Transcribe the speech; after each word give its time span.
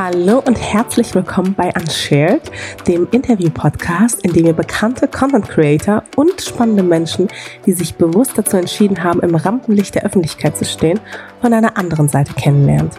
Hallo 0.00 0.40
und 0.46 0.54
herzlich 0.54 1.12
willkommen 1.16 1.54
bei 1.54 1.72
Unshared, 1.74 2.52
dem 2.86 3.08
Interview-Podcast, 3.10 4.24
in 4.24 4.32
dem 4.32 4.46
ihr 4.46 4.52
bekannte 4.52 5.08
Content 5.08 5.48
Creator 5.48 6.04
und 6.14 6.40
spannende 6.40 6.84
Menschen, 6.84 7.26
die 7.66 7.72
sich 7.72 7.96
bewusst 7.96 8.38
dazu 8.38 8.56
entschieden 8.56 9.02
haben, 9.02 9.18
im 9.22 9.34
Rampenlicht 9.34 9.96
der 9.96 10.04
Öffentlichkeit 10.04 10.56
zu 10.56 10.64
stehen, 10.64 11.00
von 11.40 11.52
einer 11.52 11.76
anderen 11.76 12.08
Seite 12.08 12.32
kennenlernt. 12.34 12.92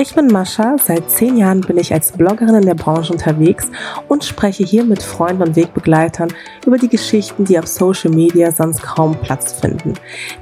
Ich 0.00 0.14
bin 0.14 0.28
Mascha, 0.28 0.76
seit 0.78 1.10
zehn 1.10 1.36
Jahren 1.36 1.60
bin 1.60 1.76
ich 1.76 1.92
als 1.92 2.12
Bloggerin 2.12 2.54
in 2.54 2.66
der 2.66 2.76
Branche 2.76 3.12
unterwegs 3.12 3.68
und 4.06 4.22
spreche 4.22 4.62
hier 4.62 4.84
mit 4.84 5.02
Freunden 5.02 5.42
und 5.42 5.56
Wegbegleitern 5.56 6.32
über 6.64 6.78
die 6.78 6.88
Geschichten, 6.88 7.44
die 7.44 7.58
auf 7.58 7.66
Social 7.66 8.12
Media 8.12 8.52
sonst 8.52 8.80
kaum 8.80 9.16
Platz 9.20 9.58
finden. 9.58 9.94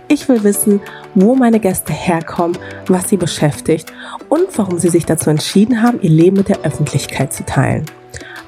Ich 0.08 0.28
will 0.28 0.45
wissen, 0.45 0.82
wo 1.14 1.34
meine 1.34 1.58
Gäste 1.58 1.95
herkommen, 1.95 2.58
was 2.88 3.08
sie 3.08 3.16
beschäftigt 3.16 3.90
und 4.28 4.46
warum 4.58 4.78
sie 4.78 4.90
sich 4.90 5.06
dazu 5.06 5.30
entschieden 5.30 5.82
haben, 5.82 6.02
ihr 6.02 6.10
Leben 6.10 6.36
mit 6.36 6.50
der 6.50 6.60
Öffentlichkeit 6.60 7.32
zu 7.32 7.42
teilen. 7.46 7.86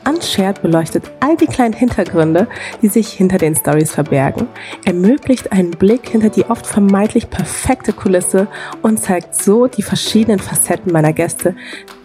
Unshared 0.06 0.62
beleuchtet 0.62 1.10
all 1.20 1.36
die 1.36 1.46
kleinen 1.46 1.74
Hintergründe, 1.74 2.48
die 2.82 2.88
sich 2.88 3.08
hinter 3.08 3.38
den 3.38 3.54
Stories 3.54 3.92
verbergen, 3.92 4.48
ermöglicht 4.84 5.52
einen 5.52 5.70
Blick 5.70 6.08
hinter 6.08 6.30
die 6.30 6.44
oft 6.44 6.66
vermeintlich 6.66 7.30
perfekte 7.30 7.92
Kulisse 7.92 8.48
und 8.82 9.00
zeigt 9.00 9.34
so 9.34 9.66
die 9.66 9.82
verschiedenen 9.82 10.38
Facetten 10.38 10.92
meiner 10.92 11.12
Gäste, 11.12 11.54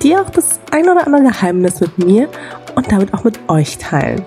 die 0.01 0.15
auch 0.15 0.29
das 0.29 0.59
ein 0.71 0.89
oder 0.89 1.05
andere 1.05 1.23
Geheimnis 1.23 1.79
mit 1.79 1.97
mir 1.97 2.29
und 2.75 2.91
damit 2.91 3.13
auch 3.13 3.23
mit 3.23 3.39
euch 3.47 3.77
teilen. 3.77 4.25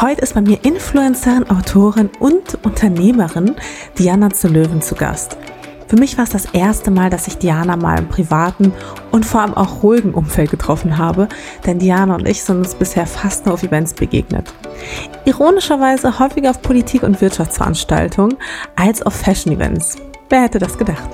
Heute 0.00 0.22
ist 0.22 0.34
bei 0.34 0.40
mir 0.40 0.58
Influencerin, 0.62 1.48
Autorin 1.48 2.10
und 2.18 2.58
Unternehmerin 2.64 3.56
Diana 3.98 4.30
zu 4.30 4.48
Löwen 4.48 4.82
zu 4.82 4.94
Gast. 4.94 5.38
Für 5.88 5.96
mich 5.96 6.18
war 6.18 6.24
es 6.24 6.30
das 6.30 6.46
erste 6.46 6.90
Mal, 6.90 7.10
dass 7.10 7.28
ich 7.28 7.38
Diana 7.38 7.76
mal 7.76 7.98
im 7.98 8.08
privaten 8.08 8.72
und 9.12 9.24
vor 9.24 9.42
allem 9.42 9.54
auch 9.54 9.82
ruhigen 9.82 10.14
Umfeld 10.14 10.50
getroffen 10.50 10.98
habe, 10.98 11.28
denn 11.64 11.78
Diana 11.78 12.16
und 12.16 12.28
ich 12.28 12.42
sind 12.42 12.58
uns 12.58 12.74
bisher 12.74 13.06
fast 13.06 13.46
nur 13.46 13.54
auf 13.54 13.62
Events 13.62 13.94
begegnet. 13.94 14.52
Ironischerweise 15.24 16.18
häufiger 16.18 16.50
auf 16.50 16.60
Politik- 16.60 17.04
und 17.04 17.20
Wirtschaftsveranstaltungen 17.20 18.36
als 18.74 19.02
auf 19.02 19.14
Fashion-Events. 19.14 19.96
Wer 20.28 20.42
hätte 20.42 20.58
das 20.58 20.76
gedacht? 20.76 21.08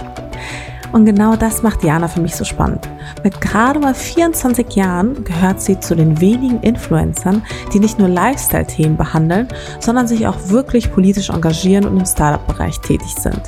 Und 0.92 1.06
genau 1.06 1.36
das 1.36 1.62
macht 1.62 1.82
Diana 1.82 2.06
für 2.06 2.20
mich 2.20 2.36
so 2.36 2.44
spannend. 2.44 2.88
Mit 3.24 3.40
gerade 3.40 3.80
mal 3.80 3.94
24 3.94 4.74
Jahren 4.74 5.24
gehört 5.24 5.60
sie 5.60 5.80
zu 5.80 5.96
den 5.96 6.20
wenigen 6.20 6.60
Influencern, 6.60 7.42
die 7.72 7.80
nicht 7.80 7.98
nur 7.98 8.08
Lifestyle-Themen 8.08 8.96
behandeln, 8.96 9.48
sondern 9.80 10.06
sich 10.06 10.26
auch 10.26 10.36
wirklich 10.48 10.92
politisch 10.92 11.30
engagieren 11.30 11.86
und 11.86 11.98
im 11.98 12.06
Startup-Bereich 12.06 12.78
tätig 12.80 13.14
sind. 13.18 13.40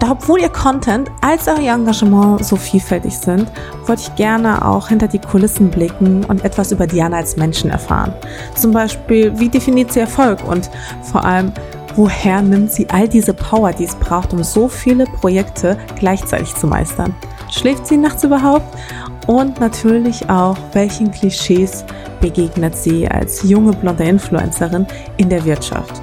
Da 0.00 0.10
obwohl 0.10 0.40
ihr 0.40 0.48
Content 0.48 1.08
als 1.20 1.48
auch 1.48 1.58
ihr 1.58 1.72
Engagement 1.72 2.44
so 2.44 2.56
vielfältig 2.56 3.16
sind, 3.16 3.46
wollte 3.86 4.02
ich 4.02 4.14
gerne 4.16 4.64
auch 4.64 4.88
hinter 4.88 5.06
die 5.06 5.20
Kulissen 5.20 5.70
blicken 5.70 6.24
und 6.24 6.44
etwas 6.44 6.72
über 6.72 6.86
Diana 6.86 7.18
als 7.18 7.36
Menschen 7.36 7.70
erfahren. 7.70 8.12
Zum 8.54 8.72
Beispiel, 8.72 9.38
wie 9.38 9.48
definiert 9.48 9.92
sie 9.92 10.00
Erfolg 10.00 10.46
und 10.46 10.68
vor 11.02 11.24
allem, 11.24 11.52
woher 11.98 12.40
nimmt 12.42 12.72
sie 12.72 12.88
all 12.90 13.08
diese 13.08 13.34
Power, 13.34 13.72
die 13.72 13.82
es 13.82 13.96
braucht, 13.96 14.32
um 14.32 14.44
so 14.44 14.68
viele 14.68 15.04
Projekte 15.04 15.76
gleichzeitig 15.98 16.54
zu 16.54 16.68
meistern? 16.68 17.12
Schläft 17.50 17.88
sie 17.88 17.96
nachts 17.96 18.22
überhaupt? 18.22 18.78
Und 19.26 19.58
natürlich 19.58 20.30
auch, 20.30 20.56
welchen 20.74 21.10
Klischees 21.10 21.84
begegnet 22.20 22.76
sie 22.76 23.08
als 23.08 23.42
junge 23.42 23.72
blonde 23.72 24.04
Influencerin 24.04 24.86
in 25.16 25.28
der 25.28 25.44
Wirtschaft? 25.44 26.00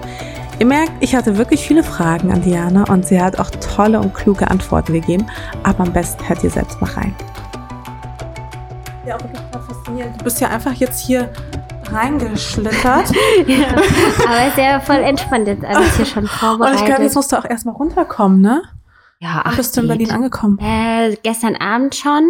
Ihr 0.59 0.66
merkt, 0.66 0.91
ich 0.99 1.16
hatte 1.16 1.38
wirklich 1.38 1.66
viele 1.66 1.83
Fragen 1.83 2.29
an 2.29 2.41
Diana 2.41 2.83
und 2.91 3.07
sie 3.07 3.19
hat 3.19 3.39
auch 3.39 3.49
tolle 3.49 3.99
und 4.01 4.13
kluge 4.13 4.51
Antworten 4.51 4.93
gegeben, 4.93 5.25
aber 5.63 5.81
am 5.81 5.93
besten 5.93 6.27
hört 6.27 6.43
ihr 6.43 6.49
selbst 6.49 6.79
mal 6.81 6.91
rein. 6.91 7.16
Ja, 9.05 9.17
wirklich 9.21 9.41
faszinierend. 9.66 10.19
Du 10.19 10.25
bist 10.25 10.41
ja 10.41 10.49
einfach 10.49 10.73
jetzt 10.73 10.99
hier 10.99 11.29
reingeschlittert. 11.91 13.11
ja, 13.47 13.67
aber 14.25 14.47
ist 14.47 14.58
ja 14.58 14.80
voll 14.80 14.97
entspannt 14.97 15.47
jetzt 15.47 15.63
alles 15.63 15.96
hier 15.97 16.06
schon 16.06 16.28
vorbereitet. 16.28 16.75
Und 16.75 16.81
ich 16.81 16.85
glaube, 16.85 17.03
jetzt 17.03 17.16
musst 17.16 17.31
du 17.31 17.38
auch 17.38 17.46
erstmal 17.46 17.75
runterkommen, 17.75 18.41
ne? 18.41 18.63
Ja, 19.19 19.41
ach, 19.46 19.56
bist 19.56 19.75
du 19.75 19.81
in 19.81 19.88
Berlin 19.88 20.12
angekommen? 20.12 20.59
Äh, 20.59 21.18
gestern 21.24 21.56
Abend 21.56 21.95
schon. 21.95 22.29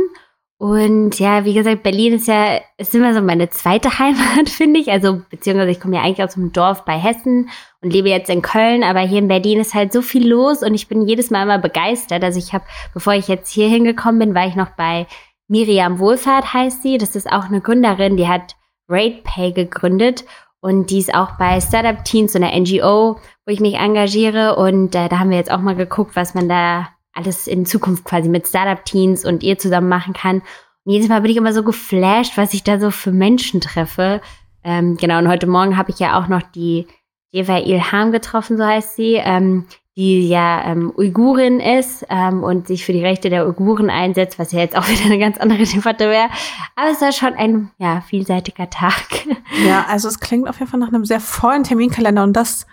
Und 0.58 1.20
ja, 1.20 1.44
wie 1.44 1.54
gesagt, 1.54 1.84
Berlin 1.84 2.14
ist 2.14 2.28
ja, 2.28 2.60
ist 2.78 2.96
immer 2.96 3.14
so 3.14 3.22
meine 3.22 3.50
zweite 3.50 3.90
Heimat, 4.00 4.50
finde 4.50 4.80
ich. 4.80 4.90
Also, 4.90 5.22
beziehungsweise 5.30 5.72
ich 5.72 5.80
komme 5.80 5.96
ja 5.96 6.04
eigentlich 6.04 6.24
aus 6.24 6.38
einem 6.38 6.54
Dorf 6.54 6.86
bei 6.86 6.98
Hessen 6.98 7.50
und 7.82 7.92
lebe 7.92 8.10
jetzt 8.10 8.30
in 8.30 8.42
Köln, 8.42 8.84
aber 8.84 9.02
hier 9.02 9.20
in 9.20 9.28
Berlin 9.28 9.60
ist 9.60 9.74
halt 9.74 9.92
so 9.92 10.02
viel 10.02 10.28
los 10.28 10.64
und 10.64 10.74
ich 10.74 10.88
bin 10.88 11.08
jedes 11.08 11.30
Mal 11.30 11.44
immer 11.44 11.60
begeistert. 11.60 12.24
Also 12.24 12.40
ich 12.40 12.54
habe, 12.54 12.64
bevor 12.94 13.14
ich 13.14 13.28
jetzt 13.28 13.52
hier 13.52 13.68
hingekommen 13.68 14.20
bin, 14.20 14.36
war 14.36 14.48
ich 14.48 14.56
noch 14.56 14.70
bei 14.72 15.08
Miriam 15.48 16.00
Wohlfahrt, 16.00 16.54
heißt 16.54 16.82
sie. 16.82 16.98
Das 16.98 17.16
ist 17.16 17.32
auch 17.32 17.46
eine 17.46 17.62
Gründerin, 17.62 18.18
die 18.18 18.28
hat 18.28 18.56
RatePay 18.88 19.52
gegründet 19.52 20.26
und 20.66 20.90
die 20.90 20.98
ist 20.98 21.14
auch 21.14 21.38
bei 21.38 21.62
Startup 21.62 22.04
Teens, 22.04 22.34
so 22.34 22.40
einer 22.40 22.60
NGO, 22.60 23.20
wo 23.46 23.52
ich 23.52 23.60
mich 23.60 23.76
engagiere. 23.76 24.56
Und 24.56 24.96
äh, 24.96 25.08
da 25.10 25.20
haben 25.20 25.30
wir 25.30 25.38
jetzt 25.38 25.52
auch 25.52 25.60
mal 25.60 25.76
geguckt, 25.76 26.16
was 26.16 26.34
man 26.34 26.50
da 26.50 26.90
alles 27.14 27.46
in 27.46 27.68
Zukunft 27.68 28.04
quasi 28.04 28.30
mit 28.30 28.48
Startup 28.48 28.84
Teens 28.84 29.26
und 29.26 29.44
ihr 29.44 29.60
zusammen 29.60 29.90
machen 29.90 30.14
kann. 30.14 30.38
Und 30.84 30.92
jedes 30.92 31.08
Mal 31.08 31.22
bin 31.22 31.30
ich 31.30 31.38
immer 31.38 31.54
so 31.54 31.62
geflasht, 31.62 32.36
was 32.36 32.56
ich 32.56 32.64
da 32.64 32.80
so 32.80 32.90
für 32.90 33.12
Menschen 33.12 33.62
treffe. 33.62 34.22
Ähm, 34.64 34.98
genau, 34.98 35.20
und 35.20 35.28
heute 35.28 35.46
Morgen 35.46 35.78
habe 35.78 35.92
ich 35.92 36.00
ja 36.00 36.20
auch 36.20 36.28
noch 36.30 36.42
die 36.42 36.88
Eva 37.32 37.60
Ilham 37.60 38.12
getroffen, 38.12 38.58
so 38.58 38.66
heißt 38.66 38.96
sie. 38.96 39.22
Ähm, 39.24 39.68
die 39.98 40.28
ja 40.28 40.66
ähm, 40.66 40.92
Uigurin 40.98 41.62
ist 41.62 42.06
ähm, 42.10 42.44
und 42.44 42.68
sich 42.68 42.86
für 42.86 42.92
die 42.92 43.04
Rechte 43.04 43.30
der 43.30 43.48
Uiguren 43.48 43.90
einsetzt, 43.90 44.38
was 44.38 44.52
ja 44.52 44.60
jetzt 44.60 44.78
auch 44.78 44.88
wieder 44.90 45.06
eine 45.06 45.20
ganz 45.20 45.38
andere 45.38 45.64
Debatte 45.64 46.10
wäre. 46.10 46.30
Aber 46.76 46.92
es 46.92 47.02
war 47.02 47.12
schon 47.12 47.34
ein 47.34 47.72
ja, 47.78 48.02
vielseitiger 48.02 48.70
Tag. 48.70 49.26
Ja, 49.66 49.86
also 49.90 50.08
es 50.08 50.20
klingt 50.20 50.50
auf 50.50 50.60
jeden 50.60 50.70
Fall 50.70 50.80
nach 50.80 50.90
einem 50.90 51.06
sehr 51.06 51.22
vollen 51.22 51.64
Terminkalender 51.64 52.24
und 52.24 52.34
das 52.34 52.66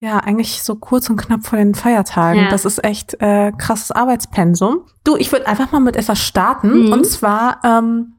ja 0.00 0.18
eigentlich 0.18 0.62
so 0.62 0.74
kurz 0.74 1.08
und 1.08 1.16
knapp 1.16 1.46
vor 1.46 1.58
den 1.58 1.74
Feiertagen. 1.74 2.42
Ja. 2.42 2.50
Das 2.50 2.64
ist 2.64 2.84
echt 2.84 3.14
äh, 3.20 3.52
krasses 3.56 3.92
Arbeitspensum. 3.92 4.82
Du, 5.04 5.16
ich 5.16 5.30
würde 5.32 5.46
einfach 5.46 5.72
mal 5.72 5.80
mit 5.80 5.96
etwas 5.96 6.20
starten 6.20 6.86
mhm. 6.86 6.92
und 6.92 7.06
zwar 7.06 7.60
ähm, 7.64 8.14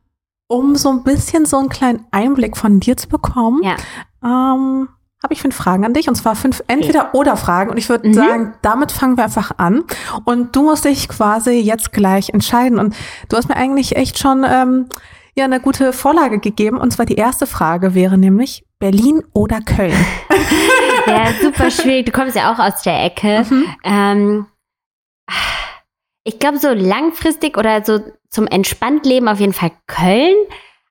um 0.47 0.75
so 0.75 0.89
ein 0.89 1.03
bisschen 1.03 1.45
so 1.45 1.57
einen 1.57 1.69
kleinen 1.69 2.05
Einblick 2.11 2.55
von 2.55 2.79
dir 2.79 2.95
zu 2.95 3.09
bekommen. 3.09 3.61
Ja. 3.63 3.75
Ähm, 4.23 4.87
habe 5.23 5.33
ich 5.33 5.41
fünf 5.41 5.55
Fragen 5.55 5.83
an 5.83 5.93
dich 5.93 6.07
und 6.07 6.15
zwar 6.15 6.35
fünf 6.35 6.63
entweder 6.67 7.15
oder 7.15 7.37
Fragen 7.37 7.71
und 7.71 7.77
ich 7.77 7.89
würde 7.89 8.09
mhm. 8.09 8.13
sagen, 8.13 8.53
damit 8.61 8.91
fangen 8.91 9.17
wir 9.17 9.23
einfach 9.23 9.51
an 9.57 9.83
und 10.25 10.55
du 10.55 10.63
musst 10.63 10.85
dich 10.85 11.09
quasi 11.09 11.51
jetzt 11.51 11.91
gleich 11.91 12.29
entscheiden 12.29 12.77
und 12.77 12.95
du 13.29 13.37
hast 13.37 13.49
mir 13.49 13.55
eigentlich 13.55 13.95
echt 13.95 14.19
schon 14.19 14.45
ähm, 14.47 14.87
ja 15.35 15.45
eine 15.45 15.59
gute 15.59 15.91
Vorlage 15.91 16.39
gegeben 16.39 16.77
und 16.77 16.91
zwar 16.91 17.05
die 17.05 17.15
erste 17.15 17.47
Frage 17.47 17.95
wäre 17.95 18.17
nämlich 18.17 18.63
Berlin 18.79 19.23
oder 19.33 19.59
Köln. 19.61 19.93
ja, 21.07 21.33
super 21.41 21.71
schwierig. 21.71 22.05
Du 22.05 22.11
kommst 22.11 22.35
ja 22.35 22.53
auch 22.53 22.59
aus 22.59 22.83
der 22.83 23.03
Ecke. 23.03 23.43
Mhm. 23.49 23.65
Ähm, 23.83 24.45
ich 26.23 26.39
glaube 26.39 26.59
so 26.59 26.69
langfristig 26.69 27.57
oder 27.57 27.83
so 27.83 27.99
zum 28.29 28.45
Entspanntleben 28.47 29.27
auf 29.27 29.39
jeden 29.39 29.53
Fall 29.53 29.71
Köln. 29.87 30.35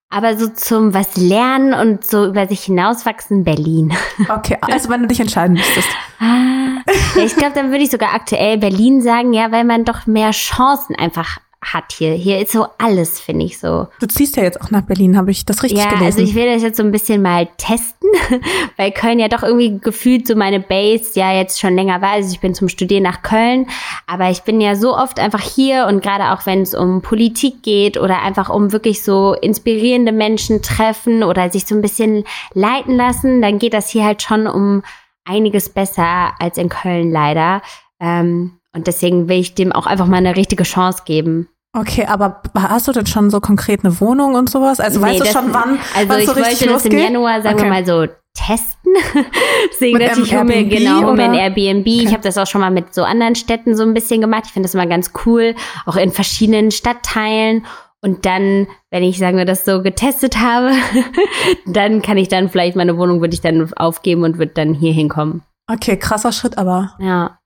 Aber 0.08 0.36
so 0.36 0.48
zum 0.48 0.94
was 0.94 1.16
lernen 1.16 1.74
und 1.74 2.04
so 2.04 2.26
über 2.26 2.46
sich 2.46 2.62
hinauswachsen 2.64 3.44
Berlin. 3.44 3.92
Okay, 4.28 4.56
also 4.60 4.88
wenn 4.88 5.02
du 5.02 5.08
dich 5.08 5.20
entscheiden 5.20 5.54
müsstest. 5.54 5.88
Ah, 6.20 6.82
ich 7.16 7.36
glaube, 7.36 7.54
dann 7.54 7.70
würde 7.70 7.84
ich 7.84 7.90
sogar 7.90 8.14
aktuell 8.14 8.58
Berlin 8.58 9.02
sagen, 9.02 9.32
ja, 9.32 9.52
weil 9.52 9.64
man 9.64 9.84
doch 9.84 10.06
mehr 10.06 10.30
Chancen 10.30 10.96
einfach 10.96 11.38
hat 11.62 11.92
hier. 11.92 12.12
Hier 12.12 12.40
ist 12.40 12.52
so 12.52 12.66
alles, 12.78 13.20
finde 13.20 13.44
ich 13.44 13.58
so. 13.58 13.88
Du 14.00 14.06
ziehst 14.06 14.36
ja 14.36 14.42
jetzt 14.42 14.60
auch 14.60 14.70
nach 14.70 14.82
Berlin, 14.82 15.16
habe 15.16 15.30
ich 15.30 15.44
das 15.44 15.62
richtig 15.62 15.80
ja, 15.80 15.90
gelesen? 15.90 16.02
Ja, 16.02 16.06
also 16.06 16.22
ich 16.22 16.34
will 16.34 16.52
das 16.52 16.62
jetzt 16.62 16.76
so 16.76 16.82
ein 16.82 16.92
bisschen 16.92 17.22
mal 17.22 17.48
testen, 17.56 18.08
weil 18.76 18.92
Köln 18.92 19.18
ja 19.18 19.28
doch 19.28 19.42
irgendwie 19.42 19.78
gefühlt 19.78 20.26
so 20.26 20.36
meine 20.36 20.60
Base 20.60 21.18
ja 21.18 21.32
jetzt 21.32 21.60
schon 21.60 21.74
länger 21.74 22.00
war. 22.00 22.10
Also 22.10 22.32
ich 22.32 22.40
bin 22.40 22.54
zum 22.54 22.68
Studieren 22.68 23.02
nach 23.02 23.22
Köln, 23.22 23.66
aber 24.06 24.30
ich 24.30 24.42
bin 24.42 24.60
ja 24.60 24.76
so 24.76 24.96
oft 24.96 25.18
einfach 25.18 25.42
hier 25.42 25.86
und 25.86 26.02
gerade 26.02 26.32
auch 26.32 26.46
wenn 26.46 26.62
es 26.62 26.74
um 26.74 27.02
Politik 27.02 27.62
geht 27.62 27.96
oder 27.96 28.22
einfach 28.22 28.48
um 28.48 28.72
wirklich 28.72 29.02
so 29.02 29.34
inspirierende 29.34 30.12
Menschen 30.12 30.62
treffen 30.62 31.22
oder 31.22 31.50
sich 31.50 31.66
so 31.66 31.74
ein 31.74 31.82
bisschen 31.82 32.24
leiten 32.54 32.96
lassen, 32.96 33.42
dann 33.42 33.58
geht 33.58 33.74
das 33.74 33.90
hier 33.90 34.04
halt 34.04 34.22
schon 34.22 34.46
um 34.46 34.82
einiges 35.24 35.68
besser 35.68 36.32
als 36.38 36.58
in 36.58 36.68
Köln 36.68 37.10
leider. 37.10 37.62
Ähm, 38.00 38.58
und 38.76 38.86
deswegen 38.86 39.28
will 39.28 39.38
ich 39.38 39.54
dem 39.54 39.72
auch 39.72 39.86
einfach 39.86 40.06
mal 40.06 40.18
eine 40.18 40.36
richtige 40.36 40.64
Chance 40.64 41.02
geben. 41.06 41.48
Okay, 41.72 42.06
aber 42.06 42.42
hast 42.54 42.88
du 42.88 42.92
denn 42.92 43.06
schon 43.06 43.30
so 43.30 43.40
konkret 43.40 43.84
eine 43.84 44.00
Wohnung 44.00 44.34
und 44.34 44.48
sowas? 44.48 44.80
Also 44.80 45.00
nee, 45.00 45.06
weißt 45.06 45.20
du 45.20 45.26
schon, 45.26 45.52
wann? 45.52 45.78
Also 45.94 46.14
ich 46.14 46.26
so 46.26 46.36
wollte 46.36 46.66
das 46.66 46.84
im 46.84 46.98
Januar, 46.98 47.42
sagen 47.42 47.56
okay. 47.56 47.64
wir 47.64 47.70
mal 47.70 47.86
so, 47.86 48.06
testen. 48.34 48.94
Deswegen 49.72 49.98
dachte 49.98 50.20
ich, 50.20 50.34
hole 50.34 50.44
mir 50.44 50.64
genau 50.64 51.02
hol 51.02 51.16
mir 51.16 51.24
ein 51.24 51.34
Airbnb. 51.34 51.86
Okay. 51.86 52.04
Ich 52.04 52.12
habe 52.12 52.22
das 52.22 52.38
auch 52.38 52.46
schon 52.46 52.60
mal 52.60 52.70
mit 52.70 52.94
so 52.94 53.02
anderen 53.02 53.34
Städten 53.34 53.74
so 53.74 53.82
ein 53.82 53.94
bisschen 53.94 54.20
gemacht. 54.20 54.44
Ich 54.46 54.52
finde 54.52 54.66
das 54.66 54.74
immer 54.74 54.86
ganz 54.86 55.12
cool, 55.24 55.54
auch 55.86 55.96
in 55.96 56.12
verschiedenen 56.12 56.70
Stadtteilen. 56.70 57.66
Und 58.02 58.24
dann, 58.26 58.68
wenn 58.90 59.02
ich 59.02 59.18
sagen 59.18 59.38
wir 59.38 59.46
das 59.46 59.64
so 59.64 59.82
getestet 59.82 60.38
habe, 60.38 60.72
dann 61.66 62.02
kann 62.02 62.18
ich 62.18 62.28
dann 62.28 62.48
vielleicht 62.48 62.76
meine 62.76 62.96
Wohnung 62.98 63.20
würde 63.20 63.34
ich 63.34 63.40
dann 63.40 63.72
aufgeben 63.74 64.22
und 64.22 64.38
würde 64.38 64.52
dann 64.52 64.74
hier 64.74 64.92
hinkommen. 64.92 65.42
Okay, 65.70 65.96
krasser 65.96 66.32
Schritt, 66.32 66.58
aber. 66.58 66.94
Ja. 67.00 67.38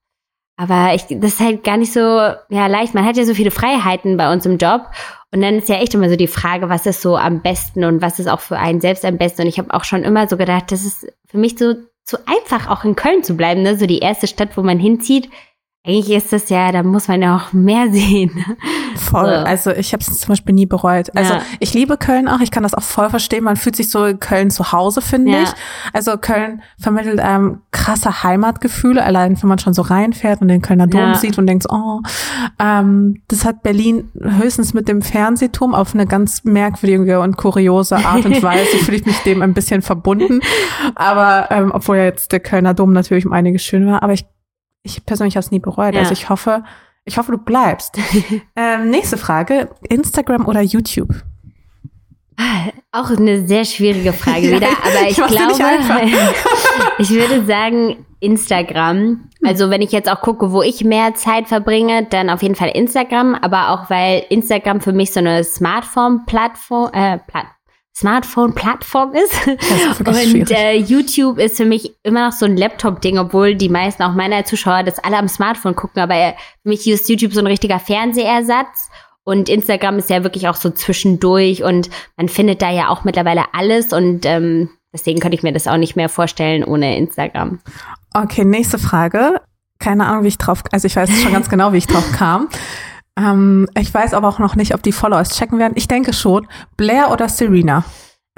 Aber 0.61 0.93
ich, 0.93 1.07
das 1.09 1.33
ist 1.33 1.39
halt 1.39 1.63
gar 1.63 1.77
nicht 1.77 1.91
so 1.91 1.99
ja, 1.99 2.67
leicht. 2.67 2.93
Man 2.93 3.03
hat 3.03 3.17
ja 3.17 3.25
so 3.25 3.33
viele 3.33 3.49
Freiheiten 3.49 4.15
bei 4.15 4.31
uns 4.31 4.45
im 4.45 4.59
Job. 4.59 4.83
Und 5.31 5.41
dann 5.41 5.55
ist 5.55 5.69
ja 5.69 5.77
echt 5.77 5.95
immer 5.95 6.07
so 6.07 6.15
die 6.15 6.27
Frage, 6.27 6.69
was 6.69 6.85
ist 6.85 7.01
so 7.01 7.17
am 7.17 7.41
besten 7.41 7.83
und 7.83 8.03
was 8.03 8.19
ist 8.19 8.27
auch 8.27 8.41
für 8.41 8.59
einen 8.59 8.79
selbst 8.79 9.03
am 9.03 9.17
besten. 9.17 9.41
Und 9.41 9.47
ich 9.47 9.57
habe 9.57 9.73
auch 9.73 9.83
schon 9.83 10.03
immer 10.03 10.27
so 10.27 10.37
gedacht, 10.37 10.71
das 10.71 10.85
ist 10.85 11.11
für 11.25 11.39
mich 11.39 11.57
so 11.57 11.73
zu 12.03 12.17
einfach, 12.27 12.69
auch 12.69 12.83
in 12.83 12.95
Köln 12.95 13.23
zu 13.23 13.35
bleiben, 13.35 13.63
ne? 13.63 13.75
so 13.75 13.87
die 13.87 13.99
erste 13.99 14.27
Stadt, 14.27 14.55
wo 14.55 14.61
man 14.61 14.77
hinzieht 14.77 15.31
eigentlich 15.83 16.15
ist 16.15 16.31
das 16.31 16.49
ja, 16.49 16.71
da 16.71 16.83
muss 16.83 17.07
man 17.07 17.23
ja 17.23 17.37
auch 17.37 17.53
mehr 17.53 17.87
sehen. 17.91 18.45
Voll. 18.95 19.25
So. 19.25 19.31
Also 19.31 19.71
ich 19.71 19.93
habe 19.93 20.03
es 20.03 20.19
zum 20.19 20.29
Beispiel 20.29 20.53
nie 20.53 20.67
bereut. 20.67 21.15
Also 21.15 21.33
ja. 21.33 21.41
ich 21.59 21.73
liebe 21.73 21.97
Köln 21.97 22.27
auch. 22.27 22.39
Ich 22.39 22.51
kann 22.51 22.61
das 22.61 22.75
auch 22.75 22.83
voll 22.83 23.09
verstehen. 23.09 23.43
Man 23.43 23.55
fühlt 23.55 23.75
sich 23.75 23.89
so 23.89 24.05
in 24.05 24.19
Köln 24.19 24.51
zu 24.51 24.71
Hause, 24.71 25.01
finde 25.01 25.31
ja. 25.31 25.43
ich. 25.43 25.49
Also 25.91 26.17
Köln 26.17 26.61
vermittelt 26.79 27.19
ähm, 27.23 27.61
krasse 27.71 28.23
Heimatgefühle, 28.23 29.03
allein 29.03 29.41
wenn 29.41 29.49
man 29.49 29.57
schon 29.57 29.73
so 29.73 29.81
reinfährt 29.81 30.41
und 30.41 30.49
den 30.49 30.61
Kölner 30.61 30.85
Dom 30.85 31.01
ja. 31.01 31.15
sieht 31.15 31.39
und 31.39 31.47
denkt, 31.47 31.65
oh, 31.69 32.01
ähm, 32.59 33.23
das 33.27 33.43
hat 33.43 33.63
Berlin 33.63 34.11
höchstens 34.21 34.75
mit 34.75 34.87
dem 34.87 35.01
Fernsehturm 35.01 35.73
auf 35.73 35.95
eine 35.95 36.05
ganz 36.05 36.43
merkwürdige 36.43 37.21
und 37.21 37.37
kuriose 37.37 37.95
Art 37.95 38.25
und 38.25 38.43
Weise 38.43 38.77
fühle 38.77 38.97
ich 38.97 39.05
mich 39.07 39.17
dem 39.23 39.41
ein 39.41 39.55
bisschen 39.55 39.81
verbunden. 39.81 40.41
Aber 40.93 41.47
ähm, 41.49 41.71
obwohl 41.73 41.97
ja 41.97 42.03
jetzt 42.03 42.31
der 42.31 42.39
Kölner 42.39 42.75
Dom 42.75 42.93
natürlich 42.93 43.25
um 43.25 43.33
einiges 43.33 43.63
schön 43.63 43.87
war, 43.87 44.03
aber 44.03 44.13
ich 44.13 44.25
ich 44.83 45.05
persönlich 45.05 45.35
habe 45.35 45.45
es 45.45 45.51
nie 45.51 45.59
bereut. 45.59 45.87
Also 45.87 45.97
ja. 45.97 46.01
Also 46.01 46.13
ich 46.13 46.29
hoffe, 46.29 46.63
ich 47.05 47.17
hoffe, 47.17 47.31
du 47.31 47.37
bleibst. 47.37 47.97
ähm, 48.55 48.89
nächste 48.89 49.17
Frage: 49.17 49.69
Instagram 49.89 50.47
oder 50.47 50.61
YouTube? 50.61 51.23
Auch 52.91 53.09
eine 53.11 53.47
sehr 53.47 53.65
schwierige 53.65 54.13
Frage 54.13 54.41
wieder, 54.55 54.67
aber 54.67 55.07
ich, 55.07 55.17
ich 55.17 55.27
glaube, 55.27 55.53
ich 56.97 57.09
würde 57.11 57.45
sagen 57.45 58.05
Instagram. 58.19 59.29
Also 59.43 59.69
wenn 59.69 59.81
ich 59.81 59.91
jetzt 59.91 60.09
auch 60.09 60.21
gucke, 60.21 60.51
wo 60.51 60.61
ich 60.61 60.83
mehr 60.83 61.15
Zeit 61.15 61.47
verbringe, 61.47 62.05
dann 62.09 62.29
auf 62.29 62.41
jeden 62.41 62.55
Fall 62.55 62.69
Instagram, 62.69 63.35
aber 63.35 63.69
auch 63.69 63.89
weil 63.89 64.23
Instagram 64.29 64.81
für 64.81 64.93
mich 64.93 65.11
so 65.11 65.19
eine 65.19 65.43
Smartphone-Plattform, 65.43 66.91
äh, 66.93 67.19
Platt 67.19 67.45
Smartphone-Plattform 67.95 69.13
ist. 69.13 69.47
ist 69.47 69.99
und 69.99 70.51
äh, 70.51 70.75
YouTube 70.75 71.37
ist 71.37 71.57
für 71.57 71.65
mich 71.65 71.93
immer 72.03 72.27
noch 72.27 72.31
so 72.31 72.45
ein 72.45 72.57
Laptop-Ding, 72.57 73.19
obwohl 73.19 73.55
die 73.55 73.69
meisten 73.69 74.03
auch 74.03 74.13
meiner 74.13 74.45
Zuschauer 74.45 74.83
das 74.83 74.99
alle 74.99 75.17
am 75.17 75.27
Smartphone 75.27 75.75
gucken. 75.75 76.01
Aber 76.01 76.15
für 76.63 76.69
mich 76.69 76.87
ist 76.87 77.09
YouTube 77.09 77.33
so 77.33 77.41
ein 77.41 77.47
richtiger 77.47 77.79
Fernsehersatz. 77.79 78.89
Und 79.23 79.49
Instagram 79.49 79.99
ist 79.99 80.09
ja 80.09 80.23
wirklich 80.23 80.47
auch 80.47 80.55
so 80.55 80.71
zwischendurch 80.71 81.63
und 81.63 81.89
man 82.17 82.27
findet 82.27 82.61
da 82.61 82.71
ja 82.71 82.89
auch 82.89 83.03
mittlerweile 83.03 83.53
alles 83.53 83.93
und 83.93 84.25
ähm, 84.25 84.69
deswegen 84.91 85.19
könnte 85.19 85.35
ich 85.35 85.43
mir 85.43 85.53
das 85.53 85.67
auch 85.67 85.77
nicht 85.77 85.95
mehr 85.95 86.09
vorstellen 86.09 86.63
ohne 86.63 86.97
Instagram. 86.97 87.59
Okay, 88.15 88.43
nächste 88.45 88.79
Frage. 88.79 89.39
Keine 89.77 90.07
Ahnung, 90.07 90.23
wie 90.23 90.29
ich 90.29 90.39
drauf, 90.39 90.63
also 90.71 90.87
ich 90.87 90.95
weiß 90.95 91.21
schon 91.21 91.33
ganz 91.33 91.49
genau, 91.51 91.71
wie 91.71 91.77
ich 91.77 91.87
drauf 91.87 92.11
kam. 92.13 92.49
Ähm, 93.17 93.67
ich 93.77 93.93
weiß 93.93 94.13
aber 94.13 94.27
auch 94.27 94.39
noch 94.39 94.55
nicht, 94.55 94.73
ob 94.73 94.83
die 94.83 94.91
Followers 94.91 95.37
checken 95.37 95.59
werden. 95.59 95.73
Ich 95.75 95.87
denke 95.87 96.13
schon. 96.13 96.47
Blair 96.77 97.11
oder 97.11 97.29
Serena? 97.29 97.83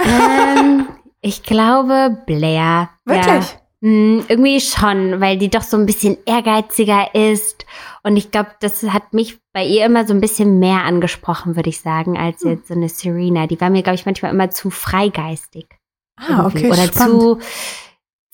Ähm, 0.04 0.88
ich 1.22 1.44
glaube 1.44 2.18
Blair. 2.26 2.90
Wirklich? 3.06 3.26
Ja. 3.26 3.60
Hm, 3.82 4.24
irgendwie 4.30 4.62
schon, 4.62 5.20
weil 5.20 5.38
die 5.38 5.50
doch 5.50 5.62
so 5.62 5.76
ein 5.76 5.86
bisschen 5.86 6.18
ehrgeiziger 6.26 7.14
ist. 7.14 7.66
Und 8.02 8.16
ich 8.16 8.32
glaube, 8.32 8.52
das 8.62 8.82
hat 8.84 9.14
mich 9.14 9.40
bei 9.52 9.66
ihr 9.66 9.86
immer 9.86 10.08
so 10.08 10.14
ein 10.14 10.22
bisschen 10.22 10.60
mehr 10.60 10.86
angesprochen, 10.86 11.56
würde 11.56 11.70
ich 11.70 11.82
sagen, 11.82 12.18
als 12.18 12.44
hm. 12.44 12.52
jetzt 12.52 12.68
so 12.70 12.74
eine 12.74 12.90
Serena. 12.90 13.46
Die 13.46 13.60
war 13.60 13.70
mir, 13.70 13.84
glaube 13.84 13.96
ich, 13.96 14.06
manchmal 14.06 14.32
immer 14.32 14.50
zu 14.50 14.70
freigeistig. 14.70 15.68
Ah, 16.16 16.46
okay. 16.46 16.68
Oder 16.68 16.88
spannend. 16.88 17.22
zu 17.22 17.40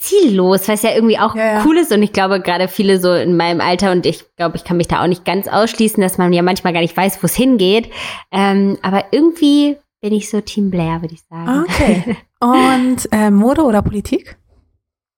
ziellos, 0.00 0.66
was 0.66 0.82
ja 0.82 0.94
irgendwie 0.94 1.18
auch 1.18 1.36
ja, 1.36 1.52
ja. 1.52 1.64
cool 1.64 1.76
ist. 1.76 1.92
Und 1.92 2.02
ich 2.02 2.12
glaube, 2.12 2.40
gerade 2.40 2.68
viele 2.68 2.98
so 2.98 3.12
in 3.12 3.36
meinem 3.36 3.60
Alter, 3.60 3.92
und 3.92 4.06
ich 4.06 4.24
glaube, 4.36 4.56
ich 4.56 4.64
kann 4.64 4.78
mich 4.78 4.88
da 4.88 5.02
auch 5.02 5.06
nicht 5.06 5.24
ganz 5.24 5.46
ausschließen, 5.46 6.02
dass 6.02 6.18
man 6.18 6.32
ja 6.32 6.42
manchmal 6.42 6.72
gar 6.72 6.80
nicht 6.80 6.96
weiß, 6.96 7.22
wo 7.22 7.26
es 7.26 7.34
hingeht. 7.34 7.90
Ähm, 8.32 8.78
aber 8.82 9.04
irgendwie 9.12 9.76
bin 10.00 10.14
ich 10.14 10.30
so 10.30 10.40
Team 10.40 10.70
Blair, 10.70 11.02
würde 11.02 11.14
ich 11.14 11.22
sagen. 11.28 11.64
Okay. 11.68 12.16
Und 12.40 13.08
äh, 13.12 13.30
Mode 13.30 13.62
oder 13.62 13.82
Politik? 13.82 14.38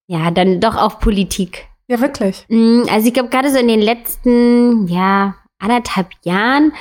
Ja, 0.08 0.32
dann 0.32 0.60
doch 0.60 0.76
auch 0.76 0.98
Politik. 0.98 1.68
Ja, 1.86 2.00
wirklich. 2.00 2.44
Mm, 2.48 2.82
also 2.90 3.06
ich 3.06 3.14
glaube, 3.14 3.28
gerade 3.28 3.50
so 3.50 3.58
in 3.58 3.68
den 3.68 3.80
letzten, 3.80 4.88
ja, 4.88 5.36
anderthalb 5.60 6.08
Jahren 6.24 6.72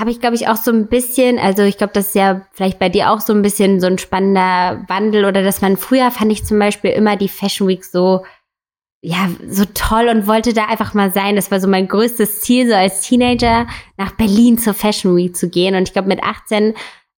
habe 0.00 0.10
ich, 0.10 0.20
glaube 0.20 0.36
ich, 0.36 0.46
auch 0.46 0.56
so 0.56 0.70
ein 0.70 0.86
bisschen, 0.86 1.38
also 1.38 1.62
ich 1.62 1.76
glaube, 1.76 1.92
das 1.92 2.08
ist 2.08 2.14
ja 2.14 2.46
vielleicht 2.52 2.78
bei 2.78 2.88
dir 2.88 3.10
auch 3.10 3.20
so 3.20 3.32
ein 3.32 3.42
bisschen 3.42 3.80
so 3.80 3.88
ein 3.88 3.98
spannender 3.98 4.84
Wandel 4.86 5.24
oder 5.24 5.42
dass 5.42 5.60
man 5.60 5.76
früher 5.76 6.10
fand 6.10 6.30
ich 6.30 6.44
zum 6.44 6.58
Beispiel 6.58 6.90
immer 6.90 7.16
die 7.16 7.28
Fashion 7.28 7.66
Week 7.66 7.84
so, 7.84 8.24
ja, 9.02 9.28
so 9.48 9.64
toll 9.74 10.08
und 10.08 10.28
wollte 10.28 10.52
da 10.52 10.66
einfach 10.66 10.94
mal 10.94 11.12
sein. 11.12 11.34
Das 11.34 11.50
war 11.50 11.60
so 11.60 11.66
mein 11.66 11.88
größtes 11.88 12.42
Ziel, 12.42 12.68
so 12.68 12.74
als 12.74 13.00
Teenager 13.02 13.66
nach 13.96 14.12
Berlin 14.12 14.56
zur 14.58 14.74
Fashion 14.74 15.16
Week 15.16 15.34
zu 15.36 15.48
gehen. 15.48 15.74
Und 15.74 15.82
ich 15.82 15.92
glaube, 15.92 16.08
mit 16.08 16.22
18, 16.22 16.74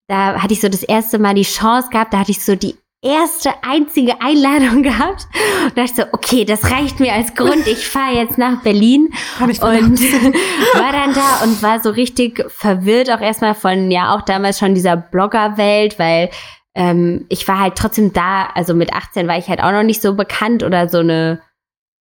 da 0.08 0.42
hatte 0.42 0.54
ich 0.54 0.60
so 0.60 0.68
das 0.68 0.82
erste 0.82 1.18
Mal 1.18 1.34
die 1.34 1.42
Chance 1.42 1.90
gehabt, 1.90 2.14
da 2.14 2.20
hatte 2.20 2.30
ich 2.32 2.42
so 2.42 2.56
die 2.56 2.76
erste 3.02 3.50
einzige 3.62 4.20
Einladung 4.20 4.82
gehabt 4.82 5.26
und 5.64 5.78
dachte 5.78 5.94
so, 5.94 6.02
okay, 6.12 6.44
das 6.44 6.70
reicht 6.70 7.00
mir 7.00 7.12
als 7.12 7.34
Grund. 7.34 7.66
Ich 7.66 7.88
fahre 7.88 8.14
jetzt 8.14 8.38
nach 8.38 8.62
Berlin 8.62 9.12
und 9.40 9.60
war 9.62 10.92
dann 10.92 11.14
da 11.14 11.44
und 11.44 11.62
war 11.62 11.82
so 11.82 11.90
richtig 11.90 12.44
verwirrt 12.48 13.10
auch 13.10 13.20
erstmal 13.20 13.54
von 13.54 13.90
ja 13.90 14.14
auch 14.14 14.22
damals 14.22 14.58
schon 14.58 14.74
dieser 14.74 14.96
Bloggerwelt, 14.96 15.98
weil 15.98 16.30
ähm, 16.74 17.26
ich 17.28 17.48
war 17.48 17.60
halt 17.60 17.76
trotzdem 17.76 18.12
da. 18.12 18.46
Also 18.54 18.74
mit 18.74 18.92
18 18.92 19.26
war 19.26 19.38
ich 19.38 19.48
halt 19.48 19.62
auch 19.62 19.72
noch 19.72 19.82
nicht 19.82 20.02
so 20.02 20.14
bekannt 20.14 20.62
oder 20.62 20.88
so 20.88 20.98
eine 20.98 21.40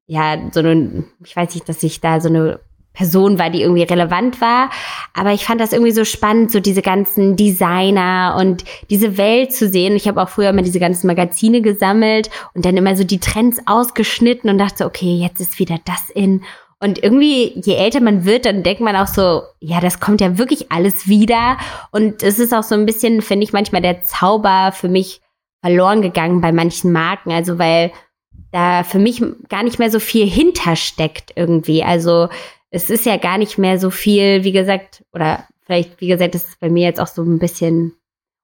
ja 0.06 0.38
so 0.52 0.60
eine 0.60 1.06
ich 1.24 1.36
weiß 1.36 1.54
nicht, 1.56 1.70
dass 1.70 1.84
ich 1.84 2.02
da 2.02 2.20
so 2.20 2.30
eine 2.30 2.60
Person 2.94 3.40
war, 3.40 3.50
die 3.50 3.62
irgendwie 3.62 3.84
relevant 3.84 4.42
war. 4.42 4.70
Aber 5.14 5.32
ich 5.32 5.46
fand 5.46 5.62
das 5.62 5.74
irgendwie 5.74 5.92
so 5.92 6.06
spannend, 6.06 6.52
so 6.52 6.60
diese 6.60 6.82
ganzen 6.82 7.36
Designer 7.36 8.36
und 8.40 8.66
diese 8.90 9.18
Welt 9.18 9.54
zu 9.54 9.70
sehen. 9.70 9.96
Ich 9.96 10.08
habe 10.08 10.22
auch 10.22 10.30
früher 10.30 10.50
immer 10.50 10.64
diese 10.64 10.80
ganzen 10.80 11.08
Magazine 11.08 11.62
gesammelt 11.62 12.30
und 12.54 12.66
dann 12.66 12.78
immer 12.78 12.96
so 12.96 13.04
die 13.04 13.20
Trends 13.20 13.60
ausgeschnitten 13.66 14.50
und 14.50 14.58
dachte, 14.58 14.86
okay, 14.86 15.16
jetzt 15.16 15.40
ist 15.40 15.60
wieder 15.60 15.80
das 15.86 16.10
in. 16.14 16.44
Und 16.82 17.04
irgendwie, 17.04 17.60
je 17.64 17.76
älter 17.76 18.00
man 18.00 18.24
wird, 18.24 18.46
dann 18.46 18.64
denkt 18.64 18.82
man 18.82 18.96
auch 18.96 19.08
so, 19.08 19.44
ja, 19.60 19.82
das 19.82 20.00
kommt 20.00 20.22
ja 20.22 20.38
wirklich 20.38 20.72
alles 20.72 21.08
wieder. 21.08 21.58
Und 21.92 22.24
es 22.24 22.40
ist 22.40 22.54
auch 22.54 22.64
so 22.64 22.76
ein 22.76 22.86
bisschen, 22.86 23.22
finde 23.22 23.44
ich, 23.44 23.54
manchmal 23.54 23.82
der 23.82 24.02
Zauber 24.04 24.72
für 24.74 24.88
mich 24.88 25.22
verloren 25.62 26.02
gegangen 26.02 26.40
bei 26.40 26.54
manchen 26.54 26.94
Marken. 26.94 27.32
Also 27.32 27.60
weil 27.60 27.92
da 28.52 28.84
für 28.84 29.00
mich 29.00 29.22
gar 29.50 29.64
nicht 29.64 29.78
mehr 29.78 29.92
so 29.92 30.00
viel 30.00 30.28
hintersteckt 30.28 31.34
irgendwie. 31.36 31.84
Also 31.84 32.30
es 32.72 32.90
ist 32.90 33.06
ja 33.06 33.18
gar 33.18 33.38
nicht 33.38 33.58
mehr 33.58 33.80
so 33.80 33.90
viel, 33.90 34.44
wie 34.44 34.52
gesagt, 34.52 35.04
oder 35.14 35.48
vielleicht, 35.66 36.00
wie 36.02 36.08
gesagt, 36.08 36.36
das 36.36 36.48
ist 36.48 36.60
bei 36.60 36.70
mir 36.70 36.86
jetzt 36.86 37.00
auch 37.00 37.08
so 37.08 37.24
ein 37.24 37.40
bisschen 37.40 37.94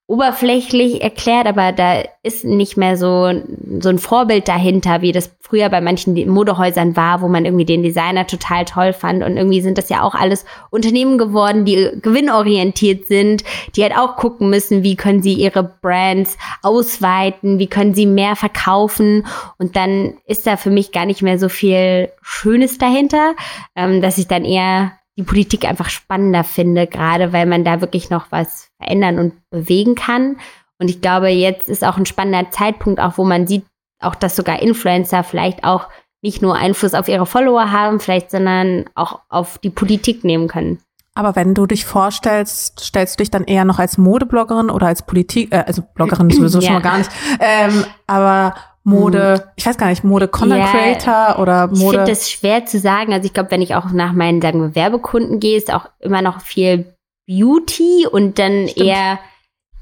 oberflächlich 0.08 1.02
erklärt, 1.02 1.48
aber 1.48 1.72
da 1.72 2.04
ist 2.22 2.46
nicht 2.46 2.78
mehr 2.78 2.96
so, 2.96 3.32
so 3.80 3.90
ein 3.90 3.98
Vorbild 3.98 4.48
dahinter, 4.48 5.02
wie 5.02 5.12
das 5.12 5.36
früher 5.40 5.70
bei 5.70 5.82
manchen 5.82 6.14
Modehäusern 6.30 6.96
war, 6.96 7.22
wo 7.22 7.28
man 7.28 7.46
irgendwie 7.46 7.66
den 7.66 7.82
Designer 7.82 8.28
total 8.28 8.66
toll 8.66 8.94
fand. 8.94 9.24
Und 9.24 9.36
irgendwie 9.38 9.62
sind 9.62 9.80
das 9.80 9.90
ja 9.90 10.04
auch 10.04 10.14
alles 10.14 10.46
Unternehmen 10.70 11.18
geworden, 11.18 11.66
die 11.66 11.90
gewinnorientiert 12.02 13.08
sind, 13.08 13.44
die 13.76 13.82
halt 13.82 13.98
auch 13.98 14.16
gucken 14.16 14.52
müssen, 14.52 14.84
wie 14.84 14.96
können 14.96 15.24
sie 15.24 15.34
ihre 15.34 15.64
Brands 15.64 16.38
ausweiten, 16.62 17.58
wie 17.58 17.68
können 17.68 17.96
sie 17.96 18.06
mehr 18.06 18.36
verkaufen. 18.36 19.26
Und 19.58 19.76
dann 19.76 20.18
ist 20.28 20.46
da 20.46 20.56
für 20.56 20.70
mich 20.72 20.92
gar 20.92 21.08
nicht 21.08 21.24
mehr 21.24 21.40
so 21.40 21.50
viel 21.50 22.10
Schönes 22.22 22.78
dahinter, 22.78 23.34
ähm, 23.76 24.02
dass 24.02 24.20
ich 24.20 24.28
dann 24.28 24.46
eher 24.46 24.92
die 25.18 25.24
Politik 25.24 25.66
einfach 25.66 25.90
spannender 25.90 26.44
finde, 26.44 26.88
gerade 26.88 27.32
weil 27.34 27.46
man 27.46 27.64
da 27.64 27.82
wirklich 27.82 28.10
noch 28.10 28.32
was 28.32 28.70
verändern 28.78 29.20
und 29.20 29.34
bewegen 29.50 29.96
kann. 29.96 30.38
Und 30.78 30.90
ich 30.90 31.02
glaube, 31.02 31.30
jetzt 31.30 31.70
ist 31.70 31.86
auch 31.86 31.98
ein 31.98 32.06
spannender 32.06 32.52
Zeitpunkt, 32.52 33.00
auch 33.00 33.18
wo 33.18 33.24
man 33.24 33.48
sieht, 33.48 33.66
auch 34.02 34.16
dass 34.16 34.36
sogar 34.36 34.62
Influencer 34.62 35.24
vielleicht 35.24 35.64
auch 35.64 35.88
nicht 36.22 36.42
nur 36.42 36.56
Einfluss 36.56 36.94
auf 36.94 37.08
ihre 37.08 37.26
Follower 37.26 37.72
haben, 37.72 38.00
vielleicht, 38.00 38.32
sondern 38.32 38.86
auch 38.96 39.22
auf 39.30 39.58
die 39.60 39.70
Politik 39.70 40.24
nehmen 40.24 40.48
können. 40.48 40.80
Aber 41.14 41.36
wenn 41.38 41.54
du 41.54 41.66
dich 41.66 41.86
vorstellst, 41.86 42.82
stellst 42.82 43.16
du 43.16 43.22
dich 43.22 43.32
dann 43.32 43.46
eher 43.46 43.64
noch 43.64 43.80
als 43.80 43.98
Modebloggerin 43.98 44.70
oder 44.70 44.88
als 44.88 45.06
Politik, 45.06 45.54
äh, 45.54 45.64
also 45.66 45.82
Bloggerin 45.94 46.30
sowieso 46.32 46.60
ja. 46.60 46.66
schon 46.66 46.74
mal 46.74 46.82
gar 46.82 46.98
nicht, 46.98 47.10
ähm, 47.40 47.86
aber 48.06 48.56
Mode, 48.86 49.34
hm. 49.34 49.42
ich 49.56 49.66
weiß 49.66 49.78
gar 49.78 49.90
nicht, 49.90 50.04
Mode 50.04 50.28
Content 50.28 50.60
ja, 50.60 50.68
Creator 50.68 51.40
oder 51.40 51.68
Mode. 51.68 51.76
Ich 51.76 51.90
finde 51.90 52.06
das 52.06 52.30
schwer 52.30 52.66
zu 52.68 52.80
sagen. 52.80 53.14
Also 53.14 53.26
ich 53.26 53.34
glaube, 53.34 53.50
wenn 53.50 53.64
ich 53.64 53.74
auch 53.74 53.92
nach 53.92 54.14
meinen, 54.14 54.42
sagen 54.42 54.62
wir, 54.62 54.76
Werbekunden 54.76 55.40
gehe, 55.40 55.58
ist 55.58 55.74
auch 55.74 55.88
immer 56.00 56.22
noch 56.22 56.42
viel 56.42 56.94
Beauty 57.28 58.06
und 58.10 58.38
dann 58.38 58.68
Stimmt. 58.68 58.86
eher 58.86 59.20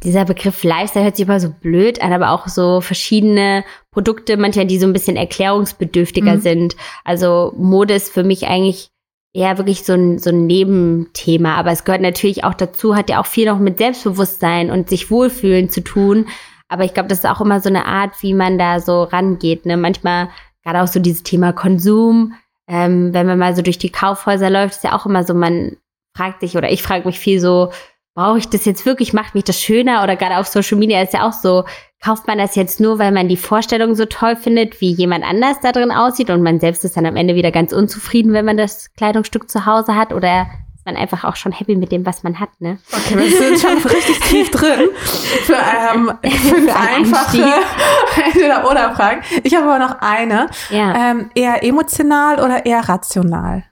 dieser 0.04 0.24
Begriff 0.24 0.64
Lifestyle 0.64 1.04
hört 1.04 1.18
sich 1.18 1.26
immer 1.26 1.42
so 1.42 1.50
blöd 1.50 2.02
an, 2.02 2.14
aber 2.14 2.32
auch 2.32 2.48
so 2.48 2.80
verschiedene 2.80 3.66
Produkte, 3.92 4.38
manchmal 4.38 4.68
die 4.68 4.80
so 4.80 4.88
ein 4.88 4.94
bisschen 4.94 5.18
erklärungsbedürftiger 5.18 6.36
mhm. 6.36 6.42
sind. 6.42 6.76
Also 7.04 7.54
Mode 7.58 7.94
ist 7.96 8.12
für 8.12 8.24
mich 8.24 8.48
eigentlich 8.48 8.90
eher 9.34 9.58
wirklich 9.58 9.84
so 9.84 9.94
ein, 9.94 10.20
so 10.20 10.30
ein 10.30 10.46
Nebenthema, 10.46 11.56
aber 11.56 11.72
es 11.72 11.84
gehört 11.84 12.02
natürlich 12.02 12.46
auch 12.46 12.54
dazu, 12.54 12.96
hat 12.96 13.10
ja 13.10 13.20
auch 13.20 13.26
viel 13.26 13.48
noch 13.48 13.60
mit 13.60 13.80
Selbstbewusstsein 13.80 14.72
und 14.72 14.90
sich 14.90 15.12
wohlfühlen 15.12 15.70
zu 15.70 15.82
tun. 15.82 16.28
Aber 16.74 16.86
ich 16.86 16.96
glaube, 16.96 17.08
das 17.08 17.20
ist 17.20 17.30
auch 17.30 17.40
immer 17.40 17.60
so 17.60 17.70
eine 17.70 17.86
Art, 17.86 18.24
wie 18.24 18.34
man 18.34 18.58
da 18.58 18.80
so 18.80 19.04
rangeht. 19.04 19.68
Ne? 19.68 19.78
Manchmal 19.78 20.30
gerade 20.64 20.82
auch 20.82 20.88
so 20.88 21.00
dieses 21.00 21.22
Thema 21.22 21.54
Konsum. 21.54 22.34
Ähm, 22.68 23.14
wenn 23.14 23.28
man 23.28 23.38
mal 23.38 23.56
so 23.56 23.62
durch 23.62 23.78
die 23.78 23.92
Kaufhäuser 23.92 24.50
läuft, 24.50 24.78
ist 24.78 24.84
ja 24.84 24.98
auch 24.98 25.06
immer 25.06 25.24
so, 25.24 25.36
man 25.36 25.78
fragt 26.18 26.42
sich 26.42 26.58
oder 26.58 26.72
ich 26.72 26.82
frage 26.82 27.06
mich 27.06 27.20
viel 27.20 27.40
so, 27.40 27.72
brauche 28.16 28.40
ich 28.40 28.50
das 28.50 28.66
jetzt 28.66 28.88
wirklich, 28.88 29.14
macht 29.14 29.36
mich 29.36 29.44
das 29.44 29.62
schöner 29.62 30.02
oder 30.02 30.16
gerade 30.16 30.38
auf 30.38 30.48
Social 30.48 30.80
Media 30.80 31.00
ist 31.04 31.14
ja 31.14 31.28
auch 31.28 31.34
so, 31.34 31.64
kauft 32.04 32.26
man 32.26 32.40
das 32.40 32.56
jetzt 32.56 32.80
nur, 32.80 32.98
weil 32.98 33.12
man 33.12 33.28
die 33.28 33.38
Vorstellung 33.38 33.94
so 33.94 34.06
toll 34.06 34.36
findet, 34.36 34.82
wie 34.82 34.94
jemand 34.94 35.24
anders 35.24 35.60
da 35.62 35.74
drin 35.74 35.92
aussieht 35.92 36.32
und 36.32 36.42
man 36.42 36.60
selbst 36.60 36.84
ist 36.86 36.98
dann 36.98 37.06
am 37.06 37.18
Ende 37.18 37.36
wieder 37.36 37.52
ganz 37.52 37.72
unzufrieden, 37.72 38.34
wenn 38.34 38.46
man 38.46 38.58
das 38.58 38.92
Kleidungsstück 38.96 39.48
zu 39.48 39.68
Hause 39.68 39.96
hat 39.96 40.12
oder 40.12 40.48
man 40.86 40.96
einfach 40.96 41.24
auch 41.24 41.36
schon 41.36 41.52
happy 41.52 41.76
mit 41.76 41.92
dem, 41.92 42.06
was 42.06 42.24
man 42.24 42.40
hat, 42.40 42.50
ne? 42.60 42.80
Okay, 42.92 43.18
wir 43.18 43.30
sind 43.30 43.60
schon 43.60 43.78
richtig 43.92 44.20
tief 44.20 44.52
drin 44.52 44.90
für, 44.94 45.56
ähm, 45.56 46.12
fünf 46.22 46.72
für 46.72 46.76
einfache 46.76 47.38
entweder 48.26 48.70
oder 48.70 48.96
Fragen. 48.96 49.22
Ich 49.44 49.56
habe 49.56 49.66
aber 49.66 49.80
noch 49.80 50.02
eine. 50.02 50.50
Ja. 50.70 51.12
Ähm, 51.12 51.30
eher 51.36 51.64
emotional 51.64 52.40
oder 52.44 52.66
eher 52.66 52.88
rational? 52.88 53.64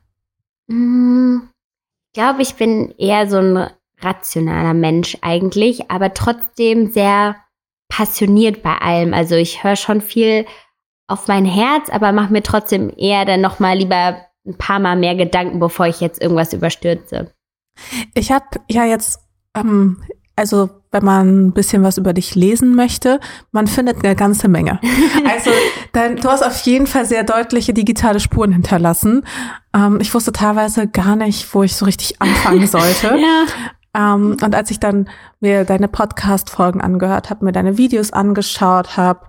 Mm, 0.68 1.40
ich 2.08 2.14
glaube, 2.14 2.42
ich 2.42 2.56
bin 2.56 2.94
eher 2.98 3.30
so 3.30 3.38
ein 3.38 3.70
rationaler 4.00 4.74
Mensch 4.74 5.18
eigentlich, 5.22 5.92
aber 5.92 6.14
trotzdem 6.14 6.92
sehr 6.92 7.36
passioniert 7.90 8.64
bei 8.64 8.78
allem. 8.78 9.14
Also 9.14 9.36
ich 9.36 9.64
höre 9.64 9.76
schon 9.76 10.02
viel 10.02 10.46
auf 11.08 11.28
mein 11.28 11.46
Herz, 11.46 11.90
aber 11.90 12.12
mache 12.14 12.32
mir 12.32 12.42
trotzdem 12.42 12.92
eher 12.98 13.26
dann 13.26 13.42
noch 13.42 13.60
mal 13.60 13.78
lieber 13.78 14.26
ein 14.46 14.58
paar 14.58 14.80
Mal 14.80 14.98
mehr 14.98 15.16
Gedanken, 15.16 15.60
bevor 15.60 15.88
ich 15.88 16.02
jetzt 16.02 16.22
irgendwas 16.22 16.54
überstürze. 16.54 17.32
Ich 18.14 18.32
habe 18.32 18.46
ja 18.70 18.86
jetzt, 18.86 19.20
ähm, 19.56 20.04
also 20.36 20.70
wenn 20.92 21.06
man 21.06 21.48
ein 21.48 21.54
bisschen 21.54 21.84
was 21.84 21.98
über 21.98 22.14
dich 22.14 22.36
lesen 22.36 22.76
möchte, 22.76 23.20
man 23.52 23.68
findet 23.68 24.04
eine 24.04 24.16
ganze 24.16 24.48
Menge. 24.48 24.80
Also 25.30 25.52
dann, 25.94 26.18
du 26.18 26.30
hast 26.30 26.44
auf 26.44 26.58
jeden 26.64 26.88
Fall 26.88 27.06
sehr 27.06 27.24
deutliche 27.24 27.74
digitale 27.74 28.20
Spuren 28.20 28.52
hinterlassen. 28.52 29.24
Ähm, 29.74 30.00
ich 30.02 30.14
wusste 30.14 30.34
teilweise 30.34 30.88
gar 30.88 31.16
nicht, 31.16 31.54
wo 31.54 31.64
ich 31.64 31.76
so 31.76 31.86
richtig 31.86 32.22
anfangen 32.22 32.68
sollte. 32.68 33.18
ja. 33.18 33.46
Ähm, 33.94 34.38
und 34.42 34.56
als 34.56 34.72
ich 34.72 34.80
dann 34.80 35.10
mir 35.40 35.64
deine 35.64 35.88
Podcast-Folgen 35.88 36.82
angehört 36.82 37.30
habe, 37.30 37.46
mir 37.46 37.52
deine 37.52 37.78
Videos 37.78 38.12
angeschaut 38.12 38.98
habe 38.98 39.28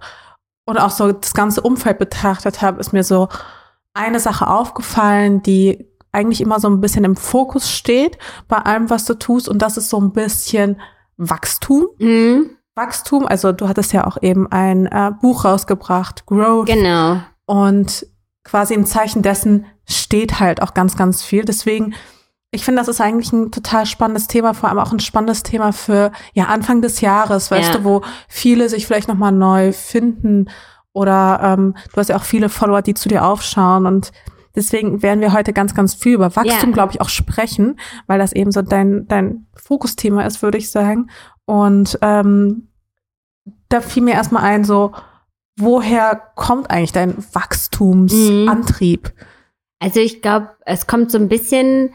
und 0.67 0.79
auch 0.79 0.91
so 0.91 1.13
das 1.13 1.35
ganze 1.35 1.61
Umfeld 1.61 1.99
betrachtet 1.99 2.63
habe, 2.63 2.81
ist 2.81 2.93
mir 2.93 3.05
so 3.05 3.29
eine 3.95 4.21
Sache 4.21 4.49
aufgefallen, 4.49 5.43
die 5.43 5.87
eigentlich 6.13 6.41
immer 6.41 6.61
so 6.61 6.69
ein 6.69 6.81
bisschen 6.81 7.05
im 7.05 7.17
Fokus 7.17 7.71
steht 7.71 8.19
bei 8.49 8.59
allem, 8.59 8.91
was 8.91 9.05
du 9.05 9.15
tust. 9.15 9.49
Und 9.49 9.61
das 9.61 9.77
ist 9.77 9.89
so 9.89 10.01
ein 10.01 10.13
bisschen 10.13 10.81
Wachstum. 11.17 11.87
Mhm. 11.99 12.51
Wachstum, 12.75 13.27
also 13.27 13.53
du 13.53 13.69
hattest 13.69 13.93
ja 13.93 14.07
auch 14.07 14.17
eben 14.23 14.51
ein 14.51 14.87
äh, 14.87 15.11
Buch 15.21 15.45
rausgebracht, 15.45 16.27
Growth. 16.27 16.67
Genau. 16.67 17.21
Und 17.45 18.07
quasi 18.45 18.75
im 18.75 18.87
Zeichen 18.87 19.23
dessen 19.23 19.67
steht 19.87 20.41
halt 20.41 20.63
auch 20.63 20.75
ganz, 20.75 20.97
ganz 20.97 21.23
viel. 21.23 21.45
Deswegen 21.45 21.95
ich 22.55 22.67
finde, 22.67 22.83
das 22.83 22.89
ist 22.89 23.01
eigentlich 23.01 23.33
ein 23.33 23.51
total 23.51 23.87
spannendes 23.87 24.27
Thema, 24.27 24.53
vor 24.53 24.69
allem 24.69 24.79
auch 24.79 24.93
ein 24.93 25.01
spannendes 25.01 25.43
Thema 25.43 25.73
für 25.73 26.13
ja 26.35 26.45
Anfang 26.45 26.83
des 26.83 27.01
Jahres, 27.01 27.51
weißt 27.51 27.73
ja. 27.73 27.79
du, 27.79 27.85
wo 27.85 28.03
viele 28.29 28.69
sich 28.69 28.87
vielleicht 28.87 29.09
noch 29.09 29.17
mal 29.17 29.33
neu 29.33 29.73
finden 29.73 30.51
oder 30.93 31.41
ähm, 31.43 31.75
du 31.93 31.97
hast 31.97 32.09
ja 32.09 32.17
auch 32.17 32.25
viele 32.25 32.49
Follower, 32.49 32.83
die 32.83 32.95
zu 32.95 33.09
dir 33.09 33.25
aufschauen 33.25 33.87
und 33.87 34.13
deswegen 34.55 35.03
werden 35.03 35.21
wir 35.21 35.33
heute 35.33 35.53
ganz, 35.53 35.75
ganz 35.75 35.95
viel 35.95 36.15
über 36.15 36.37
Wachstum, 36.37 36.71
ja. 36.71 36.75
glaube 36.75 36.93
ich, 36.93 37.01
auch 37.01 37.09
sprechen, 37.09 37.79
weil 38.07 38.19
das 38.19 38.33
eben 38.33 38.53
so 38.53 38.63
dein 38.63 39.07
dein 39.09 39.47
Fokusthema 39.55 40.23
ist, 40.23 40.43
würde 40.43 40.59
ich 40.59 40.71
sagen. 40.71 41.11
Und 41.47 41.99
ähm, 42.03 42.69
da 43.69 43.81
fiel 43.81 44.03
mir 44.03 44.15
erstmal 44.15 44.45
ein, 44.45 44.65
so 44.65 44.93
woher 45.59 46.21
kommt 46.35 46.71
eigentlich 46.71 46.93
dein 46.93 47.17
Wachstumsantrieb? 47.33 49.13
Mhm. 49.15 49.27
Also 49.81 50.01
ich 50.01 50.23
glaube, 50.23 50.51
es 50.65 50.87
kommt 50.87 51.11
so 51.11 51.19
ein 51.19 51.29
bisschen 51.29 51.93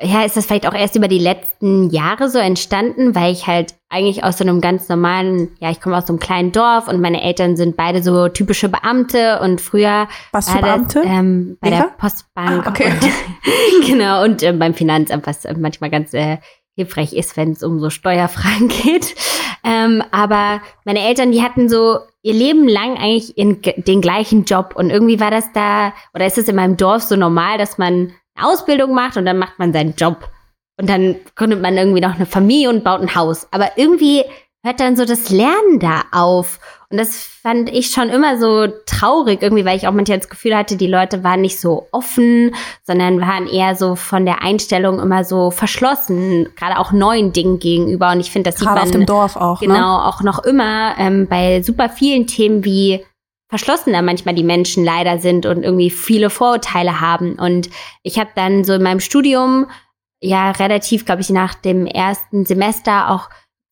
ja, 0.00 0.24
ist 0.24 0.36
das 0.36 0.46
vielleicht 0.46 0.66
auch 0.66 0.74
erst 0.74 0.96
über 0.96 1.08
die 1.08 1.18
letzten 1.18 1.90
Jahre 1.90 2.28
so 2.28 2.38
entstanden, 2.38 3.14
weil 3.14 3.32
ich 3.32 3.46
halt 3.46 3.74
eigentlich 3.88 4.24
aus 4.24 4.38
so 4.38 4.44
einem 4.44 4.60
ganz 4.60 4.88
normalen, 4.88 5.56
ja, 5.58 5.70
ich 5.70 5.80
komme 5.80 5.96
aus 5.96 6.06
so 6.06 6.12
einem 6.12 6.20
kleinen 6.20 6.52
Dorf 6.52 6.88
und 6.88 7.00
meine 7.00 7.22
Eltern 7.22 7.56
sind 7.56 7.76
beide 7.76 8.02
so 8.02 8.28
typische 8.28 8.68
Beamte 8.68 9.40
und 9.40 9.60
früher 9.60 10.08
was 10.32 10.50
für 10.50 10.60
Beamte? 10.60 11.00
Das, 11.02 11.10
ähm, 11.10 11.56
bei 11.60 11.70
Lehrer? 11.70 11.82
der 11.82 11.94
Postbank. 11.98 12.66
Ah, 12.66 12.70
okay. 12.70 12.92
Und, 12.92 13.86
genau 13.86 14.24
und 14.24 14.42
äh, 14.42 14.52
beim 14.52 14.74
Finanzamt, 14.74 15.26
was 15.26 15.44
manchmal 15.56 15.90
ganz 15.90 16.12
äh, 16.12 16.38
hilfreich 16.74 17.14
ist, 17.14 17.36
wenn 17.36 17.52
es 17.52 17.62
um 17.62 17.80
so 17.80 17.88
Steuerfragen 17.88 18.68
geht. 18.82 19.14
Ähm, 19.64 20.02
aber 20.10 20.60
meine 20.84 21.00
Eltern, 21.00 21.32
die 21.32 21.42
hatten 21.42 21.68
so 21.68 21.98
ihr 22.22 22.34
Leben 22.34 22.68
lang 22.68 22.96
eigentlich 22.98 23.38
in 23.38 23.62
den 23.62 24.00
gleichen 24.00 24.44
Job 24.44 24.74
und 24.74 24.90
irgendwie 24.90 25.20
war 25.20 25.30
das 25.30 25.52
da 25.52 25.92
oder 26.12 26.26
ist 26.26 26.38
es 26.38 26.48
in 26.48 26.56
meinem 26.56 26.76
Dorf 26.76 27.02
so 27.02 27.16
normal, 27.16 27.56
dass 27.56 27.78
man 27.78 28.12
Ausbildung 28.40 28.94
macht 28.94 29.16
und 29.16 29.26
dann 29.26 29.38
macht 29.38 29.58
man 29.58 29.72
seinen 29.72 29.94
Job. 29.94 30.28
Und 30.78 30.88
dann 30.88 31.16
gründet 31.34 31.62
man 31.62 31.76
irgendwie 31.76 32.00
noch 32.00 32.14
eine 32.14 32.26
Familie 32.26 32.68
und 32.68 32.84
baut 32.84 33.00
ein 33.00 33.14
Haus. 33.14 33.46
Aber 33.50 33.70
irgendwie 33.76 34.24
hört 34.62 34.80
dann 34.80 34.96
so 34.96 35.04
das 35.04 35.30
Lernen 35.30 35.78
da 35.78 36.02
auf. 36.12 36.58
Und 36.90 36.98
das 36.98 37.16
fand 37.16 37.68
ich 37.70 37.90
schon 37.90 38.10
immer 38.10 38.38
so 38.38 38.68
traurig, 38.86 39.42
irgendwie, 39.42 39.64
weil 39.64 39.76
ich 39.76 39.88
auch 39.88 39.92
manchmal 39.92 40.18
das 40.18 40.28
Gefühl 40.28 40.56
hatte, 40.56 40.76
die 40.76 40.86
Leute 40.86 41.24
waren 41.24 41.40
nicht 41.40 41.58
so 41.58 41.88
offen, 41.90 42.54
sondern 42.84 43.20
waren 43.20 43.48
eher 43.48 43.74
so 43.74 43.96
von 43.96 44.24
der 44.24 44.42
Einstellung 44.42 45.00
immer 45.00 45.24
so 45.24 45.50
verschlossen, 45.50 46.48
gerade 46.54 46.78
auch 46.78 46.92
neuen 46.92 47.32
Dingen 47.32 47.58
gegenüber. 47.58 48.12
Und 48.12 48.20
ich 48.20 48.30
finde, 48.30 48.50
das 48.50 48.60
gerade 48.60 48.68
sieht 48.68 48.76
man 48.76 48.84
auf 48.84 48.90
dem 48.92 49.06
Dorf 49.06 49.36
auch. 49.36 49.60
Ne? 49.60 49.68
Genau, 49.68 49.98
ne? 49.98 50.04
auch 50.04 50.22
noch 50.22 50.44
immer 50.44 50.94
ähm, 50.98 51.26
bei 51.26 51.62
super 51.62 51.88
vielen 51.88 52.26
Themen 52.26 52.64
wie 52.64 53.04
verschlossener 53.48 54.02
manchmal 54.02 54.34
die 54.34 54.42
Menschen 54.42 54.84
leider 54.84 55.18
sind 55.18 55.46
und 55.46 55.62
irgendwie 55.62 55.90
viele 55.90 56.30
Vorurteile 56.30 57.00
haben. 57.00 57.38
Und 57.38 57.70
ich 58.02 58.18
habe 58.18 58.30
dann 58.34 58.64
so 58.64 58.74
in 58.74 58.82
meinem 58.82 59.00
Studium 59.00 59.66
ja 60.20 60.50
relativ, 60.50 61.04
glaube 61.04 61.20
ich, 61.20 61.30
nach 61.30 61.54
dem 61.54 61.86
ersten 61.86 62.44
Semester 62.44 63.10
auch 63.10 63.28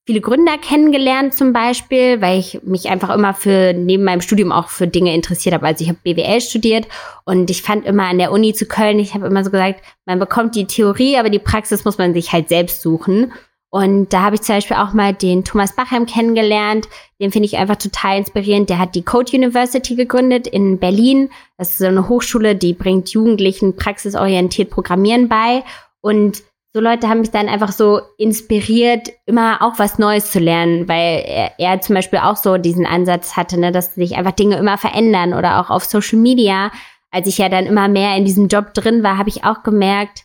viele 0.07 0.21
Gründer 0.21 0.59
kennengelernt 0.59 1.35
zum 1.35 1.53
Beispiel, 1.53 2.21
weil 2.21 2.39
ich 2.39 2.63
mich 2.63 2.91
einfach 2.91 3.11
immer 3.11 3.33
für 3.33 3.73
neben 3.73 4.05
meinem 4.05 4.21
Studium 4.21 4.53
auch 4.53 4.69
für 4.69 4.87
Dinge 4.87 5.15
interessiert 5.15 5.55
habe. 5.55 5.67
Also 5.67 5.83
ich 5.83 5.89
habe 5.89 5.99
BWL 6.03 6.41
studiert 6.41 6.87
und 7.25 7.51
ich 7.51 7.63
fand 7.63 7.87
immer 7.87 8.05
an 8.05 8.19
der 8.19 8.31
Uni 8.31 8.53
zu 8.53 8.67
Köln, 8.67 8.99
ich 8.99 9.15
habe 9.15 9.27
immer 9.27 9.43
so 9.43 9.51
gesagt, 9.51 9.83
man 10.05 10.19
bekommt 10.19 10.55
die 10.57 10.67
Theorie, 10.67 11.17
aber 11.17 11.31
die 11.31 11.39
Praxis 11.39 11.85
muss 11.85 11.97
man 11.97 12.13
sich 12.13 12.33
halt 12.33 12.51
selbst 12.51 12.83
suchen. 12.83 13.33
Und 13.75 14.13
da 14.13 14.23
habe 14.23 14.37
ich 14.37 14.43
zum 14.43 14.55
Beispiel 14.55 14.77
auch 14.77 14.93
mal 14.93 15.13
den 15.13 15.43
Thomas 15.43 15.75
Bachheim 15.75 16.07
kennengelernt. 16.07 16.87
Den 17.21 17.33
finde 17.33 17.47
ich 17.47 17.57
einfach 17.57 17.75
total 17.75 18.19
inspirierend. 18.19 18.71
Der 18.71 18.79
hat 18.79 18.95
die 18.95 19.03
Code 19.03 19.37
University 19.37 19.97
gegründet 19.97 20.47
in 20.47 20.79
Berlin. 20.79 21.29
Das 21.59 21.71
ist 21.71 21.79
so 21.79 21.87
eine 21.87 22.09
Hochschule, 22.09 22.55
die 22.55 22.73
bringt 22.73 23.09
Jugendlichen 23.09 23.75
praxisorientiert 23.75 24.71
Programmieren 24.71 25.29
bei. 25.29 25.65
Und 26.01 26.45
so 26.73 26.81
Leute 26.81 27.09
haben 27.09 27.19
mich 27.19 27.33
dann 27.33 27.49
einfach 27.49 27.73
so 27.73 28.01
inspiriert, 28.17 29.09
immer 29.27 29.61
auch 29.61 29.77
was 29.77 29.99
Neues 29.99 30.31
zu 30.31 30.39
lernen, 30.39 30.87
weil 30.87 31.25
er, 31.27 31.59
er 31.59 31.81
zum 31.81 31.97
Beispiel 31.97 32.21
auch 32.21 32.37
so 32.37 32.59
diesen 32.59 32.87
Ansatz 32.87 33.37
hatte, 33.37 33.59
ne, 33.59 33.73
dass 33.73 33.97
sich 33.97 34.15
einfach 34.15 34.31
Dinge 34.31 34.57
immer 34.57 34.79
verändern 34.79 35.35
oder 35.35 35.61
auch 35.61 35.71
auf 35.71 35.85
Social 35.85 36.21
Media. 36.21 36.71
Als 37.11 37.27
ich 37.27 37.39
ja 37.39 37.49
dann 37.49 37.67
immer 37.67 37.89
mehr 37.89 38.17
in 38.17 38.25
diesem 38.25 38.47
Job 38.47 38.73
drin 38.73 39.03
war, 39.03 39.19
habe 39.19 39.31
ich 39.31 39.43
auch 39.43 39.65
gemerkt, 39.65 40.23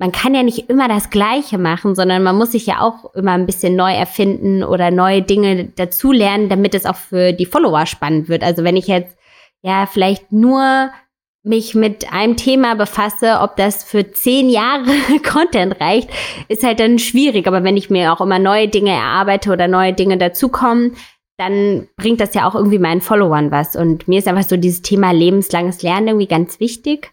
man 0.00 0.12
kann 0.12 0.34
ja 0.34 0.42
nicht 0.42 0.70
immer 0.70 0.88
das 0.88 1.10
Gleiche 1.10 1.58
machen, 1.58 1.94
sondern 1.94 2.22
man 2.22 2.34
muss 2.34 2.52
sich 2.52 2.64
ja 2.64 2.80
auch 2.80 3.14
immer 3.14 3.32
ein 3.32 3.44
bisschen 3.44 3.76
neu 3.76 3.92
erfinden 3.92 4.64
oder 4.64 4.90
neue 4.90 5.20
Dinge 5.20 5.66
dazulernen, 5.76 6.48
damit 6.48 6.74
es 6.74 6.86
auch 6.86 6.96
für 6.96 7.34
die 7.34 7.44
Follower 7.44 7.84
spannend 7.84 8.30
wird. 8.30 8.42
Also 8.42 8.64
wenn 8.64 8.78
ich 8.78 8.86
jetzt 8.86 9.18
ja 9.60 9.84
vielleicht 9.84 10.32
nur 10.32 10.88
mich 11.42 11.74
mit 11.74 12.10
einem 12.10 12.38
Thema 12.38 12.76
befasse, 12.76 13.40
ob 13.42 13.56
das 13.56 13.84
für 13.84 14.10
zehn 14.10 14.48
Jahre 14.48 14.86
Content 15.22 15.78
reicht, 15.82 16.08
ist 16.48 16.64
halt 16.64 16.80
dann 16.80 16.98
schwierig. 16.98 17.46
Aber 17.46 17.62
wenn 17.62 17.76
ich 17.76 17.90
mir 17.90 18.10
auch 18.10 18.22
immer 18.22 18.38
neue 18.38 18.68
Dinge 18.68 18.92
erarbeite 18.92 19.52
oder 19.52 19.68
neue 19.68 19.92
Dinge 19.92 20.16
dazukommen, 20.16 20.96
dann 21.36 21.88
bringt 21.98 22.20
das 22.20 22.32
ja 22.32 22.48
auch 22.48 22.54
irgendwie 22.54 22.78
meinen 22.78 23.02
Followern 23.02 23.50
was. 23.50 23.76
Und 23.76 24.08
mir 24.08 24.20
ist 24.20 24.28
einfach 24.28 24.48
so 24.48 24.56
dieses 24.56 24.80
Thema 24.80 25.10
lebenslanges 25.10 25.82
Lernen 25.82 26.08
irgendwie 26.08 26.26
ganz 26.26 26.58
wichtig 26.58 27.12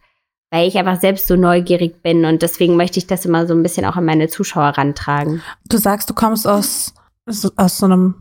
weil 0.49 0.67
ich 0.67 0.77
einfach 0.77 0.99
selbst 0.99 1.27
so 1.27 1.35
neugierig 1.35 2.01
bin 2.01 2.25
und 2.25 2.41
deswegen 2.41 2.77
möchte 2.77 2.99
ich 2.99 3.07
das 3.07 3.25
immer 3.25 3.47
so 3.47 3.53
ein 3.53 3.63
bisschen 3.63 3.85
auch 3.85 3.95
an 3.95 4.05
meine 4.05 4.27
Zuschauer 4.27 4.77
rantragen. 4.77 5.41
Du 5.67 5.77
sagst, 5.77 6.09
du 6.09 6.13
kommst 6.13 6.47
aus, 6.47 6.93
aus 7.55 7.77
so 7.77 7.85
einem 7.85 8.15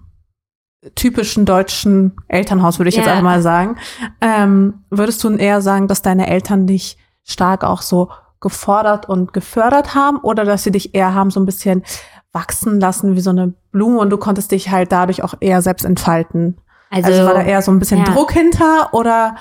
typischen 0.94 1.44
deutschen 1.44 2.16
Elternhaus, 2.28 2.78
würde 2.78 2.88
ich 2.88 2.96
ja. 2.96 3.02
jetzt 3.02 3.10
einfach 3.10 3.22
mal 3.22 3.42
sagen. 3.42 3.76
Ähm, 4.20 4.84
würdest 4.90 5.22
du 5.22 5.30
eher 5.30 5.60
sagen, 5.60 5.88
dass 5.88 6.02
deine 6.02 6.28
Eltern 6.28 6.66
dich 6.66 6.96
stark 7.24 7.64
auch 7.64 7.82
so 7.82 8.10
gefordert 8.40 9.08
und 9.08 9.32
gefördert 9.32 9.94
haben 9.94 10.18
oder 10.18 10.44
dass 10.44 10.62
sie 10.62 10.70
dich 10.70 10.94
eher 10.94 11.14
haben 11.14 11.30
so 11.30 11.40
ein 11.40 11.46
bisschen 11.46 11.82
wachsen 12.32 12.78
lassen 12.78 13.16
wie 13.16 13.20
so 13.20 13.30
eine 13.30 13.54
Blume 13.72 13.98
und 13.98 14.10
du 14.10 14.18
konntest 14.18 14.52
dich 14.52 14.70
halt 14.70 14.92
dadurch 14.92 15.22
auch 15.22 15.34
eher 15.40 15.62
selbst 15.62 15.84
entfalten? 15.84 16.58
Also, 16.90 17.10
also 17.10 17.24
war 17.24 17.34
da 17.34 17.42
eher 17.42 17.62
so 17.62 17.72
ein 17.72 17.78
bisschen 17.78 17.98
ja. 17.98 18.04
Druck 18.04 18.32
hinter 18.32 18.92
oder 18.92 19.36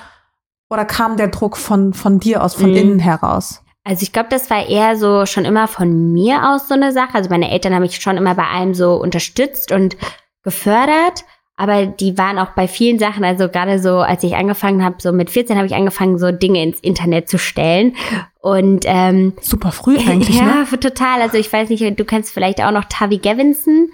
oder 0.70 0.84
kam 0.84 1.16
der 1.16 1.28
Druck 1.28 1.56
von, 1.56 1.94
von 1.94 2.18
dir 2.18 2.42
aus, 2.42 2.54
von 2.54 2.70
mhm. 2.70 2.76
innen 2.76 2.98
heraus? 2.98 3.62
Also 3.84 4.02
ich 4.02 4.12
glaube, 4.12 4.28
das 4.30 4.50
war 4.50 4.68
eher 4.68 4.96
so 4.96 5.26
schon 5.26 5.44
immer 5.44 5.68
von 5.68 6.12
mir 6.12 6.50
aus 6.50 6.66
so 6.66 6.74
eine 6.74 6.92
Sache. 6.92 7.14
Also 7.14 7.30
meine 7.30 7.50
Eltern 7.50 7.72
haben 7.72 7.82
mich 7.82 8.00
schon 8.00 8.16
immer 8.16 8.34
bei 8.34 8.46
allem 8.46 8.74
so 8.74 8.94
unterstützt 8.96 9.70
und 9.70 9.96
gefördert. 10.42 11.24
aber 11.56 11.86
die 11.86 12.18
waren 12.18 12.38
auch 12.38 12.50
bei 12.50 12.68
vielen 12.68 12.98
Sachen, 12.98 13.24
also 13.24 13.48
gerade 13.48 13.78
so, 13.78 13.98
als 13.98 14.22
ich 14.24 14.36
angefangen 14.36 14.84
habe, 14.84 14.96
so 14.98 15.12
mit 15.12 15.30
14 15.30 15.56
habe 15.56 15.66
ich 15.66 15.74
angefangen, 15.74 16.18
so 16.18 16.30
Dinge 16.32 16.62
ins 16.62 16.80
Internet 16.80 17.28
zu 17.28 17.38
stellen. 17.38 17.94
Und 18.40 18.84
ähm, 18.86 19.34
super 19.40 19.72
früh 19.72 19.96
eigentlich, 20.08 20.36
ja, 20.36 20.66
ne? 20.70 20.80
total. 20.80 21.22
Also 21.22 21.38
ich 21.38 21.52
weiß 21.52 21.68
nicht, 21.68 21.98
du 21.98 22.04
kennst 22.04 22.34
vielleicht 22.34 22.62
auch 22.62 22.72
noch 22.72 22.84
Tavi 22.84 23.18
Gevinson. 23.18 23.88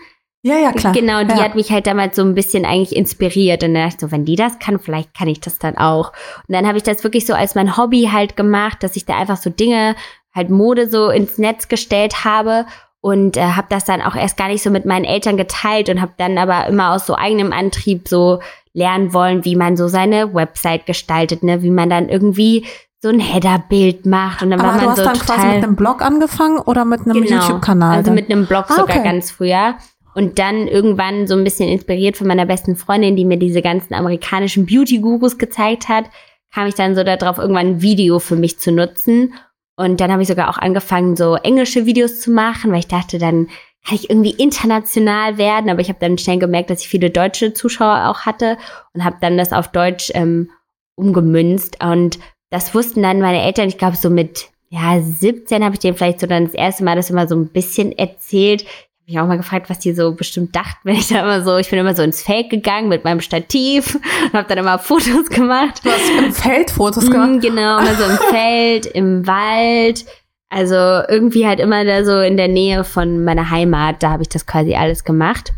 Ja, 0.44 0.58
ja, 0.58 0.72
klar. 0.72 0.92
Genau, 0.92 1.22
die 1.22 1.38
ja. 1.38 1.44
hat 1.44 1.54
mich 1.54 1.70
halt 1.70 1.86
damals 1.86 2.16
so 2.16 2.22
ein 2.22 2.34
bisschen 2.34 2.64
eigentlich 2.64 2.96
inspiriert. 2.96 3.62
Und 3.62 3.74
dann 3.74 3.84
dachte 3.84 3.96
ich 3.96 4.00
so, 4.00 4.10
wenn 4.10 4.24
die 4.24 4.34
das 4.34 4.58
kann, 4.58 4.80
vielleicht 4.80 5.14
kann 5.14 5.28
ich 5.28 5.40
das 5.40 5.58
dann 5.58 5.78
auch. 5.78 6.12
Und 6.48 6.54
dann 6.54 6.66
habe 6.66 6.76
ich 6.76 6.82
das 6.82 7.04
wirklich 7.04 7.26
so 7.26 7.34
als 7.34 7.54
mein 7.54 7.76
Hobby 7.76 8.08
halt 8.12 8.36
gemacht, 8.36 8.82
dass 8.82 8.96
ich 8.96 9.06
da 9.06 9.16
einfach 9.16 9.36
so 9.36 9.50
Dinge, 9.50 9.94
halt 10.34 10.50
Mode 10.50 10.90
so 10.90 11.10
ins 11.10 11.38
Netz 11.38 11.68
gestellt 11.68 12.24
habe 12.24 12.66
und 13.00 13.36
äh, 13.36 13.42
habe 13.42 13.66
das 13.68 13.84
dann 13.84 14.00
auch 14.00 14.14
erst 14.14 14.36
gar 14.36 14.48
nicht 14.48 14.62
so 14.62 14.70
mit 14.70 14.86
meinen 14.86 15.04
Eltern 15.04 15.36
geteilt 15.36 15.88
und 15.88 16.00
habe 16.00 16.12
dann 16.16 16.38
aber 16.38 16.66
immer 16.66 16.92
aus 16.92 17.06
so 17.06 17.14
eigenem 17.16 17.52
Antrieb 17.52 18.08
so 18.08 18.40
lernen 18.72 19.12
wollen, 19.12 19.44
wie 19.44 19.56
man 19.56 19.76
so 19.76 19.88
seine 19.88 20.34
Website 20.34 20.86
gestaltet, 20.86 21.42
ne, 21.42 21.62
wie 21.62 21.70
man 21.70 21.90
dann 21.90 22.08
irgendwie 22.08 22.66
so 23.02 23.08
ein 23.08 23.18
Header-Bild 23.18 24.06
macht 24.06 24.42
und 24.42 24.50
dann 24.50 24.60
aber 24.60 24.68
war 24.68 24.76
man 24.76 24.84
du 24.84 24.90
hast 24.90 24.98
so 24.98 25.04
dann 25.04 25.18
quasi 25.18 25.46
mit 25.48 25.64
einem 25.64 25.76
Blog 25.76 26.00
angefangen 26.00 26.58
oder 26.58 26.84
mit 26.84 27.00
einem 27.00 27.22
genau, 27.22 27.42
YouTube-Kanal? 27.42 27.96
Also 27.96 28.12
mit 28.12 28.30
einem 28.30 28.46
Blog 28.46 28.66
Ah, 28.68 28.74
sogar 28.74 28.96
okay. 28.96 29.04
ganz 29.04 29.32
früher. 29.32 29.74
Und 30.14 30.38
dann 30.38 30.68
irgendwann 30.68 31.26
so 31.26 31.34
ein 31.34 31.44
bisschen 31.44 31.68
inspiriert 31.68 32.16
von 32.16 32.26
meiner 32.26 32.46
besten 32.46 32.76
Freundin, 32.76 33.16
die 33.16 33.24
mir 33.24 33.38
diese 33.38 33.62
ganzen 33.62 33.94
amerikanischen 33.94 34.66
Beauty-Gurus 34.66 35.38
gezeigt 35.38 35.88
hat, 35.88 36.04
kam 36.52 36.66
ich 36.66 36.74
dann 36.74 36.94
so 36.94 37.02
darauf, 37.02 37.38
irgendwann 37.38 37.66
ein 37.66 37.82
Video 37.82 38.18
für 38.18 38.36
mich 38.36 38.58
zu 38.58 38.72
nutzen. 38.72 39.34
Und 39.76 40.00
dann 40.00 40.12
habe 40.12 40.22
ich 40.22 40.28
sogar 40.28 40.50
auch 40.50 40.58
angefangen, 40.58 41.16
so 41.16 41.34
englische 41.36 41.86
Videos 41.86 42.20
zu 42.20 42.30
machen, 42.30 42.70
weil 42.72 42.80
ich 42.80 42.88
dachte, 42.88 43.18
dann 43.18 43.48
kann 43.86 43.96
ich 43.96 44.10
irgendwie 44.10 44.32
international 44.32 45.38
werden. 45.38 45.70
Aber 45.70 45.80
ich 45.80 45.88
habe 45.88 45.98
dann 45.98 46.18
schnell 46.18 46.38
gemerkt, 46.38 46.70
dass 46.70 46.82
ich 46.82 46.88
viele 46.88 47.10
deutsche 47.10 47.54
Zuschauer 47.54 48.08
auch 48.08 48.20
hatte 48.20 48.58
und 48.92 49.04
habe 49.04 49.16
dann 49.20 49.38
das 49.38 49.52
auf 49.52 49.68
Deutsch 49.68 50.10
ähm, 50.14 50.50
umgemünzt. 50.94 51.82
Und 51.82 52.18
das 52.50 52.74
wussten 52.74 53.02
dann 53.02 53.20
meine 53.20 53.42
Eltern, 53.42 53.68
ich 53.68 53.78
glaube, 53.78 53.96
so 53.96 54.10
mit 54.10 54.50
ja, 54.68 55.00
17 55.00 55.62
habe 55.62 55.74
ich 55.74 55.80
denen 55.80 55.96
vielleicht 55.96 56.20
so 56.20 56.26
dann 56.26 56.44
das 56.44 56.54
erste 56.54 56.82
Mal 56.82 56.96
das 56.96 57.10
immer 57.10 57.28
so 57.28 57.34
ein 57.34 57.48
bisschen 57.48 57.92
erzählt. 57.92 58.64
Ich 59.04 59.16
habe 59.16 59.26
mich 59.26 59.32
auch 59.32 59.36
mal 59.36 59.36
gefragt, 59.36 59.68
was 59.68 59.80
die 59.80 59.92
so 59.94 60.12
bestimmt 60.14 60.54
dachten, 60.54 60.78
wenn 60.84 60.94
ich 60.94 61.08
da 61.08 61.22
immer 61.22 61.42
so, 61.42 61.56
ich 61.56 61.68
bin 61.68 61.78
immer 61.78 61.94
so 61.96 62.02
ins 62.02 62.22
Feld 62.22 62.50
gegangen 62.50 62.88
mit 62.88 63.04
meinem 63.04 63.20
Stativ 63.20 63.96
und 63.96 64.32
habe 64.32 64.48
dann 64.48 64.58
immer 64.58 64.78
Fotos 64.78 65.28
gemacht. 65.28 65.84
Du 65.84 65.90
hast 65.90 66.08
im 66.18 66.32
Feld 66.32 66.70
Fotos 66.70 67.10
gemacht. 67.10 67.30
Mm, 67.32 67.40
Genau, 67.40 67.78
immer 67.78 67.94
so 67.94 68.04
im 68.04 68.16
Feld, 68.30 68.86
im 68.86 69.26
Wald. 69.26 70.04
Also 70.50 70.74
irgendwie 70.76 71.46
halt 71.46 71.58
immer 71.60 71.84
da 71.84 72.04
so 72.04 72.20
in 72.20 72.36
der 72.36 72.48
Nähe 72.48 72.84
von 72.84 73.24
meiner 73.24 73.50
Heimat, 73.50 74.02
da 74.02 74.10
habe 74.10 74.22
ich 74.22 74.28
das 74.28 74.46
quasi 74.46 74.74
alles 74.74 75.02
gemacht. 75.02 75.52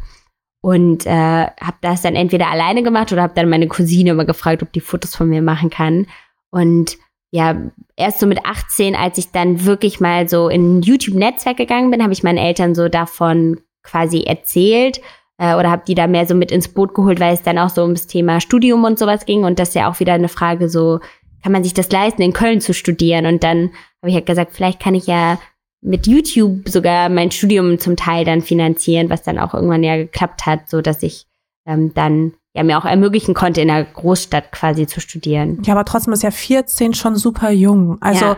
Und 0.63 1.05
äh, 1.05 1.11
habe 1.11 1.77
das 1.83 2.01
dann 2.01 2.15
entweder 2.15 2.51
alleine 2.51 2.83
gemacht 2.83 3.13
oder 3.13 3.21
habe 3.23 3.35
dann 3.35 3.51
meine 3.51 3.69
Cousine 3.69 4.11
immer 4.13 4.25
gefragt, 4.25 4.63
ob 4.63 4.73
die 4.73 4.81
Fotos 4.81 5.15
von 5.15 5.29
mir 5.29 5.43
machen 5.43 5.69
kann. 5.69 6.07
Und 6.51 6.97
ja, 7.35 7.61
erst 7.97 8.21
so 8.21 8.27
mit 8.27 8.47
18, 8.47 8.95
als 8.95 9.19
ich 9.19 9.33
dann 9.33 9.65
wirklich 9.65 9.99
mal 9.99 10.29
so 10.29 10.49
in 10.49 10.83
YouTube-Netzwerk 10.83 11.57
gegangen 11.57 11.91
bin, 11.91 12.01
habe 12.01 12.13
ich 12.13 12.23
meinen 12.23 12.39
Eltern 12.39 12.77
so 12.77 12.89
davon 12.89 13.59
quasi 13.83 14.23
erzählt 14.23 15.01
äh, 15.39 15.57
oder 15.57 15.69
habe 15.69 15.83
die 15.85 15.97
da 15.97 16.07
mehr 16.07 16.27
so 16.27 16.37
mit 16.37 16.53
ins 16.53 16.69
Boot 16.69 16.95
geholt, 16.95 17.19
weil 17.19 17.35
es 17.35 17.43
dann 17.43 17.59
auch 17.59 17.71
so 17.71 17.83
ums 17.83 18.07
Thema 18.07 18.41
Studium 18.41 18.85
und 18.85 19.01
sowas 19.01 19.27
ging 19.27 19.43
und 19.43 19.59
das 19.59 19.71
ist 19.71 19.75
ja 19.75 19.91
auch 19.91 19.99
wieder 19.99 20.13
eine 20.13 20.29
Frage 20.29 20.69
so, 20.69 21.01
kann 21.43 21.51
man 21.51 21.65
sich 21.65 21.75
das 21.75 21.91
leisten, 21.91 22.23
in 22.23 22.33
Köln 22.33 22.61
zu 22.61 22.73
studieren? 22.73 23.27
Und 23.27 23.43
dann 23.43 23.73
habe 24.01 24.11
ich 24.11 24.15
halt 24.15 24.27
gesagt, 24.27 24.53
vielleicht 24.53 24.79
kann 24.79 24.95
ich 24.95 25.09
ja 25.09 25.41
mit 25.83 26.07
YouTube 26.07 26.69
sogar 26.69 27.09
mein 27.09 27.33
Studium 27.33 27.81
zum 27.81 27.97
Teil 27.97 28.25
dann 28.25 28.43
finanzieren, 28.43 29.11
was 29.11 29.25
dann 29.25 29.41
auch 29.41 29.55
irgendwann 29.55 29.83
ja 29.83 29.97
geklappt 29.97 30.47
hat, 30.47 30.71
so 30.71 30.83
dass 30.83 31.03
ich 31.03 31.27
ähm, 31.67 31.93
dann 31.95 32.35
ja 32.55 32.63
mir 32.63 32.79
auch 32.79 32.85
ermöglichen 32.85 33.35
konnte, 33.35 33.61
in 33.61 33.71
einer 33.71 33.85
Großstadt 33.85 34.53
quasi 34.53 34.87
zu 34.87 35.01
studieren. 35.01 35.63
Ja, 35.65 35.75
aber 35.75 35.85
trotzdem 35.85 36.13
ist 36.13 36.23
ja 36.23 36.31
14 36.31 36.95
schon 36.95 37.17
super 37.17 37.51
jung. 37.51 37.99
Also 38.01 38.25
Ja. 38.27 38.37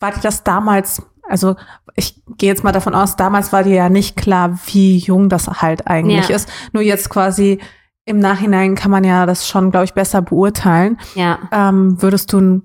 war 0.00 0.12
dir 0.12 0.20
das 0.20 0.44
damals, 0.44 1.02
also 1.28 1.56
ich 1.96 2.22
gehe 2.38 2.48
jetzt 2.48 2.62
mal 2.64 2.72
davon 2.72 2.94
aus, 2.94 3.16
damals 3.16 3.52
war 3.52 3.64
dir 3.64 3.74
ja 3.74 3.88
nicht 3.88 4.16
klar, 4.16 4.58
wie 4.66 4.98
jung 4.98 5.28
das 5.28 5.48
halt 5.60 5.86
eigentlich 5.88 6.28
Ja. 6.28 6.36
ist. 6.36 6.48
Nur 6.72 6.82
jetzt 6.82 7.08
quasi 7.10 7.58
im 8.04 8.20
Nachhinein 8.20 8.76
kann 8.76 8.92
man 8.92 9.02
ja 9.02 9.26
das 9.26 9.48
schon, 9.48 9.72
glaube 9.72 9.84
ich, 9.84 9.94
besser 9.94 10.22
beurteilen. 10.22 10.98
Ja. 11.16 11.40
Ähm, 11.50 12.00
würdest 12.00 12.32
du, 12.32 12.62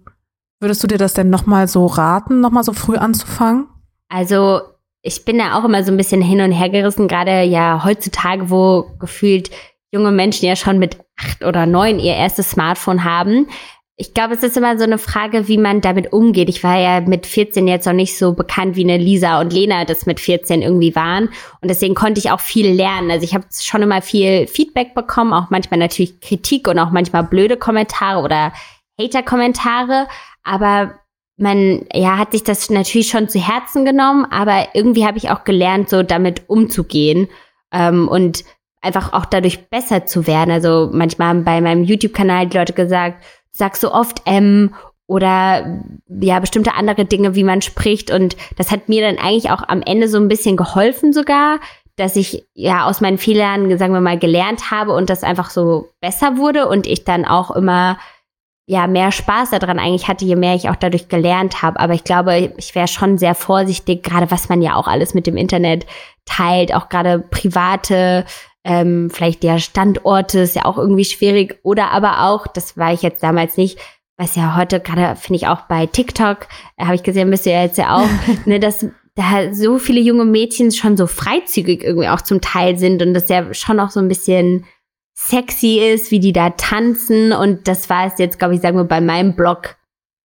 würdest 0.60 0.84
du 0.84 0.88
dir 0.88 1.00
das 1.00 1.16
denn 1.16 1.32
nochmal 1.32 1.68
so 1.68 1.88
raten, 1.88 2.42
nochmal 2.42 2.64
so 2.64 2.74
früh 2.74 2.96
anzufangen? 2.96 3.68
Also 4.08 4.62
ich 5.02 5.26
bin 5.26 5.40
da 5.40 5.58
auch 5.58 5.64
immer 5.66 5.84
so 5.84 5.92
ein 5.92 5.98
bisschen 5.98 6.22
hin 6.22 6.42
und 6.42 6.52
her 6.52 6.70
gerissen, 6.70 7.08
gerade 7.08 7.42
ja 7.42 7.84
heutzutage, 7.84 8.52
wo 8.52 8.86
gefühlt 9.00 9.50
junge 9.92 10.12
Menschen 10.12 10.46
ja 10.46 10.56
schon 10.56 10.80
mit 10.80 10.98
acht 11.18 11.44
oder 11.44 11.66
neun 11.66 12.00
ihr 12.00 12.16
erstes 12.16 12.52
Smartphone 12.52 13.04
haben. 13.04 13.48
Ich 13.98 14.16
glaube, 14.16 14.34
es 14.34 14.42
ist 14.42 14.58
immer 14.58 14.78
so 14.80 14.84
eine 14.84 14.98
Frage, 14.98 15.48
wie 15.48 15.60
man 15.60 15.82
damit 15.82 16.12
umgeht. 16.12 16.50
Ich 16.50 16.64
war 16.64 16.80
ja 16.80 17.02
mit 17.02 17.28
14 17.28 17.68
jetzt 17.68 17.86
noch 17.86 17.94
nicht 17.94 18.18
so 18.18 18.34
bekannt 18.34 18.76
wie 18.76 18.84
eine 18.84 18.98
Lisa 18.98 19.40
und 19.40 19.54
Lena 19.54 19.86
das 19.86 20.08
mit 20.08 20.20
14 20.20 20.64
irgendwie 20.64 20.96
waren. 20.96 21.26
Und 21.62 21.70
deswegen 21.70 21.94
konnte 21.94 22.20
ich 22.20 22.32
auch 22.32 22.40
viel 22.40 22.68
lernen. 22.72 23.12
Also 23.12 23.26
ich 23.26 23.36
habe 23.36 23.46
schon 23.52 23.84
immer 23.84 24.02
viel 24.02 24.48
Feedback 24.48 24.96
bekommen, 24.96 25.34
auch 25.34 25.52
manchmal 25.52 25.80
natürlich 25.80 26.20
Kritik 26.20 26.68
und 26.68 26.80
auch 26.80 26.90
manchmal 26.90 27.24
blöde 27.26 27.58
Kommentare 27.58 28.24
oder 28.24 28.54
Hater-Kommentare. 29.00 30.08
Aber 30.44 30.96
man 31.38 31.86
ja 31.94 32.18
hat 32.18 32.32
sich 32.32 32.44
das 32.44 32.70
natürlich 32.70 33.10
schon 33.10 33.30
zu 33.30 33.40
Herzen 33.40 33.86
genommen, 33.86 34.26
aber 34.32 34.70
irgendwie 34.74 35.06
habe 35.06 35.18
ich 35.18 35.30
auch 35.30 35.44
gelernt, 35.44 35.90
so 35.90 36.02
damit 36.02 36.50
umzugehen 36.50 37.28
ähm, 37.72 38.08
und 38.08 38.44
einfach 38.82 39.14
auch 39.14 39.26
dadurch 39.26 39.70
besser 39.70 40.06
zu 40.06 40.28
werden. 40.28 40.52
Also 40.52 40.90
manchmal 40.92 41.30
haben 41.30 41.44
bei 41.44 41.62
meinem 41.62 41.84
YouTube-Kanal 41.84 42.48
die 42.48 42.58
Leute 42.58 42.74
gesagt, 42.74 43.24
sagst 43.52 43.82
so 43.82 43.94
oft 43.94 44.22
M 44.26 44.74
oder 45.08 45.82
ja 46.08 46.40
bestimmte 46.40 46.74
andere 46.74 47.06
Dinge, 47.06 47.36
wie 47.36 47.44
man 47.44 47.62
spricht 47.62 48.12
und 48.12 48.38
das 48.56 48.72
hat 48.72 48.88
mir 48.88 49.02
dann 49.02 49.18
eigentlich 49.24 49.52
auch 49.52 49.62
am 49.68 49.82
Ende 49.82 50.08
so 50.08 50.18
ein 50.18 50.30
bisschen 50.30 50.56
geholfen 50.56 51.12
sogar, 51.12 51.60
dass 51.98 52.16
ich 52.16 52.46
ja 52.54 52.86
aus 52.88 53.02
meinen 53.02 53.18
Fehlern, 53.18 53.78
sagen 53.78 53.94
wir 53.94 54.02
mal, 54.02 54.18
gelernt 54.18 54.72
habe 54.72 54.94
und 54.94 55.10
das 55.10 55.24
einfach 55.24 55.50
so 55.50 55.90
besser 56.00 56.38
wurde 56.38 56.68
und 56.68 56.88
ich 56.88 57.04
dann 57.04 57.26
auch 57.26 57.52
immer 57.52 57.98
ja 58.68 58.88
mehr 58.88 59.12
Spaß 59.12 59.50
daran 59.50 59.80
eigentlich 59.80 60.08
hatte, 60.08 60.24
je 60.24 60.38
mehr 60.38 60.56
ich 60.56 60.70
auch 60.70 60.78
dadurch 60.78 61.10
gelernt 61.10 61.62
habe. 61.62 61.80
Aber 61.80 61.94
ich 61.94 62.06
glaube, 62.06 62.54
ich 62.56 62.74
wäre 62.74 62.88
schon 62.88 63.18
sehr 63.18 63.36
vorsichtig, 63.36 64.04
gerade 64.04 64.32
was 64.32 64.48
man 64.48 64.62
ja 64.62 64.76
auch 64.76 64.88
alles 64.88 65.14
mit 65.14 65.28
dem 65.28 65.36
Internet 65.36 65.86
teilt, 66.26 66.74
auch 66.74 66.88
gerade 66.88 67.20
private, 67.20 68.26
ähm, 68.64 69.10
vielleicht 69.12 69.44
der 69.44 69.60
Standorte 69.60 70.40
ist 70.40 70.56
ja 70.56 70.66
auch 70.66 70.78
irgendwie 70.78 71.06
schwierig. 71.06 71.60
Oder 71.64 71.92
aber 71.92 72.28
auch, 72.28 72.48
das 72.48 72.78
war 72.78 72.94
ich 72.94 73.02
jetzt 73.02 73.24
damals 73.24 73.58
nicht, 73.58 73.80
was 74.18 74.36
ja 74.36 74.56
heute 74.56 74.80
gerade 74.80 75.16
finde 75.16 75.38
ich 75.38 75.48
auch 75.48 75.62
bei 75.62 75.88
TikTok, 75.88 76.48
äh, 76.78 76.86
habe 76.86 76.96
ich 76.96 77.04
gesehen, 77.04 77.32
bist 77.32 77.46
du 77.46 77.52
ja 77.52 77.64
jetzt 77.64 77.78
ja 77.78 77.98
auch, 77.98 78.08
ne, 78.46 78.60
dass 78.60 78.86
da 79.16 79.54
so 79.54 79.78
viele 79.78 80.00
junge 80.00 80.26
Mädchen 80.26 80.72
schon 80.72 80.96
so 80.96 81.08
freizügig 81.08 81.84
irgendwie 81.84 82.08
auch 82.08 82.22
zum 82.22 82.40
Teil 82.40 82.78
sind 82.78 83.02
und 83.02 83.14
das 83.14 83.30
ja 83.30 83.54
schon 83.54 83.80
auch 83.80 83.90
so 83.90 84.00
ein 84.00 84.08
bisschen 84.08 84.66
sexy 85.14 85.80
ist, 85.80 86.12
wie 86.12 86.20
die 86.20 86.34
da 86.34 86.52
tanzen. 86.52 87.34
Und 87.34 87.68
das 87.68 87.90
war 87.90 88.08
es 88.08 88.18
jetzt, 88.18 88.40
glaube 88.40 88.56
ich, 88.56 88.62
sagen 88.62 88.78
wir, 88.78 88.86
bei 88.86 89.02
meinem 89.02 89.36
Blog 89.36 89.76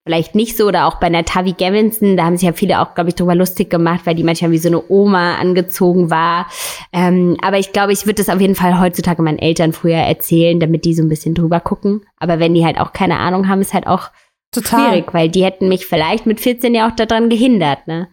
vielleicht 0.07 0.37
nicht 0.37 0.57
so. 0.57 0.67
Oder 0.67 0.87
auch 0.87 0.99
bei 0.99 1.09
einer 1.09 1.25
Tavi 1.25 1.53
Gavinson, 1.53 2.17
da 2.17 2.25
haben 2.25 2.37
sich 2.37 2.47
ja 2.47 2.53
viele 2.53 2.81
auch, 2.81 2.95
glaube 2.95 3.11
ich, 3.11 3.17
drüber 3.17 3.35
lustig 3.35 3.69
gemacht, 3.69 4.03
weil 4.05 4.15
die 4.15 4.23
manchmal 4.23 4.53
wie 4.53 4.59
so 4.59 4.69
eine 4.69 4.83
Oma 4.89 5.35
angezogen 5.35 6.11
war. 6.11 6.47
Ähm, 6.93 7.37
aber 7.43 7.59
ich 7.59 7.73
glaube, 7.73 7.93
ich 7.93 8.07
würde 8.07 8.23
das 8.23 8.29
auf 8.29 8.41
jeden 8.41 8.55
Fall 8.55 8.81
heutzutage 8.81 9.21
meinen 9.21 9.41
Eltern 9.41 9.73
früher 9.73 9.97
erzählen, 9.97 10.61
damit 10.61 10.85
die 10.85 10.95
so 10.95 11.03
ein 11.03 11.09
bisschen 11.09 11.35
drüber 11.35 11.61
gucken. 11.61 12.07
Aber 12.19 12.39
wenn 12.39 12.55
die 12.55 12.65
halt 12.65 12.79
auch 12.79 12.93
keine 12.93 13.19
Ahnung 13.19 13.49
haben, 13.49 13.61
ist 13.61 13.75
halt 13.75 13.87
auch 13.87 14.11
Total. 14.53 14.91
schwierig, 14.91 15.13
weil 15.13 15.29
die 15.29 15.45
hätten 15.45 15.69
mich 15.69 15.87
vielleicht 15.87 16.25
mit 16.25 16.41
14 16.41 16.75
ja 16.75 16.89
auch 16.89 16.95
daran 16.95 17.29
gehindert, 17.29 17.87
ne? 17.87 18.09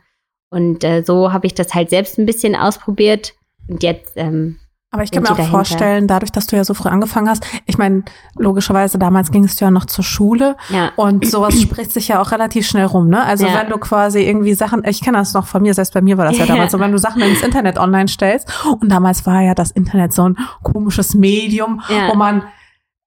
Und 0.49 0.83
äh, 0.83 1.03
so 1.03 1.31
habe 1.31 1.47
ich 1.47 1.53
das 1.55 1.73
halt 1.73 1.89
selbst 1.89 2.17
ein 2.19 2.25
bisschen 2.25 2.55
ausprobiert. 2.55 3.33
Und 3.67 3.81
jetzt 3.81 4.13
ähm, 4.17 4.59
Aber 4.93 5.03
ich 5.03 5.11
kann 5.11 5.23
mir 5.23 5.31
auch 5.31 5.35
dahinter? 5.35 5.51
vorstellen, 5.57 6.07
dadurch, 6.07 6.31
dass 6.31 6.45
du 6.47 6.55
ja 6.55 6.63
so 6.63 6.73
früh 6.75 6.87
angefangen 6.87 7.27
hast, 7.27 7.45
ich 7.65 7.77
meine, 7.79 8.03
logischerweise 8.37 8.99
damals 8.99 9.31
gingst 9.31 9.59
du 9.59 9.65
ja 9.65 9.71
noch 9.71 9.85
zur 9.85 10.03
Schule 10.03 10.55
Ja. 10.69 10.91
und 10.95 11.25
sowas 11.27 11.59
spricht 11.61 11.91
sich 11.91 12.07
ja 12.09 12.21
auch 12.21 12.31
relativ 12.31 12.67
schnell 12.67 12.85
rum, 12.85 13.09
ne? 13.09 13.23
Also 13.25 13.47
Ja. 13.47 13.55
wenn 13.59 13.69
du 13.69 13.77
quasi 13.79 14.21
irgendwie 14.21 14.53
Sachen, 14.53 14.83
ich 14.85 15.01
kenne 15.01 15.17
das 15.17 15.33
noch 15.33 15.47
von 15.47 15.63
mir, 15.63 15.73
selbst 15.73 15.93
bei 15.95 16.01
mir 16.01 16.17
war 16.17 16.25
das 16.25 16.37
ja 16.37 16.45
damals 16.45 16.71
so, 16.71 16.79
wenn 16.79 16.91
du 16.91 16.99
Sachen 16.99 17.21
ins 17.23 17.41
Internet 17.41 17.77
online 17.79 18.07
stellst 18.07 18.47
und 18.79 18.89
damals 18.89 19.25
war 19.25 19.41
ja 19.41 19.55
das 19.55 19.71
Internet 19.71 20.13
so 20.13 20.29
ein 20.29 20.37
komisches 20.61 21.15
Medium, 21.15 21.81
Ja. 21.89 22.09
wo 22.09 22.15
man 22.15 22.43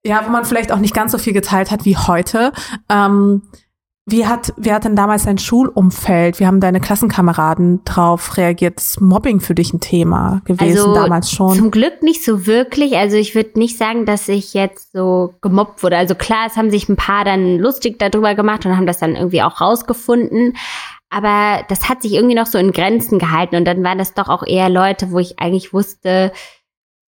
ja, 0.05 0.23
wo 0.25 0.31
man 0.31 0.45
vielleicht 0.45 0.71
auch 0.71 0.79
nicht 0.79 0.95
ganz 0.95 1.11
so 1.11 1.19
viel 1.19 1.33
geteilt 1.33 1.71
hat 1.73 1.85
wie 1.85 1.97
heute. 1.97 2.53
Ähm, 2.89 3.43
wie 4.09 4.25
hat, 4.25 4.55
wie 4.57 4.73
hat 4.73 4.85
denn 4.85 4.95
damals 4.95 5.25
dein 5.25 5.37
Schulumfeld, 5.37 6.39
wie 6.39 6.47
haben 6.47 6.61
deine 6.61 6.79
Klassenkameraden 6.79 7.83
drauf 7.85 8.37
reagiert? 8.37 8.79
Ist 8.79 9.01
Mobbing 9.01 9.41
für 9.41 9.57
dich 9.57 9.75
ein 9.75 9.81
Thema 9.81 10.43
gewesen 10.45 10.79
Also, 10.79 10.95
damals 10.95 11.33
schon? 11.33 11.57
Zum 11.57 11.73
Glück 11.73 12.05
nicht 12.05 12.25
so 12.25 12.47
wirklich. 12.47 12.97
Also 12.97 13.17
ich 13.17 13.35
würde 13.35 13.59
nicht 13.59 13.77
sagen, 13.77 14.07
dass 14.07 14.29
ich 14.29 14.55
jetzt 14.55 14.93
so 14.93 15.35
gemobbt 15.41 15.83
wurde. 15.83 15.97
Also 15.97 16.15
klar, 16.15 16.47
es 16.47 16.57
haben 16.57 16.71
sich 16.71 16.89
ein 16.89 16.95
paar 16.95 17.25
dann 17.25 17.59
lustig 17.59 17.99
darüber 17.99 18.37
gemacht 18.37 18.65
und 18.65 18.77
haben 18.77 18.87
das 18.87 18.99
dann 18.99 19.17
irgendwie 19.17 19.43
auch 19.43 19.61
rausgefunden. 19.61 20.57
Aber 21.11 21.65
das 21.69 21.89
hat 21.89 22.03
sich 22.03 22.13
irgendwie 22.13 22.37
noch 22.37 22.47
so 22.47 22.59
in 22.59 22.71
Grenzen 22.71 23.19
gehalten. 23.19 23.57
Und 23.57 23.65
dann 23.65 23.83
waren 23.83 23.99
das 23.99 24.15
doch 24.15 24.29
auch 24.29 24.45
eher 24.47 24.69
Leute, 24.69 25.11
wo 25.11 25.19
ich 25.19 25.41
eigentlich 25.41 25.73
wusste, 25.73 26.31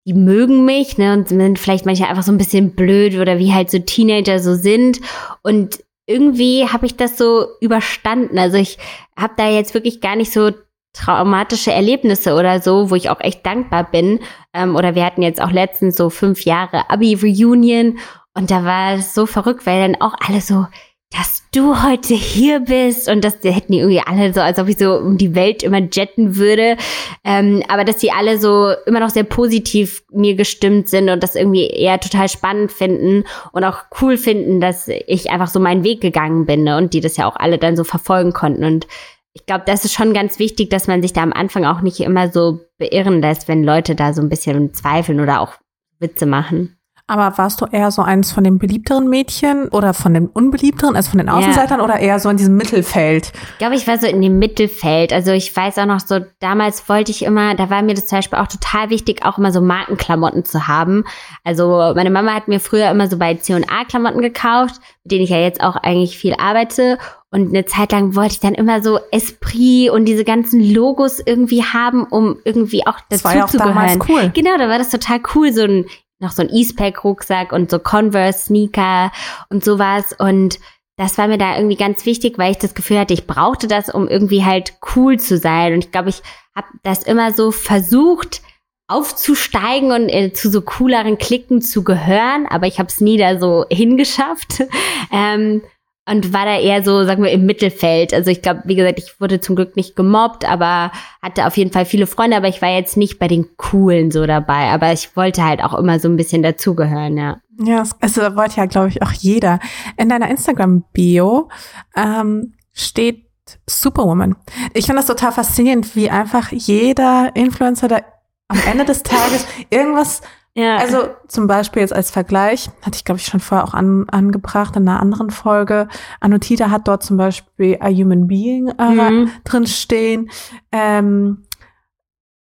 die 0.04 0.14
mögen 0.14 0.64
mich, 0.64 0.98
ne, 0.98 1.12
und 1.12 1.28
sind 1.28 1.58
vielleicht 1.60 1.86
manchmal 1.86 2.08
einfach 2.08 2.22
so 2.24 2.32
ein 2.32 2.38
bisschen 2.38 2.74
blöd 2.74 3.16
oder 3.18 3.38
wie 3.38 3.52
halt 3.52 3.70
so 3.70 3.78
Teenager 3.78 4.40
so 4.40 4.54
sind. 4.54 5.00
Und 5.42 5.84
irgendwie 6.08 6.66
habe 6.68 6.86
ich 6.86 6.96
das 6.96 7.18
so 7.18 7.46
überstanden. 7.60 8.38
Also 8.38 8.56
ich 8.56 8.78
habe 9.16 9.34
da 9.36 9.48
jetzt 9.48 9.74
wirklich 9.74 10.00
gar 10.00 10.16
nicht 10.16 10.32
so 10.32 10.50
traumatische 10.94 11.70
Erlebnisse 11.70 12.34
oder 12.34 12.60
so, 12.60 12.90
wo 12.90 12.94
ich 12.94 13.10
auch 13.10 13.20
echt 13.20 13.44
dankbar 13.44 13.90
bin. 13.90 14.20
Ähm, 14.54 14.74
oder 14.74 14.94
wir 14.94 15.04
hatten 15.04 15.22
jetzt 15.22 15.40
auch 15.40 15.52
letztens 15.52 15.96
so 15.96 16.10
fünf 16.10 16.44
Jahre 16.44 16.90
Abi-Reunion 16.90 17.98
und 18.34 18.50
da 18.50 18.64
war 18.64 18.94
es 18.94 19.14
so 19.14 19.26
verrückt, 19.26 19.66
weil 19.66 19.82
dann 19.82 20.00
auch 20.00 20.14
alle 20.26 20.40
so, 20.40 20.66
dass 21.10 21.42
du 21.52 21.82
heute 21.82 22.14
hier 22.14 22.60
bist 22.60 23.08
und 23.08 23.24
das 23.24 23.38
hätten 23.42 23.72
die 23.72 23.78
irgendwie 23.78 24.02
alle 24.04 24.34
so, 24.34 24.40
als 24.40 24.58
ob 24.58 24.68
ich 24.68 24.76
so 24.76 24.98
um 24.98 25.16
die 25.16 25.34
Welt 25.34 25.62
immer 25.62 25.80
jetten 25.80 26.36
würde. 26.36 26.76
Ähm, 27.24 27.62
aber 27.68 27.84
dass 27.84 27.96
die 27.96 28.12
alle 28.12 28.38
so 28.38 28.72
immer 28.86 29.00
noch 29.00 29.08
sehr 29.08 29.24
positiv 29.24 30.02
mir 30.12 30.34
gestimmt 30.34 30.88
sind 30.88 31.08
und 31.08 31.22
das 31.22 31.34
irgendwie 31.34 31.66
eher 31.66 31.98
total 31.98 32.28
spannend 32.28 32.72
finden 32.72 33.24
und 33.52 33.64
auch 33.64 33.84
cool 34.02 34.18
finden, 34.18 34.60
dass 34.60 34.88
ich 34.88 35.30
einfach 35.30 35.48
so 35.48 35.60
meinen 35.60 35.82
Weg 35.82 36.02
gegangen 36.02 36.44
bin 36.44 36.64
ne? 36.64 36.76
und 36.76 36.92
die 36.92 37.00
das 37.00 37.16
ja 37.16 37.26
auch 37.26 37.36
alle 37.36 37.56
dann 37.56 37.76
so 37.76 37.84
verfolgen 37.84 38.32
konnten. 38.32 38.64
Und 38.64 38.86
ich 39.32 39.46
glaube, 39.46 39.64
das 39.66 39.84
ist 39.84 39.94
schon 39.94 40.12
ganz 40.12 40.38
wichtig, 40.38 40.68
dass 40.68 40.88
man 40.88 41.00
sich 41.00 41.14
da 41.14 41.22
am 41.22 41.32
Anfang 41.32 41.64
auch 41.64 41.80
nicht 41.80 42.00
immer 42.00 42.30
so 42.30 42.60
beirren 42.76 43.22
lässt, 43.22 43.48
wenn 43.48 43.64
Leute 43.64 43.94
da 43.94 44.12
so 44.12 44.20
ein 44.20 44.28
bisschen 44.28 44.74
zweifeln 44.74 45.20
oder 45.20 45.40
auch 45.40 45.54
Witze 46.00 46.26
machen. 46.26 46.77
Aber 47.10 47.38
warst 47.38 47.62
du 47.62 47.64
eher 47.64 47.90
so 47.90 48.02
eins 48.02 48.32
von 48.32 48.44
den 48.44 48.58
beliebteren 48.58 49.08
Mädchen 49.08 49.68
oder 49.68 49.94
von 49.94 50.12
den 50.12 50.26
unbeliebteren, 50.26 50.94
also 50.94 51.10
von 51.10 51.18
den 51.18 51.30
Außenseitern 51.30 51.78
ja. 51.78 51.84
oder 51.84 51.98
eher 51.98 52.20
so 52.20 52.28
in 52.28 52.36
diesem 52.36 52.54
Mittelfeld? 52.58 53.32
Ich 53.52 53.58
glaube, 53.58 53.76
ich 53.76 53.86
war 53.88 53.96
so 53.96 54.06
in 54.06 54.20
dem 54.20 54.38
Mittelfeld. 54.38 55.14
Also 55.14 55.32
ich 55.32 55.56
weiß 55.56 55.78
auch 55.78 55.86
noch 55.86 56.00
so, 56.00 56.20
damals 56.38 56.86
wollte 56.86 57.10
ich 57.10 57.24
immer, 57.24 57.54
da 57.54 57.70
war 57.70 57.80
mir 57.80 57.94
das 57.94 58.08
zum 58.08 58.18
Beispiel 58.18 58.38
auch 58.38 58.46
total 58.46 58.90
wichtig, 58.90 59.24
auch 59.24 59.38
immer 59.38 59.52
so 59.52 59.62
Markenklamotten 59.62 60.44
zu 60.44 60.68
haben. 60.68 61.04
Also 61.44 61.94
meine 61.96 62.10
Mama 62.10 62.34
hat 62.34 62.46
mir 62.46 62.60
früher 62.60 62.90
immer 62.90 63.08
so 63.08 63.16
bei 63.16 63.34
C&A 63.34 63.84
Klamotten 63.88 64.20
gekauft, 64.20 64.74
mit 65.02 65.12
denen 65.12 65.24
ich 65.24 65.30
ja 65.30 65.38
jetzt 65.38 65.62
auch 65.62 65.76
eigentlich 65.76 66.18
viel 66.18 66.34
arbeite. 66.38 66.98
Und 67.30 67.48
eine 67.48 67.64
Zeit 67.64 67.92
lang 67.92 68.16
wollte 68.16 68.32
ich 68.32 68.40
dann 68.40 68.54
immer 68.54 68.82
so 68.82 69.00
Esprit 69.12 69.90
und 69.90 70.04
diese 70.04 70.24
ganzen 70.24 70.60
Logos 70.60 71.20
irgendwie 71.24 71.64
haben, 71.64 72.04
um 72.04 72.36
irgendwie 72.44 72.86
auch 72.86 72.96
dazu 72.96 73.06
das 73.08 73.24
war 73.24 73.34
ja 73.34 73.44
auch 73.44 73.50
zu 73.50 73.56
damals 73.56 73.98
gehören. 73.98 74.24
cool. 74.24 74.30
Genau, 74.34 74.58
da 74.58 74.68
war 74.68 74.76
das 74.76 74.90
total 74.90 75.20
cool, 75.34 75.52
so 75.54 75.62
ein 75.62 75.86
noch 76.20 76.32
so 76.32 76.42
ein 76.42 76.50
Eastpack-Rucksack 76.50 77.52
und 77.52 77.70
so 77.70 77.78
Converse-Sneaker 77.78 79.12
und 79.50 79.64
sowas. 79.64 80.14
Und 80.18 80.58
das 80.96 81.16
war 81.16 81.28
mir 81.28 81.38
da 81.38 81.56
irgendwie 81.56 81.76
ganz 81.76 82.04
wichtig, 82.06 82.38
weil 82.38 82.50
ich 82.50 82.58
das 82.58 82.74
Gefühl 82.74 82.98
hatte, 82.98 83.14
ich 83.14 83.26
brauchte 83.26 83.68
das, 83.68 83.88
um 83.88 84.08
irgendwie 84.08 84.44
halt 84.44 84.74
cool 84.96 85.18
zu 85.18 85.38
sein. 85.38 85.74
Und 85.74 85.84
ich 85.84 85.92
glaube, 85.92 86.08
ich 86.08 86.22
habe 86.56 86.66
das 86.82 87.04
immer 87.04 87.32
so 87.32 87.52
versucht 87.52 88.42
aufzusteigen 88.88 89.92
und 89.92 90.08
äh, 90.08 90.32
zu 90.32 90.50
so 90.50 90.62
cooleren 90.62 91.18
Klicken 91.18 91.60
zu 91.60 91.84
gehören, 91.84 92.46
aber 92.46 92.66
ich 92.66 92.78
habe 92.78 92.88
es 92.88 93.00
nie 93.00 93.18
da 93.18 93.38
so 93.38 93.66
hingeschafft. 93.70 94.62
ähm, 95.12 95.62
und 96.08 96.32
war 96.32 96.44
da 96.46 96.58
eher 96.58 96.82
so, 96.82 97.04
sagen 97.04 97.22
wir, 97.22 97.30
im 97.30 97.44
Mittelfeld. 97.44 98.14
Also 98.14 98.30
ich 98.30 98.40
glaube, 98.40 98.62
wie 98.64 98.76
gesagt, 98.76 98.98
ich 98.98 99.20
wurde 99.20 99.40
zum 99.40 99.56
Glück 99.56 99.76
nicht 99.76 99.94
gemobbt, 99.94 100.48
aber 100.48 100.90
hatte 101.22 101.46
auf 101.46 101.56
jeden 101.56 101.70
Fall 101.70 101.84
viele 101.84 102.06
Freunde, 102.06 102.36
aber 102.36 102.48
ich 102.48 102.62
war 102.62 102.70
jetzt 102.70 102.96
nicht 102.96 103.18
bei 103.18 103.28
den 103.28 103.56
Coolen 103.56 104.10
so 104.10 104.26
dabei. 104.26 104.70
Aber 104.70 104.92
ich 104.92 105.16
wollte 105.16 105.44
halt 105.44 105.62
auch 105.62 105.74
immer 105.74 106.00
so 106.00 106.08
ein 106.08 106.16
bisschen 106.16 106.42
dazugehören, 106.42 107.16
ja. 107.16 107.38
Ja, 107.60 107.82
also 108.00 108.22
wollte 108.36 108.56
ja, 108.56 108.66
glaube 108.66 108.88
ich, 108.88 109.02
auch 109.02 109.12
jeder. 109.12 109.58
In 109.96 110.08
deiner 110.08 110.30
Instagram-Bio 110.30 111.48
ähm, 111.96 112.54
steht 112.72 113.24
Superwoman. 113.66 114.36
Ich 114.74 114.86
finde 114.86 115.00
das 115.00 115.06
total 115.06 115.32
faszinierend, 115.32 115.96
wie 115.96 116.08
einfach 116.08 116.52
jeder 116.52 117.30
Influencer 117.34 117.88
da 117.88 118.00
am 118.48 118.58
Ende 118.70 118.84
des 118.84 119.02
Tages 119.02 119.46
irgendwas 119.70 120.22
ja. 120.58 120.76
Also 120.76 121.08
zum 121.28 121.46
Beispiel 121.46 121.82
jetzt 121.82 121.92
als 121.92 122.10
Vergleich, 122.10 122.68
hatte 122.82 122.96
ich 122.96 123.04
glaube 123.04 123.20
ich 123.20 123.26
schon 123.26 123.40
vorher 123.40 123.64
auch 123.64 123.74
an, 123.74 124.08
angebracht 124.08 124.74
in 124.74 124.88
einer 124.88 125.00
anderen 125.00 125.30
Folge. 125.30 125.86
Anotita 126.20 126.70
hat 126.70 126.88
dort 126.88 127.02
zum 127.02 127.16
Beispiel 127.16 127.76
A 127.80 127.88
Human 127.88 128.26
Being 128.26 128.68
äh, 128.78 129.10
mhm. 129.10 129.30
drin 129.44 129.66
stehen. 129.66 130.30
Ähm, 130.72 131.44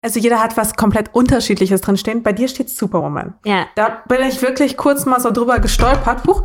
also 0.04 0.18
jeder 0.18 0.42
hat 0.42 0.56
was 0.56 0.74
komplett 0.74 1.14
Unterschiedliches 1.14 1.80
drin 1.80 1.96
stehen. 1.96 2.24
Bei 2.24 2.32
dir 2.32 2.48
steht 2.48 2.68
Superwoman. 2.68 3.34
Ja. 3.44 3.66
Da 3.76 4.02
bin 4.08 4.20
ich 4.22 4.42
wirklich 4.42 4.76
kurz 4.76 5.06
mal 5.06 5.20
so 5.20 5.30
drüber 5.30 5.60
gestolpert. 5.60 6.26
Huch, 6.26 6.42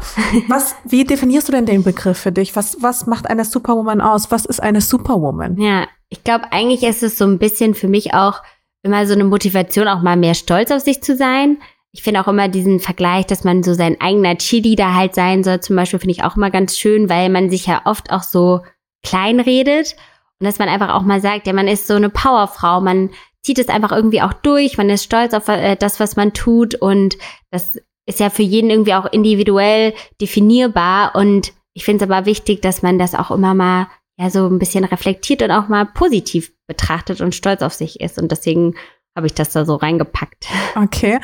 was, 0.48 0.76
wie 0.86 1.06
definierst 1.06 1.48
du 1.48 1.54
denn 1.54 1.66
den 1.66 1.84
Begriff 1.84 2.20
für 2.20 2.32
dich? 2.32 2.56
Was, 2.56 2.78
was 2.82 3.08
macht 3.08 3.28
eine 3.28 3.46
Superwoman 3.46 4.00
aus? 4.00 4.30
Was 4.30 4.46
ist 4.46 4.62
eine 4.62 4.80
Superwoman? 4.80 5.60
Ja, 5.60 5.88
ich 6.10 6.24
glaube, 6.24 6.52
eigentlich 6.52 6.84
ist 6.84 7.02
es 7.02 7.18
so 7.18 7.26
ein 7.26 7.40
bisschen 7.40 7.74
für 7.74 7.88
mich 7.88 8.14
auch 8.14 8.44
immer 8.84 9.06
so 9.06 9.14
eine 9.14 9.24
Motivation, 9.24 9.88
auch 9.88 10.02
mal 10.02 10.18
mehr 10.18 10.34
stolz 10.34 10.72
auf 10.72 10.82
sich 10.82 11.02
zu 11.02 11.16
sein. 11.16 11.58
Ich 11.92 12.04
finde 12.04 12.22
auch 12.22 12.28
immer 12.28 12.48
diesen 12.48 12.80
Vergleich, 12.80 13.26
dass 13.26 13.44
man 13.44 13.64
so 13.64 13.74
sein 13.74 14.00
eigener 14.00 14.38
Cheerleader 14.38 14.94
halt 14.96 15.16
sein 15.16 15.44
soll, 15.44 15.62
zum 15.62 15.76
Beispiel, 15.76 16.00
finde 16.00 16.12
ich 16.12 16.24
auch 16.24 16.36
immer 16.36 16.52
ganz 16.52 16.78
schön, 16.78 17.10
weil 17.10 17.30
man 17.30 17.50
sich 17.50 17.66
ja 17.66 17.82
oft 17.86 18.12
auch 18.12 18.24
so 18.24 18.62
klein 19.04 19.40
redet 19.40 19.96
und 20.40 20.46
dass 20.46 20.60
man 20.60 20.70
einfach 20.70 20.94
auch 20.94 21.02
mal 21.02 21.22
sagt, 21.22 21.48
ja, 21.48 21.54
man 21.54 21.68
ist 21.68 21.88
so 21.88 21.96
eine 21.96 22.10
Powerfrau, 22.10 22.82
man 22.82 23.10
zieht 23.42 23.60
es 23.60 23.70
einfach 23.70 23.92
irgendwie 23.92 24.22
auch 24.22 24.34
durch, 24.34 24.78
man 24.78 24.90
ist 24.90 25.04
stolz 25.04 25.34
auf 25.34 25.48
äh, 25.48 25.76
das, 25.76 26.00
was 26.00 26.16
man 26.16 26.34
tut. 26.34 26.76
Und 26.76 27.18
das 27.50 27.80
ist 28.06 28.20
ja 28.20 28.30
für 28.30 28.44
jeden 28.44 28.70
irgendwie 28.70 28.94
auch 28.94 29.06
individuell 29.06 29.94
definierbar. 30.22 31.16
Und 31.16 31.54
ich 31.74 31.86
finde 31.86 32.04
es 32.04 32.12
aber 32.12 32.26
wichtig, 32.26 32.62
dass 32.62 32.82
man 32.82 33.00
das 33.00 33.16
auch 33.16 33.32
immer 33.32 33.54
mal 33.54 33.88
ja 34.18 34.30
so 34.30 34.48
ein 34.48 34.60
bisschen 34.60 34.84
reflektiert 34.84 35.42
und 35.42 35.52
auch 35.52 35.68
mal 35.68 35.86
positiv 35.86 36.52
betrachtet 36.66 37.22
und 37.22 37.36
stolz 37.36 37.62
auf 37.62 37.74
sich 37.74 38.00
ist. 38.00 38.18
Und 38.18 38.32
deswegen 38.32 38.76
habe 39.16 39.28
ich 39.28 39.34
das 39.34 39.52
da 39.52 39.66
so 39.66 39.76
reingepackt. 39.76 40.48
Okay. 40.76 41.20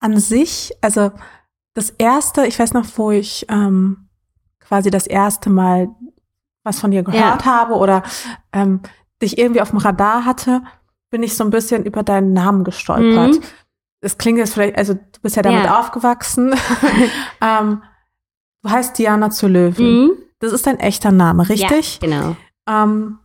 An 0.00 0.18
sich, 0.18 0.72
also 0.80 1.12
das 1.74 1.90
erste, 1.90 2.46
ich 2.46 2.58
weiß 2.58 2.72
noch, 2.72 2.86
wo 2.96 3.10
ich 3.10 3.46
ähm, 3.48 4.08
quasi 4.60 4.90
das 4.90 5.06
erste 5.06 5.50
Mal 5.50 5.88
was 6.62 6.80
von 6.80 6.90
dir 6.90 7.02
gehört 7.02 7.44
ja. 7.44 7.52
habe 7.52 7.74
oder 7.74 8.02
ähm, 8.52 8.80
dich 9.22 9.38
irgendwie 9.38 9.60
auf 9.60 9.70
dem 9.70 9.78
Radar 9.78 10.24
hatte, 10.24 10.62
bin 11.10 11.22
ich 11.22 11.36
so 11.36 11.44
ein 11.44 11.50
bisschen 11.50 11.84
über 11.84 12.02
deinen 12.02 12.32
Namen 12.32 12.64
gestolpert. 12.64 13.34
Mhm. 13.34 13.42
Das 14.00 14.18
klingt 14.18 14.38
jetzt 14.38 14.54
vielleicht, 14.54 14.76
also 14.76 14.94
du 14.94 15.20
bist 15.22 15.36
ja 15.36 15.42
damit 15.42 15.64
ja. 15.64 15.78
aufgewachsen. 15.78 16.54
ähm, 17.40 17.82
du 18.62 18.70
heißt 18.70 18.98
Diana 18.98 19.30
zu 19.30 19.48
Löwen. 19.48 20.02
Mhm. 20.02 20.10
Das 20.40 20.52
ist 20.52 20.66
dein 20.66 20.80
echter 20.80 21.12
Name, 21.12 21.48
richtig? 21.48 22.00
Ja, 22.02 22.08
genau. 22.08 22.36
Ähm, 22.68 23.18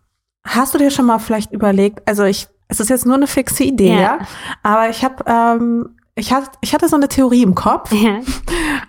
hast 0.45 0.73
du 0.73 0.78
dir 0.78 0.91
schon 0.91 1.06
mal 1.06 1.19
vielleicht 1.19 1.51
überlegt, 1.51 2.08
also 2.08 2.23
ich, 2.23 2.47
es 2.67 2.80
ist 2.80 2.89
jetzt 2.89 3.06
nur 3.06 3.15
eine 3.15 3.28
fixe 3.28 3.63
Idee, 3.63 3.93
ja, 3.93 4.01
ja 4.01 4.19
aber 4.63 4.89
ich 4.89 5.04
habe, 5.04 5.23
ähm, 5.25 5.95
ich, 6.15 6.32
hatte, 6.34 6.51
ich 6.62 6.73
hatte 6.73 6.88
so 6.88 6.95
eine 6.95 7.08
Theorie 7.08 7.43
im 7.43 7.56
Kopf. 7.56 7.91
Ja. 7.91 8.19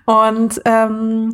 Und 0.30 0.60
ähm, 0.64 1.32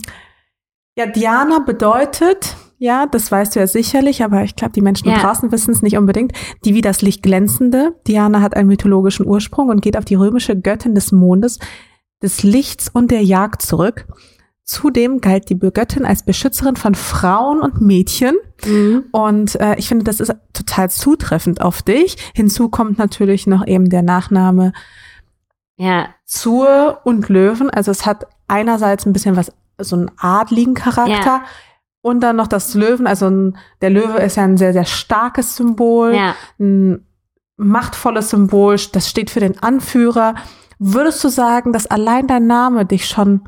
ja, 0.97 1.07
Diana 1.07 1.61
bedeutet, 1.61 2.57
ja, 2.79 3.07
das 3.07 3.31
weißt 3.31 3.55
du 3.55 3.61
ja 3.61 3.67
sicherlich, 3.67 4.23
aber 4.23 4.43
ich 4.43 4.57
glaube, 4.57 4.73
die 4.73 4.83
Menschen 4.83 5.09
ja. 5.09 5.19
draußen 5.19 5.51
wissen 5.53 5.71
es 5.71 5.83
nicht 5.83 5.97
unbedingt, 5.97 6.33
die 6.65 6.75
wie 6.75 6.81
das 6.81 7.01
Licht 7.01 7.23
glänzende. 7.23 7.95
Diana 8.07 8.41
hat 8.41 8.55
einen 8.57 8.69
mythologischen 8.69 9.27
Ursprung 9.27 9.69
und 9.69 9.81
geht 9.83 9.97
auf 9.97 10.05
die 10.05 10.17
römische 10.17 10.61
Göttin 10.61 10.95
des 10.95 11.13
Mondes, 11.13 11.59
des 12.23 12.43
Lichts 12.43 12.89
und 12.89 13.11
der 13.11 13.23
Jagd 13.23 13.63
zurück. 13.63 14.07
Zudem 14.73 15.21
galt 15.21 15.51
die 15.51 15.59
Göttin 15.59 16.07
als 16.07 16.23
Beschützerin 16.23 16.77
von 16.77 16.95
Frauen 16.95 17.61
und 17.61 17.83
Mädchen. 17.83 18.37
Mhm. 18.65 19.05
Und 19.13 19.61
äh, 19.61 19.75
ich 19.77 19.87
finde, 19.87 20.05
das 20.05 20.19
ist 20.19 20.35
total 20.55 20.89
zutreffend 20.89 21.61
auf 21.61 21.83
dich. 21.83 22.17
Hinzu 22.35 22.71
kommt 22.71 22.97
natürlich 22.97 23.47
noch 23.47 23.67
eben 23.67 23.91
der 23.91 24.01
Nachname 24.01 24.73
ja. 25.77 26.09
zur 26.25 27.01
und 27.05 27.29
Löwen. 27.29 27.69
Also 27.69 27.91
es 27.91 28.07
hat 28.07 28.27
einerseits 28.49 29.05
ein 29.05 29.13
bisschen 29.13 29.37
was, 29.37 29.53
so 29.77 29.95
einen 29.95 30.11
adligen 30.17 30.73
Charakter. 30.73 31.43
Ja. 31.43 31.45
Und 32.01 32.21
dann 32.21 32.37
noch 32.37 32.49
das 32.49 32.73
Löwen. 32.73 33.07
Also 33.07 33.27
ein, 33.27 33.59
der 33.83 33.91
Löwe 33.91 34.23
ist 34.23 34.39
ja 34.39 34.45
ein 34.45 34.57
sehr, 34.57 34.73
sehr 34.73 34.87
starkes 34.87 35.55
Symbol. 35.55 36.15
Ja. 36.15 36.35
Ein 36.59 37.07
machtvolles 37.59 38.31
Symbol. 38.31 38.77
Das 38.93 39.07
steht 39.07 39.29
für 39.29 39.41
den 39.41 39.63
Anführer. 39.63 40.35
Würdest 40.79 41.23
du 41.23 41.29
sagen, 41.29 41.75
dass 41.75 41.87
allein 41.87 42.27
dein 42.27 42.47
Name 42.47 42.87
dich 42.87 43.07
schon 43.07 43.43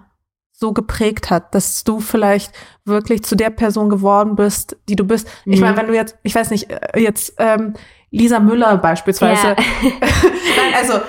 so 0.56 0.72
geprägt 0.72 1.30
hat, 1.30 1.54
dass 1.54 1.82
du 1.82 1.98
vielleicht 2.00 2.52
wirklich 2.84 3.24
zu 3.24 3.34
der 3.34 3.50
Person 3.50 3.90
geworden 3.90 4.36
bist, 4.36 4.76
die 4.88 4.96
du 4.96 5.04
bist. 5.04 5.28
Mhm. 5.44 5.52
Ich 5.52 5.60
meine, 5.60 5.76
wenn 5.76 5.88
du 5.88 5.94
jetzt, 5.94 6.16
ich 6.22 6.34
weiß 6.34 6.50
nicht, 6.50 6.70
äh, 6.70 7.00
jetzt 7.00 7.34
ähm, 7.38 7.74
Lisa 8.10 8.38
Müller 8.38 8.76
beispielsweise. 8.78 9.48
Ja. 9.48 9.56
Nein, 9.82 10.74
also 10.80 11.00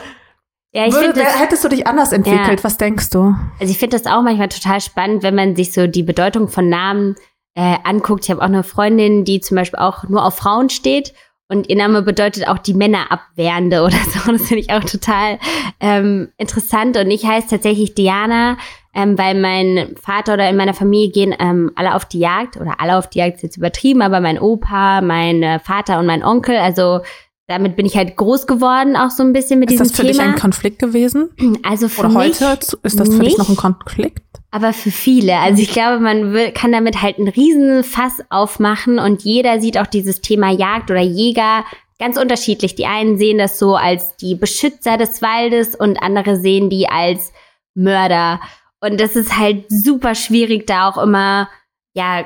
ja, 0.72 0.92
Würde, 0.92 1.14
das, 1.14 1.40
hättest 1.40 1.64
du 1.64 1.70
dich 1.70 1.88
anders 1.88 2.12
entwickelt? 2.12 2.60
Ja. 2.60 2.64
Was 2.64 2.78
denkst 2.78 3.12
du? 3.12 3.34
Also 3.62 3.72
ich 3.72 3.78
finde 3.78 3.98
das 3.98 4.12
auch 4.12 4.22
manchmal 4.24 4.50
total 4.50 4.82
spannend, 4.82 5.24
wenn 5.24 5.36
man 5.36 5.56
sich 5.56 5.72
so 5.72 5.88
die 5.88 6.04
Bedeutung 6.04 6.50
von 6.50 6.68
Namen 6.68 7.16
äh, 7.54 7.78
anguckt. 7.86 8.26
Ich 8.26 8.32
habe 8.32 8.42
auch 8.42 8.46
eine 8.46 8.64
Freundin, 8.64 9.24
die 9.24 9.40
zum 9.40 9.56
Beispiel 9.56 9.80
auch 9.80 10.04
nur 10.10 10.26
auf 10.26 10.36
Frauen 10.36 10.70
steht 10.70 11.14
und 11.48 11.70
ihr 11.70 11.76
Name 11.76 12.02
bedeutet 12.02 12.48
auch 12.48 12.58
die 12.58 12.74
Männer 12.74 13.12
abwehrende 13.12 13.84
oder 13.84 13.98
so. 14.14 14.32
Das 14.32 14.48
finde 14.48 14.62
ich 14.62 14.72
auch 14.72 14.84
total 14.84 15.38
ähm, 15.80 16.30
interessant. 16.38 16.98
Und 16.98 17.12
ich 17.12 17.26
heiße 17.26 17.48
tatsächlich 17.50 17.94
Diana, 17.94 18.58
ähm, 18.94 19.18
weil 19.18 19.40
mein 19.40 19.96
Vater 20.02 20.34
oder 20.34 20.50
in 20.50 20.56
meiner 20.56 20.74
Familie 20.74 21.12
gehen 21.12 21.36
ähm, 21.38 21.72
alle 21.76 21.94
auf 21.94 22.06
die 22.06 22.20
Jagd 22.20 22.58
oder 22.58 22.80
alle 22.80 22.98
auf 22.98 23.10
die 23.10 23.20
Jagd 23.20 23.36
ist 23.36 23.44
jetzt 23.44 23.58
übertrieben, 23.58 24.02
aber 24.02 24.22
mein 24.22 24.40
Opa, 24.40 25.02
mein 25.02 25.44
äh, 25.44 25.60
Vater 25.60 26.00
und 26.00 26.08
mein 26.08 26.24
Onkel, 26.24 26.58
also 26.58 27.02
damit 27.48 27.76
bin 27.76 27.86
ich 27.86 27.96
halt 27.96 28.16
groß 28.16 28.48
geworden, 28.48 28.96
auch 28.96 29.12
so 29.12 29.24
ein 29.24 29.34
bisschen 29.34 29.60
mit 29.60 29.70
ist 29.70 29.80
diesem 29.80 29.96
Thema. 29.96 30.10
Ist 30.10 30.18
das 30.18 30.18
für 30.18 30.20
Thema. 30.20 30.24
dich 30.28 30.36
ein 30.36 30.42
Konflikt 30.42 30.80
gewesen? 30.80 31.30
Also 31.64 31.88
für 31.90 32.02
Oder 32.02 32.10
mich 32.10 32.18
heute 32.18 32.60
ist 32.84 33.00
das 33.00 33.10
für 33.10 33.16
nicht, 33.16 33.32
dich 33.32 33.38
noch 33.38 33.50
ein 33.50 33.56
Konflikt? 33.56 34.24
Aber 34.52 34.74
für 34.74 34.92
viele. 34.92 35.38
Also 35.38 35.62
ich 35.62 35.72
glaube, 35.72 36.00
man 36.00 36.34
will, 36.34 36.52
kann 36.52 36.72
damit 36.72 37.02
halt 37.02 37.20
einen 37.20 37.28
riesen 37.28 37.84
Fass 37.84 38.22
aufmachen 38.30 39.00
und 39.00 39.24
jeder 39.24 39.60
sieht 39.60 39.78
auch 39.78 39.88
dieses 39.88 40.22
Thema 40.22 40.52
Jagd 40.52 40.90
oder 40.90 41.02
Jäger 41.02 41.66
ganz 42.00 42.18
unterschiedlich. 42.18 42.76
Die 42.76 42.86
einen 42.86 43.18
sehen 43.18 43.38
das 43.38 43.60
so 43.60 43.76
als 43.76 44.16
die 44.18 44.36
Beschützer 44.36 44.98
des 44.98 45.22
Waldes 45.22 45.76
und 45.76 46.02
andere 46.02 46.38
sehen 46.38 46.70
die 46.70 46.90
als 46.90 47.32
Mörder. 47.76 48.40
Und 48.80 49.00
das 49.00 49.16
ist 49.16 49.38
halt 49.38 49.66
super 49.70 50.16
schwierig, 50.16 50.68
da 50.68 50.90
auch 50.90 50.98
immer, 50.98 51.50
ja, 51.94 52.26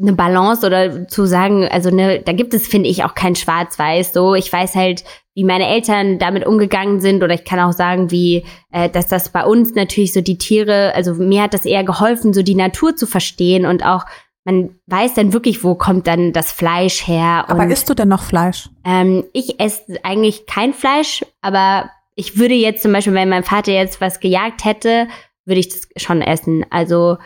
eine 0.00 0.14
Balance 0.14 0.66
oder 0.66 1.06
zu 1.08 1.26
sagen, 1.26 1.68
also 1.68 1.90
ne, 1.90 2.20
da 2.24 2.32
gibt 2.32 2.54
es, 2.54 2.66
finde 2.66 2.88
ich, 2.88 3.04
auch 3.04 3.14
kein 3.14 3.36
Schwarz-Weiß. 3.36 4.12
So, 4.12 4.34
ich 4.34 4.50
weiß 4.52 4.74
halt, 4.74 5.04
wie 5.34 5.44
meine 5.44 5.68
Eltern 5.68 6.18
damit 6.18 6.46
umgegangen 6.46 7.00
sind, 7.00 7.22
oder 7.22 7.34
ich 7.34 7.44
kann 7.44 7.60
auch 7.60 7.72
sagen, 7.72 8.10
wie, 8.10 8.44
äh, 8.72 8.88
dass 8.88 9.08
das 9.08 9.28
bei 9.28 9.44
uns 9.44 9.74
natürlich 9.74 10.12
so 10.12 10.20
die 10.20 10.38
Tiere, 10.38 10.94
also 10.94 11.14
mir 11.14 11.42
hat 11.42 11.54
das 11.54 11.64
eher 11.64 11.84
geholfen, 11.84 12.32
so 12.32 12.42
die 12.42 12.54
Natur 12.54 12.96
zu 12.96 13.06
verstehen 13.06 13.66
und 13.66 13.84
auch 13.84 14.06
man 14.44 14.70
weiß 14.86 15.14
dann 15.14 15.34
wirklich, 15.34 15.62
wo 15.64 15.74
kommt 15.74 16.06
dann 16.06 16.32
das 16.32 16.50
Fleisch 16.50 17.06
her. 17.06 17.44
Aber 17.48 17.66
isst 17.66 17.90
du 17.90 17.94
denn 17.94 18.08
noch 18.08 18.22
Fleisch? 18.22 18.70
Ähm, 18.84 19.24
ich 19.34 19.60
esse 19.60 20.02
eigentlich 20.02 20.46
kein 20.46 20.72
Fleisch, 20.72 21.24
aber 21.42 21.90
ich 22.14 22.38
würde 22.38 22.54
jetzt 22.54 22.82
zum 22.82 22.92
Beispiel, 22.92 23.12
wenn 23.12 23.28
mein 23.28 23.44
Vater 23.44 23.72
jetzt 23.72 24.00
was 24.00 24.18
gejagt 24.18 24.64
hätte, 24.64 25.08
würde 25.44 25.60
ich 25.60 25.68
das 25.68 25.88
schon 25.96 26.22
essen. 26.22 26.64
Also 26.70 27.18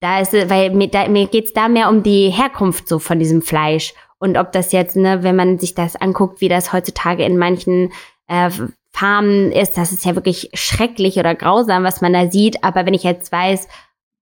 da 0.00 0.20
ist, 0.20 0.32
weil 0.32 0.70
mir, 0.70 0.88
da, 0.88 1.08
mir 1.08 1.26
geht's 1.26 1.52
da 1.52 1.68
mehr 1.68 1.88
um 1.88 2.02
die 2.02 2.30
Herkunft 2.30 2.88
so 2.88 2.98
von 2.98 3.18
diesem 3.18 3.42
Fleisch. 3.42 3.94
Und 4.18 4.36
ob 4.36 4.52
das 4.52 4.72
jetzt, 4.72 4.96
ne, 4.96 5.22
wenn 5.22 5.36
man 5.36 5.58
sich 5.58 5.74
das 5.74 5.96
anguckt, 5.96 6.40
wie 6.40 6.48
das 6.48 6.72
heutzutage 6.72 7.24
in 7.24 7.38
manchen 7.38 7.92
äh, 8.28 8.50
Farmen 8.92 9.52
ist, 9.52 9.76
das 9.76 9.92
ist 9.92 10.04
ja 10.04 10.14
wirklich 10.14 10.50
schrecklich 10.54 11.16
oder 11.16 11.34
grausam, 11.34 11.84
was 11.84 12.00
man 12.00 12.12
da 12.12 12.30
sieht. 12.30 12.64
Aber 12.64 12.86
wenn 12.86 12.94
ich 12.94 13.04
jetzt 13.04 13.30
weiß, 13.30 13.68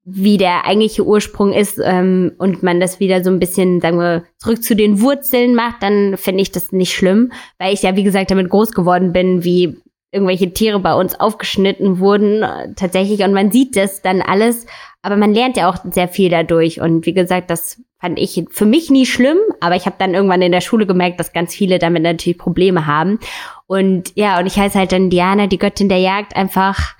wie 0.04 0.38
der 0.38 0.64
eigentliche 0.66 1.04
Ursprung 1.04 1.52
ist 1.52 1.78
ähm, 1.82 2.32
und 2.38 2.62
man 2.62 2.80
das 2.80 2.98
wieder 2.98 3.22
so 3.22 3.30
ein 3.30 3.38
bisschen, 3.38 3.80
sagen 3.80 3.98
wir, 3.98 4.24
zurück 4.38 4.62
zu 4.62 4.74
den 4.74 5.00
Wurzeln 5.00 5.54
macht, 5.54 5.82
dann 5.82 6.16
finde 6.16 6.42
ich 6.42 6.50
das 6.50 6.72
nicht 6.72 6.94
schlimm, 6.94 7.32
weil 7.58 7.74
ich 7.74 7.82
ja, 7.82 7.94
wie 7.94 8.04
gesagt, 8.04 8.30
damit 8.30 8.48
groß 8.48 8.72
geworden 8.72 9.12
bin, 9.12 9.44
wie 9.44 9.78
irgendwelche 10.10 10.52
Tiere 10.52 10.80
bei 10.80 10.94
uns 10.94 11.18
aufgeschnitten 11.18 11.98
wurden, 11.98 12.42
äh, 12.42 12.74
tatsächlich. 12.74 13.20
Und 13.20 13.32
man 13.32 13.50
sieht 13.50 13.76
das 13.76 14.02
dann 14.02 14.22
alles 14.22 14.66
aber 15.02 15.16
man 15.16 15.32
lernt 15.32 15.56
ja 15.56 15.70
auch 15.70 15.78
sehr 15.90 16.08
viel 16.08 16.28
dadurch. 16.28 16.80
Und 16.80 17.06
wie 17.06 17.14
gesagt, 17.14 17.50
das 17.50 17.80
fand 18.00 18.18
ich 18.18 18.44
für 18.50 18.66
mich 18.66 18.90
nie 18.90 19.06
schlimm, 19.06 19.38
aber 19.60 19.76
ich 19.76 19.86
habe 19.86 19.96
dann 19.98 20.14
irgendwann 20.14 20.42
in 20.42 20.52
der 20.52 20.60
Schule 20.60 20.86
gemerkt, 20.86 21.18
dass 21.20 21.32
ganz 21.32 21.54
viele 21.54 21.78
damit 21.78 22.02
natürlich 22.02 22.38
Probleme 22.38 22.86
haben. 22.86 23.18
Und 23.66 24.12
ja, 24.16 24.38
und 24.38 24.46
ich 24.46 24.58
heiße 24.58 24.78
halt 24.78 24.92
dann 24.92 25.10
Diana, 25.10 25.46
die 25.46 25.58
Göttin 25.58 25.88
der 25.88 25.98
Jagd, 25.98 26.36
einfach 26.36 26.96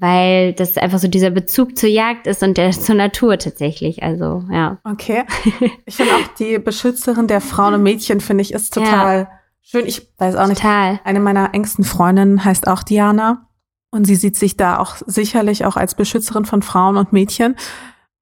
weil 0.00 0.52
das 0.52 0.76
einfach 0.76 1.00
so 1.00 1.08
dieser 1.08 1.30
Bezug 1.30 1.76
zur 1.76 1.88
Jagd 1.88 2.28
ist 2.28 2.44
und 2.44 2.56
der 2.56 2.70
zur 2.70 2.94
Natur 2.94 3.36
tatsächlich. 3.36 4.04
Also, 4.04 4.44
ja. 4.48 4.78
Okay. 4.84 5.24
Ich 5.86 5.96
finde 5.96 6.14
auch 6.14 6.34
die 6.38 6.58
Beschützerin 6.60 7.26
der 7.26 7.40
Frauen 7.40 7.74
und 7.74 7.82
Mädchen, 7.82 8.20
finde 8.20 8.42
ich, 8.42 8.54
ist 8.54 8.74
total 8.74 9.18
ja. 9.18 9.37
Schön. 9.68 9.86
Ich 9.86 10.12
weiß 10.18 10.36
auch 10.36 10.46
nicht. 10.46 10.62
Total. 10.62 11.00
Eine 11.04 11.20
meiner 11.20 11.54
engsten 11.54 11.84
Freundinnen 11.84 12.44
heißt 12.44 12.66
auch 12.66 12.82
Diana. 12.82 13.48
Und 13.90 14.04
sie 14.04 14.16
sieht 14.16 14.36
sich 14.36 14.56
da 14.56 14.78
auch 14.78 14.96
sicherlich 15.06 15.64
auch 15.64 15.76
als 15.76 15.94
Beschützerin 15.94 16.44
von 16.44 16.62
Frauen 16.62 16.96
und 16.96 17.12
Mädchen. 17.12 17.56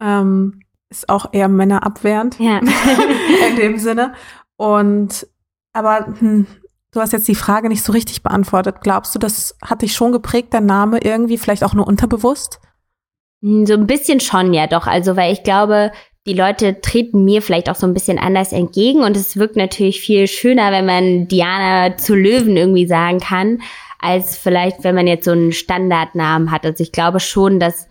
Ähm, 0.00 0.60
ist 0.90 1.08
auch 1.08 1.32
eher 1.32 1.48
männerabwehrend 1.48 2.38
ja. 2.38 2.58
in 3.48 3.56
dem 3.56 3.78
Sinne. 3.78 4.14
Und 4.56 5.26
aber 5.72 6.06
hm, 6.18 6.46
du 6.92 7.00
hast 7.00 7.12
jetzt 7.12 7.28
die 7.28 7.34
Frage 7.34 7.68
nicht 7.68 7.82
so 7.82 7.92
richtig 7.92 8.22
beantwortet. 8.22 8.76
Glaubst 8.80 9.14
du, 9.14 9.18
das 9.18 9.56
hat 9.62 9.82
dich 9.82 9.94
schon 9.94 10.12
geprägt, 10.12 10.54
dein 10.54 10.66
Name 10.66 10.98
irgendwie, 11.02 11.38
vielleicht 11.38 11.64
auch 11.64 11.74
nur 11.74 11.86
unterbewusst? 11.86 12.60
Hm, 13.42 13.66
so 13.66 13.74
ein 13.74 13.86
bisschen 13.86 14.20
schon, 14.20 14.54
ja 14.54 14.66
doch. 14.66 14.86
Also, 14.86 15.16
weil 15.16 15.32
ich 15.32 15.42
glaube, 15.42 15.92
die 16.26 16.34
Leute 16.34 16.80
treten 16.80 17.24
mir 17.24 17.40
vielleicht 17.40 17.70
auch 17.70 17.76
so 17.76 17.86
ein 17.86 17.94
bisschen 17.94 18.18
anders 18.18 18.52
entgegen 18.52 19.02
und 19.02 19.16
es 19.16 19.36
wirkt 19.36 19.56
natürlich 19.56 20.00
viel 20.00 20.26
schöner, 20.26 20.72
wenn 20.72 20.86
man 20.86 21.28
Diana 21.28 21.96
zu 21.96 22.14
Löwen 22.14 22.56
irgendwie 22.56 22.86
sagen 22.86 23.20
kann 23.20 23.60
als 23.98 24.36
vielleicht, 24.36 24.84
wenn 24.84 24.94
man 24.94 25.06
jetzt 25.06 25.24
so 25.24 25.32
einen 25.32 25.52
Standardnamen 25.52 26.50
hat. 26.50 26.66
Also 26.66 26.82
ich 26.82 26.92
glaube 26.92 27.18
schon, 27.20 27.58
dass 27.58 27.88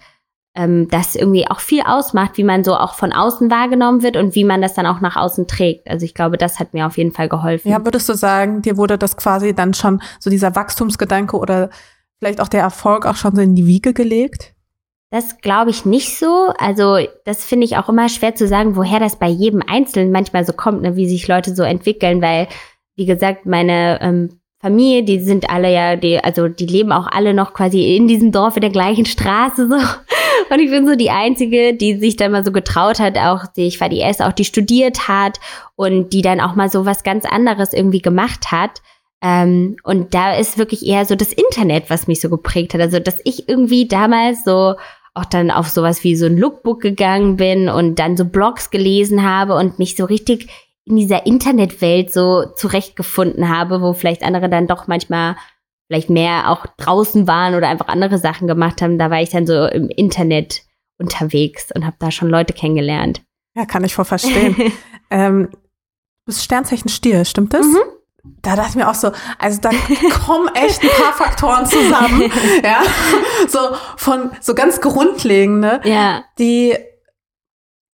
ähm, 0.55 0.87
das 0.89 1.15
irgendwie 1.15 1.47
auch 1.47 1.59
viel 1.59 1.81
ausmacht, 1.81 2.37
wie 2.37 2.43
man 2.43 2.63
so 2.63 2.75
auch 2.75 2.95
von 2.95 3.11
außen 3.11 3.51
wahrgenommen 3.51 4.03
wird 4.03 4.15
und 4.15 4.35
wie 4.35 4.43
man 4.43 4.61
das 4.61 4.73
dann 4.73 4.85
auch 4.85 5.01
nach 5.01 5.15
außen 5.15 5.47
trägt. 5.47 5.89
Also 5.89 6.05
ich 6.05 6.13
glaube, 6.13 6.37
das 6.37 6.59
hat 6.59 6.73
mir 6.73 6.87
auf 6.87 6.97
jeden 6.97 7.11
Fall 7.11 7.27
geholfen. 7.27 7.69
Ja, 7.69 7.83
würdest 7.83 8.07
du 8.07 8.13
sagen, 8.13 8.61
dir 8.61 8.77
wurde 8.77 8.97
das 8.97 9.17
quasi 9.17 9.53
dann 9.53 9.73
schon 9.73 10.01
so 10.19 10.29
dieser 10.29 10.55
Wachstumsgedanke 10.55 11.37
oder 11.37 11.69
vielleicht 12.19 12.39
auch 12.39 12.47
der 12.47 12.61
Erfolg 12.61 13.05
auch 13.05 13.15
schon 13.15 13.35
so 13.35 13.41
in 13.41 13.55
die 13.55 13.67
Wiege 13.67 13.93
gelegt? 13.93 14.54
Das 15.15 15.37
glaube 15.37 15.69
ich 15.69 15.85
nicht 15.85 16.19
so. 16.19 16.51
Also 16.57 16.97
das 17.23 17.45
finde 17.45 17.63
ich 17.63 17.77
auch 17.77 17.87
immer 17.87 18.09
schwer 18.09 18.35
zu 18.35 18.49
sagen, 18.49 18.75
woher 18.75 18.99
das 18.99 19.15
bei 19.15 19.29
jedem 19.29 19.61
Einzelnen 19.65 20.11
manchmal 20.11 20.45
so 20.45 20.51
kommt, 20.51 20.81
ne, 20.81 20.97
wie 20.97 21.07
sich 21.07 21.25
Leute 21.29 21.55
so 21.55 21.63
entwickeln, 21.63 22.21
weil, 22.21 22.49
wie 22.97 23.05
gesagt, 23.05 23.45
meine 23.45 24.01
ähm, 24.01 24.41
Familie, 24.59 25.03
die 25.03 25.21
sind 25.21 25.49
alle 25.49 25.73
ja, 25.73 25.95
die, 25.95 26.21
also 26.21 26.49
die 26.49 26.65
leben 26.65 26.91
auch 26.91 27.07
alle 27.07 27.33
noch 27.33 27.53
quasi 27.53 27.95
in 27.95 28.09
diesem 28.09 28.33
Dorf 28.33 28.57
in 28.57 28.61
der 28.61 28.71
gleichen 28.71 29.05
Straße 29.05 29.69
so. 29.69 29.75
Und 30.53 30.59
ich 30.59 30.69
bin 30.69 30.85
so 30.85 30.95
die 30.95 31.11
Einzige, 31.11 31.73
die 31.73 31.97
sich 31.97 32.17
dann 32.17 32.33
mal 32.33 32.43
so 32.43 32.51
getraut 32.51 32.99
hat, 32.99 33.17
auch 33.17 33.47
die, 33.55 33.67
ich 33.67 33.79
war 33.79 33.87
die 33.87 33.99
erste, 33.99 34.27
auch 34.27 34.33
die 34.33 34.43
studiert 34.43 35.07
hat 35.07 35.39
und 35.77 36.11
die 36.11 36.23
dann 36.23 36.41
auch 36.41 36.55
mal 36.55 36.69
so 36.69 36.85
was 36.85 37.03
ganz 37.03 37.23
anderes 37.23 37.71
irgendwie 37.71 38.01
gemacht 38.01 38.51
hat. 38.51 38.81
Ähm, 39.21 39.77
und 39.83 40.13
da 40.13 40.35
ist 40.35 40.57
wirklich 40.57 40.85
eher 40.85 41.05
so 41.05 41.15
das 41.15 41.31
Internet, 41.31 41.89
was 41.89 42.07
mich 42.07 42.19
so 42.19 42.29
geprägt 42.29 42.73
hat. 42.73 42.81
Also, 42.81 42.99
dass 42.99 43.21
ich 43.23 43.47
irgendwie 43.47 43.87
damals 43.87 44.43
so 44.43 44.75
auch 45.15 45.25
dann 45.25 45.49
auf 45.49 45.69
sowas 45.69 46.03
wie 46.03 46.15
so 46.15 46.25
ein 46.25 46.37
Lookbook 46.37 46.81
gegangen 46.81 47.37
bin 47.37 47.69
und 47.69 47.97
dann 47.99 48.17
so 48.17 48.25
Blogs 48.25 48.69
gelesen 48.69 49.23
habe 49.23 49.55
und 49.55 49.79
mich 49.79 49.95
so 49.95 50.05
richtig 50.05 50.49
in 50.83 50.97
dieser 50.97 51.25
Internetwelt 51.25 52.13
so 52.13 52.45
zurechtgefunden 52.55 53.49
habe, 53.49 53.81
wo 53.81 53.93
vielleicht 53.93 54.23
andere 54.23 54.49
dann 54.49 54.67
doch 54.67 54.87
manchmal 54.87 55.35
vielleicht 55.87 56.09
mehr 56.09 56.51
auch 56.51 56.67
draußen 56.77 57.27
waren 57.27 57.55
oder 57.55 57.69
einfach 57.69 57.87
andere 57.87 58.17
Sachen 58.17 58.47
gemacht 58.47 58.81
haben. 58.81 58.99
Da 58.99 59.09
war 59.09 59.21
ich 59.21 59.29
dann 59.29 59.47
so 59.47 59.65
im 59.65 59.89
Internet 59.89 60.63
unterwegs 60.99 61.71
und 61.73 61.85
habe 61.85 61.95
da 61.99 62.11
schon 62.11 62.29
Leute 62.29 62.53
kennengelernt. 62.53 63.21
Ja, 63.55 63.65
kann 63.65 63.83
ich 63.83 63.95
voll 63.95 64.05
verstehen. 64.05 64.55
ähm, 65.09 65.49
du 65.51 65.57
bist 66.25 66.43
Sternzeichen 66.43 66.89
Stier, 66.89 67.23
stimmt 67.23 67.53
das? 67.53 67.65
Mhm. 67.65 67.94
Da 68.41 68.55
dachte 68.55 68.69
ich 68.69 68.75
mir 68.75 68.89
auch 68.89 68.95
so, 68.95 69.11
also 69.39 69.59
da 69.59 69.69
kommen 70.25 70.49
echt 70.53 70.83
ein 70.83 70.89
paar 70.89 71.13
Faktoren 71.13 71.65
zusammen, 71.65 72.31
ja, 72.63 72.81
so 73.47 73.59
von 73.97 74.31
so 74.39 74.53
ganz 74.53 74.81
grundlegende, 74.81 75.81
ja. 75.83 76.23
die 76.37 76.75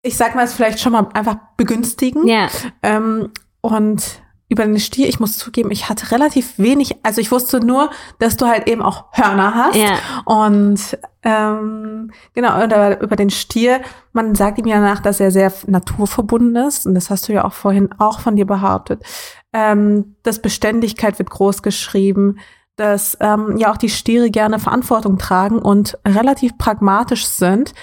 ich 0.03 0.17
sag 0.17 0.35
mal, 0.35 0.45
es 0.45 0.53
vielleicht 0.53 0.79
schon 0.79 0.93
mal 0.93 1.07
einfach 1.13 1.37
begünstigen. 1.57 2.27
Ja. 2.27 2.47
Ähm, 2.81 3.29
und 3.61 4.21
über 4.49 4.65
den 4.65 4.79
Stier, 4.79 5.07
ich 5.07 5.19
muss 5.19 5.37
zugeben, 5.37 5.71
ich 5.71 5.87
hatte 5.87 6.11
relativ 6.11 6.59
wenig, 6.59 6.97
also 7.03 7.21
ich 7.21 7.31
wusste 7.31 7.65
nur, 7.65 7.89
dass 8.19 8.35
du 8.35 8.47
halt 8.47 8.67
eben 8.67 8.81
auch 8.81 9.05
Hörner 9.13 9.55
hast. 9.55 9.77
Ja. 9.77 9.97
Und 10.25 10.97
ähm, 11.23 12.11
genau, 12.33 12.61
über, 12.61 12.99
über 12.99 13.15
den 13.15 13.29
Stier, 13.29 13.81
man 14.11 14.35
sagt 14.35 14.57
ihm 14.57 14.65
ja 14.65 14.81
nach, 14.81 14.99
dass 14.99 15.21
er 15.21 15.31
sehr 15.31 15.53
naturverbunden 15.67 16.67
ist. 16.67 16.85
Und 16.85 16.95
das 16.95 17.09
hast 17.09 17.29
du 17.29 17.33
ja 17.33 17.45
auch 17.45 17.53
vorhin 17.53 17.93
auch 17.97 18.19
von 18.19 18.35
dir 18.35 18.45
behauptet. 18.45 19.03
Ähm, 19.53 20.15
dass 20.23 20.41
Beständigkeit 20.41 21.19
wird 21.19 21.29
groß 21.29 21.61
geschrieben, 21.61 22.39
dass 22.77 23.17
ähm, 23.19 23.57
ja 23.57 23.71
auch 23.71 23.77
die 23.77 23.89
Stiere 23.89 24.31
gerne 24.31 24.59
Verantwortung 24.59 25.17
tragen 25.17 25.59
und 25.59 25.97
relativ 26.05 26.57
pragmatisch 26.57 27.25
sind 27.25 27.73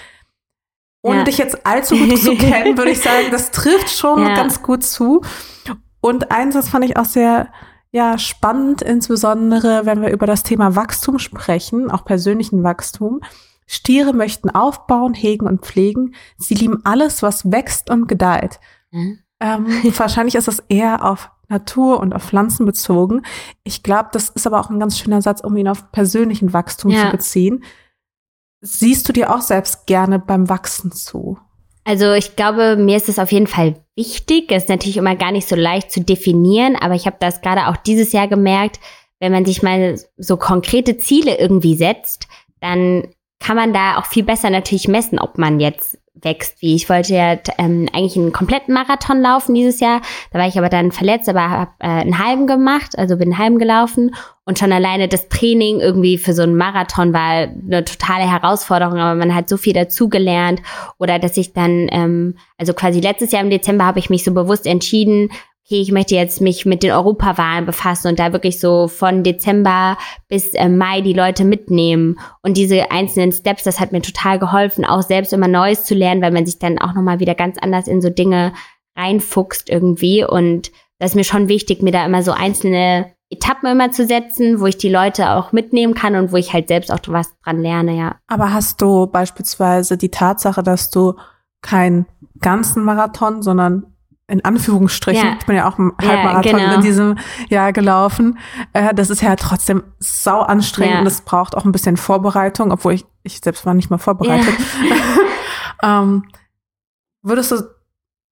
ohne 1.03 1.19
ja. 1.19 1.25
dich 1.25 1.39
jetzt 1.39 1.67
allzu 1.67 1.97
gut 1.97 2.19
zu 2.19 2.35
kennen, 2.37 2.77
würde 2.77 2.91
ich 2.91 3.01
sagen, 3.01 3.29
das 3.31 3.51
trifft 3.51 3.91
schon 3.91 4.23
ja. 4.23 4.35
ganz 4.35 4.63
gut 4.63 4.83
zu. 4.83 5.23
Und 6.01 6.31
eins, 6.31 6.55
das 6.55 6.69
fand 6.69 6.85
ich 6.85 6.97
auch 6.97 7.05
sehr 7.05 7.49
ja, 7.91 8.19
spannend, 8.19 8.83
insbesondere 8.83 9.87
wenn 9.87 10.03
wir 10.03 10.11
über 10.11 10.27
das 10.27 10.43
Thema 10.43 10.77
Wachstum 10.77 11.19
sprechen, 11.19 11.91
auch 11.91 12.05
persönlichen 12.05 12.63
Wachstum. 12.63 13.21
Stiere 13.67 14.13
möchten 14.13 14.51
aufbauen, 14.51 15.15
hegen 15.15 15.47
und 15.47 15.65
pflegen. 15.65 16.15
Sie 16.37 16.55
lieben 16.55 16.81
alles, 16.85 17.23
was 17.23 17.51
wächst 17.51 17.91
und 17.91 18.07
gedeiht. 18.07 18.61
Mhm. 18.91 19.19
Ähm, 19.41 19.67
wahrscheinlich 19.97 20.35
ist 20.35 20.49
das 20.49 20.63
eher 20.69 21.05
auf 21.05 21.31
Natur 21.49 22.01
und 22.01 22.15
auf 22.15 22.25
Pflanzen 22.25 22.67
bezogen. 22.67 23.23
Ich 23.65 23.83
glaube, 23.83 24.09
das 24.13 24.29
ist 24.29 24.47
aber 24.47 24.61
auch 24.61 24.71
ein 24.71 24.81
ganz 24.81 24.99
schöner 24.99 25.23
Satz, 25.23 25.41
um 25.41 25.57
ihn 25.57 25.69
auf 25.69 25.91
persönlichen 25.93 26.53
Wachstum 26.53 26.91
ja. 26.91 27.07
zu 27.07 27.11
beziehen 27.11 27.65
siehst 28.61 29.09
du 29.09 29.13
dir 29.13 29.35
auch 29.35 29.41
selbst 29.41 29.87
gerne 29.87 30.19
beim 30.19 30.49
Wachsen 30.49 30.93
zu? 30.93 31.39
Also 31.85 32.13
ich 32.13 32.37
glaube, 32.37 32.77
mir 32.77 32.97
ist 32.97 33.09
es 33.09 33.19
auf 33.19 33.33
jeden 33.33 33.47
Fall 33.47 33.77
wichtig. 33.97 34.53
Es 34.53 34.65
ist 34.65 34.69
natürlich 34.69 34.99
immer 34.99 35.17
gar 35.17 35.33
nicht 35.33 35.49
so 35.49 35.57
leicht 35.57 35.91
zu 35.91 36.01
definieren, 36.01 36.77
aber 36.77 36.95
ich 36.95 37.07
habe 37.07 37.17
das 37.19 37.41
gerade 37.41 37.69
auch 37.69 37.77
dieses 37.77 38.13
Jahr 38.13 38.29
gemerkt, 38.29 38.79
wenn 39.21 39.33
man 39.33 39.47
sich 39.47 39.63
mal 39.63 39.99
so 40.17 40.37
konkrete 40.37 40.97
Ziele 40.99 41.39
irgendwie 41.39 41.77
setzt, 41.77 42.29
dann 42.61 43.09
kann 43.41 43.57
man 43.57 43.73
da 43.73 43.99
auch 43.99 44.07
viel 44.07 44.23
besser 44.23 44.51
natürlich 44.51 44.87
messen, 44.89 45.19
ob 45.19 45.39
man 45.39 45.61
jetzt 45.61 45.99
wächst, 46.23 46.61
wie 46.61 46.75
ich 46.75 46.89
wollte 46.89 47.15
ja 47.15 47.39
ähm, 47.59 47.89
eigentlich 47.93 48.17
einen 48.17 48.33
kompletten 48.33 48.75
Marathon 48.75 49.21
laufen 49.21 49.55
dieses 49.55 49.81
Jahr. 49.81 50.01
Da 50.33 50.39
war 50.39 50.49
ich 50.49 50.59
aber 50.59 50.69
dann 50.69 50.93
verletzt, 50.93 51.29
aber 51.29 51.51
habe 51.51 51.71
äh, 51.81 51.87
einen 51.87 52.19
halben 52.19 52.47
gemacht, 52.47 52.99
also 52.99 53.17
bin 53.17 53.29
einen 53.29 53.39
halben 53.39 53.59
gelaufen 53.59 54.15
und 54.49 54.59
schon 54.59 54.73
alleine 54.73 55.09
das 55.09 55.29
Training 55.29 55.81
irgendwie 55.81 56.17
für 56.17 56.33
so 56.33 56.43
einen 56.43 56.57
Marathon 56.57 57.13
war 57.13 57.49
eine 57.49 57.85
totale 57.85 58.31
Herausforderung, 58.31 58.99
aber 58.99 59.15
man 59.15 59.35
hat 59.35 59.49
so 59.49 59.59
viel 59.59 59.75
dazugelernt 59.75 60.63
oder 60.99 61.19
dass 61.19 61.37
ich 61.37 61.53
dann, 61.53 61.89
ähm, 61.91 62.37
also 62.57 62.73
quasi 62.73 63.01
letztes 63.01 63.31
Jahr 63.31 63.43
im 63.43 63.51
Dezember 63.51 63.85
habe 63.85 63.99
ich 63.99 64.09
mich 64.09 64.25
so 64.25 64.33
bewusst 64.33 64.67
entschieden, 64.67 65.29
okay, 65.69 65.83
ich 65.83 65.93
möchte 65.93 66.15
jetzt 66.15 66.41
mich 66.41 66.65
mit 66.65 66.83
den 66.83 66.93
Europawahlen 66.93 67.67
befassen 67.67 68.09
und 68.09 68.19
da 68.19 68.33
wirklich 68.33 68.59
so 68.59 68.89
von 68.89 69.23
Dezember 69.23 69.99
bis 70.27 70.55
äh, 70.55 70.67
Mai 70.67 71.03
die 71.03 71.13
Leute 71.13 71.45
mitnehmen. 71.45 72.19
Und 72.41 72.57
diese 72.57 72.91
einzelnen 72.91 73.33
Steps, 73.33 73.65
das 73.65 73.79
hat 73.79 73.93
mir 73.93 74.01
total 74.01 74.39
geholfen, 74.39 74.87
auch 74.87 75.03
selbst 75.03 75.35
immer 75.35 75.47
Neues 75.47 75.85
zu 75.85 75.95
lernen, 75.95 76.23
weil 76.23 76.33
man 76.33 76.47
sich 76.47 76.59
dann 76.59 76.79
auch 76.79 76.95
nochmal 76.95 77.21
wieder 77.21 77.35
ganz 77.35 77.59
anders 77.61 77.87
in 77.87 78.01
so 78.01 78.09
Dinge 78.09 78.55
reinfuchst 78.97 79.69
irgendwie. 79.69 80.25
Und 80.25 80.73
das 80.99 81.11
ist 81.11 81.17
mir 81.17 81.25
schon 81.25 81.49
wichtig, 81.49 81.83
mir 81.83 81.93
da 81.93 82.07
immer 82.07 82.23
so 82.23 82.33
einzelne 82.33 83.13
Etappen 83.29 83.71
immer 83.71 83.91
zu 83.91 84.07
setzen, 84.07 84.61
wo 84.61 84.67
ich 84.67 84.79
die 84.79 84.89
Leute 84.89 85.33
auch 85.33 85.53
mitnehmen 85.53 85.93
kann 85.93 86.17
und 86.17 86.33
wo 86.33 86.37
ich 86.37 86.55
halt 86.55 86.69
selbst 86.69 86.91
auch 86.91 87.01
was 87.09 87.39
dran 87.45 87.61
lerne, 87.61 87.95
ja. 87.95 88.17
Aber 88.27 88.55
hast 88.55 88.81
du 88.81 89.07
beispielsweise 89.07 89.99
die 89.99 90.11
Tatsache, 90.11 90.63
dass 90.63 90.89
du 90.89 91.13
keinen 91.61 92.07
ganzen 92.41 92.85
Marathon, 92.85 93.43
sondern 93.43 93.98
in 94.31 94.45
Anführungsstrichen, 94.45 95.27
ja. 95.27 95.37
ich 95.41 95.47
bin 95.47 95.57
ja 95.57 95.69
auch 95.69 95.79
im 95.79 95.95
Halbmarathon 96.01 96.53
ja, 96.53 96.67
genau. 96.67 96.75
in 96.75 96.83
diesem 96.83 97.19
Jahr 97.49 97.73
gelaufen. 97.73 98.39
Äh, 98.75 98.95
das 98.95 99.09
ist 99.09 99.23
ja 99.23 99.35
trotzdem 99.37 99.83
sau 99.99 100.41
anstrengend 100.41 100.95
ja. 100.95 101.01
und 101.01 101.07
es 101.07 101.23
braucht 101.23 101.57
auch 101.57 101.65
ein 101.65 101.73
bisschen 101.73 101.97
Vorbereitung, 101.97 102.71
obwohl 102.71 102.93
ich, 102.93 103.07
ich 103.23 103.41
selbst 103.43 103.65
war 103.65 103.73
nicht 103.73 103.89
mal 103.89 103.97
vorbereitet. 103.97 104.55
ähm, 105.83 106.25
würdest 107.23 107.53
du, 107.53 107.63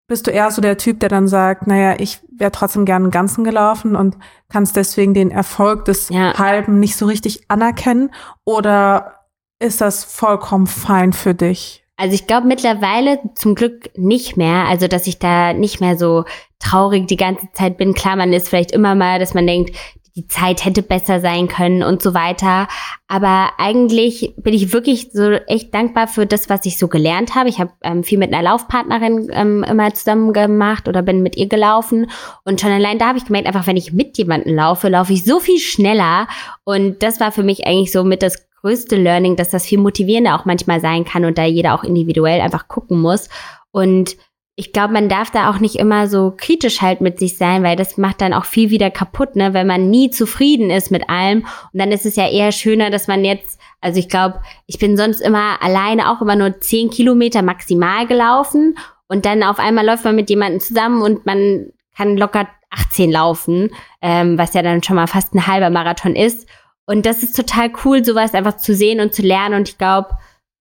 bist 0.06 0.26
du 0.26 0.30
eher 0.30 0.50
so 0.50 0.60
der 0.60 0.76
Typ, 0.76 1.00
der 1.00 1.08
dann 1.08 1.28
sagt, 1.28 1.66
naja, 1.66 1.96
ich 1.98 2.20
wäre 2.30 2.52
trotzdem 2.52 2.84
gerne 2.84 3.06
einen 3.06 3.10
Ganzen 3.10 3.42
gelaufen 3.42 3.96
und 3.96 4.18
kannst 4.50 4.76
deswegen 4.76 5.14
den 5.14 5.30
Erfolg 5.30 5.86
des 5.86 6.10
Halben 6.10 6.78
nicht 6.78 6.96
so 6.96 7.06
richtig 7.06 7.50
anerkennen? 7.50 8.10
Oder 8.44 9.24
ist 9.58 9.80
das 9.80 10.04
vollkommen 10.04 10.66
fein 10.66 11.14
für 11.14 11.34
dich? 11.34 11.85
Also 11.96 12.14
ich 12.14 12.26
glaube 12.26 12.46
mittlerweile 12.46 13.18
zum 13.34 13.54
Glück 13.54 13.90
nicht 13.96 14.36
mehr, 14.36 14.66
also 14.66 14.86
dass 14.86 15.06
ich 15.06 15.18
da 15.18 15.52
nicht 15.52 15.80
mehr 15.80 15.96
so 15.96 16.24
traurig 16.58 17.06
die 17.06 17.16
ganze 17.16 17.48
Zeit 17.52 17.78
bin. 17.78 17.94
Klar, 17.94 18.16
man 18.16 18.32
ist 18.32 18.48
vielleicht 18.48 18.72
immer 18.72 18.94
mal, 18.94 19.18
dass 19.18 19.34
man 19.34 19.46
denkt, 19.46 19.74
die 20.16 20.26
Zeit 20.28 20.64
hätte 20.64 20.82
besser 20.82 21.20
sein 21.20 21.46
können 21.46 21.82
und 21.82 22.02
so 22.02 22.14
weiter. 22.14 22.68
Aber 23.06 23.50
eigentlich 23.58 24.34
bin 24.38 24.54
ich 24.54 24.72
wirklich 24.72 25.10
so 25.12 25.30
echt 25.30 25.74
dankbar 25.74 26.08
für 26.08 26.24
das, 26.24 26.48
was 26.48 26.64
ich 26.64 26.78
so 26.78 26.88
gelernt 26.88 27.34
habe. 27.34 27.50
Ich 27.50 27.60
habe 27.60 27.72
ähm, 27.82 28.02
viel 28.02 28.18
mit 28.18 28.32
einer 28.32 28.42
Laufpartnerin 28.42 29.28
ähm, 29.32 29.62
immer 29.62 29.92
zusammen 29.92 30.32
gemacht 30.32 30.88
oder 30.88 31.02
bin 31.02 31.22
mit 31.22 31.36
ihr 31.36 31.48
gelaufen. 31.48 32.10
Und 32.44 32.62
schon 32.62 32.70
allein 32.70 32.98
da 32.98 33.08
habe 33.08 33.18
ich 33.18 33.26
gemerkt, 33.26 33.46
einfach 33.46 33.66
wenn 33.66 33.76
ich 33.76 33.92
mit 33.92 34.16
jemandem 34.16 34.54
laufe, 34.54 34.88
laufe 34.88 35.12
ich 35.12 35.22
so 35.22 35.38
viel 35.38 35.58
schneller. 35.58 36.28
Und 36.64 37.02
das 37.02 37.20
war 37.20 37.30
für 37.30 37.42
mich 37.42 37.66
eigentlich 37.66 37.92
so 37.92 38.02
mit 38.02 38.22
das 38.22 38.46
größte 38.66 38.96
Learning, 38.96 39.36
dass 39.36 39.50
das 39.50 39.64
viel 39.64 39.78
motivierender 39.78 40.34
auch 40.34 40.44
manchmal 40.44 40.80
sein 40.80 41.04
kann 41.04 41.24
und 41.24 41.38
da 41.38 41.44
jeder 41.44 41.72
auch 41.72 41.84
individuell 41.84 42.40
einfach 42.40 42.66
gucken 42.66 43.00
muss. 43.00 43.28
Und 43.70 44.16
ich 44.56 44.72
glaube, 44.72 44.92
man 44.92 45.08
darf 45.08 45.30
da 45.30 45.50
auch 45.50 45.60
nicht 45.60 45.76
immer 45.76 46.08
so 46.08 46.34
kritisch 46.36 46.82
halt 46.82 47.00
mit 47.00 47.20
sich 47.20 47.36
sein, 47.36 47.62
weil 47.62 47.76
das 47.76 47.96
macht 47.96 48.20
dann 48.20 48.32
auch 48.32 48.44
viel 48.44 48.70
wieder 48.70 48.90
kaputt, 48.90 49.36
ne, 49.36 49.54
wenn 49.54 49.68
man 49.68 49.88
nie 49.88 50.10
zufrieden 50.10 50.70
ist 50.70 50.90
mit 50.90 51.08
allem. 51.08 51.46
Und 51.72 51.80
dann 51.80 51.92
ist 51.92 52.06
es 52.06 52.16
ja 52.16 52.28
eher 52.28 52.50
schöner, 52.50 52.90
dass 52.90 53.06
man 53.06 53.24
jetzt, 53.24 53.60
also 53.80 54.00
ich 54.00 54.08
glaube, 54.08 54.40
ich 54.66 54.80
bin 54.80 54.96
sonst 54.96 55.20
immer 55.20 55.62
alleine 55.62 56.10
auch 56.10 56.20
immer 56.20 56.34
nur 56.34 56.58
zehn 56.60 56.90
Kilometer 56.90 57.42
maximal 57.42 58.06
gelaufen 58.08 58.76
und 59.06 59.26
dann 59.26 59.44
auf 59.44 59.60
einmal 59.60 59.86
läuft 59.86 60.04
man 60.04 60.16
mit 60.16 60.28
jemandem 60.28 60.58
zusammen 60.58 61.02
und 61.02 61.24
man 61.24 61.66
kann 61.96 62.16
locker 62.16 62.48
18 62.70 63.12
laufen, 63.12 63.70
ähm, 64.02 64.38
was 64.38 64.54
ja 64.54 64.62
dann 64.62 64.82
schon 64.82 64.96
mal 64.96 65.06
fast 65.06 65.34
ein 65.34 65.46
halber 65.46 65.70
Marathon 65.70 66.16
ist. 66.16 66.48
Und 66.86 67.04
das 67.04 67.22
ist 67.22 67.36
total 67.36 67.70
cool, 67.84 68.04
sowas 68.04 68.34
einfach 68.34 68.56
zu 68.56 68.74
sehen 68.74 69.00
und 69.00 69.12
zu 69.12 69.22
lernen. 69.22 69.56
Und 69.56 69.68
ich 69.68 69.78
glaube, 69.78 70.10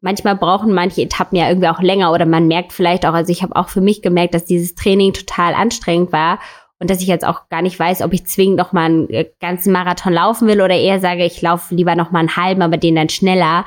manchmal 0.01 0.35
brauchen 0.35 0.73
manche 0.73 1.01
Etappen 1.01 1.37
ja 1.37 1.47
irgendwie 1.49 1.67
auch 1.67 1.81
länger 1.81 2.11
oder 2.11 2.25
man 2.25 2.47
merkt 2.47 2.73
vielleicht 2.73 3.05
auch, 3.05 3.13
also 3.13 3.31
ich 3.31 3.43
habe 3.43 3.55
auch 3.55 3.69
für 3.69 3.81
mich 3.81 4.01
gemerkt, 4.01 4.33
dass 4.33 4.45
dieses 4.45 4.75
Training 4.75 5.13
total 5.13 5.53
anstrengend 5.53 6.11
war 6.11 6.39
und 6.79 6.89
dass 6.89 7.01
ich 7.01 7.07
jetzt 7.07 7.25
auch 7.25 7.49
gar 7.49 7.61
nicht 7.61 7.79
weiß, 7.79 8.01
ob 8.01 8.13
ich 8.13 8.25
zwingend 8.27 8.57
noch 8.57 8.71
mal 8.73 8.85
einen 8.85 9.09
äh, 9.09 9.25
ganzen 9.39 9.71
Marathon 9.71 10.13
laufen 10.13 10.47
will 10.47 10.61
oder 10.61 10.75
eher 10.75 10.99
sage, 10.99 11.25
ich 11.25 11.41
laufe 11.41 11.73
lieber 11.73 11.95
noch 11.95 12.11
mal 12.11 12.19
einen 12.19 12.35
halben, 12.35 12.61
aber 12.61 12.77
den 12.77 12.95
dann 12.95 13.09
schneller, 13.09 13.65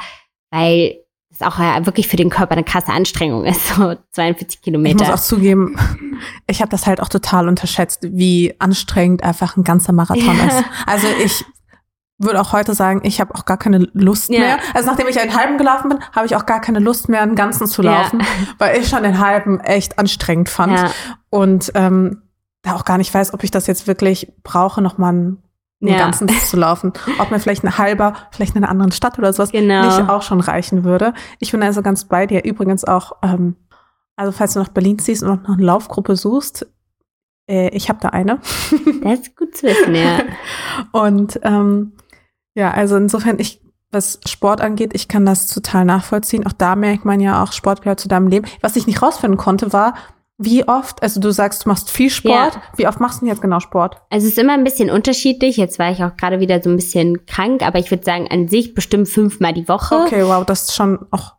weil 0.51 0.99
es 1.31 1.43
auch 1.43 1.59
ja 1.59 1.85
wirklich 1.87 2.07
für 2.07 2.17
den 2.17 2.31
Körper 2.31 2.53
eine 2.53 2.65
krasse 2.65 2.93
Anstrengung 2.93 3.45
ist, 3.45 3.69
so 3.75 3.95
42 4.13 4.63
Kilometer. 4.63 5.03
Ich 5.03 5.11
muss 5.11 5.21
auch 5.21 5.25
zugeben, 5.25 5.77
ich 6.47 6.61
habe 6.61 6.71
das 6.71 6.87
halt 6.87 7.01
auch 7.01 7.09
total 7.09 7.49
unterschätzt, 7.49 8.07
wie 8.13 8.55
anstrengend 8.59 9.23
einfach 9.23 9.57
ein 9.57 9.65
ganzer 9.65 9.93
Marathon 9.93 10.39
ist. 10.47 10.65
Also 10.87 11.07
ich 11.25 11.45
würde 12.19 12.41
auch 12.41 12.53
heute 12.53 12.75
sagen, 12.75 13.01
ich 13.05 13.21
habe 13.21 13.35
auch 13.35 13.45
gar 13.45 13.57
keine 13.57 13.89
Lust 13.93 14.29
ja. 14.29 14.41
mehr. 14.41 14.59
Also 14.75 14.91
nachdem 14.91 15.07
ich 15.07 15.19
einen 15.21 15.37
halben 15.37 15.57
gelaufen 15.57 15.89
bin, 15.91 15.99
habe 16.13 16.27
ich 16.27 16.35
auch 16.37 16.47
gar 16.47 16.61
keine 16.61 16.81
Lust 16.81 17.09
mehr, 17.09 17.23
einen 17.23 17.37
ganzen 17.37 17.67
zu 17.67 17.83
laufen, 17.83 18.21
ja. 18.21 18.27
weil 18.59 18.79
ich 18.79 18.89
schon 18.89 19.05
den 19.05 19.21
halben 19.21 19.61
echt 19.61 19.99
anstrengend 19.99 20.49
fand 20.49 20.79
ja. 20.79 20.91
und 21.31 21.71
ähm, 21.75 22.23
da 22.63 22.75
auch 22.75 22.85
gar 22.85 22.99
nicht 22.99 23.15
weiß, 23.15 23.35
ob 23.35 23.45
ich 23.45 23.51
das 23.51 23.67
jetzt 23.69 23.87
wirklich 23.87 24.33
brauche, 24.43 24.83
noch 24.83 24.99
mal 24.99 25.11
einen, 25.11 25.43
einen 25.81 25.97
ganzen 25.97 26.29
zu 26.29 26.57
laufen. 26.57 26.93
Ob 27.19 27.31
mir 27.31 27.39
vielleicht 27.39 27.63
ein 27.63 27.79
halber, 27.79 28.15
vielleicht 28.33 28.57
in 28.57 28.65
einer 28.65 28.71
anderen 28.71 28.91
Stadt 28.91 29.17
oder 29.19 29.33
sowas 29.33 29.53
genau. 29.53 29.87
nicht 29.87 30.11
auch 30.11 30.23
schon 30.23 30.41
reichen 30.41 30.83
würde. 30.85 31.15
Ich 31.39 31.53
bin 31.53 31.63
also 31.63 31.83
ganz 31.83 32.05
bei 32.05 32.27
dir. 32.27 32.45
Übrigens 32.45 32.85
auch, 32.85 33.13
ähm, 33.23 33.55
also 34.17 34.33
falls 34.33 34.55
du 34.55 34.59
nach 34.59 34.69
Berlin 34.69 34.99
ziehst 34.99 35.23
und 35.23 35.45
noch 35.45 35.55
eine 35.55 35.65
Laufgruppe 35.65 36.17
suchst, 36.17 36.67
äh, 37.49 37.69
ich 37.69 37.89
habe 37.89 38.01
da 38.03 38.09
eine. 38.09 38.41
Das 39.03 39.21
ist 39.21 39.37
gut 39.37 39.57
zu 39.57 39.67
wissen, 39.67 39.95
ja. 39.95 40.21
und 40.93 41.39
ähm, 41.45 41.93
ja, 42.59 42.73
also 42.73 42.97
insofern, 42.97 43.39
ich, 43.39 43.61
was 43.93 44.19
Sport 44.27 44.61
angeht, 44.61 44.91
ich 44.93 45.07
kann 45.07 45.25
das 45.25 45.47
total 45.47 45.85
nachvollziehen. 45.85 46.45
Auch 46.45 46.53
da 46.53 46.75
merkt 46.75 47.05
man 47.05 47.21
ja 47.21 47.41
auch, 47.41 47.53
Sport 47.53 47.83
gehört 47.83 48.01
zu 48.01 48.09
deinem 48.09 48.27
Leben. 48.27 48.49
Was 48.61 48.75
ich 48.75 48.89
nicht 48.89 49.01
rausfinden 49.01 49.39
konnte, 49.39 49.73
war, 49.73 49.95
wie 50.39 50.67
oft, 50.67 51.01
also 51.01 51.21
du 51.21 51.31
sagst, 51.31 51.65
du 51.65 51.69
machst 51.69 51.89
viel 51.89 52.11
Sport. 52.11 52.55
Ja. 52.57 52.63
Wie 52.75 52.89
oft 52.89 52.99
machst 52.99 53.19
du 53.19 53.21
denn 53.21 53.29
jetzt 53.29 53.43
genau 53.43 53.61
Sport? 53.61 54.03
Also 54.11 54.27
es 54.27 54.33
ist 54.33 54.39
immer 54.41 54.55
ein 54.55 54.65
bisschen 54.65 54.91
unterschiedlich. 54.91 55.57
Jetzt 55.57 55.79
war 55.79 55.93
ich 55.93 56.03
auch 56.03 56.17
gerade 56.17 56.41
wieder 56.41 56.61
so 56.61 56.69
ein 56.69 56.75
bisschen 56.75 57.27
krank, 57.27 57.63
aber 57.63 57.79
ich 57.79 57.93
würde 57.93 58.05
sagen, 58.05 58.27
an 58.29 58.49
sich 58.49 58.75
bestimmt 58.75 59.09
fünfmal 59.09 59.53
die 59.53 59.69
Woche. 59.69 59.95
Okay, 59.95 60.25
wow, 60.25 60.45
das 60.45 60.63
ist 60.63 60.75
schon 60.75 61.07
auch 61.13 61.35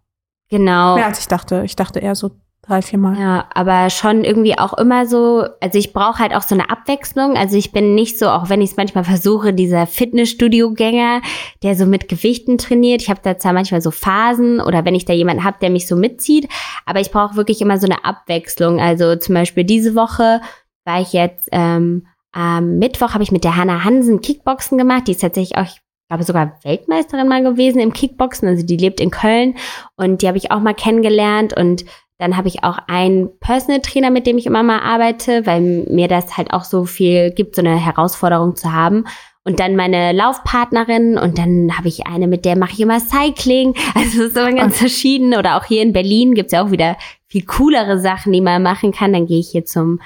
genau. 0.49 0.95
mehr 0.95 1.05
als 1.05 1.19
ich 1.19 1.27
dachte. 1.27 1.63
Ich 1.65 1.75
dachte 1.75 1.99
eher 1.99 2.15
so 2.15 2.32
drei, 2.62 2.82
vier 2.82 3.00
Mal. 3.00 3.19
Ja, 3.19 3.45
aber 3.54 3.89
schon 3.89 4.24
irgendwie 4.24 4.58
auch 4.58 4.74
immer 4.74 5.06
so, 5.08 5.45
also 5.60 5.80
ich 5.80 5.93
brauche 5.93 6.19
halt 6.19 6.36
auch 6.36 6.43
so 6.43 6.56
eine 6.56 6.69
Abwechslung. 6.69 7.36
Also 7.36 7.58
ich 7.58 7.72
bin 7.72 7.95
nicht 7.95 8.19
so, 8.19 8.28
auch 8.30 8.50
wenn 8.50 8.62
ich 8.62 8.72
es 8.72 8.78
manchmal 8.78 9.04
versuche, 9.04 9.54
dieser 9.54 9.88
Fitnessstudio-Gänger, 9.88 11.22
der 11.63 11.76
so 11.76 11.86
mit 11.86 12.08
Gewichten 12.10 12.58
trainiert. 12.58 13.02
Ich 13.02 13.10
habe 13.10 13.22
da 13.24 13.38
zwar 13.38 13.54
manchmal 13.54 13.82
so 13.82 13.91
Phasen 13.91 14.62
oder 14.62 14.86
wenn 14.86 14.95
ich 14.95 15.06
da 15.06 15.13
jemanden 15.13 15.43
habe, 15.43 15.58
der 15.62 15.69
mich 15.69 15.88
so 15.88 15.95
mitzieht, 15.95 16.48
aber 16.86 17.00
ich 17.00 17.12
brauche 17.12 17.36
wirklich 17.36 17.62
immer 17.62 17.80
so 17.80 17.86
eine 17.86 18.06
Abwechslung. 18.06 18.80
Also 18.80 19.15
zum 19.15 19.36
Beispiel 19.36 19.63
diese 19.63 19.95
Woche 19.95 20.41
war 20.86 21.02
ich 21.02 21.13
jetzt, 21.13 21.50
ähm, 21.52 22.06
am 22.32 22.78
Mittwoch 22.78 23.13
habe 23.13 23.24
ich 23.24 23.32
mit 23.32 23.43
der 23.43 23.56
Hanna 23.56 23.84
Hansen 23.84 24.22
Kickboxen 24.22 24.78
gemacht. 24.78 25.08
Die 25.08 25.12
ist 25.12 25.22
tatsächlich 25.22 25.58
auch, 25.58 25.65
ich 25.65 25.82
glaube 26.08 26.24
sogar 26.24 26.60
Weltmeisterin 26.63 27.28
mal 27.28 27.43
gewesen 27.43 27.80
im 27.80 27.93
Kickboxen. 27.93 28.48
Also 28.48 28.65
die 28.65 28.78
lebt 28.78 29.00
in 29.00 29.10
Köln 29.10 29.56
und 29.95 30.22
die 30.22 30.28
habe 30.28 30.38
ich 30.38 30.52
auch 30.52 30.60
mal 30.60 30.76
kennengelernt 30.76 31.58
und 31.58 31.86
dann 32.19 32.36
habe 32.36 32.49
ich 32.49 32.63
auch 32.65 32.77
einen 32.88 33.29
Personal 33.39 33.79
Trainer, 33.79 34.12
mit 34.12 34.27
dem 34.27 34.38
ich 34.38 34.45
immer 34.45 34.62
mal 34.62 34.79
arbeite, 34.79 35.45
weil 35.45 35.62
mir 35.62 36.10
das 36.10 36.38
halt 36.38 36.51
auch 36.51 36.65
so 36.65 36.84
viel 36.84 37.32
gibt, 37.32 37.55
so 37.55 37.62
eine 37.62 37.77
Herausforderung 37.77 38.58
zu 38.58 38.73
haben. 38.73 39.05
Und 39.45 39.62
dann 39.62 39.77
meine 39.77 40.12
Laufpartnerin 40.12 41.17
und 41.17 41.38
dann 41.38 41.77
habe 41.77 41.88
ich 41.88 42.05
eine, 42.05 42.27
mit 42.27 42.43
der 42.43 42.58
mache 42.58 42.73
ich 42.73 42.82
immer 42.82 42.99
Cycling. 42.99 43.73
Also 43.95 44.27
so 44.27 44.41
ganz 44.53 44.73
okay. 44.73 44.79
verschieden. 44.79 45.34
Oder 45.34 45.55
auch 45.55 45.63
hier 45.63 45.82
in 45.82 45.93
Berlin 45.93 46.36
gibt's 46.36 46.51
ja 46.51 46.63
auch 46.63 46.71
wieder 46.71 46.97
viel 47.27 47.45
coolere 47.45 47.97
Sachen, 47.99 48.34
die 48.34 48.41
man 48.41 48.62
machen 48.62 48.91
kann. 48.91 49.13
Dann 49.13 49.25
gehe 49.25 49.39
ich 49.39 49.49
hier 49.49 49.65
zum 49.65 49.99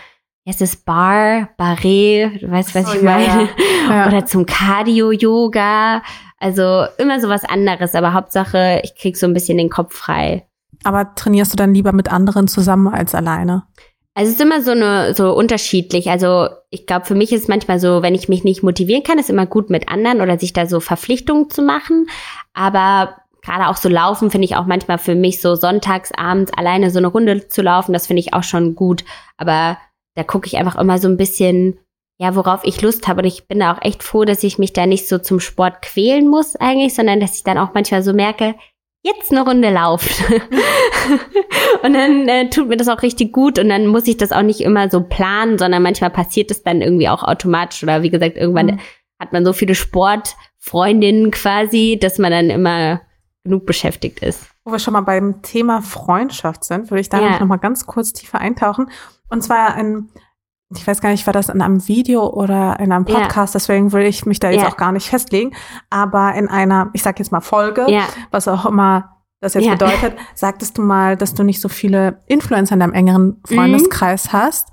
es 0.45 0.59
ist 0.59 0.85
Bar, 0.85 1.49
Barret, 1.57 2.41
du 2.41 2.51
weißt, 2.51 2.75
was 2.75 2.91
oh, 2.91 2.95
ich 2.95 3.01
meine. 3.01 3.49
Ja, 3.87 3.95
ja. 3.95 4.07
Oder 4.07 4.25
zum 4.25 4.45
Cardio-Yoga. 4.45 6.03
Also 6.37 6.85
immer 6.97 7.21
so 7.21 7.29
was 7.29 7.45
anderes, 7.45 7.95
aber 7.95 8.13
Hauptsache, 8.13 8.81
ich 8.83 8.93
krieg 8.95 9.15
so 9.15 9.25
ein 9.25 9.33
bisschen 9.33 9.57
den 9.57 9.69
Kopf 9.69 9.95
frei. 9.95 10.45
Aber 10.83 11.15
trainierst 11.15 11.53
du 11.53 11.57
dann 11.57 11.73
lieber 11.73 11.93
mit 11.93 12.11
anderen 12.11 12.47
zusammen 12.47 12.87
als 12.87 13.15
alleine? 13.15 13.63
Also 14.15 14.29
es 14.29 14.35
ist 14.35 14.41
immer 14.41 14.61
so 14.61 14.71
eine 14.71 15.15
so 15.15 15.33
unterschiedlich. 15.33 16.09
Also 16.09 16.49
ich 16.69 16.85
glaube, 16.85 17.05
für 17.05 17.15
mich 17.15 17.31
ist 17.31 17.43
es 17.43 17.47
manchmal 17.47 17.79
so, 17.79 18.03
wenn 18.03 18.13
ich 18.13 18.29
mich 18.29 18.43
nicht 18.43 18.61
motivieren 18.61 19.03
kann, 19.03 19.17
ist 19.17 19.29
immer 19.29 19.47
gut 19.47 19.69
mit 19.69 19.89
anderen 19.89 20.21
oder 20.21 20.37
sich 20.37 20.53
da 20.53 20.67
so 20.67 20.79
Verpflichtungen 20.79 21.49
zu 21.49 21.63
machen. 21.63 22.05
Aber 22.53 23.15
gerade 23.41 23.67
auch 23.67 23.77
so 23.77 23.89
laufen 23.89 24.29
finde 24.29 24.45
ich 24.45 24.55
auch 24.55 24.67
manchmal 24.67 24.99
für 24.99 25.15
mich 25.15 25.41
so 25.41 25.55
sonntags 25.55 26.11
abends 26.15 26.51
alleine 26.55 26.91
so 26.91 26.99
eine 26.99 27.07
Runde 27.07 27.47
zu 27.47 27.61
laufen, 27.61 27.93
das 27.93 28.07
finde 28.07 28.21
ich 28.21 28.33
auch 28.33 28.43
schon 28.43 28.75
gut. 28.75 29.03
Aber 29.37 29.77
da 30.15 30.23
gucke 30.23 30.45
ich 30.45 30.57
einfach 30.57 30.77
immer 30.77 30.99
so 30.99 31.07
ein 31.07 31.17
bisschen, 31.17 31.79
ja, 32.19 32.35
worauf 32.35 32.61
ich 32.63 32.81
Lust 32.83 33.07
habe. 33.07 33.21
Und 33.21 33.27
ich 33.27 33.47
bin 33.47 33.59
da 33.59 33.73
auch 33.73 33.81
echt 33.81 34.03
froh, 34.03 34.25
dass 34.25 34.43
ich 34.43 34.59
mich 34.59 34.73
da 34.73 34.85
nicht 34.85 35.07
so 35.07 35.17
zum 35.17 35.39
Sport 35.39 35.81
quälen 35.81 36.27
muss 36.27 36.55
eigentlich, 36.55 36.93
sondern 36.93 37.19
dass 37.19 37.35
ich 37.37 37.43
dann 37.43 37.57
auch 37.57 37.73
manchmal 37.73 38.03
so 38.03 38.13
merke, 38.13 38.53
jetzt 39.03 39.31
eine 39.31 39.43
Runde 39.43 39.69
lauft. 39.69 40.23
und 41.83 41.93
dann 41.93 42.27
äh, 42.27 42.49
tut 42.49 42.69
mir 42.69 42.77
das 42.77 42.87
auch 42.87 43.01
richtig 43.01 43.31
gut 43.31 43.59
und 43.59 43.69
dann 43.69 43.87
muss 43.87 44.07
ich 44.07 44.17
das 44.17 44.31
auch 44.31 44.41
nicht 44.41 44.61
immer 44.61 44.89
so 44.89 45.01
planen, 45.01 45.57
sondern 45.57 45.83
manchmal 45.83 46.09
passiert 46.09 46.49
es 46.49 46.63
dann 46.63 46.81
irgendwie 46.81 47.09
auch 47.09 47.21
automatisch 47.21 47.83
oder 47.83 48.01
wie 48.01 48.09
gesagt, 48.09 48.37
irgendwann 48.37 48.65
mhm. 48.67 48.79
hat 49.19 49.33
man 49.33 49.45
so 49.45 49.53
viele 49.53 49.75
Sportfreundinnen 49.75 51.31
quasi, 51.31 51.99
dass 52.01 52.17
man 52.17 52.31
dann 52.31 52.49
immer 52.49 53.01
genug 53.43 53.65
beschäftigt 53.65 54.19
ist. 54.19 54.47
Wo 54.63 54.71
wir 54.71 54.79
schon 54.79 54.93
mal 54.93 55.01
beim 55.01 55.41
Thema 55.41 55.81
Freundschaft 55.81 56.63
sind, 56.63 56.89
würde 56.89 57.01
ich 57.01 57.09
da 57.09 57.21
ja. 57.21 57.39
noch 57.39 57.47
mal 57.47 57.57
ganz 57.57 57.85
kurz 57.85 58.13
tiefer 58.13 58.39
eintauchen. 58.39 58.89
Und 59.29 59.43
zwar 59.43 59.75
ein 59.75 60.09
ich 60.77 60.87
weiß 60.87 61.01
gar 61.01 61.09
nicht, 61.09 61.25
war 61.25 61.33
das 61.33 61.49
in 61.49 61.61
einem 61.61 61.87
Video 61.87 62.27
oder 62.27 62.79
in 62.79 62.91
einem 62.91 63.05
Podcast, 63.05 63.53
ja. 63.53 63.59
deswegen 63.59 63.91
will 63.91 64.03
ich 64.03 64.25
mich 64.25 64.39
da 64.39 64.49
jetzt 64.49 64.63
ja. 64.63 64.69
auch 64.69 64.77
gar 64.77 64.91
nicht 64.91 65.09
festlegen, 65.09 65.55
aber 65.89 66.33
in 66.35 66.47
einer, 66.47 66.89
ich 66.93 67.03
sag 67.03 67.19
jetzt 67.19 67.31
mal 67.31 67.41
Folge, 67.41 67.85
ja. 67.89 68.03
was 68.31 68.47
auch 68.47 68.65
immer 68.65 69.13
das 69.43 69.53
jetzt 69.55 69.69
bedeutet, 69.69 70.15
sagtest 70.35 70.77
du 70.77 70.81
mal, 70.81 71.17
dass 71.17 71.33
du 71.33 71.43
nicht 71.43 71.61
so 71.61 71.69
viele 71.69 72.19
Influencer 72.27 72.73
in 72.73 72.79
deinem 72.79 72.93
engeren 72.93 73.41
Freundeskreis 73.45 74.27
mhm. 74.27 74.33
hast. 74.33 74.69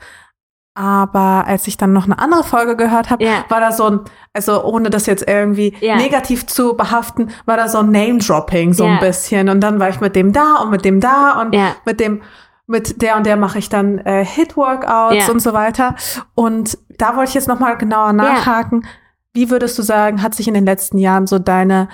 Aber 0.74 1.44
als 1.46 1.66
ich 1.66 1.76
dann 1.76 1.92
noch 1.92 2.05
eine 2.05 2.18
andere 2.20 2.44
Folge 2.44 2.76
gehört 2.76 3.11
habe, 3.11 3.24
war 3.48 3.61
da 3.61 3.72
so 3.72 3.86
ein, 3.86 4.01
also 4.32 4.64
ohne 4.64 4.88
das 4.88 5.07
jetzt 5.07 5.28
irgendwie 5.28 5.76
negativ 5.80 6.46
zu 6.46 6.76
behaften, 6.76 7.30
war 7.44 7.57
da 7.57 7.68
so 7.68 7.78
ein 7.78 7.90
Name-Dropping 7.90 8.72
so 8.72 8.84
ein 8.84 9.01
bisschen. 9.01 9.48
Und 9.48 9.61
dann 9.61 9.80
war 9.80 9.88
ich 9.88 10.01
mit 10.01 10.14
dem 10.14 10.32
da 10.32 10.62
und 10.62 10.70
mit 10.70 10.84
dem 10.84 11.01
da 11.01 11.40
und 11.40 11.55
mit 11.84 11.98
dem 11.98 12.22
mit 12.71 13.03
der 13.03 13.16
und 13.16 13.27
der 13.27 13.37
mache 13.37 13.59
ich 13.59 13.68
dann 13.68 13.99
äh, 13.99 14.25
Hit-Workouts 14.25 15.27
ja. 15.27 15.33
und 15.33 15.41
so 15.41 15.53
weiter. 15.53 15.97
Und 16.37 16.79
da 16.99 17.16
wollte 17.16 17.31
ich 17.31 17.35
jetzt 17.35 17.49
nochmal 17.49 17.77
genauer 17.77 18.12
nachhaken. 18.12 18.83
Ja. 18.83 18.89
Wie 19.33 19.51
würdest 19.51 19.77
du 19.77 19.83
sagen, 19.83 20.23
hat 20.23 20.35
sich 20.37 20.47
in 20.47 20.55
den 20.55 20.64
letzten 20.64 20.97
Jahren 20.97 21.27
so 21.27 21.41
deine, 21.41 21.89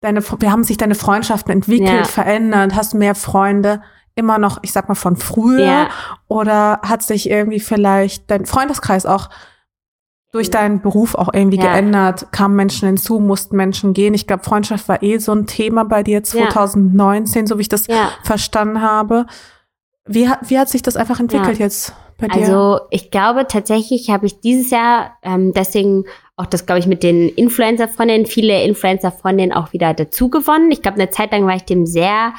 deine, 0.00 0.22
wie 0.22 0.48
haben 0.48 0.64
sich 0.64 0.78
deine 0.78 0.94
Freundschaften 0.94 1.52
entwickelt, 1.52 1.90
ja. 1.90 2.04
verändert? 2.04 2.74
Hast 2.74 2.94
du 2.94 2.96
mehr 2.96 3.14
Freunde? 3.14 3.82
Immer 4.14 4.38
noch, 4.38 4.58
ich 4.62 4.72
sag 4.72 4.88
mal, 4.88 4.94
von 4.94 5.16
früher? 5.16 5.88
Oder 6.28 6.80
hat 6.82 7.02
sich 7.02 7.28
irgendwie 7.28 7.60
vielleicht 7.60 8.30
dein 8.30 8.46
Freundeskreis 8.46 9.04
auch 9.04 9.28
durch 10.32 10.50
deinen 10.50 10.80
Beruf 10.80 11.14
auch 11.14 11.28
irgendwie 11.32 11.58
geändert? 11.58 12.32
Kamen 12.32 12.56
Menschen 12.56 12.86
hinzu, 12.86 13.20
mussten 13.20 13.56
Menschen 13.56 13.92
gehen? 13.92 14.14
Ich 14.14 14.26
glaube, 14.26 14.44
Freundschaft 14.44 14.88
war 14.88 15.02
eh 15.02 15.18
so 15.18 15.32
ein 15.32 15.46
Thema 15.46 15.84
bei 15.84 16.02
dir 16.02 16.22
2019, 16.22 17.46
so 17.46 17.58
wie 17.58 17.62
ich 17.62 17.68
das 17.68 17.86
verstanden 18.24 18.80
habe. 18.80 19.26
Wie, 20.06 20.28
wie 20.42 20.58
hat 20.58 20.68
sich 20.68 20.82
das 20.82 20.96
einfach 20.96 21.20
entwickelt 21.20 21.58
ja. 21.58 21.66
jetzt 21.66 21.94
bei 22.18 22.28
dir? 22.28 22.42
Also 22.42 22.80
ich 22.90 23.10
glaube 23.10 23.46
tatsächlich 23.46 24.10
habe 24.10 24.26
ich 24.26 24.40
dieses 24.40 24.70
Jahr 24.70 25.16
ähm, 25.22 25.52
deswegen 25.52 26.04
auch 26.36 26.46
das, 26.46 26.64
glaube 26.64 26.78
ich, 26.78 26.86
mit 26.86 27.02
den 27.02 27.28
Influencer-Freundinnen, 27.28 28.26
viele 28.26 28.64
Influencer-Freundinnen 28.64 29.52
auch 29.52 29.74
wieder 29.74 29.92
dazu 29.92 30.30
gewonnen. 30.30 30.70
Ich 30.70 30.80
glaube, 30.80 30.96
eine 30.98 31.10
Zeit 31.10 31.32
lang 31.32 31.46
war 31.46 31.54
ich 31.54 31.64
dem 31.64 31.84
sehr 31.84 32.32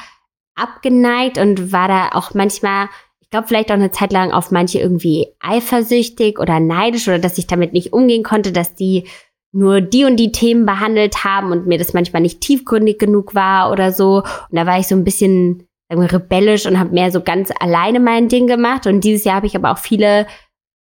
abgeneigt 0.56 1.38
und 1.38 1.72
war 1.72 1.88
da 1.88 2.08
auch 2.12 2.34
manchmal, 2.34 2.88
ich 3.20 3.30
glaube, 3.30 3.46
vielleicht 3.46 3.70
auch 3.70 3.76
eine 3.76 3.92
Zeit 3.92 4.12
lang 4.12 4.32
auf 4.32 4.50
manche 4.50 4.80
irgendwie 4.80 5.28
eifersüchtig 5.40 6.40
oder 6.40 6.58
neidisch 6.58 7.06
oder 7.06 7.20
dass 7.20 7.38
ich 7.38 7.46
damit 7.46 7.72
nicht 7.72 7.92
umgehen 7.92 8.24
konnte, 8.24 8.50
dass 8.50 8.74
die 8.74 9.06
nur 9.52 9.80
die 9.80 10.04
und 10.04 10.16
die 10.16 10.32
Themen 10.32 10.66
behandelt 10.66 11.24
haben 11.24 11.52
und 11.52 11.66
mir 11.66 11.78
das 11.78 11.94
manchmal 11.94 12.22
nicht 12.22 12.40
tiefgründig 12.40 12.98
genug 12.98 13.34
war 13.34 13.70
oder 13.70 13.92
so. 13.92 14.16
Und 14.16 14.56
da 14.56 14.66
war 14.66 14.78
ich 14.78 14.88
so 14.88 14.96
ein 14.96 15.04
bisschen 15.04 15.68
rebellisch 16.00 16.66
und 16.66 16.78
habe 16.78 16.94
mehr 16.94 17.10
so 17.10 17.20
ganz 17.20 17.50
alleine 17.60 18.00
mein 18.00 18.28
Ding 18.28 18.46
gemacht. 18.46 18.86
Und 18.86 19.02
dieses 19.02 19.24
Jahr 19.24 19.36
habe 19.36 19.46
ich 19.46 19.56
aber 19.56 19.72
auch 19.72 19.78
viele, 19.78 20.26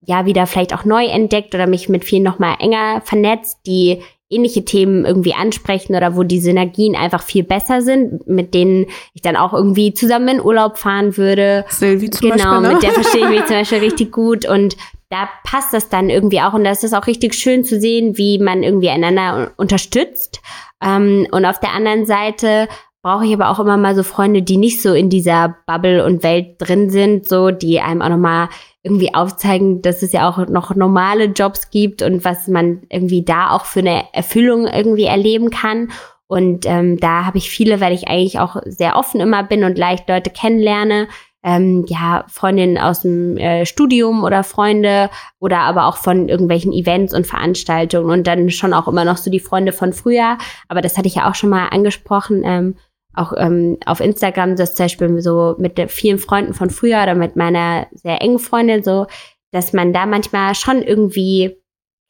ja, 0.01 0.25
wieder 0.25 0.47
vielleicht 0.47 0.73
auch 0.73 0.85
neu 0.85 1.05
entdeckt 1.05 1.53
oder 1.53 1.67
mich 1.67 1.89
mit 1.89 2.05
vielen 2.05 2.23
nochmal 2.23 2.55
enger 2.59 3.01
vernetzt, 3.03 3.59
die 3.65 4.01
ähnliche 4.31 4.63
Themen 4.63 5.05
irgendwie 5.05 5.33
ansprechen 5.33 5.95
oder 5.95 6.15
wo 6.15 6.23
die 6.23 6.39
Synergien 6.39 6.95
einfach 6.95 7.21
viel 7.21 7.43
besser 7.43 7.81
sind, 7.81 8.25
mit 8.27 8.53
denen 8.53 8.87
ich 9.13 9.21
dann 9.21 9.35
auch 9.35 9.53
irgendwie 9.53 9.93
zusammen 9.93 10.29
in 10.29 10.41
Urlaub 10.41 10.77
fahren 10.77 11.17
würde. 11.17 11.65
Sylvie 11.67 12.09
zum 12.09 12.31
genau, 12.31 12.37
Beispiel, 12.37 12.61
ne? 12.61 12.73
mit 12.73 12.83
der 12.83 12.91
verstehe 12.91 13.23
ich 13.23 13.29
mich 13.29 13.45
zum 13.45 13.55
Beispiel 13.57 13.79
richtig 13.79 14.11
gut 14.11 14.47
und 14.47 14.77
da 15.09 15.27
passt 15.43 15.73
das 15.73 15.89
dann 15.89 16.09
irgendwie 16.09 16.39
auch 16.39 16.53
und 16.53 16.63
das 16.63 16.85
ist 16.85 16.93
auch 16.93 17.05
richtig 17.05 17.35
schön 17.35 17.65
zu 17.65 17.79
sehen, 17.79 18.17
wie 18.17 18.39
man 18.39 18.63
irgendwie 18.63 18.89
einander 18.89 19.51
unterstützt. 19.57 20.41
Ähm, 20.81 21.27
und 21.31 21.45
auf 21.45 21.59
der 21.59 21.73
anderen 21.73 22.05
Seite 22.05 22.69
brauche 23.01 23.25
ich 23.25 23.33
aber 23.33 23.49
auch 23.49 23.59
immer 23.59 23.77
mal 23.77 23.95
so 23.95 24.03
Freunde, 24.03 24.41
die 24.41 24.57
nicht 24.57 24.81
so 24.81 24.93
in 24.93 25.09
dieser 25.09 25.55
Bubble 25.65 26.05
und 26.05 26.23
Welt 26.23 26.55
drin 26.59 26.89
sind, 26.89 27.27
so 27.27 27.49
die 27.51 27.79
einem 27.79 28.01
auch 28.01 28.09
nochmal 28.09 28.49
irgendwie 28.83 29.13
aufzeigen, 29.13 29.81
dass 29.81 30.01
es 30.01 30.11
ja 30.11 30.29
auch 30.29 30.47
noch 30.47 30.75
normale 30.75 31.25
Jobs 31.25 31.69
gibt 31.69 32.01
und 32.01 32.25
was 32.25 32.47
man 32.47 32.81
irgendwie 32.89 33.23
da 33.23 33.51
auch 33.51 33.65
für 33.65 33.79
eine 33.79 34.03
Erfüllung 34.13 34.67
irgendwie 34.67 35.05
erleben 35.05 35.49
kann. 35.49 35.89
Und 36.27 36.65
ähm, 36.65 36.97
da 36.97 37.25
habe 37.25 37.37
ich 37.37 37.49
viele, 37.49 37.81
weil 37.81 37.93
ich 37.93 38.07
eigentlich 38.07 38.39
auch 38.39 38.55
sehr 38.65 38.95
offen 38.95 39.19
immer 39.19 39.43
bin 39.43 39.63
und 39.63 39.77
leicht 39.77 40.07
Leute 40.07 40.29
kennenlerne. 40.29 41.07
Ähm, 41.43 41.85
ja, 41.87 42.23
Freundinnen 42.27 42.77
aus 42.77 43.01
dem 43.01 43.35
äh, 43.37 43.65
Studium 43.65 44.23
oder 44.23 44.43
Freunde 44.43 45.09
oder 45.39 45.59
aber 45.59 45.87
auch 45.87 45.97
von 45.97 46.29
irgendwelchen 46.29 46.71
Events 46.71 47.15
und 47.15 47.25
Veranstaltungen 47.25 48.11
und 48.11 48.27
dann 48.27 48.51
schon 48.51 48.73
auch 48.73 48.87
immer 48.87 49.05
noch 49.05 49.17
so 49.17 49.31
die 49.31 49.39
Freunde 49.39 49.71
von 49.73 49.91
früher. 49.91 50.37
Aber 50.69 50.81
das 50.81 50.97
hatte 50.97 51.07
ich 51.07 51.15
ja 51.15 51.29
auch 51.29 51.35
schon 51.35 51.49
mal 51.49 51.67
angesprochen. 51.69 52.43
Ähm, 52.45 52.75
auch 53.13 53.33
ähm, 53.35 53.77
auf 53.85 53.99
Instagram, 53.99 54.55
das 54.55 54.75
zum 54.75 54.85
Beispiel 54.85 55.21
so 55.21 55.55
mit 55.57 55.79
vielen 55.91 56.17
Freunden 56.17 56.53
von 56.53 56.69
früher 56.69 57.01
oder 57.03 57.15
mit 57.15 57.35
meiner 57.35 57.87
sehr 57.91 58.21
engen 58.21 58.39
Freundin 58.39 58.83
so, 58.83 59.07
dass 59.51 59.73
man 59.73 59.93
da 59.93 60.05
manchmal 60.05 60.55
schon 60.55 60.81
irgendwie, 60.81 61.57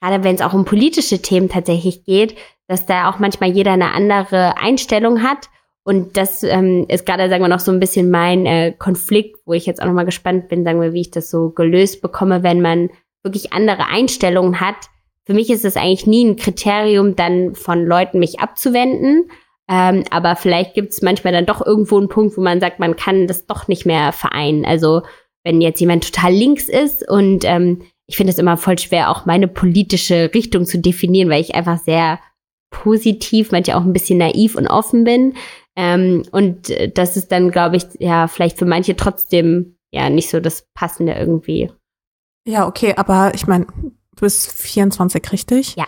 gerade 0.02 0.24
wenn 0.24 0.36
es 0.36 0.42
auch 0.42 0.54
um 0.54 0.66
politische 0.66 1.22
Themen 1.22 1.50
tatsächlich 1.50 2.04
geht, 2.04 2.36
dass 2.68 2.86
da 2.86 3.10
auch 3.10 3.20
manchmal 3.20 3.50
jeder 3.50 3.72
eine 3.72 3.94
andere 3.94 4.58
Einstellung 4.58 5.24
hat. 5.24 5.50
Und 5.84 6.16
das 6.16 6.44
ähm, 6.44 6.86
ist 6.88 7.08
gerade, 7.08 7.28
sagen 7.30 7.44
wir 7.44 7.48
noch, 7.48 7.60
so 7.60 7.72
ein 7.72 7.80
bisschen 7.80 8.12
mein 8.12 8.46
äh, 8.46 8.72
Konflikt, 8.78 9.40
wo 9.46 9.54
ich 9.54 9.66
jetzt 9.66 9.82
auch 9.82 9.88
nochmal 9.88 10.06
gespannt 10.06 10.48
bin, 10.48 10.64
sagen 10.64 10.80
wir, 10.80 10.94
wie 10.94 11.02
ich 11.02 11.12
das 11.12 11.32
so 11.32 11.50
gelöst 11.50 12.02
bekomme, 12.02 12.44
wenn 12.44 12.62
man 12.62 12.92
wirklich 13.24 13.52
andere 13.52 13.88
Einstellungen 13.88 14.60
hat. 14.60 14.76
Für 15.26 15.34
mich 15.34 15.50
ist 15.50 15.66
es 15.66 15.78
eigentlich 15.78 16.08
nie 16.08 16.26
ein 16.26 16.36
Kriterium, 16.36 17.16
dann 17.16 17.56
von 17.56 17.86
Leuten 17.86 18.20
mich 18.20 18.40
abzuwenden, 18.40 19.30
ähm, 19.72 20.04
aber 20.10 20.36
vielleicht 20.36 20.74
gibt 20.74 20.92
es 20.92 21.02
manchmal 21.02 21.32
dann 21.32 21.46
doch 21.46 21.66
irgendwo 21.66 21.98
einen 21.98 22.10
Punkt, 22.10 22.36
wo 22.36 22.42
man 22.42 22.60
sagt, 22.60 22.80
man 22.80 22.98
kann 22.98 23.26
das 23.28 23.46
doch 23.46 23.70
nicht 23.70 23.86
mehr 23.86 24.12
vereinen. 24.12 24.66
Also 24.66 25.04
wenn 25.46 25.62
jetzt 25.62 25.80
jemand 25.80 26.14
total 26.14 26.34
links 26.34 26.68
ist 26.68 27.10
und 27.10 27.46
ähm, 27.46 27.82
ich 28.06 28.18
finde 28.18 28.34
es 28.34 28.38
immer 28.38 28.58
voll 28.58 28.78
schwer, 28.78 29.10
auch 29.10 29.26
meine 29.26 29.48
politische 29.48 30.30
Richtung 30.34 30.66
zu 30.66 30.78
definieren, 30.78 31.30
weil 31.30 31.40
ich 31.40 31.56
einfach 31.56 31.80
sehr 31.80 32.20
positiv, 32.70 33.54
manchmal 33.54 33.78
auch 33.78 33.86
ein 33.86 33.94
bisschen 33.94 34.18
naiv 34.18 34.56
und 34.56 34.68
offen 34.68 35.06
bin. 35.06 35.36
Ähm, 35.78 36.24
und 36.34 36.74
das 36.94 37.16
ist 37.16 37.32
dann, 37.32 37.50
glaube 37.52 37.78
ich, 37.78 37.86
ja, 38.00 38.28
vielleicht 38.28 38.60
für 38.60 38.66
manche 38.66 38.98
trotzdem 38.98 39.78
ja 39.90 40.10
nicht 40.10 40.30
so 40.30 40.42
das 40.42 40.68
Passende 40.74 41.14
irgendwie. 41.14 41.72
Ja, 42.46 42.68
okay, 42.68 42.94
aber 42.98 43.32
ich 43.36 43.48
meine, 43.48 43.68
du 43.68 44.20
bist 44.20 44.52
24, 44.52 45.32
richtig? 45.32 45.76
Ja. 45.78 45.86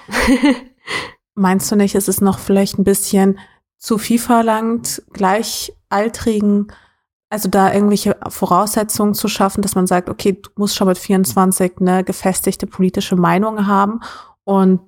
Meinst 1.36 1.70
du 1.70 1.76
nicht, 1.76 1.96
ist 1.96 2.08
es 2.08 2.22
noch 2.22 2.40
vielleicht 2.40 2.80
ein 2.80 2.86
bisschen 2.86 3.40
zu 3.84 3.98
viel 3.98 4.18
verlangt, 4.18 5.04
gleichaltrigen, 5.12 6.72
also 7.30 7.50
da 7.50 7.74
irgendwelche 7.74 8.16
Voraussetzungen 8.30 9.14
zu 9.14 9.28
schaffen, 9.28 9.62
dass 9.62 9.76
man 9.76 9.88
sagt, 9.88 10.10
okay, 10.10 10.40
du 10.42 10.50
musst 10.56 10.78
schon 10.78 10.88
mit 10.88 10.98
24 10.98 11.74
eine 11.82 12.06
gefestigte 12.06 12.66
politische 12.66 13.18
Meinung 13.18 13.68
haben 13.68 14.00
und 14.46 14.80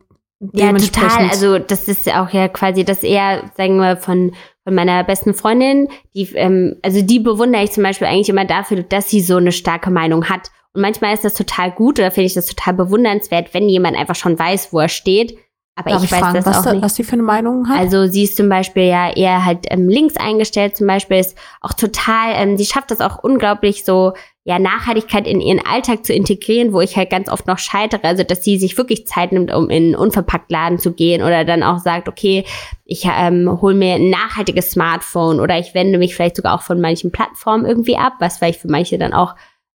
ja, 0.54 0.72
total. 0.72 1.30
Also 1.30 1.60
das 1.60 1.90
ist 1.90 2.10
auch 2.14 2.30
ja 2.30 2.48
quasi 2.48 2.86
das 2.86 3.04
eher, 3.04 3.52
sagen 3.58 3.78
wir, 3.78 3.98
von, 3.98 4.34
von 4.64 4.74
meiner 4.74 5.04
besten 5.04 5.34
Freundin, 5.34 5.90
die, 6.14 6.30
ähm, 6.36 6.78
also 6.82 7.02
die 7.02 7.20
bewundere 7.20 7.64
ich 7.64 7.72
zum 7.72 7.84
Beispiel 7.84 8.08
eigentlich 8.08 8.30
immer 8.30 8.46
dafür, 8.46 8.84
dass 8.84 9.10
sie 9.10 9.22
so 9.22 9.36
eine 9.38 9.52
starke 9.52 9.92
Meinung 9.92 10.30
hat. 10.30 10.52
Und 10.74 10.82
manchmal 10.82 11.14
ist 11.14 11.26
das 11.26 11.34
total 11.34 11.72
gut 11.72 12.00
oder 12.00 12.12
finde 12.12 12.28
ich 12.28 12.34
das 12.34 12.46
total 12.46 12.74
bewundernswert, 12.76 13.54
wenn 13.54 13.68
jemand 13.68 13.98
einfach 13.98 14.16
schon 14.16 14.40
weiß, 14.40 14.72
wo 14.72 14.80
er 14.80 14.90
steht 14.90 15.38
aber 15.78 15.90
Darf 15.90 16.04
ich, 16.06 16.12
weiß 16.12 16.20
fragen, 16.20 16.36
das 16.36 16.46
was 16.46 16.58
auch 16.60 16.64
da, 16.64 16.74
nicht. 16.74 16.84
Was 16.84 16.96
sie 16.96 17.04
für 17.04 17.14
eine 17.14 17.24
Meinung 17.24 17.68
hat? 17.68 17.78
Also 17.80 18.08
sie 18.08 18.24
ist 18.24 18.38
zum 18.38 18.48
Beispiel 18.48 18.84
ja 18.84 19.14
eher 19.14 19.44
halt 19.44 19.66
ähm, 19.70 19.90
links 19.90 20.16
eingestellt, 20.16 20.78
zum 20.78 20.88
Beispiel 20.88 21.18
ist 21.18 21.38
auch 21.60 21.74
total, 21.74 22.34
ähm, 22.36 22.58
sie 22.58 22.66
schafft 22.66 22.92
das 22.92 23.02
auch 23.02 23.22
unglaublich 23.22 23.84
so, 23.84 24.14
ja, 24.46 24.58
Nachhaltigkeit 24.58 25.28
in 25.28 25.42
ihren 25.42 25.66
Alltag 25.66 26.06
zu 26.06 26.14
integrieren, 26.14 26.72
wo 26.72 26.80
ich 26.80 26.96
halt 26.96 27.10
ganz 27.10 27.30
oft 27.30 27.48
noch 27.48 27.58
scheitere. 27.58 28.04
Also, 28.04 28.24
dass 28.24 28.44
sie 28.44 28.58
sich 28.58 28.78
wirklich 28.78 29.08
Zeit 29.08 29.32
nimmt, 29.32 29.52
um 29.52 29.70
in 29.70 29.86
einen 29.86 29.96
Unverpacktladen 29.96 30.78
zu 30.78 30.94
gehen 30.94 31.24
oder 31.24 31.44
dann 31.44 31.64
auch 31.64 31.80
sagt, 31.80 32.08
okay, 32.08 32.46
ich 32.86 33.06
ähm, 33.06 33.60
hole 33.60 33.74
mir 33.74 33.96
ein 33.96 34.12
nachhaltiges 34.12 34.72
Smartphone 34.72 35.40
oder 35.40 35.58
ich 35.58 35.74
wende 35.74 35.98
mich 35.98 36.16
vielleicht 36.16 36.36
sogar 36.36 36.54
auch 36.54 36.62
von 36.62 36.80
manchen 36.80 37.12
Plattformen 37.12 37.66
irgendwie 37.66 37.98
ab, 37.98 38.14
was 38.20 38.38
vielleicht 38.38 38.62
für 38.62 38.70
manche 38.70 39.00
dann 39.00 39.14
auch 39.14 39.34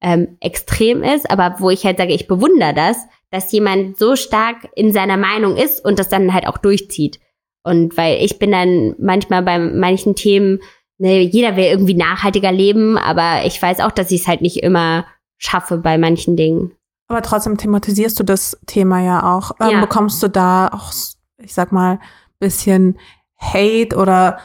ähm, 0.07 0.37
extrem 0.39 1.03
ist, 1.03 1.29
aber 1.29 1.57
wo 1.59 1.69
ich 1.69 1.85
halt 1.85 1.99
sage, 1.99 2.15
ich 2.15 2.29
bewundere 2.29 2.73
das, 2.73 2.97
dass 3.33 3.51
jemand 3.51 3.99
so 3.99 4.15
stark 4.15 4.69
in 4.77 4.93
seiner 4.93 5.17
Meinung 5.17 5.57
ist 5.57 5.85
und 5.85 5.99
das 5.99 6.09
dann 6.09 6.33
halt 6.33 6.47
auch 6.47 6.59
durchzieht. 6.59 7.19
Und 7.65 7.97
weil 7.97 8.23
ich 8.23 8.39
bin 8.39 8.53
dann 8.53 8.95
manchmal 9.01 9.43
bei 9.43 9.59
manchen 9.59 10.15
Themen, 10.15 10.61
ne, 10.99 11.23
jeder 11.23 11.57
will 11.57 11.65
irgendwie 11.65 11.95
nachhaltiger 11.95 12.53
leben, 12.53 12.97
aber 12.97 13.45
ich 13.47 13.61
weiß 13.61 13.81
auch, 13.81 13.91
dass 13.91 14.13
ich 14.13 14.21
es 14.21 14.29
halt 14.29 14.43
nicht 14.43 14.63
immer 14.63 15.07
schaffe 15.39 15.79
bei 15.79 15.99
manchen 15.99 16.37
Dingen. 16.37 16.71
Aber 17.09 17.21
trotzdem 17.23 17.57
thematisierst 17.57 18.19
du 18.21 18.23
das 18.23 18.57
Thema 18.67 19.03
ja 19.03 19.35
auch. 19.35 19.51
Ähm, 19.61 19.71
ja. 19.71 19.81
Bekommst 19.81 20.23
du 20.23 20.29
da 20.29 20.69
auch, 20.69 20.93
ich 21.39 21.53
sag 21.53 21.73
mal, 21.73 21.99
bisschen 22.39 22.97
Hate 23.37 23.97
oder 23.97 24.39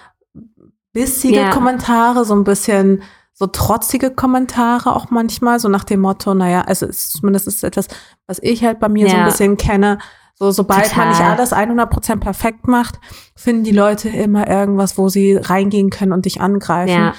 bissige 0.91 1.37
ja. 1.37 1.51
Kommentare, 1.51 2.25
so 2.25 2.33
ein 2.33 2.43
bisschen 2.43 3.03
so 3.41 3.47
trotzige 3.47 4.11
Kommentare 4.11 4.95
auch 4.95 5.09
manchmal, 5.09 5.59
so 5.59 5.67
nach 5.67 5.83
dem 5.83 6.01
Motto, 6.01 6.35
naja, 6.35 6.61
also 6.61 6.85
ist, 6.85 7.13
zumindest 7.13 7.47
ist 7.47 7.63
etwas, 7.63 7.87
was 8.27 8.37
ich 8.43 8.63
halt 8.63 8.79
bei 8.79 8.87
mir 8.87 9.07
ja. 9.07 9.11
so 9.11 9.17
ein 9.17 9.25
bisschen 9.25 9.57
kenne. 9.57 9.97
So, 10.35 10.51
sobald 10.51 10.83
Total. 10.83 11.05
man 11.05 11.09
nicht 11.09 11.21
alles 11.21 11.51
100% 11.51 12.19
perfekt 12.19 12.67
macht, 12.67 12.99
finden 13.35 13.63
die 13.63 13.71
Leute 13.71 14.09
immer 14.09 14.47
irgendwas, 14.47 14.95
wo 14.99 15.09
sie 15.09 15.37
reingehen 15.37 15.89
können 15.89 16.13
und 16.13 16.25
dich 16.25 16.39
angreifen. 16.39 16.93
Ja. 16.93 17.13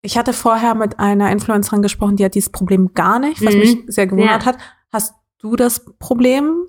Ich 0.00 0.16
hatte 0.16 0.32
vorher 0.32 0.74
mit 0.74 0.98
einer 1.00 1.30
Influencerin 1.30 1.82
gesprochen, 1.82 2.16
die 2.16 2.24
hat 2.24 2.34
dieses 2.34 2.50
Problem 2.50 2.94
gar 2.94 3.18
nicht, 3.18 3.44
was 3.44 3.52
mhm. 3.52 3.60
mich 3.60 3.78
sehr 3.88 4.06
gewundert 4.06 4.44
ja. 4.44 4.46
hat. 4.46 4.56
Hast 4.90 5.16
du 5.38 5.54
das 5.54 5.84
Problem? 5.98 6.64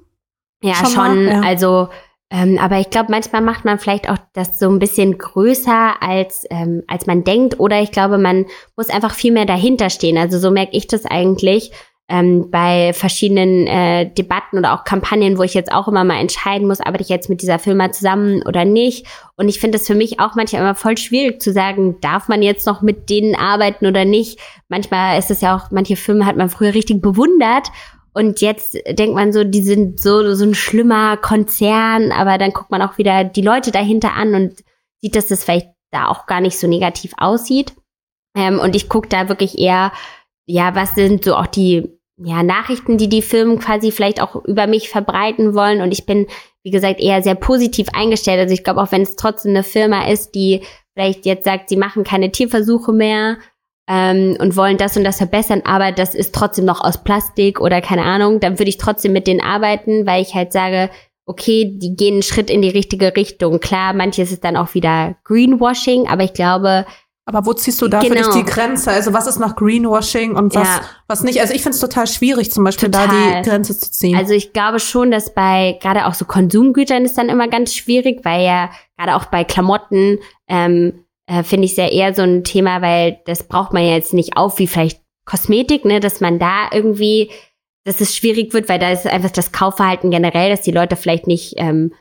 Ja, 0.62 0.76
schon. 0.76 0.90
schon 0.90 1.26
ja. 1.26 1.40
Also 1.40 1.88
ähm, 2.32 2.60
aber 2.60 2.80
ich 2.80 2.92
glaube, 2.92 3.08
manchmal 3.10 3.42
macht 3.42 3.66
man 3.66 3.80
vielleicht 3.80 4.10
auch 4.10 4.18
das 4.34 4.60
so 4.60 4.70
ein 4.70 4.78
bisschen 4.78 5.18
größer, 5.18 6.02
als, 6.02 6.46
ähm, 6.52 6.84
als 6.88 7.08
man 7.08 7.24
denkt. 7.24 7.60
Oder 7.60 7.82
ich 7.82 7.92
glaube, 7.92 8.20
man 8.20 8.46
muss 8.78 8.90
einfach 8.90 9.16
viel 9.16 9.32
mehr 9.32 9.46
dahinter 9.46 9.90
stehen. 9.90 10.18
Also 10.18 10.38
so 10.38 10.52
merke 10.52 10.78
ich 10.78 10.86
das 10.86 11.06
eigentlich 11.06 11.72
ähm, 12.08 12.50
bei 12.52 12.94
verschiedenen 12.94 13.66
äh, 13.66 14.12
Debatten 14.12 14.58
oder 14.60 14.74
auch 14.74 14.84
Kampagnen, 14.84 15.38
wo 15.38 15.44
ich 15.44 15.56
jetzt 15.56 15.72
auch 15.72 15.88
immer 15.88 16.04
mal 16.04 16.20
entscheiden 16.20 16.68
muss, 16.68 16.82
arbeite 16.82 17.04
ich 17.04 17.10
jetzt 17.10 17.30
mit 17.30 17.42
dieser 17.42 17.60
Firma 17.60 17.92
zusammen 17.92 18.44
oder 18.48 18.64
nicht. 18.66 19.08
Und 19.36 19.48
ich 19.48 19.60
finde 19.60 19.78
es 19.78 19.88
für 19.88 19.96
mich 19.96 20.20
auch 20.20 20.36
manchmal 20.36 20.62
immer 20.62 20.76
voll 20.76 20.98
schwierig 20.98 21.42
zu 21.42 21.52
sagen, 21.52 21.98
darf 22.02 22.28
man 22.28 22.42
jetzt 22.42 22.66
noch 22.68 22.82
mit 22.82 23.10
denen 23.10 23.36
arbeiten 23.36 23.86
oder 23.86 24.06
nicht. 24.06 24.40
Manchmal 24.70 25.18
ist 25.18 25.32
es 25.32 25.42
ja 25.42 25.56
auch, 25.56 25.72
manche 25.72 25.96
Firmen 25.96 26.26
hat 26.26 26.36
man 26.36 26.50
früher 26.50 26.74
richtig 26.74 27.02
bewundert 27.02 27.70
und 28.14 28.42
jetzt 28.42 28.76
denkt 28.88 29.16
man 29.16 29.32
so, 29.32 29.44
die 29.44 29.62
sind 29.62 30.00
so, 30.00 30.34
so 30.34 30.44
ein 30.44 30.56
schlimmer 30.56 31.18
Konzern, 31.18 32.12
aber 32.12 32.38
dann 32.38 32.52
guckt 32.52 32.72
man 32.72 32.82
auch 32.82 32.98
wieder 32.98 33.24
die 33.24 33.42
Leute 33.42 33.72
dahinter 33.72 34.14
an 34.14 34.34
und 34.34 34.64
sieht, 35.02 35.16
dass 35.16 35.28
das 35.28 35.44
vielleicht 35.44 35.70
da 35.92 36.08
auch 36.08 36.26
gar 36.26 36.42
nicht 36.42 36.58
so 36.58 36.68
negativ 36.68 37.14
aussieht. 37.18 37.74
Ähm, 38.36 38.60
und 38.60 38.76
ich 38.76 38.90
gucke 38.90 39.10
da 39.10 39.30
wirklich 39.30 39.58
eher, 39.58 39.92
ja, 40.46 40.76
was 40.76 40.96
sind 40.96 41.24
so 41.24 41.36
auch 41.36 41.48
die 41.48 41.90
ja, 42.18 42.44
Nachrichten, 42.44 42.98
die 42.98 43.08
die 43.08 43.22
Firmen 43.22 43.60
quasi 43.60 43.92
vielleicht 43.92 44.22
auch 44.22 44.44
über 44.46 44.68
mich 44.68 44.90
verbreiten 44.90 45.54
wollen. 45.54 45.82
Und 45.82 45.92
ich 45.92 46.06
bin, 46.06 46.28
wie 46.64 46.72
gesagt, 46.72 47.00
eher 47.00 47.22
sehr 47.24 47.36
positiv 47.36 47.88
eingestellt. 47.94 48.40
Also 48.40 48.54
ich 48.54 48.64
glaube, 48.64 48.82
auch 48.82 48.92
wenn 48.92 49.04
es 49.04 49.16
trotzdem 49.16 49.52
eine 49.52 49.64
Firma 49.64 50.08
ist, 50.08 50.36
die 50.36 50.62
vielleicht 50.94 51.26
jetzt 51.26 51.46
sagt, 51.46 51.70
sie 51.70 51.78
machen 51.78 52.04
keine 52.04 52.32
Tierversuche 52.32 52.92
mehr 52.92 53.38
ähm, 53.90 54.38
und 54.40 54.56
wollen 54.56 54.78
das 54.78 54.96
und 54.96 55.04
das 55.04 55.18
verbessern, 55.18 55.64
aber 55.66 55.92
das 55.92 56.14
ist 56.14 56.34
trotzdem 56.34 56.64
noch 56.64 56.82
aus 56.82 57.04
Plastik 57.04 57.60
oder 57.60 57.82
keine 57.82 58.04
Ahnung, 58.04 58.40
dann 58.40 58.60
würde 58.60 58.70
ich 58.70 58.78
trotzdem 58.78 59.14
mit 59.14 59.26
denen 59.26 59.42
arbeiten, 59.42 60.06
weil 60.06 60.22
ich 60.22 60.36
halt 60.36 60.54
sage, 60.54 60.92
okay, 61.26 61.76
die 61.76 61.96
gehen 61.96 62.14
einen 62.16 62.24
Schritt 62.24 62.50
in 62.50 62.62
die 62.62 62.70
richtige 62.70 63.16
Richtung. 63.16 63.60
Klar, 63.60 63.94
manches 63.94 64.32
ist 64.32 64.44
dann 64.44 64.58
auch 64.58 64.76
wieder 64.76 65.16
Greenwashing, 65.26 66.08
aber 66.08 66.24
ich 66.24 66.34
glaube, 66.34 66.86
aber 67.26 67.46
wo 67.46 67.54
ziehst 67.54 67.80
du 67.82 67.88
da 67.88 68.00
genau. 68.00 68.10
für 68.10 68.18
dich 68.18 68.32
genau. 68.32 68.38
die 68.38 68.52
Grenze? 68.52 68.92
Also 68.92 69.14
was 69.14 69.28
ist 69.28 69.40
noch 69.40 69.56
Greenwashing 69.56 70.36
und 70.36 70.56
was, 70.56 70.68
ja. 70.68 70.82
was 71.08 71.24
nicht? 71.24 71.40
Also 71.42 71.54
ich 71.54 71.62
finde 71.62 71.76
es 71.76 71.82
total 71.82 72.08
schwierig, 72.08 72.52
zum 72.52 72.64
Beispiel 72.64 72.90
total. 72.90 73.08
da 73.08 73.42
die 73.42 73.50
Grenze 73.50 73.78
zu 73.78 73.92
ziehen. 73.92 74.18
Also 74.18 74.34
ich 74.34 74.54
glaube 74.54 74.80
schon, 74.80 75.12
dass 75.12 75.34
bei 75.34 75.78
gerade 75.82 76.08
auch 76.08 76.16
so 76.16 76.26
Konsumgütern 76.26 77.06
ist 77.06 77.20
dann 77.20 77.30
immer 77.30 77.48
ganz 77.48 77.76
schwierig, 77.76 78.22
weil 78.24 78.44
ja 78.44 78.72
gerade 78.98 79.16
auch 79.16 79.26
bei 79.26 79.44
Klamotten 79.44 80.18
ähm, 80.48 81.06
äh, 81.30 81.44
finde 81.44 81.66
ich 81.66 81.76
sehr 81.76 81.92
eher 81.92 82.14
so 82.14 82.24
ein 82.24 82.44
Thema, 82.44 82.82
weil 82.82 83.20
das 83.26 83.44
braucht 83.44 83.72
man 83.72 83.84
ja 83.84 83.94
jetzt 83.94 84.14
nicht 84.14 84.36
auf 84.36 84.58
wie 84.58 84.68
vielleicht 84.68 85.02
Kosmetik, 85.26 85.86
ne, 85.86 86.00
dass 86.00 86.22
man 86.22 86.40
da 86.40 86.70
irgendwie, 86.72 87.30
dass 87.86 88.02
es 88.02 88.16
schwierig 88.16 88.52
wird, 88.54 88.68
weil 88.68 88.80
da 88.80 88.92
ist 88.92 89.06
einfach 89.06 89.30
das 89.30 89.52
Kaufverhalten 89.52 90.10
generell, 90.10 90.50
dass 90.50 90.62
die 90.62 90.72
Leute 90.72 90.96
vielleicht 90.96 91.28
nicht 91.28 91.54
ähm, 91.58 91.94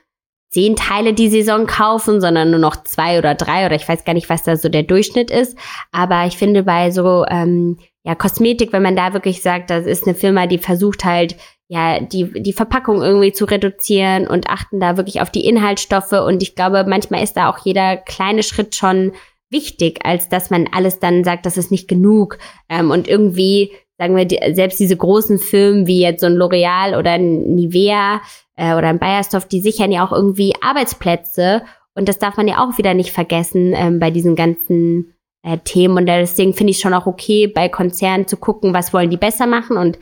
zehn 0.51 0.77
Teile 0.77 1.13
die 1.13 1.29
Saison 1.29 1.67
kaufen, 1.67 2.23
sondern 2.23 2.51
nur 2.51 2.59
noch 2.59 2.83
zwei 2.85 3.19
oder 3.19 3.35
drei 3.35 3.67
oder 3.67 3.77
ich 3.77 3.87
weiß 3.87 4.05
gar 4.05 4.15
nicht, 4.15 4.31
was 4.31 4.45
da 4.45 4.57
so 4.57 4.71
der 4.71 4.83
Durchschnitt 4.83 5.31
ist. 5.31 5.59
Aber 5.93 6.25
ich 6.25 6.39
finde 6.39 6.63
bei 6.63 6.91
so 6.91 7.27
ähm, 7.29 7.79
ja 8.05 8.15
Kosmetik, 8.15 8.73
wenn 8.73 8.83
man 8.83 8.97
da 8.97 9.13
wirklich 9.13 9.43
sagt, 9.43 9.69
das 9.69 9.85
ist 9.85 10.07
eine 10.07 10.15
Firma, 10.15 10.47
die 10.47 10.59
versucht 10.59 11.05
halt 11.05 11.37
ja, 11.69 12.01
die, 12.01 12.43
die 12.43 12.55
Verpackung 12.55 13.03
irgendwie 13.03 13.33
zu 13.33 13.45
reduzieren 13.45 14.27
und 14.27 14.49
achten 14.49 14.81
da 14.81 14.97
wirklich 14.97 15.21
auf 15.21 15.31
die 15.31 15.45
Inhaltsstoffe. 15.45 16.13
Und 16.13 16.43
ich 16.43 16.55
glaube, 16.55 16.85
manchmal 16.89 17.23
ist 17.23 17.35
da 17.35 17.51
auch 17.51 17.59
jeder 17.65 17.99
kleine 17.99 18.43
Schritt 18.43 18.75
schon 18.75 19.13
wichtig, 19.51 20.01
als 20.05 20.31
dass 20.31 20.51
man 20.51 20.69
alles 20.73 20.99
dann 20.99 21.25
sagt, 21.25 21.45
das 21.45 21.59
ist 21.59 21.71
nicht 21.71 21.87
genug. 21.87 22.39
Ähm, 22.71 22.91
und 22.91 23.07
irgendwie, 23.07 23.73
sagen 23.99 24.17
wir, 24.17 24.25
die, 24.25 24.41
selbst 24.55 24.81
diese 24.81 24.97
großen 24.97 25.39
Firmen 25.39 25.87
wie 25.87 26.01
jetzt 26.01 26.21
so 26.21 26.27
ein 26.27 26.37
L'Oreal 26.37 26.99
oder 26.99 27.13
ein 27.13 27.55
Nivea 27.55 28.23
äh, 28.57 28.75
oder 28.75 28.89
ein 28.89 28.99
Bayersdorf, 28.99 29.47
die 29.47 29.61
sichern 29.61 29.93
ja 29.93 30.07
auch 30.07 30.13
irgendwie 30.13 30.55
Arbeitsplätze. 30.63 31.63
Und 31.95 32.09
das 32.09 32.19
darf 32.19 32.39
man 32.39 32.49
ja 32.49 32.65
auch 32.65 32.79
wieder 32.79 32.95
nicht 32.95 33.13
vergessen 33.13 33.75
ähm, 33.77 33.99
bei 33.99 34.11
diesen 34.11 34.37
ganzen 34.37 35.15
äh, 35.43 35.59
Themen. 35.59 35.99
Und 35.99 36.07
deswegen 36.07 36.55
finde 36.55 36.71
ich 36.71 36.79
schon 36.79 36.95
auch 36.95 37.07
okay, 37.07 37.47
bei 37.47 37.69
Konzernen 37.69 38.27
zu 38.27 38.39
gucken, 38.39 38.73
was 38.73 38.95
wollen 38.95 39.11
die 39.11 39.17
besser 39.19 39.47
machen 39.47 39.77
und 39.77 39.99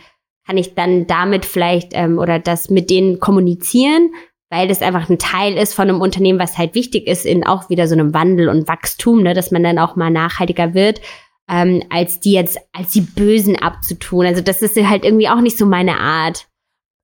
kann 0.46 0.56
ich 0.56 0.74
dann 0.74 1.06
damit 1.06 1.44
vielleicht 1.44 1.90
ähm, 1.92 2.18
oder 2.18 2.38
das 2.38 2.70
mit 2.70 2.88
denen 2.88 3.18
kommunizieren, 3.18 4.10
weil 4.50 4.68
das 4.68 4.82
einfach 4.82 5.08
ein 5.10 5.18
Teil 5.18 5.56
ist 5.56 5.74
von 5.74 5.88
einem 5.88 6.00
Unternehmen, 6.00 6.38
was 6.38 6.56
halt 6.56 6.74
wichtig 6.74 7.06
ist 7.06 7.26
in 7.26 7.44
auch 7.44 7.68
wieder 7.68 7.88
so 7.88 7.94
einem 7.94 8.14
Wandel 8.14 8.48
und 8.48 8.68
Wachstum, 8.68 9.22
ne, 9.22 9.34
dass 9.34 9.50
man 9.50 9.64
dann 9.64 9.78
auch 9.78 9.96
mal 9.96 10.10
nachhaltiger 10.10 10.72
wird, 10.72 11.00
ähm, 11.48 11.82
als 11.90 12.20
die 12.20 12.32
jetzt 12.32 12.58
als 12.72 12.90
die 12.90 13.00
Bösen 13.00 13.56
abzutun. 13.56 14.26
Also 14.26 14.40
das 14.40 14.62
ist 14.62 14.76
halt 14.76 15.04
irgendwie 15.04 15.28
auch 15.28 15.40
nicht 15.40 15.58
so 15.58 15.66
meine 15.66 15.98
Art. 15.98 16.46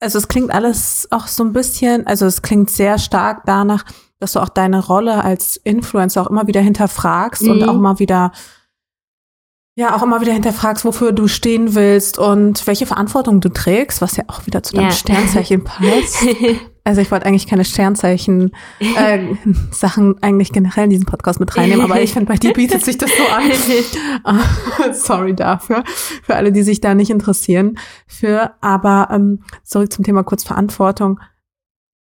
Also 0.01 0.19
es 0.19 0.29
klingt 0.29 0.53
alles 0.53 1.09
auch 1.11 1.27
so 1.27 1.45
ein 1.45 1.53
bisschen, 1.53 2.07
also 2.07 2.27
es 2.27 2.43
klingt 2.43 2.71
sehr 2.71 2.99
stark 2.99 3.43
danach, 3.47 3.85
dass 4.19 4.33
du 4.33 4.41
auch 4.41 4.49
deine 4.49 4.85
Rolle 4.85 5.25
als 5.25 5.57
Influencer 5.57 6.23
auch 6.23 6.31
immer 6.31 6.47
wieder 6.47 6.61
hinterfragst 6.61 7.43
mhm. 7.43 7.51
und 7.51 7.69
auch 7.69 7.75
mal 7.75 7.99
wieder 7.99 8.33
ja, 9.75 9.97
auch 9.97 10.03
immer 10.03 10.21
wieder 10.21 10.33
hinterfragst, 10.33 10.85
wofür 10.85 11.13
du 11.13 11.29
stehen 11.29 11.75
willst 11.75 12.19
und 12.19 12.67
welche 12.67 12.85
Verantwortung 12.85 13.41
du 13.41 13.49
trägst, 13.49 14.03
was 14.03 14.17
ja 14.17 14.25
auch 14.29 14.47
wieder 14.47 14.63
zu 14.63 14.75
deinem 14.75 14.91
ja. 14.91 14.93
Sternzeichen 14.93 15.65
passt. 15.65 16.27
Also 16.85 17.01
ich 17.01 17.13
wollte 17.13 17.27
eigentlich 17.27 17.47
keine 17.47 17.65
Sternzeichen 17.65 18.51
äh, 18.81 19.21
Sachen 19.71 20.21
eigentlich 20.21 20.53
generell 20.53 20.85
in 20.85 20.91
diesen 20.91 21.07
Podcast 21.07 21.39
mit 21.39 21.57
reinnehmen, 21.57 21.85
aber 21.85 22.03
ich 22.03 22.13
finde, 22.13 22.27
bei 22.27 22.37
dir 22.37 22.53
bietet 22.53 22.85
sich 22.85 22.99
das 22.99 23.11
so 23.17 23.23
an. 23.33 24.93
Sorry 24.93 25.35
dafür, 25.35 25.85
für 26.25 26.35
alle, 26.35 26.51
die 26.51 26.65
sich 26.65 26.81
da 26.81 26.95
nicht 26.95 27.11
interessieren. 27.11 27.79
Für, 28.09 28.55
aber 28.61 29.09
ähm, 29.13 29.45
zurück 29.63 29.93
zum 29.93 30.05
Thema 30.05 30.25
kurz 30.25 30.43
Verantwortung. 30.43 31.21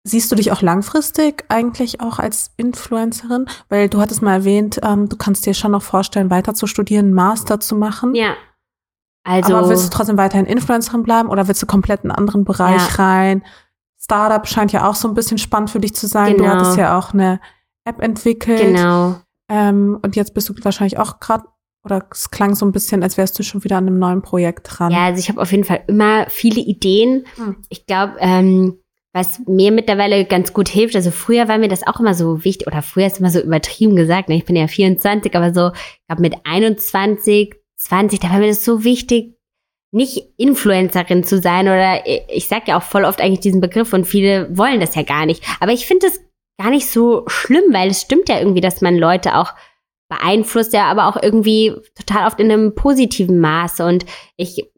Siehst 0.08 0.32
du 0.32 0.38
dich 0.38 0.54
auch 0.54 0.62
langfristig 0.62 1.44
eigentlich 1.50 2.00
auch 2.00 2.18
als 2.18 2.52
Influencerin? 2.56 3.46
Weil 3.68 3.90
du 3.90 4.00
hattest 4.00 4.22
mal 4.22 4.36
erwähnt, 4.36 4.80
ähm, 4.82 5.10
du 5.10 5.18
kannst 5.18 5.46
dir 5.46 5.54
schon 5.54 5.72
noch 5.72 5.82
vorstellen, 5.82 6.30
weiter 6.30 6.54
zu 6.54 6.66
studieren, 6.66 7.12
Master 7.12 7.60
zu 7.60 7.76
machen. 7.76 8.16
Ja. 8.16 8.36
Also. 9.26 9.54
Aber 9.54 9.68
willst 9.68 9.86
du 9.86 9.90
trotzdem 9.90 10.18
weiterhin 10.18 10.46
Influencerin 10.46 11.04
bleiben 11.04 11.28
oder 11.28 11.50
willst 11.50 11.62
du 11.62 11.66
komplett 11.66 12.06
in 12.06 12.12
einen 12.12 12.20
anderen 12.20 12.46
Bereich 12.46 12.98
ja. 12.98 13.04
rein? 13.04 13.44
Startup 14.00 14.48
scheint 14.48 14.72
ja 14.72 14.88
auch 14.88 14.96
so 14.96 15.10
ein 15.10 15.14
bisschen 15.14 15.40
spannend 15.40 15.72
für 15.72 15.82
dich 15.82 15.94
zu 15.94 16.08
sein. 16.08 16.38
Genau. 16.38 16.46
Du 16.46 16.50
hattest 16.52 16.78
ja 16.78 16.98
auch 16.98 17.14
eine 17.14 17.42
App 17.84 18.02
entwickelt. 18.02 18.62
Genau. 18.62 19.18
Ähm, 19.52 20.00
und 20.02 20.16
jetzt 20.16 20.34
bist 20.34 20.48
du 20.48 20.54
wahrscheinlich 20.64 20.98
auch 21.00 21.20
gerade 21.20 21.44
oder 21.84 22.06
es 22.12 22.32
klang 22.32 22.56
so 22.56 22.66
ein 22.66 22.72
bisschen, 22.72 23.04
als 23.04 23.18
wärst 23.18 23.38
du 23.38 23.44
schon 23.44 23.66
wieder 23.66 23.78
an 23.78 23.88
einem 23.88 24.00
neuen 24.00 24.22
Projekt 24.22 24.68
dran. 24.70 24.92
Ja, 24.92 25.06
also 25.06 25.20
ich 25.20 25.28
habe 25.28 25.42
auf 25.42 25.52
jeden 25.52 25.66
Fall 25.66 25.84
immer 25.88 26.26
viele 26.30 26.62
Ideen. 26.62 27.26
Hm. 27.36 27.58
Ich 27.70 27.86
glaube, 27.86 28.16
ähm, 28.20 28.80
was 29.18 29.40
mir 29.48 29.72
mittlerweile 29.72 30.26
ganz 30.26 30.54
gut 30.54 30.70
hilft, 30.70 30.96
also 30.96 31.10
früher 31.10 31.48
war 31.48 31.58
mir 31.58 31.68
das 31.68 31.86
auch 31.86 32.00
immer 32.00 32.14
so 32.14 32.44
wichtig, 32.44 32.68
oder 32.68 32.82
früher 32.82 33.08
ist 33.08 33.20
immer 33.20 33.32
so 33.32 33.40
übertrieben 33.40 33.96
gesagt, 33.96 34.30
ne? 34.30 34.36
ich 34.36 34.46
bin 34.46 34.56
ja 34.56 34.68
24, 34.68 35.36
aber 35.36 35.54
so, 35.54 35.72
ich 35.74 36.08
glaube 36.08 36.22
mit 36.22 36.36
21, 36.44 37.56
20, 37.78 38.20
da 38.20 38.30
war 38.30 38.38
mir 38.38 38.48
das 38.48 38.64
so 38.64 38.84
wichtig, 38.84 39.34
nicht 39.92 40.24
Influencerin 40.38 41.24
zu 41.24 41.40
sein 41.40 41.68
oder 41.68 42.06
ich 42.06 42.48
sag 42.48 42.68
ja 42.68 42.78
auch 42.78 42.84
voll 42.84 43.06
oft 43.06 43.22
eigentlich 43.22 43.40
diesen 43.40 43.62
Begriff 43.62 43.94
und 43.94 44.06
viele 44.06 44.56
wollen 44.56 44.80
das 44.80 44.96
ja 44.96 45.02
gar 45.02 45.26
nicht. 45.26 45.44
Aber 45.60 45.72
ich 45.72 45.88
finde 45.88 46.08
das 46.08 46.20
gar 46.60 46.70
nicht 46.70 46.88
so 46.88 47.24
schlimm, 47.28 47.72
weil 47.72 47.90
es 47.90 48.02
stimmt 48.02 48.30
ja 48.30 48.38
irgendwie, 48.38 48.62
dass 48.62 48.82
man 48.82 48.98
Leute 48.98 49.36
auch 49.36 49.54
beeinflusst, 50.10 50.74
ja, 50.74 50.86
aber 50.86 51.08
auch 51.08 51.22
irgendwie 51.22 51.74
total 51.96 52.28
oft 52.28 52.40
in 52.40 52.52
einem 52.52 52.76
positiven 52.76 53.40
Maße. 53.40 53.86
Und 53.86 54.06
ich 54.36 54.70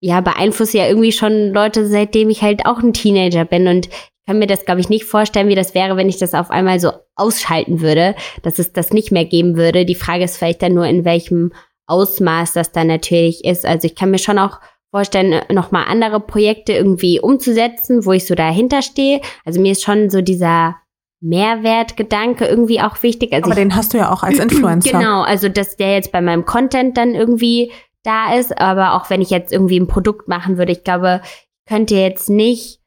ja, 0.00 0.20
beeinflusse 0.20 0.78
ja 0.78 0.86
irgendwie 0.86 1.12
schon 1.12 1.52
Leute, 1.52 1.86
seitdem 1.86 2.30
ich 2.30 2.42
halt 2.42 2.66
auch 2.66 2.78
ein 2.78 2.92
Teenager 2.92 3.44
bin. 3.44 3.66
Und 3.66 3.86
ich 3.86 4.26
kann 4.26 4.38
mir 4.38 4.46
das, 4.46 4.64
glaube 4.64 4.80
ich, 4.80 4.88
nicht 4.88 5.04
vorstellen, 5.04 5.48
wie 5.48 5.54
das 5.54 5.74
wäre, 5.74 5.96
wenn 5.96 6.08
ich 6.08 6.18
das 6.18 6.34
auf 6.34 6.50
einmal 6.50 6.78
so 6.80 6.92
ausschalten 7.16 7.80
würde, 7.80 8.14
dass 8.42 8.58
es 8.58 8.72
das 8.72 8.92
nicht 8.92 9.10
mehr 9.10 9.24
geben 9.24 9.56
würde. 9.56 9.84
Die 9.84 9.94
Frage 9.94 10.24
ist 10.24 10.36
vielleicht 10.36 10.62
dann 10.62 10.74
nur, 10.74 10.86
in 10.86 11.04
welchem 11.04 11.52
Ausmaß 11.86 12.52
das 12.52 12.72
dann 12.72 12.86
natürlich 12.86 13.44
ist. 13.44 13.64
Also 13.64 13.86
ich 13.86 13.94
kann 13.94 14.10
mir 14.10 14.18
schon 14.18 14.38
auch 14.38 14.60
vorstellen, 14.90 15.42
nochmal 15.50 15.86
andere 15.88 16.20
Projekte 16.20 16.72
irgendwie 16.72 17.20
umzusetzen, 17.20 18.04
wo 18.04 18.12
ich 18.12 18.26
so 18.26 18.34
dahinter 18.34 18.82
stehe. 18.82 19.20
Also 19.44 19.60
mir 19.60 19.72
ist 19.72 19.82
schon 19.82 20.10
so 20.10 20.20
dieser 20.20 20.76
Mehrwertgedanke 21.20 22.46
irgendwie 22.46 22.80
auch 22.80 23.02
wichtig. 23.02 23.32
Also 23.32 23.50
Aber 23.50 23.52
ich, 23.52 23.58
den 23.58 23.74
hast 23.74 23.92
du 23.92 23.98
ja 23.98 24.12
auch 24.12 24.22
als 24.22 24.38
Influencer. 24.38 24.98
Genau, 24.98 25.22
also 25.22 25.48
dass 25.48 25.76
der 25.76 25.94
jetzt 25.94 26.12
bei 26.12 26.20
meinem 26.20 26.44
Content 26.44 26.96
dann 26.96 27.14
irgendwie 27.14 27.72
da 28.04 28.34
ist, 28.34 28.58
aber 28.60 28.94
auch 28.94 29.10
wenn 29.10 29.20
ich 29.20 29.30
jetzt 29.30 29.52
irgendwie 29.52 29.78
ein 29.78 29.86
Produkt 29.86 30.28
machen 30.28 30.58
würde, 30.58 30.72
ich 30.72 30.84
glaube, 30.84 31.20
ich 31.24 31.70
könnte 31.70 31.96
jetzt 31.96 32.30
nicht 32.30 32.80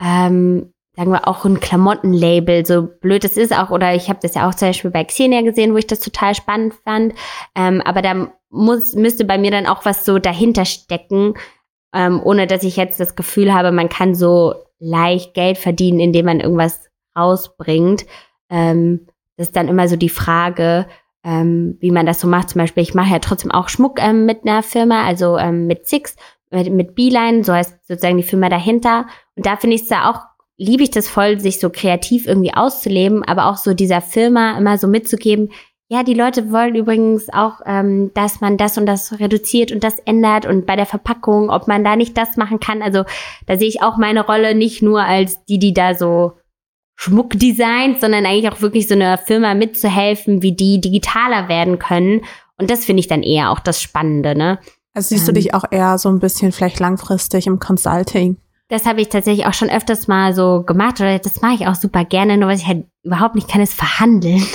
ähm, 0.00 0.72
sagen 0.96 1.12
wir 1.12 1.28
auch 1.28 1.44
ein 1.44 1.60
Klamottenlabel, 1.60 2.66
so 2.66 2.82
blöd 2.82 3.24
es 3.24 3.36
ist 3.36 3.56
auch, 3.56 3.70
oder 3.70 3.94
ich 3.94 4.08
habe 4.08 4.18
das 4.22 4.34
ja 4.34 4.48
auch 4.48 4.54
zum 4.54 4.68
Beispiel 4.68 4.90
bei 4.90 5.04
Xenia 5.04 5.42
gesehen, 5.42 5.72
wo 5.72 5.78
ich 5.78 5.86
das 5.86 6.00
total 6.00 6.34
spannend 6.34 6.74
fand. 6.84 7.14
Ähm, 7.54 7.80
aber 7.80 8.02
da 8.02 8.32
muss, 8.50 8.94
müsste 8.94 9.24
bei 9.24 9.38
mir 9.38 9.50
dann 9.50 9.66
auch 9.66 9.84
was 9.84 10.04
so 10.04 10.18
dahinter 10.18 10.64
stecken, 10.64 11.34
ähm, 11.94 12.20
ohne 12.22 12.46
dass 12.46 12.64
ich 12.64 12.76
jetzt 12.76 13.00
das 13.00 13.16
Gefühl 13.16 13.54
habe, 13.54 13.72
man 13.72 13.88
kann 13.88 14.14
so 14.14 14.54
leicht 14.78 15.34
Geld 15.34 15.58
verdienen, 15.58 16.00
indem 16.00 16.26
man 16.26 16.40
irgendwas 16.40 16.88
rausbringt. 17.16 18.06
Ähm, 18.50 19.06
das 19.36 19.48
ist 19.48 19.56
dann 19.56 19.68
immer 19.68 19.88
so 19.88 19.96
die 19.96 20.08
Frage, 20.08 20.86
ähm, 21.24 21.76
wie 21.80 21.90
man 21.90 22.06
das 22.06 22.20
so 22.20 22.28
macht. 22.28 22.50
Zum 22.50 22.60
Beispiel, 22.60 22.82
ich 22.82 22.94
mache 22.94 23.12
ja 23.12 23.18
trotzdem 23.18 23.50
auch 23.50 23.68
Schmuck 23.68 24.02
ähm, 24.02 24.26
mit 24.26 24.44
einer 24.44 24.62
Firma, 24.62 25.04
also 25.04 25.36
ähm, 25.36 25.66
mit 25.66 25.86
Six, 25.86 26.16
mit, 26.50 26.72
mit 26.72 26.94
Beeline, 26.94 27.44
so 27.44 27.52
heißt 27.52 27.86
sozusagen 27.86 28.16
die 28.16 28.22
Firma 28.22 28.48
dahinter. 28.48 29.06
Und 29.36 29.46
da 29.46 29.56
finde 29.56 29.76
ich 29.76 29.82
es 29.82 29.88
da 29.88 30.10
auch, 30.10 30.20
liebe 30.56 30.82
ich 30.82 30.90
das 30.90 31.08
voll, 31.08 31.40
sich 31.40 31.60
so 31.60 31.70
kreativ 31.70 32.26
irgendwie 32.26 32.54
auszuleben, 32.54 33.24
aber 33.24 33.46
auch 33.46 33.56
so 33.56 33.74
dieser 33.74 34.00
Firma 34.00 34.58
immer 34.58 34.78
so 34.78 34.88
mitzugeben, 34.88 35.50
ja, 35.92 36.04
die 36.04 36.14
Leute 36.14 36.52
wollen 36.52 36.76
übrigens 36.76 37.28
auch, 37.32 37.62
ähm, 37.66 38.12
dass 38.14 38.40
man 38.40 38.56
das 38.56 38.78
und 38.78 38.86
das 38.86 39.18
reduziert 39.18 39.72
und 39.72 39.82
das 39.82 39.98
ändert 39.98 40.46
und 40.46 40.64
bei 40.64 40.76
der 40.76 40.86
Verpackung, 40.86 41.50
ob 41.50 41.66
man 41.66 41.82
da 41.82 41.96
nicht 41.96 42.16
das 42.16 42.36
machen 42.36 42.60
kann. 42.60 42.80
Also 42.80 43.02
da 43.46 43.56
sehe 43.58 43.66
ich 43.66 43.82
auch 43.82 43.96
meine 43.96 44.24
Rolle 44.24 44.54
nicht 44.54 44.82
nur 44.82 45.02
als 45.02 45.44
die, 45.46 45.58
die 45.58 45.74
da 45.74 45.96
so 45.96 46.34
Schmuck 47.02 47.30
designt, 47.30 47.98
sondern 47.98 48.26
eigentlich 48.26 48.52
auch 48.52 48.60
wirklich 48.60 48.86
so 48.86 48.94
einer 48.94 49.16
Firma 49.16 49.54
mitzuhelfen, 49.54 50.42
wie 50.42 50.52
die 50.52 50.82
digitaler 50.82 51.48
werden 51.48 51.78
können. 51.78 52.20
Und 52.58 52.70
das 52.70 52.84
finde 52.84 53.00
ich 53.00 53.08
dann 53.08 53.22
eher 53.22 53.50
auch 53.50 53.58
das 53.58 53.80
Spannende, 53.80 54.36
ne? 54.36 54.58
Also 54.92 55.08
siehst 55.08 55.26
ähm, 55.26 55.34
du 55.34 55.40
dich 55.40 55.54
auch 55.54 55.64
eher 55.70 55.96
so 55.96 56.10
ein 56.10 56.18
bisschen 56.18 56.52
vielleicht 56.52 56.78
langfristig 56.78 57.46
im 57.46 57.58
Consulting? 57.58 58.36
Das 58.68 58.84
habe 58.84 59.00
ich 59.00 59.08
tatsächlich 59.08 59.46
auch 59.46 59.54
schon 59.54 59.70
öfters 59.70 60.08
mal 60.08 60.34
so 60.34 60.62
gemacht 60.62 61.00
oder 61.00 61.18
das 61.18 61.40
mache 61.40 61.54
ich 61.54 61.66
auch 61.66 61.74
super 61.74 62.04
gerne, 62.04 62.36
nur 62.36 62.50
was 62.50 62.60
ich 62.60 62.66
halt 62.66 62.84
überhaupt 63.02 63.34
nicht 63.34 63.48
kann, 63.48 63.62
ist 63.62 63.72
verhandeln. 63.72 64.42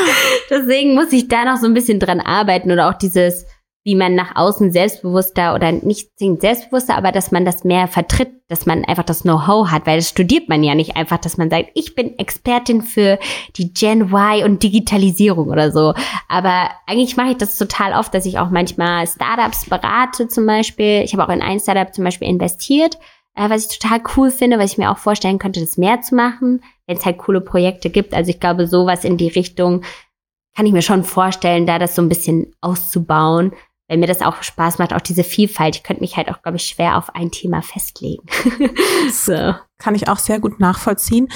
Deswegen 0.50 0.94
muss 0.94 1.12
ich 1.12 1.28
da 1.28 1.46
noch 1.46 1.56
so 1.56 1.66
ein 1.66 1.72
bisschen 1.72 1.98
dran 1.98 2.20
arbeiten 2.20 2.72
oder 2.72 2.90
auch 2.90 2.94
dieses, 2.94 3.46
wie 3.84 3.94
man 3.94 4.14
nach 4.14 4.34
außen 4.34 4.72
selbstbewusster 4.72 5.54
oder 5.54 5.70
nicht 5.70 6.10
selbstbewusster, 6.18 6.96
aber 6.96 7.12
dass 7.12 7.30
man 7.30 7.44
das 7.44 7.64
mehr 7.64 7.86
vertritt, 7.86 8.32
dass 8.48 8.64
man 8.64 8.84
einfach 8.86 9.04
das 9.04 9.22
Know-how 9.22 9.70
hat, 9.70 9.86
weil 9.86 9.98
das 9.98 10.08
studiert 10.08 10.48
man 10.48 10.64
ja 10.64 10.74
nicht 10.74 10.96
einfach, 10.96 11.18
dass 11.18 11.36
man 11.36 11.50
sagt, 11.50 11.68
ich 11.74 11.94
bin 11.94 12.18
Expertin 12.18 12.80
für 12.80 13.18
die 13.56 13.74
Gen 13.74 14.10
Y 14.12 14.42
und 14.44 14.62
Digitalisierung 14.62 15.48
oder 15.48 15.70
so. 15.70 15.92
Aber 16.28 16.70
eigentlich 16.86 17.16
mache 17.18 17.32
ich 17.32 17.36
das 17.36 17.58
total 17.58 17.92
oft, 17.92 18.14
dass 18.14 18.24
ich 18.24 18.38
auch 18.38 18.48
manchmal 18.48 19.06
Startups 19.06 19.66
berate 19.68 20.28
zum 20.28 20.46
Beispiel. 20.46 21.02
Ich 21.04 21.12
habe 21.12 21.24
auch 21.24 21.32
in 21.32 21.42
ein 21.42 21.60
Startup 21.60 21.94
zum 21.94 22.04
Beispiel 22.04 22.28
investiert 22.28 22.98
äh, 23.36 23.50
was 23.50 23.66
ich 23.66 23.78
total 23.78 24.00
cool 24.16 24.30
finde, 24.30 24.58
weil 24.58 24.66
ich 24.66 24.78
mir 24.78 24.90
auch 24.90 24.98
vorstellen 24.98 25.38
könnte, 25.38 25.60
das 25.60 25.76
mehr 25.76 26.00
zu 26.00 26.14
machen, 26.14 26.62
wenn 26.86 26.96
es 26.96 27.04
halt 27.04 27.18
coole 27.18 27.40
Projekte 27.40 27.90
gibt. 27.90 28.14
Also 28.14 28.30
ich 28.30 28.40
glaube, 28.40 28.66
sowas 28.66 29.04
in 29.04 29.16
die 29.16 29.28
Richtung 29.28 29.82
kann 30.56 30.66
ich 30.66 30.72
mir 30.72 30.82
schon 30.82 31.02
vorstellen, 31.02 31.66
da 31.66 31.78
das 31.78 31.96
so 31.96 32.02
ein 32.02 32.08
bisschen 32.08 32.54
auszubauen, 32.60 33.52
weil 33.88 33.98
mir 33.98 34.06
das 34.06 34.22
auch 34.22 34.42
Spaß 34.42 34.78
macht, 34.78 34.94
auch 34.94 35.00
diese 35.00 35.24
Vielfalt. 35.24 35.76
Ich 35.76 35.82
könnte 35.82 36.02
mich 36.02 36.16
halt 36.16 36.30
auch, 36.30 36.42
glaube 36.42 36.56
ich, 36.56 36.64
schwer 36.64 36.96
auf 36.96 37.14
ein 37.14 37.30
Thema 37.30 37.62
festlegen. 37.62 38.26
so. 39.12 39.54
Kann 39.78 39.94
ich 39.94 40.08
auch 40.08 40.18
sehr 40.18 40.40
gut 40.40 40.60
nachvollziehen. 40.60 41.28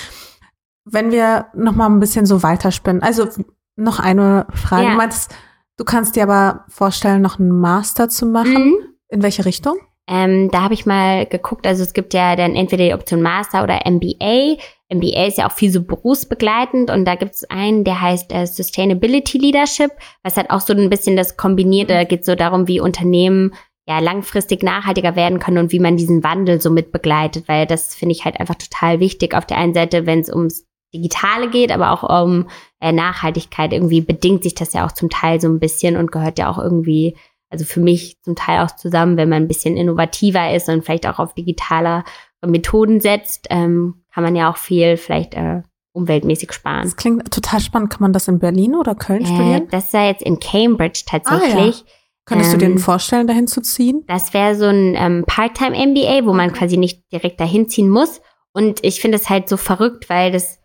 Wenn 0.84 1.12
wir 1.12 1.49
noch 1.55 1.74
mal 1.74 1.86
ein 1.86 2.01
bisschen 2.01 2.24
so 2.24 2.42
weiterspinnen, 2.42 3.03
also 3.03 3.28
noch 3.76 3.99
eine 4.01 4.46
Frage. 4.55 4.84
Ja. 4.84 4.90
Du 4.92 4.96
meinst, 4.96 5.34
du 5.76 5.84
kannst 5.84 6.16
dir 6.16 6.22
aber 6.22 6.64
vorstellen, 6.68 7.20
noch 7.20 7.38
einen 7.38 7.61
Master 7.61 8.09
zu 8.09 8.26
machen. 8.26 8.70
Mhm. 8.70 8.74
In 9.11 9.22
welche 9.22 9.44
Richtung? 9.44 9.76
Ähm, 10.07 10.51
da 10.51 10.62
habe 10.62 10.74
ich 10.74 10.86
mal 10.86 11.26
geguckt, 11.26 11.66
also 11.66 11.82
es 11.82 11.92
gibt 11.92 12.14
ja 12.14 12.34
dann 12.34 12.57
entweder 12.57 12.84
die 12.84 12.94
Option 12.94 13.20
Master 13.20 13.62
oder 13.62 13.80
MBA. 13.84 14.57
MBA 14.93 15.26
ist 15.26 15.39
ja 15.39 15.49
auch 15.49 15.53
viel 15.53 15.70
so 15.70 15.82
berufsbegleitend 15.82 16.91
und 16.91 17.05
da 17.05 17.14
gibt 17.14 17.34
es 17.34 17.45
einen, 17.51 17.84
der 17.84 18.01
heißt 18.01 18.32
äh, 18.32 18.47
Sustainability 18.47 19.39
Leadership, 19.39 19.91
was 20.22 20.36
halt 20.36 20.51
auch 20.51 20.61
so 20.61 20.72
ein 20.72 20.89
bisschen 20.89 21.16
das 21.16 21.36
kombiniert, 21.36 21.91
da 21.91 22.05
geht 22.05 22.24
so 22.24 22.34
darum, 22.34 22.68
wie 22.68 22.80
Unternehmen 22.80 23.53
ja 23.86 23.99
langfristig 24.01 24.62
nachhaltiger 24.62 25.16
werden 25.16 25.39
können 25.39 25.59
und 25.59 25.72
wie 25.72 25.80
man 25.80 25.97
diesen 25.97 26.22
Wandel 26.22 26.61
so 26.61 26.70
mit 26.70 26.93
begleitet, 26.93 27.49
weil 27.49 27.66
das 27.66 27.95
finde 27.95 28.14
ich 28.14 28.24
halt 28.24 28.39
einfach 28.39 28.55
total 28.55 29.01
wichtig. 29.01 29.34
Auf 29.34 29.47
der 29.47 29.59
einen 29.59 29.74
Seite, 29.74 30.07
wenn 30.07 30.20
es 30.20 30.30
ums 30.30 30.66
Digitale 30.95 31.51
geht, 31.51 31.70
aber 31.70 31.91
auch 31.93 32.24
um 32.24 32.49
äh, 32.80 32.93
Nachhaltigkeit. 32.93 33.72
Irgendwie 33.72 34.01
bedingt 34.01 34.43
sich 34.43 34.55
das 34.55 34.72
ja 34.72 34.86
auch 34.86 34.93
zum 34.93 35.11
Teil 35.11 35.41
so 35.41 35.49
ein 35.49 35.59
bisschen 35.59 35.97
und 35.97 36.12
gehört 36.12 36.39
ja 36.39 36.51
auch 36.51 36.59
irgendwie 36.59 37.14
also 37.51 37.64
für 37.64 37.80
mich 37.80 38.20
zum 38.22 38.36
Teil 38.36 38.62
auch 38.62 38.70
zusammen, 38.76 39.16
wenn 39.16 39.28
man 39.28 39.43
ein 39.43 39.49
bisschen 39.49 39.76
innovativer 39.76 40.55
ist 40.55 40.68
und 40.68 40.84
vielleicht 40.84 41.07
auch 41.07 41.18
auf 41.18 41.34
digitaler 41.34 42.05
Methoden 42.47 43.01
setzt, 43.01 43.47
ähm, 43.51 44.05
kann 44.19 44.25
man 44.25 44.35
ja 44.35 44.51
auch 44.51 44.57
viel 44.57 44.97
vielleicht 44.97 45.35
äh, 45.35 45.62
umweltmäßig 45.93 46.53
sparen. 46.53 46.83
Das 46.83 46.97
klingt 46.97 47.33
total 47.33 47.61
spannend. 47.61 47.91
Kann 47.91 48.01
man 48.01 48.12
das 48.12 48.27
in 48.27 48.41
Berlin 48.41 48.75
oder 48.75 48.97
Köln 48.97 49.23
äh, 49.23 49.27
studieren? 49.27 49.69
Das 49.71 49.85
ist 49.85 49.95
ja 49.95 50.07
jetzt 50.07 50.25
in 50.25 50.41
Cambridge 50.41 51.05
tatsächlich. 51.07 51.55
Ah, 51.55 51.87
ja. 51.87 51.93
Könntest 52.25 52.53
ähm, 52.53 52.59
du 52.59 52.66
dir 52.66 52.73
ähm, 52.73 52.79
vorstellen, 52.79 53.29
dahin 53.29 53.47
zu 53.47 53.61
ziehen? 53.61 54.03
Das 54.09 54.35
wäre 54.35 54.57
so 54.57 54.64
ein 54.64 54.97
ähm, 54.97 55.23
Part-Time-MBA, 55.25 56.27
wo 56.27 56.33
man 56.33 56.53
quasi 56.53 56.77
nicht 56.77 57.12
direkt 57.12 57.39
dahin 57.39 57.69
ziehen 57.69 57.89
muss. 57.89 58.21
Und 58.53 58.83
ich 58.83 59.01
finde 59.01 59.19
es 59.19 59.31
halt 59.31 59.49
so 59.49 59.57
verrückt, 59.57 60.11
weil 60.11 60.33
das 60.33 60.59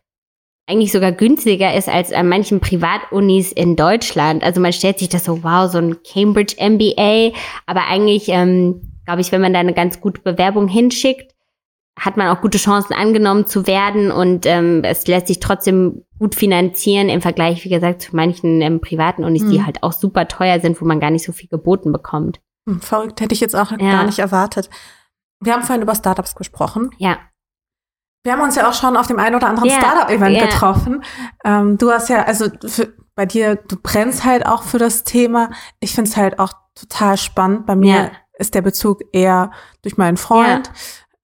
eigentlich 0.66 0.92
sogar 0.92 1.12
günstiger 1.12 1.76
ist 1.76 1.90
als 1.90 2.12
an 2.12 2.30
manchen 2.30 2.60
Privatunis 2.60 3.52
in 3.52 3.76
Deutschland. 3.76 4.44
Also 4.44 4.62
man 4.62 4.74
stellt 4.74 4.98
sich 4.98 5.10
das 5.10 5.26
so, 5.26 5.44
wow, 5.44 5.72
so 5.72 5.78
ein 5.78 5.98
Cambridge 6.02 6.56
MBA. 6.60 7.38
Aber 7.68 7.86
eigentlich, 7.88 8.30
ähm, 8.30 8.82
glaube 9.06 9.22
ich, 9.22 9.32
wenn 9.32 9.42
man 9.42 9.54
da 9.54 9.60
eine 9.60 9.76
ganz 9.76 10.02
gute 10.02 10.22
Bewerbung 10.22 10.68
hinschickt, 10.68 11.33
hat 12.00 12.18
man 12.18 12.28
auch 12.28 12.42
gute 12.42 12.58
Chancen 12.58 12.94
angenommen 12.94 13.46
zu 13.46 13.68
werden 13.68 14.12
und 14.12 14.46
ähm, 14.46 14.84
es 14.84 15.06
lässt 15.08 15.28
sich 15.28 15.40
trotzdem 15.40 16.04
gut 16.18 16.36
finanzieren 16.36 17.10
im 17.10 17.22
Vergleich, 17.22 17.64
wie 17.66 17.70
gesagt, 17.70 18.02
zu 18.02 18.16
manchen 18.16 18.62
ähm, 18.62 18.82
privaten 18.82 19.24
Unis, 19.24 19.44
mhm. 19.44 19.52
die 19.52 19.64
halt 19.64 19.84
auch 19.84 19.94
super 19.94 20.28
teuer 20.28 20.60
sind, 20.60 20.82
wo 20.82 20.86
man 20.86 21.00
gar 21.00 21.12
nicht 21.12 21.26
so 21.26 21.32
viel 21.32 21.50
geboten 21.50 21.92
bekommt. 21.92 22.40
Hm, 22.68 22.82
verrückt, 22.82 23.22
hätte 23.22 23.34
ich 23.34 23.42
jetzt 23.42 23.56
auch 23.56 23.72
ja. 23.72 23.78
gar 23.78 24.04
nicht 24.06 24.20
erwartet. 24.20 24.70
Wir 25.40 25.54
haben 25.54 25.64
vorhin 25.64 25.82
über 25.82 25.96
Startups 25.96 26.36
gesprochen. 26.36 26.90
Ja. 26.98 27.18
Wir 28.24 28.34
haben 28.34 28.42
uns 28.42 28.56
ja 28.56 28.70
auch 28.70 28.74
schon 28.74 28.96
auf 28.96 29.08
dem 29.08 29.20
einen 29.20 29.36
oder 29.36 29.48
anderen 29.48 29.70
yeah, 29.70 29.80
Startup-Event 29.80 30.38
yeah. 30.38 30.46
getroffen. 30.46 31.04
Ähm, 31.44 31.78
du 31.78 31.92
hast 31.92 32.10
ja, 32.10 32.24
also 32.24 32.48
für, 32.66 32.94
bei 33.16 33.26
dir, 33.26 33.56
du 33.56 33.76
brennst 33.76 34.24
halt 34.24 34.46
auch 34.46 34.64
für 34.64 34.78
das 34.78 35.04
Thema. 35.04 35.52
Ich 35.82 35.94
finde 35.94 36.10
es 36.10 36.18
halt 36.18 36.40
auch 36.40 36.54
total 36.74 37.18
spannend. 37.18 37.66
Bei 37.66 37.76
mir 37.76 37.96
yeah. 37.96 38.12
ist 38.38 38.56
der 38.56 38.62
Bezug 38.62 39.02
eher 39.12 39.52
durch 39.82 39.98
meinen 39.98 40.16
Freund, 40.16 40.72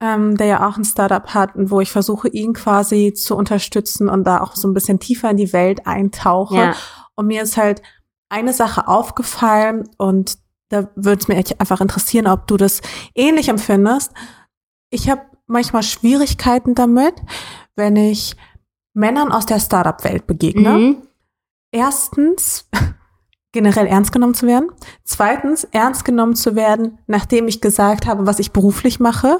ähm, 0.00 0.36
der 0.36 0.46
ja 0.46 0.68
auch 0.68 0.76
ein 0.76 0.84
Startup 0.84 1.34
hat 1.34 1.54
und 1.56 1.70
wo 1.70 1.80
ich 1.80 1.92
versuche, 1.92 2.28
ihn 2.28 2.54
quasi 2.54 3.12
zu 3.12 3.36
unterstützen 3.36 4.08
und 4.08 4.24
da 4.24 4.40
auch 4.40 4.56
so 4.56 4.66
ein 4.66 4.74
bisschen 4.74 4.98
tiefer 4.98 5.30
in 5.30 5.36
die 5.36 5.52
Welt 5.52 5.86
eintauche. 5.86 6.56
Und 7.14 7.26
mir 7.26 7.42
ist 7.42 7.56
halt 7.56 7.82
eine 8.30 8.52
Sache 8.52 8.88
aufgefallen 8.88 9.88
und 9.98 10.38
da 10.70 10.88
würde 10.94 11.20
es 11.20 11.28
mir 11.28 11.36
einfach 11.58 11.80
interessieren, 11.80 12.28
ob 12.28 12.46
du 12.46 12.56
das 12.56 12.80
ähnlich 13.14 13.48
empfindest. 13.48 14.12
Ich 14.90 15.10
habe 15.10 15.22
manchmal 15.46 15.82
Schwierigkeiten 15.82 16.74
damit, 16.74 17.14
wenn 17.74 17.96
ich 17.96 18.36
Männern 18.94 19.32
aus 19.32 19.46
der 19.46 19.60
Startup-Welt 19.60 20.26
begegne. 20.26 20.70
Mhm. 20.70 21.02
Erstens, 21.72 22.68
generell 23.52 23.86
ernst 23.86 24.12
genommen 24.12 24.34
zu 24.34 24.46
werden. 24.46 24.70
Zweitens, 25.04 25.64
ernst 25.64 26.04
genommen 26.04 26.36
zu 26.36 26.54
werden, 26.54 26.98
nachdem 27.06 27.48
ich 27.48 27.60
gesagt 27.60 28.06
habe, 28.06 28.26
was 28.26 28.38
ich 28.38 28.52
beruflich 28.52 29.00
mache. 29.00 29.38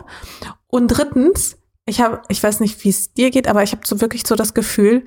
Und 0.67 0.89
drittens, 0.89 1.59
ich 1.87 2.01
habe, 2.01 2.23
ich 2.29 2.43
weiß 2.43 2.61
nicht, 2.61 2.83
wie 2.85 2.89
es 2.89 3.13
dir 3.15 3.31
geht, 3.31 3.49
aber 3.49 3.63
ich 3.63 3.73
habe 3.73 3.83
so 3.85 4.01
wirklich 4.01 4.27
so 4.27 4.35
das 4.35 4.55
Gefühl, 4.55 5.05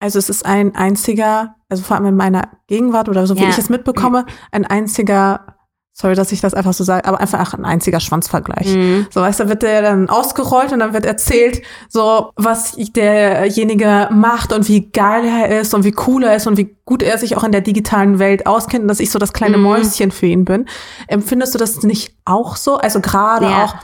also 0.00 0.18
es 0.18 0.30
ist 0.30 0.46
ein 0.46 0.74
einziger, 0.74 1.56
also 1.68 1.82
vor 1.82 1.96
allem 1.96 2.06
in 2.06 2.16
meiner 2.16 2.48
Gegenwart 2.66 3.08
oder 3.08 3.26
so 3.26 3.36
wie 3.36 3.42
ja. 3.42 3.50
ich 3.50 3.58
es 3.58 3.68
mitbekomme, 3.68 4.26
ein 4.50 4.64
einziger 4.64 5.59
sorry, 5.92 6.14
dass 6.14 6.32
ich 6.32 6.40
das 6.40 6.54
einfach 6.54 6.72
so 6.72 6.84
sage, 6.84 7.06
aber 7.06 7.20
einfach 7.20 7.52
ein 7.54 7.64
einziger 7.64 8.00
Schwanzvergleich. 8.00 8.74
Mhm. 8.74 9.06
So, 9.10 9.20
weißt 9.20 9.40
du, 9.40 9.48
wird 9.48 9.62
der 9.62 9.82
dann 9.82 10.08
ausgerollt 10.08 10.72
und 10.72 10.80
dann 10.80 10.92
wird 10.94 11.04
erzählt, 11.04 11.62
so, 11.88 12.30
was 12.36 12.72
derjenige 12.76 14.08
macht 14.10 14.52
und 14.52 14.68
wie 14.68 14.90
geil 14.90 15.24
er 15.24 15.60
ist 15.60 15.74
und 15.74 15.84
wie 15.84 15.94
cool 16.06 16.24
er 16.24 16.36
ist 16.36 16.46
und 16.46 16.56
wie 16.56 16.76
gut 16.84 17.02
er 17.02 17.18
sich 17.18 17.36
auch 17.36 17.44
in 17.44 17.52
der 17.52 17.60
digitalen 17.60 18.18
Welt 18.18 18.46
auskennt 18.46 18.82
und 18.82 18.88
dass 18.88 19.00
ich 19.00 19.10
so 19.10 19.18
das 19.18 19.32
kleine 19.32 19.58
mhm. 19.58 19.64
Mäuschen 19.64 20.10
für 20.10 20.26
ihn 20.26 20.44
bin. 20.44 20.66
Empfindest 21.06 21.54
du 21.54 21.58
das 21.58 21.82
nicht 21.82 22.14
auch 22.24 22.56
so? 22.56 22.76
Also 22.76 23.00
gerade 23.00 23.46
ja. 23.46 23.64
auch, 23.64 23.74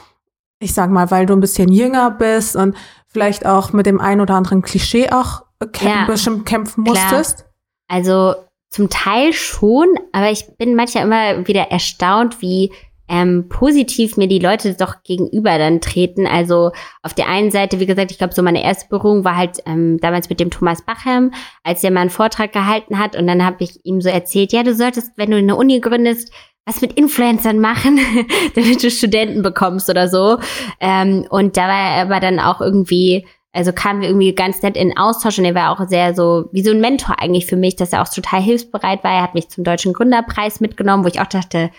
ich 0.59 0.72
sag 0.72 0.90
mal, 0.90 1.11
weil 1.11 1.26
du 1.26 1.34
ein 1.34 1.40
bisschen 1.40 1.70
jünger 1.70 2.11
bist 2.11 2.57
und 2.57 2.76
vielleicht 3.09 3.44
auch 3.44 3.72
mit 3.72 3.86
dem 3.86 4.00
ein 4.00 4.20
oder 4.20 4.34
anderen 4.34 4.62
Klischee 4.62 5.11
auch 5.11 5.42
ja. 5.80 6.07
bestimmt 6.07 6.46
kämpfen 6.46 6.84
musstest? 6.84 7.38
Klar. 7.38 7.46
Also 7.88 8.34
zum 8.77 8.91
Teil 8.91 9.33
schon, 9.33 9.89
aber 10.12 10.31
ich 10.31 10.45
bin 10.59 10.74
manchmal 10.74 11.05
immer 11.05 11.49
wieder 11.49 11.70
erstaunt, 11.70 12.43
wie 12.43 12.72
ähm, 13.09 13.49
positiv 13.49 14.18
mir 14.18 14.29
die 14.29 14.39
Leute 14.39 14.74
doch 14.74 15.03
gegenüber 15.03 15.57
dann 15.57 15.81
treten. 15.81 16.27
Also 16.27 16.72
auf 17.03 17.14
der 17.14 17.27
einen 17.29 17.51
Seite, 17.51 17.81
wie 17.81 17.87
gesagt, 17.87 18.11
ich 18.11 18.18
glaube, 18.18 18.35
so 18.35 18.43
meine 18.43 18.62
erste 18.62 18.87
Berührung 18.91 19.24
war 19.24 19.37
halt 19.37 19.61
ähm, 19.64 19.99
damals 20.03 20.29
mit 20.29 20.41
dem 20.41 20.51
Thomas 20.51 20.83
Bachem, 20.83 21.33
als 21.62 21.83
er 21.85 21.91
mal 21.91 22.03
einen 22.03 22.11
Vortrag 22.11 22.53
gehalten 22.53 22.99
hat 22.99 23.16
und 23.16 23.27
dann 23.27 23.47
habe 23.47 23.64
ich 23.64 23.81
ihm 23.85 24.03
so 24.03 24.11
erzählt, 24.11 24.53
ja, 24.53 24.62
du 24.62 24.74
solltest, 24.74 25.12
wenn 25.16 25.31
du 25.31 25.39
eine 25.39 25.57
Uni 25.57 25.81
gründest, 25.81 26.31
was 26.66 26.83
mit 26.83 26.93
Influencern 26.99 27.61
machen, 27.61 27.99
damit 28.55 28.83
du 28.83 28.91
Studenten 28.91 29.41
bekommst 29.41 29.89
oder 29.89 30.09
so. 30.09 30.39
Ähm, 30.81 31.24
und 31.31 31.57
da 31.57 31.62
war 31.62 31.97
er 31.97 32.03
aber 32.03 32.20
dann 32.20 32.41
auch 32.41 32.61
irgendwie, 32.61 33.24
also 33.57 33.72
kamen 33.72 34.02
wir 34.02 34.09
irgendwie 34.09 34.34
ganz 34.34 34.62
nett 34.62 34.76
in 34.76 34.96
Austausch 34.96 35.38
und 35.38 35.46
er 35.46 35.54
war 35.54 35.72
auch 35.72 35.88
sehr 35.88 36.14
so, 36.14 36.48
wie 36.52 36.62
so 36.62 36.70
ein 36.70 36.80
Mentor 36.80 37.16
eigentlich 37.20 37.46
für 37.46 37.57
mich, 37.57 37.74
dass 37.74 37.92
er 37.92 38.02
auch 38.02 38.09
total 38.09 38.42
hilfsbereit 38.42 39.02
war. 39.02 39.12
Er 39.12 39.22
hat 39.22 39.34
mich 39.34 39.48
zum 39.48 39.64
Deutschen 39.64 39.94
Gründerpreis 39.94 40.61
mitgenommen, 40.61 41.04
wo 41.04 41.09
ich 41.09 41.20
auch 41.20 41.26
dachte, 41.26 41.70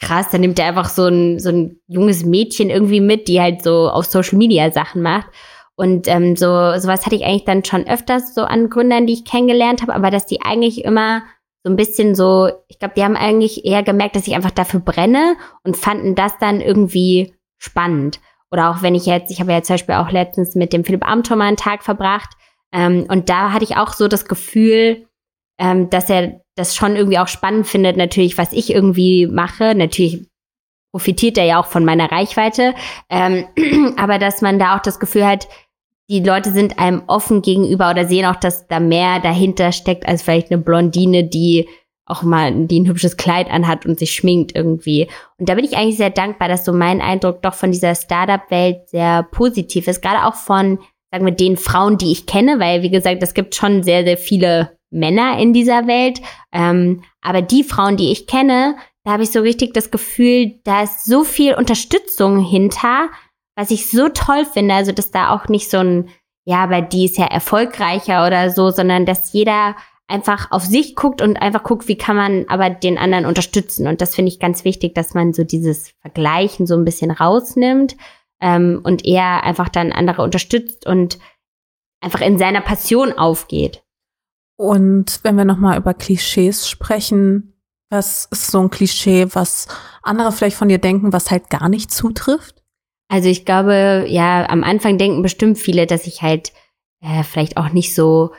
krass, 0.00 0.28
da 0.30 0.38
nimmt 0.38 0.58
er 0.58 0.66
einfach 0.66 0.88
so 0.88 1.06
ein, 1.06 1.38
so 1.38 1.48
ein 1.48 1.80
junges 1.86 2.24
Mädchen 2.24 2.68
irgendwie 2.68 3.00
mit, 3.00 3.26
die 3.28 3.40
halt 3.40 3.62
so 3.62 3.88
auf 3.88 4.04
Social 4.04 4.36
Media 4.36 4.70
Sachen 4.70 5.00
macht. 5.00 5.28
Und 5.76 6.06
ähm, 6.08 6.36
so 6.36 6.46
sowas 6.78 7.04
hatte 7.04 7.16
ich 7.16 7.24
eigentlich 7.24 7.44
dann 7.44 7.64
schon 7.64 7.86
öfters 7.86 8.34
so 8.34 8.42
an 8.42 8.68
Gründern, 8.68 9.06
die 9.06 9.14
ich 9.14 9.24
kennengelernt 9.24 9.82
habe, 9.82 9.94
aber 9.94 10.10
dass 10.10 10.26
die 10.26 10.42
eigentlich 10.42 10.84
immer 10.84 11.22
so 11.64 11.70
ein 11.70 11.76
bisschen 11.76 12.14
so, 12.14 12.50
ich 12.68 12.78
glaube, 12.78 12.94
die 12.96 13.02
haben 13.02 13.16
eigentlich 13.16 13.64
eher 13.64 13.82
gemerkt, 13.82 14.14
dass 14.14 14.26
ich 14.26 14.34
einfach 14.34 14.50
dafür 14.50 14.80
brenne 14.80 15.36
und 15.64 15.76
fanden 15.76 16.14
das 16.14 16.38
dann 16.38 16.60
irgendwie 16.60 17.34
spannend. 17.58 18.20
Oder 18.54 18.70
auch 18.70 18.82
wenn 18.82 18.94
ich 18.94 19.04
jetzt, 19.04 19.32
ich 19.32 19.40
habe 19.40 19.50
ja 19.50 19.64
zum 19.64 19.74
Beispiel 19.74 19.96
auch 19.96 20.12
letztens 20.12 20.54
mit 20.54 20.72
dem 20.72 20.84
Philipp 20.84 21.04
Amthor 21.04 21.36
mal 21.36 21.48
einen 21.48 21.56
Tag 21.56 21.82
verbracht 21.82 22.30
ähm, 22.72 23.06
und 23.08 23.28
da 23.28 23.52
hatte 23.52 23.64
ich 23.64 23.76
auch 23.76 23.92
so 23.92 24.06
das 24.06 24.26
Gefühl, 24.26 25.08
ähm, 25.58 25.90
dass 25.90 26.08
er 26.08 26.40
das 26.54 26.76
schon 26.76 26.94
irgendwie 26.94 27.18
auch 27.18 27.26
spannend 27.26 27.66
findet, 27.66 27.96
natürlich, 27.96 28.38
was 28.38 28.52
ich 28.52 28.72
irgendwie 28.72 29.26
mache. 29.26 29.74
Natürlich 29.74 30.28
profitiert 30.92 31.36
er 31.36 31.46
ja 31.46 31.60
auch 31.60 31.66
von 31.66 31.84
meiner 31.84 32.12
Reichweite, 32.12 32.76
ähm, 33.10 33.46
aber 33.96 34.20
dass 34.20 34.40
man 34.40 34.60
da 34.60 34.76
auch 34.76 34.82
das 34.82 35.00
Gefühl 35.00 35.26
hat, 35.26 35.48
die 36.08 36.20
Leute 36.20 36.52
sind 36.52 36.78
einem 36.78 37.02
offen 37.08 37.42
gegenüber 37.42 37.90
oder 37.90 38.06
sehen 38.06 38.26
auch, 38.26 38.36
dass 38.36 38.68
da 38.68 38.78
mehr 38.78 39.18
dahinter 39.18 39.72
steckt 39.72 40.06
als 40.06 40.22
vielleicht 40.22 40.52
eine 40.52 40.62
Blondine, 40.62 41.24
die 41.24 41.68
auch 42.06 42.22
mal, 42.22 42.66
die 42.66 42.80
ein 42.80 42.86
hübsches 42.86 43.16
Kleid 43.16 43.50
anhat 43.50 43.86
und 43.86 43.98
sich 43.98 44.12
schminkt 44.12 44.54
irgendwie. 44.54 45.08
Und 45.38 45.48
da 45.48 45.54
bin 45.54 45.64
ich 45.64 45.76
eigentlich 45.76 45.96
sehr 45.96 46.10
dankbar, 46.10 46.48
dass 46.48 46.64
so 46.64 46.72
mein 46.72 47.00
Eindruck 47.00 47.42
doch 47.42 47.54
von 47.54 47.72
dieser 47.72 47.94
Startup-Welt 47.94 48.88
sehr 48.90 49.22
positiv 49.22 49.88
ist. 49.88 50.02
Gerade 50.02 50.26
auch 50.26 50.34
von, 50.34 50.78
sagen 51.10 51.24
wir, 51.24 51.32
den 51.32 51.56
Frauen, 51.56 51.96
die 51.96 52.12
ich 52.12 52.26
kenne, 52.26 52.60
weil, 52.60 52.82
wie 52.82 52.90
gesagt, 52.90 53.22
es 53.22 53.32
gibt 53.32 53.54
schon 53.54 53.82
sehr, 53.82 54.04
sehr 54.04 54.18
viele 54.18 54.76
Männer 54.90 55.38
in 55.38 55.52
dieser 55.52 55.86
Welt. 55.86 56.20
Ähm, 56.52 57.02
aber 57.22 57.40
die 57.40 57.64
Frauen, 57.64 57.96
die 57.96 58.12
ich 58.12 58.26
kenne, 58.26 58.76
da 59.04 59.12
habe 59.12 59.22
ich 59.22 59.30
so 59.30 59.40
richtig 59.40 59.74
das 59.74 59.90
Gefühl, 59.90 60.60
da 60.64 60.82
ist 60.82 61.04
so 61.04 61.24
viel 61.24 61.54
Unterstützung 61.54 62.38
hinter, 62.38 63.08
was 63.56 63.70
ich 63.70 63.90
so 63.90 64.08
toll 64.08 64.44
finde, 64.44 64.74
also 64.74 64.92
dass 64.92 65.10
da 65.10 65.30
auch 65.30 65.48
nicht 65.48 65.70
so 65.70 65.78
ein, 65.78 66.08
ja, 66.46 66.62
aber 66.64 66.82
die 66.82 67.04
ist 67.06 67.18
ja 67.18 67.26
erfolgreicher 67.26 68.26
oder 68.26 68.50
so, 68.50 68.70
sondern 68.70 69.06
dass 69.06 69.32
jeder 69.32 69.76
einfach 70.06 70.50
auf 70.50 70.64
sich 70.64 70.96
guckt 70.96 71.22
und 71.22 71.36
einfach 71.36 71.62
guckt, 71.62 71.88
wie 71.88 71.96
kann 71.96 72.16
man 72.16 72.44
aber 72.48 72.70
den 72.70 72.98
anderen 72.98 73.26
unterstützen. 73.26 73.86
Und 73.86 74.00
das 74.00 74.14
finde 74.14 74.30
ich 74.30 74.38
ganz 74.38 74.64
wichtig, 74.64 74.94
dass 74.94 75.14
man 75.14 75.32
so 75.32 75.44
dieses 75.44 75.92
Vergleichen 76.00 76.66
so 76.66 76.74
ein 76.74 76.84
bisschen 76.84 77.10
rausnimmt 77.10 77.96
ähm, 78.40 78.80
und 78.84 79.04
eher 79.04 79.44
einfach 79.44 79.68
dann 79.68 79.92
andere 79.92 80.22
unterstützt 80.22 80.86
und 80.86 81.18
einfach 82.00 82.20
in 82.20 82.38
seiner 82.38 82.60
Passion 82.60 83.12
aufgeht. 83.12 83.82
Und 84.56 85.20
wenn 85.24 85.36
wir 85.36 85.44
nochmal 85.44 85.78
über 85.78 85.94
Klischees 85.94 86.68
sprechen, 86.68 87.54
was 87.90 88.26
ist 88.30 88.50
so 88.50 88.60
ein 88.60 88.70
Klischee, 88.70 89.26
was 89.32 89.68
andere 90.02 90.32
vielleicht 90.32 90.56
von 90.56 90.68
dir 90.68 90.78
denken, 90.78 91.12
was 91.12 91.30
halt 91.30 91.48
gar 91.48 91.68
nicht 91.68 91.90
zutrifft? 91.90 92.62
Also 93.08 93.28
ich 93.28 93.44
glaube, 93.44 94.06
ja, 94.08 94.48
am 94.48 94.64
Anfang 94.64 94.98
denken 94.98 95.22
bestimmt 95.22 95.58
viele, 95.58 95.86
dass 95.86 96.06
ich 96.06 96.22
halt 96.22 96.52
äh, 97.00 97.22
vielleicht 97.22 97.56
auch 97.56 97.70
nicht 97.70 97.94
so 97.94 98.32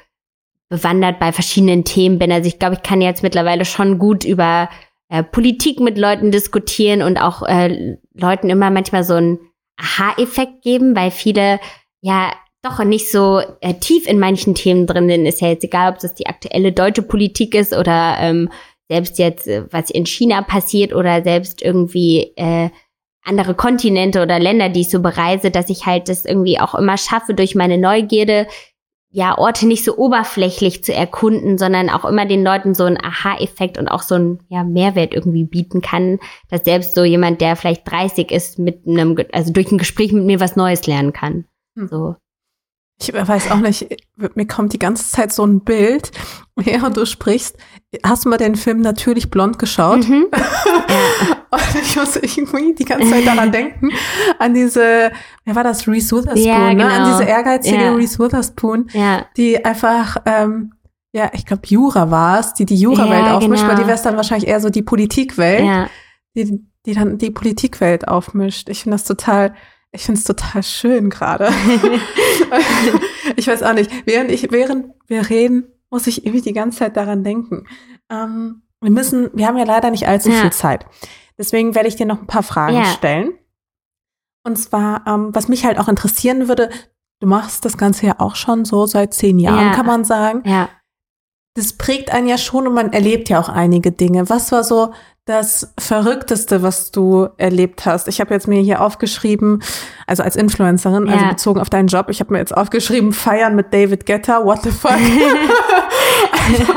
bewandert 0.70 1.20
bei 1.20 1.32
verschiedenen 1.32 1.84
Themen 1.84 2.20
bin. 2.20 2.32
Also 2.32 2.47
ich 2.47 2.59
glaube, 2.59 2.76
ich 2.76 2.84
kann 2.84 3.01
jetzt 3.01 3.24
mittlerweile 3.24 3.66
schon 3.66 3.99
gut 3.99 4.24
über 4.24 4.70
äh, 5.09 5.24
Politik 5.24 5.80
mit 5.80 5.97
Leuten 5.97 6.32
diskutieren 6.32 7.01
und 7.01 7.18
auch 7.18 7.43
äh, 7.43 7.97
Leuten 8.13 8.49
immer 8.49 8.72
manchmal 8.72 9.03
so 9.03 9.13
einen 9.13 9.39
Aha-Effekt 9.78 10.61
geben, 10.63 10.95
weil 10.95 11.11
viele 11.11 11.59
ja 12.01 12.32
doch 12.63 12.84
nicht 12.84 13.11
so 13.11 13.41
äh, 13.61 13.76
tief 13.76 14.07
in 14.07 14.20
manchen 14.20 14.55
Themen 14.55 14.88
drin 14.88 15.07
sind. 15.07 15.26
Ist 15.26 15.41
ja 15.41 15.49
jetzt 15.49 15.63
egal, 15.63 15.93
ob 15.93 15.99
das 15.99 16.16
die 16.16 16.26
aktuelle 16.26 16.72
deutsche 16.72 17.03
Politik 17.03 17.53
ist 17.53 17.76
oder 17.76 18.18
ähm, 18.20 18.49
selbst 18.89 19.20
jetzt, 19.20 19.47
äh, 19.47 19.66
was 19.72 19.91
in 19.91 20.05
China 20.05 20.41
passiert 20.41 20.93
oder 20.93 21.24
selbst 21.24 21.61
irgendwie 21.61 22.34
äh, 22.36 22.70
andere 23.24 23.55
Kontinente 23.55 24.22
oder 24.22 24.39
Länder, 24.39 24.70
die 24.70 24.82
ich 24.82 24.89
so 24.89 25.01
bereise, 25.01 25.51
dass 25.51 25.70
ich 25.70 25.86
halt 25.86 26.09
das 26.09 26.26
irgendwie 26.26 26.59
auch 26.59 26.76
immer 26.76 26.97
schaffe, 26.97 27.34
durch 27.34 27.55
meine 27.55 27.78
Neugierde 27.78 28.47
ja 29.16 29.38
Orte 29.38 29.66
nicht 29.66 29.86
so 29.86 29.97
oberflächlich 29.97 30.84
zu 30.84 30.93
erkunden, 30.93 31.57
sondern 31.57 31.89
auch 31.89 32.03
immer 32.03 32.26
den 32.26 32.43
Leuten 32.43 32.76
so 32.76 32.84
einen 32.84 33.01
Aha-Effekt 33.01 33.78
und 33.78 33.88
auch 33.88 34.01
so 34.01 34.16
einen 34.16 34.39
ja, 34.49 34.66
Mehrwert 34.66 35.13
irgendwie 35.13 35.45
bieten 35.45 35.82
kann, 35.82 36.20
dass 36.49 36.66
selbst 36.66 36.95
so 36.95 37.05
jemand, 37.05 37.39
der 37.39 37.55
vielleicht 37.55 37.89
30 37.89 38.30
ist, 38.30 38.59
mit 38.59 38.86
einem, 38.86 39.18
also 39.32 39.53
durch 39.53 39.72
ein 39.72 39.78
Gespräch 39.78 40.11
mit 40.11 40.26
mir 40.26 40.41
was 40.41 40.57
Neues 40.57 40.86
lernen 40.86 41.13
kann. 41.13 41.45
Hm. 41.78 41.88
So. 41.88 42.16
Ich 42.99 43.13
weiß 43.13 43.51
auch 43.51 43.59
nicht, 43.59 43.88
mir 44.36 44.47
kommt 44.47 44.74
die 44.74 44.80
ganze 44.80 45.09
Zeit 45.09 45.32
so 45.32 45.45
ein 45.45 45.61
Bild, 45.61 46.11
während 46.57 46.97
du 46.97 47.05
sprichst. 47.05 47.57
Hast 48.03 48.26
du 48.26 48.30
mal 48.30 48.38
den 48.38 48.57
Film 48.57 48.82
Natürlich 48.82 49.32
Blond 49.32 49.59
geschaut? 49.59 50.09
Mhm. 50.09 50.26
Und 51.51 51.81
ich 51.81 51.95
muss 51.95 52.15
irgendwie 52.15 52.73
die 52.73 52.85
ganze 52.85 53.09
Zeit 53.09 53.25
daran 53.25 53.51
denken, 53.51 53.89
an 54.39 54.53
diese, 54.53 55.11
wer 55.43 55.55
war 55.55 55.63
das, 55.63 55.87
Reese 55.87 56.15
Witherspoon, 56.15 56.43
ja, 56.43 56.69
genau. 56.69 56.85
ne? 56.85 56.91
an 56.91 57.03
genau. 57.03 57.17
diese 57.17 57.29
ehrgeizige 57.29 57.83
ja. 57.83 57.93
Reese 57.93 58.19
Witherspoon, 58.19 58.89
ja. 58.93 59.25
die 59.37 59.63
einfach, 59.63 60.17
ähm, 60.25 60.73
ja, 61.11 61.31
ich 61.33 61.45
glaube 61.45 61.61
Jura 61.65 62.11
war 62.11 62.39
es, 62.39 62.53
die 62.53 62.65
die 62.65 62.75
Jura-Welt 62.75 63.25
ja, 63.25 63.37
aufmischt, 63.37 63.63
genau. 63.63 63.73
weil 63.73 63.83
die 63.83 63.87
wäre 63.87 64.01
dann 64.01 64.17
wahrscheinlich 64.17 64.49
eher 64.49 64.59
so 64.59 64.69
die 64.69 64.81
Politikwelt, 64.81 65.63
ja. 65.63 65.89
die, 66.35 66.61
die 66.85 66.93
dann 66.93 67.17
die 67.17 67.31
Politikwelt 67.31 68.07
aufmischt. 68.07 68.69
Ich 68.69 68.83
finde 68.83 68.95
das 68.95 69.05
total, 69.05 69.53
ich 69.91 70.03
finde 70.03 70.19
es 70.19 70.25
total 70.25 70.61
schön 70.61 71.09
gerade. 71.09 71.49
ich 73.37 73.47
weiß 73.47 73.63
auch 73.63 73.73
nicht. 73.73 73.89
Während 74.05 74.29
ich, 74.29 74.51
während 74.51 74.87
wir 75.07 75.29
reden, 75.29 75.67
muss 75.89 76.07
ich 76.07 76.25
irgendwie 76.25 76.41
die 76.41 76.53
ganze 76.53 76.79
Zeit 76.79 76.97
daran 76.97 77.23
denken. 77.23 77.65
Ähm, 78.09 78.63
wir 78.81 78.91
müssen, 78.91 79.29
wir 79.33 79.47
haben 79.47 79.57
ja 79.57 79.63
leider 79.63 79.91
nicht 79.91 80.07
allzu 80.07 80.29
ja. 80.29 80.41
viel 80.41 80.51
Zeit. 80.51 80.85
Deswegen 81.38 81.75
werde 81.75 81.88
ich 81.88 81.95
dir 81.95 82.05
noch 82.05 82.21
ein 82.21 82.27
paar 82.27 82.43
Fragen 82.43 82.77
ja. 82.77 82.86
stellen. 82.86 83.33
Und 84.45 84.57
zwar, 84.57 85.05
ähm, 85.07 85.33
was 85.33 85.47
mich 85.47 85.65
halt 85.65 85.79
auch 85.79 85.88
interessieren 85.88 86.47
würde, 86.47 86.69
du 87.19 87.27
machst 87.27 87.65
das 87.65 87.77
Ganze 87.77 88.05
ja 88.05 88.15
auch 88.19 88.36
schon 88.36 88.63
so 88.63 88.86
seit 88.86 89.13
zehn 89.13 89.39
Jahren, 89.39 89.67
ja. 89.67 89.73
kann 89.73 89.86
man 89.86 90.05
sagen. 90.05 90.43
Ja. 90.45 90.69
Das 91.55 91.73
prägt 91.73 92.11
einen 92.11 92.27
ja 92.27 92.38
schon 92.38 92.67
und 92.67 92.73
man 92.73 92.93
erlebt 92.93 93.29
ja 93.29 93.39
auch 93.39 93.49
einige 93.49 93.91
Dinge. 93.91 94.29
Was 94.29 94.51
war 94.51 94.63
so 94.63 94.93
das 95.23 95.73
Verrückteste, 95.79 96.61
was 96.61 96.91
du 96.91 97.29
erlebt 97.38 97.86
hast? 97.86 98.07
Ich 98.07 98.19
habe 98.19 98.33
jetzt 98.33 98.47
mir 98.47 98.61
hier 98.61 98.81
aufgeschrieben, 98.81 99.63
also 100.05 100.21
als 100.21 100.36
Influencerin, 100.36 101.03
also 101.03 101.11
ja. 101.11 101.15
also 101.15 101.29
bezogen 101.29 101.59
auf 101.61 101.69
deinen 101.69 101.88
Job, 101.88 102.09
ich 102.09 102.19
habe 102.19 102.33
mir 102.33 102.39
jetzt 102.39 102.55
aufgeschrieben, 102.55 103.13
feiern 103.13 103.55
mit 103.55 103.73
David 103.73 104.05
Getter, 104.05 104.45
what 104.45 104.61
the 104.63 104.71
fuck? 104.71 104.91
also, 106.49 106.73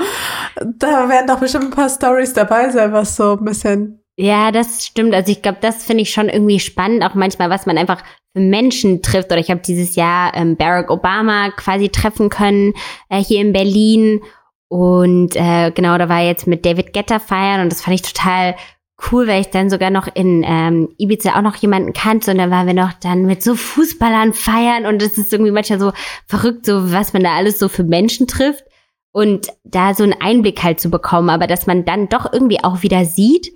da 0.64 1.08
werden 1.08 1.26
doch 1.26 1.40
bestimmt 1.40 1.64
ein 1.64 1.70
paar 1.70 1.90
Stories 1.90 2.32
dabei 2.32 2.70
sein, 2.70 2.92
was 2.92 3.16
so 3.16 3.32
ein 3.32 3.44
bisschen. 3.44 3.97
Ja, 4.20 4.50
das 4.50 4.84
stimmt. 4.84 5.14
Also 5.14 5.30
ich 5.30 5.42
glaube, 5.42 5.58
das 5.60 5.84
finde 5.84 6.02
ich 6.02 6.10
schon 6.10 6.28
irgendwie 6.28 6.58
spannend, 6.58 7.04
auch 7.04 7.14
manchmal, 7.14 7.50
was 7.50 7.66
man 7.66 7.78
einfach 7.78 8.02
für 8.32 8.40
Menschen 8.40 9.00
trifft. 9.00 9.30
Oder 9.30 9.38
ich 9.38 9.48
habe 9.48 9.60
dieses 9.64 9.94
Jahr 9.94 10.34
ähm, 10.34 10.56
Barack 10.56 10.90
Obama 10.90 11.50
quasi 11.50 11.88
treffen 11.88 12.28
können 12.28 12.74
äh, 13.10 13.22
hier 13.22 13.40
in 13.40 13.52
Berlin. 13.52 14.20
Und 14.66 15.36
äh, 15.36 15.70
genau, 15.70 15.96
da 15.98 16.08
war 16.08 16.20
jetzt 16.20 16.48
mit 16.48 16.66
David 16.66 16.92
Getter 16.92 17.20
feiern 17.20 17.62
und 17.62 17.70
das 17.70 17.80
fand 17.80 17.94
ich 17.94 18.02
total 18.02 18.56
cool, 19.12 19.28
weil 19.28 19.40
ich 19.40 19.50
dann 19.50 19.70
sogar 19.70 19.90
noch 19.90 20.08
in 20.12 20.44
ähm, 20.44 20.88
Ibiza 20.98 21.38
auch 21.38 21.42
noch 21.42 21.54
jemanden 21.54 21.92
kannte. 21.92 22.32
Und 22.32 22.38
dann 22.38 22.50
waren 22.50 22.66
wir 22.66 22.74
noch 22.74 22.94
dann 22.94 23.24
mit 23.24 23.44
so 23.44 23.54
Fußballern 23.54 24.32
feiern. 24.32 24.84
Und 24.86 25.00
es 25.00 25.16
ist 25.16 25.32
irgendwie 25.32 25.52
manchmal 25.52 25.78
so 25.78 25.92
verrückt, 26.26 26.66
so 26.66 26.92
was 26.92 27.12
man 27.12 27.22
da 27.22 27.36
alles 27.36 27.60
so 27.60 27.68
für 27.68 27.84
Menschen 27.84 28.26
trifft. 28.26 28.64
Und 29.12 29.46
da 29.62 29.94
so 29.94 30.02
einen 30.02 30.20
Einblick 30.20 30.60
halt 30.64 30.80
zu 30.80 30.90
bekommen, 30.90 31.30
aber 31.30 31.46
dass 31.46 31.68
man 31.68 31.84
dann 31.84 32.08
doch 32.08 32.32
irgendwie 32.32 32.64
auch 32.64 32.82
wieder 32.82 33.04
sieht, 33.04 33.52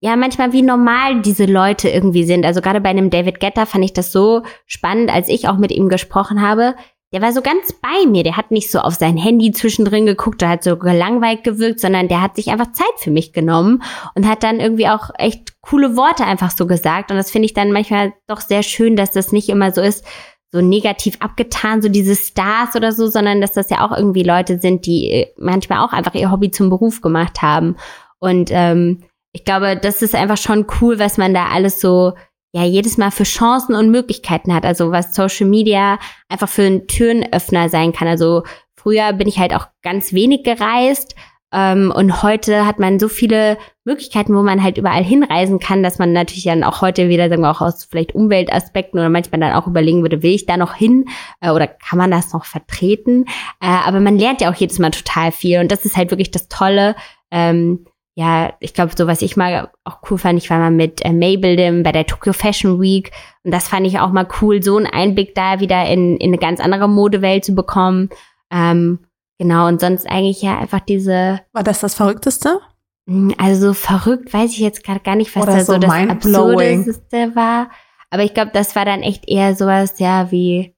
ja, 0.00 0.16
manchmal 0.16 0.52
wie 0.52 0.62
normal 0.62 1.20
diese 1.20 1.44
Leute 1.44 1.88
irgendwie 1.90 2.24
sind. 2.24 2.46
Also 2.46 2.62
gerade 2.62 2.80
bei 2.80 2.88
einem 2.88 3.10
David 3.10 3.38
Getter 3.38 3.66
fand 3.66 3.84
ich 3.84 3.92
das 3.92 4.12
so 4.12 4.42
spannend, 4.66 5.12
als 5.12 5.28
ich 5.28 5.46
auch 5.46 5.58
mit 5.58 5.70
ihm 5.72 5.88
gesprochen 5.90 6.40
habe, 6.40 6.74
der 7.12 7.22
war 7.22 7.32
so 7.32 7.42
ganz 7.42 7.72
bei 7.72 8.08
mir. 8.08 8.22
Der 8.22 8.36
hat 8.36 8.50
nicht 8.50 8.70
so 8.70 8.78
auf 8.78 8.94
sein 8.94 9.16
Handy 9.16 9.50
zwischendrin 9.50 10.06
geguckt, 10.06 10.40
der 10.40 10.48
hat 10.48 10.64
so 10.64 10.76
gelangweilt 10.76 11.44
gewirkt, 11.44 11.80
sondern 11.80 12.08
der 12.08 12.22
hat 12.22 12.36
sich 12.36 12.48
einfach 12.48 12.72
Zeit 12.72 12.86
für 12.98 13.10
mich 13.10 13.32
genommen 13.32 13.82
und 14.14 14.28
hat 14.28 14.42
dann 14.42 14.60
irgendwie 14.60 14.88
auch 14.88 15.10
echt 15.18 15.60
coole 15.60 15.96
Worte 15.96 16.24
einfach 16.24 16.50
so 16.50 16.66
gesagt. 16.66 17.10
Und 17.10 17.16
das 17.16 17.30
finde 17.30 17.46
ich 17.46 17.54
dann 17.54 17.72
manchmal 17.72 18.12
doch 18.26 18.40
sehr 18.40 18.62
schön, 18.62 18.96
dass 18.96 19.10
das 19.10 19.32
nicht 19.32 19.48
immer 19.48 19.72
so 19.72 19.82
ist, 19.82 20.04
so 20.52 20.60
negativ 20.60 21.16
abgetan, 21.20 21.82
so 21.82 21.88
diese 21.88 22.16
Stars 22.16 22.74
oder 22.74 22.92
so, 22.92 23.06
sondern 23.08 23.40
dass 23.40 23.52
das 23.52 23.70
ja 23.70 23.84
auch 23.84 23.96
irgendwie 23.96 24.22
Leute 24.22 24.58
sind, 24.58 24.86
die 24.86 25.26
manchmal 25.36 25.84
auch 25.84 25.92
einfach 25.92 26.14
ihr 26.14 26.30
Hobby 26.30 26.50
zum 26.50 26.70
Beruf 26.70 27.00
gemacht 27.02 27.42
haben. 27.42 27.76
Und 28.18 28.50
ähm, 28.52 29.02
ich 29.32 29.44
glaube, 29.44 29.76
das 29.76 30.02
ist 30.02 30.14
einfach 30.14 30.36
schon 30.36 30.66
cool, 30.80 30.98
was 30.98 31.18
man 31.18 31.34
da 31.34 31.46
alles 31.48 31.80
so 31.80 32.14
ja 32.52 32.64
jedes 32.64 32.98
Mal 32.98 33.10
für 33.10 33.24
Chancen 33.24 33.74
und 33.74 33.90
Möglichkeiten 33.90 34.52
hat. 34.54 34.64
Also 34.64 34.90
was 34.90 35.14
Social 35.14 35.46
Media 35.46 35.98
einfach 36.28 36.48
für 36.48 36.62
einen 36.62 36.86
Türenöffner 36.88 37.68
sein 37.68 37.92
kann. 37.92 38.08
Also 38.08 38.42
früher 38.74 39.12
bin 39.12 39.28
ich 39.28 39.38
halt 39.38 39.54
auch 39.54 39.66
ganz 39.82 40.12
wenig 40.12 40.42
gereist 40.44 41.14
Ähm, 41.52 41.92
und 41.94 42.22
heute 42.22 42.64
hat 42.64 42.78
man 42.78 43.00
so 43.00 43.08
viele 43.08 43.58
Möglichkeiten, 43.84 44.36
wo 44.36 44.42
man 44.42 44.62
halt 44.62 44.78
überall 44.78 45.02
hinreisen 45.02 45.58
kann, 45.58 45.82
dass 45.82 45.98
man 45.98 46.12
natürlich 46.12 46.44
dann 46.44 46.62
auch 46.62 46.80
heute 46.80 47.08
wieder, 47.08 47.28
sagen 47.28 47.42
wir 47.42 47.50
auch 47.50 47.60
aus 47.60 47.84
vielleicht 47.84 48.14
Umweltaspekten 48.14 49.00
oder 49.00 49.08
manchmal 49.08 49.40
dann 49.40 49.54
auch 49.54 49.66
überlegen 49.66 50.02
würde, 50.02 50.22
will 50.22 50.32
ich 50.32 50.46
da 50.46 50.56
noch 50.56 50.74
hin 50.74 51.06
äh, 51.40 51.50
oder 51.50 51.66
kann 51.66 51.98
man 51.98 52.10
das 52.12 52.32
noch 52.32 52.44
vertreten? 52.44 53.24
Äh, 53.60 53.66
aber 53.66 53.98
man 53.98 54.16
lernt 54.16 54.40
ja 54.40 54.50
auch 54.50 54.54
jedes 54.54 54.78
Mal 54.78 54.92
total 54.92 55.32
viel 55.32 55.58
und 55.58 55.72
das 55.72 55.84
ist 55.84 55.96
halt 55.96 56.10
wirklich 56.12 56.30
das 56.30 56.46
Tolle. 56.48 56.94
Ähm, 57.32 57.84
ja, 58.20 58.52
ich 58.60 58.74
glaube, 58.74 58.92
so 58.96 59.06
was 59.06 59.22
ich 59.22 59.36
mal 59.36 59.70
auch 59.84 59.98
cool 60.10 60.18
fand, 60.18 60.38
ich 60.38 60.50
war 60.50 60.58
mal 60.58 60.70
mit 60.70 61.04
äh, 61.04 61.12
Maybelline 61.12 61.82
bei 61.82 61.92
der 61.92 62.06
Tokyo 62.06 62.32
Fashion 62.32 62.80
Week 62.80 63.12
und 63.44 63.52
das 63.52 63.68
fand 63.68 63.86
ich 63.86 63.98
auch 63.98 64.10
mal 64.10 64.28
cool, 64.40 64.62
so 64.62 64.76
einen 64.76 64.86
Einblick 64.86 65.34
da 65.34 65.60
wieder 65.60 65.86
in, 65.86 66.16
in 66.18 66.30
eine 66.30 66.38
ganz 66.38 66.60
andere 66.60 66.88
Modewelt 66.88 67.44
zu 67.44 67.54
bekommen. 67.54 68.10
Ähm, 68.52 69.00
Genau, 69.40 69.68
und 69.68 69.80
sonst 69.80 70.06
eigentlich 70.06 70.42
ja 70.42 70.58
einfach 70.58 70.80
diese. 70.80 71.40
War 71.54 71.62
das 71.62 71.80
das 71.80 71.94
Verrückteste? 71.94 72.60
Hm, 73.08 73.34
also 73.38 73.68
so 73.68 73.72
verrückt 73.72 74.34
weiß 74.34 74.50
ich 74.50 74.58
jetzt 74.58 74.84
gerade 74.84 75.00
gar 75.00 75.16
nicht, 75.16 75.34
was 75.34 75.44
Oder 75.44 75.52
da 75.54 75.64
so, 75.64 75.72
so 75.72 75.78
das 75.78 75.90
Absurdeste 75.90 77.34
war. 77.34 77.70
Aber 78.10 78.22
ich 78.22 78.34
glaube, 78.34 78.50
das 78.52 78.76
war 78.76 78.84
dann 78.84 79.00
echt 79.00 79.26
eher 79.30 79.56
sowas, 79.56 79.98
ja, 79.98 80.30
wie 80.30 80.76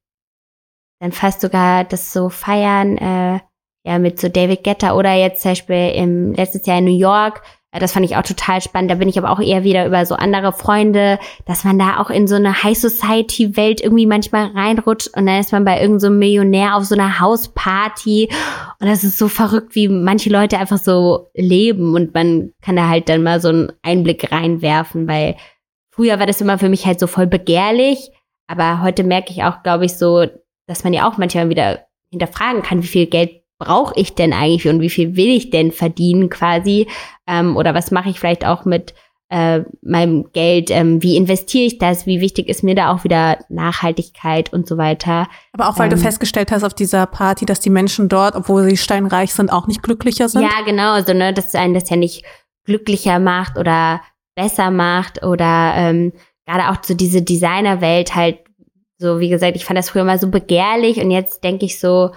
dann 1.00 1.10
fast 1.10 1.40
sogar 1.40 1.82
das 1.82 2.12
so 2.12 2.28
feiern, 2.28 2.98
äh, 2.98 3.40
ja, 3.84 3.98
mit 3.98 4.20
so 4.20 4.28
David 4.28 4.64
Guetta 4.64 4.94
oder 4.94 5.14
jetzt 5.14 5.42
zum 5.42 5.52
Beispiel 5.52 5.92
im 5.94 6.32
letztes 6.32 6.66
Jahr 6.66 6.78
in 6.78 6.84
New 6.84 6.96
York, 6.96 7.42
das 7.80 7.92
fand 7.92 8.04
ich 8.04 8.16
auch 8.16 8.22
total 8.22 8.60
spannend. 8.60 8.90
Da 8.90 8.96
bin 8.96 9.08
ich 9.08 9.18
aber 9.18 9.30
auch 9.30 9.40
eher 9.40 9.64
wieder 9.64 9.86
über 9.86 10.04
so 10.04 10.14
andere 10.14 10.52
Freunde, 10.52 11.18
dass 11.46 11.64
man 11.64 11.78
da 11.78 12.00
auch 12.00 12.10
in 12.10 12.26
so 12.26 12.34
eine 12.34 12.62
High 12.62 12.76
Society 12.76 13.56
Welt 13.56 13.80
irgendwie 13.80 14.04
manchmal 14.04 14.48
reinrutscht 14.48 15.08
und 15.16 15.24
dann 15.24 15.40
ist 15.40 15.52
man 15.52 15.64
bei 15.64 15.80
irgendeinem 15.80 16.00
so 16.00 16.10
Millionär 16.10 16.76
auf 16.76 16.84
so 16.84 16.94
einer 16.94 17.18
Hausparty. 17.18 18.28
Und 18.78 18.86
das 18.86 19.04
ist 19.04 19.16
so 19.16 19.28
verrückt, 19.28 19.74
wie 19.74 19.88
manche 19.88 20.28
Leute 20.28 20.58
einfach 20.58 20.76
so 20.76 21.30
leben 21.34 21.94
und 21.94 22.12
man 22.12 22.52
kann 22.60 22.76
da 22.76 22.88
halt 22.88 23.08
dann 23.08 23.22
mal 23.22 23.40
so 23.40 23.48
einen 23.48 23.72
Einblick 23.82 24.30
reinwerfen, 24.30 25.08
weil 25.08 25.36
früher 25.90 26.18
war 26.18 26.26
das 26.26 26.42
immer 26.42 26.58
für 26.58 26.68
mich 26.68 26.84
halt 26.84 27.00
so 27.00 27.06
voll 27.06 27.26
begehrlich, 27.26 28.10
aber 28.48 28.82
heute 28.82 29.02
merke 29.02 29.30
ich 29.30 29.44
auch, 29.44 29.62
glaube 29.62 29.86
ich, 29.86 29.94
so, 29.94 30.26
dass 30.66 30.84
man 30.84 30.92
ja 30.92 31.08
auch 31.08 31.16
manchmal 31.16 31.48
wieder 31.48 31.86
hinterfragen 32.10 32.62
kann, 32.62 32.82
wie 32.82 32.86
viel 32.86 33.06
Geld 33.06 33.41
brauche 33.62 33.94
ich 33.96 34.14
denn 34.14 34.32
eigentlich 34.32 34.68
und 34.68 34.80
wie 34.80 34.90
viel 34.90 35.16
will 35.16 35.28
ich 35.28 35.50
denn 35.50 35.70
verdienen 35.70 36.30
quasi? 36.30 36.88
Ähm, 37.26 37.56
oder 37.56 37.74
was 37.74 37.90
mache 37.90 38.10
ich 38.10 38.18
vielleicht 38.18 38.44
auch 38.44 38.64
mit 38.64 38.94
äh, 39.28 39.60
meinem 39.82 40.32
Geld? 40.32 40.70
Ähm, 40.70 41.02
wie 41.02 41.16
investiere 41.16 41.64
ich 41.64 41.78
das? 41.78 42.04
Wie 42.04 42.20
wichtig 42.20 42.48
ist 42.48 42.64
mir 42.64 42.74
da 42.74 42.92
auch 42.92 43.04
wieder 43.04 43.38
Nachhaltigkeit 43.48 44.52
und 44.52 44.66
so 44.66 44.78
weiter? 44.78 45.28
Aber 45.52 45.68
auch 45.68 45.78
weil 45.78 45.90
ähm, 45.90 45.96
du 45.96 45.96
festgestellt 45.96 46.50
hast 46.50 46.64
auf 46.64 46.74
dieser 46.74 47.06
Party, 47.06 47.46
dass 47.46 47.60
die 47.60 47.70
Menschen 47.70 48.08
dort, 48.08 48.34
obwohl 48.34 48.64
sie 48.64 48.76
steinreich 48.76 49.32
sind, 49.32 49.52
auch 49.52 49.68
nicht 49.68 49.82
glücklicher 49.82 50.28
sind? 50.28 50.42
Ja, 50.42 50.62
genau. 50.64 50.92
Also, 50.92 51.12
ne, 51.12 51.32
dass 51.32 51.54
einen 51.54 51.74
das 51.74 51.88
ja 51.88 51.96
nicht 51.96 52.24
glücklicher 52.64 53.20
macht 53.20 53.58
oder 53.58 54.00
besser 54.34 54.70
macht 54.70 55.22
oder 55.22 55.74
ähm, 55.76 56.12
gerade 56.46 56.70
auch 56.70 56.82
so 56.82 56.94
diese 56.94 57.22
Designerwelt 57.22 58.14
halt 58.14 58.38
so, 58.98 59.20
wie 59.20 59.28
gesagt, 59.28 59.56
ich 59.56 59.64
fand 59.64 59.78
das 59.78 59.90
früher 59.90 60.04
mal 60.04 60.18
so 60.18 60.30
begehrlich 60.30 60.98
und 60.98 61.10
jetzt 61.10 61.42
denke 61.44 61.66
ich 61.66 61.78
so, 61.80 62.10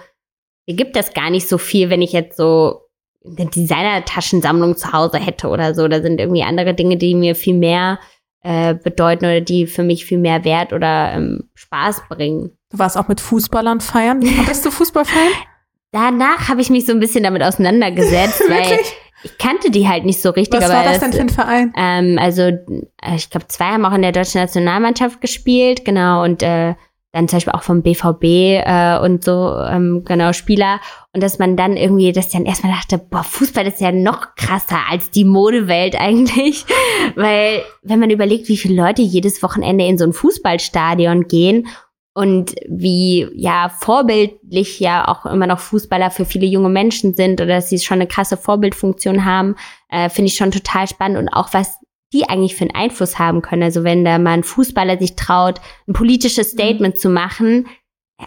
mir 0.66 0.74
gibt 0.74 0.96
das 0.96 1.14
gar 1.14 1.30
nicht 1.30 1.48
so 1.48 1.58
viel, 1.58 1.90
wenn 1.90 2.02
ich 2.02 2.12
jetzt 2.12 2.36
so 2.36 2.82
eine 3.24 3.46
Designer-Taschensammlung 3.46 4.76
zu 4.76 4.92
Hause 4.92 5.18
hätte 5.18 5.48
oder 5.48 5.74
so. 5.74 5.88
Da 5.88 6.00
sind 6.00 6.20
irgendwie 6.20 6.42
andere 6.42 6.74
Dinge, 6.74 6.96
die 6.96 7.14
mir 7.14 7.34
viel 7.34 7.54
mehr 7.54 7.98
äh, 8.42 8.74
bedeuten 8.74 9.24
oder 9.24 9.40
die 9.40 9.66
für 9.66 9.82
mich 9.82 10.04
viel 10.06 10.18
mehr 10.18 10.44
Wert 10.44 10.72
oder 10.72 11.12
ähm, 11.12 11.48
Spaß 11.54 12.02
bringen. 12.08 12.50
Du 12.70 12.78
warst 12.78 12.96
auch 12.96 13.08
mit 13.08 13.20
Fußballern 13.20 13.80
feiern. 13.80 14.20
Bist 14.20 14.64
du 14.64 14.70
Fußballfan? 14.70 15.28
Danach 15.92 16.48
habe 16.48 16.60
ich 16.60 16.70
mich 16.70 16.84
so 16.84 16.92
ein 16.92 17.00
bisschen 17.00 17.24
damit 17.24 17.42
auseinandergesetzt, 17.42 18.42
weil 18.48 18.78
ich 19.22 19.38
kannte 19.38 19.70
die 19.70 19.88
halt 19.88 20.04
nicht 20.04 20.20
so 20.20 20.30
richtig. 20.30 20.60
Was 20.60 20.68
war 20.68 20.84
das 20.84 21.00
denn 21.00 21.12
für 21.12 21.20
ein 21.20 21.28
Verein? 21.28 21.72
Ähm, 21.76 22.18
also 22.20 22.42
äh, 22.42 23.16
ich 23.16 23.30
glaube, 23.30 23.48
zwei 23.48 23.66
haben 23.66 23.84
auch 23.84 23.94
in 23.94 24.02
der 24.02 24.12
deutschen 24.12 24.40
Nationalmannschaft 24.40 25.20
gespielt, 25.20 25.84
genau, 25.84 26.22
und 26.22 26.42
äh, 26.42 26.74
dann 27.16 27.28
zum 27.28 27.38
Beispiel 27.38 27.54
auch 27.54 27.62
vom 27.62 27.82
BVB 27.82 28.24
äh, 28.24 28.98
und 28.98 29.24
so, 29.24 29.56
ähm, 29.70 30.02
genau, 30.04 30.34
Spieler. 30.34 30.80
Und 31.14 31.22
dass 31.22 31.38
man 31.38 31.56
dann 31.56 31.78
irgendwie, 31.78 32.12
das 32.12 32.28
dann 32.28 32.44
erstmal 32.44 32.72
dachte, 32.72 32.98
boah, 32.98 33.24
Fußball 33.24 33.66
ist 33.66 33.80
ja 33.80 33.90
noch 33.90 34.34
krasser 34.36 34.80
als 34.90 35.10
die 35.10 35.24
Modewelt 35.24 35.96
eigentlich. 35.98 36.66
Weil, 37.14 37.62
wenn 37.82 38.00
man 38.00 38.10
überlegt, 38.10 38.48
wie 38.48 38.58
viele 38.58 38.80
Leute 38.80 39.00
jedes 39.00 39.42
Wochenende 39.42 39.86
in 39.86 39.96
so 39.96 40.04
ein 40.04 40.12
Fußballstadion 40.12 41.26
gehen 41.26 41.68
und 42.12 42.54
wie 42.68 43.26
ja 43.34 43.70
vorbildlich 43.70 44.78
ja 44.78 45.08
auch 45.08 45.24
immer 45.24 45.46
noch 45.46 45.60
Fußballer 45.60 46.10
für 46.10 46.26
viele 46.26 46.46
junge 46.46 46.68
Menschen 46.68 47.14
sind 47.14 47.40
oder 47.40 47.56
dass 47.56 47.70
sie 47.70 47.78
schon 47.78 47.96
eine 47.96 48.08
krasse 48.08 48.36
Vorbildfunktion 48.36 49.24
haben, 49.24 49.56
äh, 49.88 50.10
finde 50.10 50.28
ich 50.28 50.36
schon 50.36 50.50
total 50.50 50.86
spannend 50.86 51.18
und 51.18 51.28
auch 51.30 51.54
was 51.54 51.78
die 52.12 52.28
eigentlich 52.28 52.54
für 52.54 52.62
einen 52.62 52.74
Einfluss 52.74 53.18
haben 53.18 53.42
können. 53.42 53.62
Also 53.62 53.84
wenn 53.84 54.04
da 54.04 54.18
mal 54.18 54.32
ein 54.32 54.44
Fußballer 54.44 54.98
sich 54.98 55.16
traut, 55.16 55.60
ein 55.88 55.92
politisches 55.92 56.52
mhm. 56.52 56.58
Statement 56.58 56.94
mhm. 56.94 57.00
zu 57.00 57.08
machen, 57.08 57.66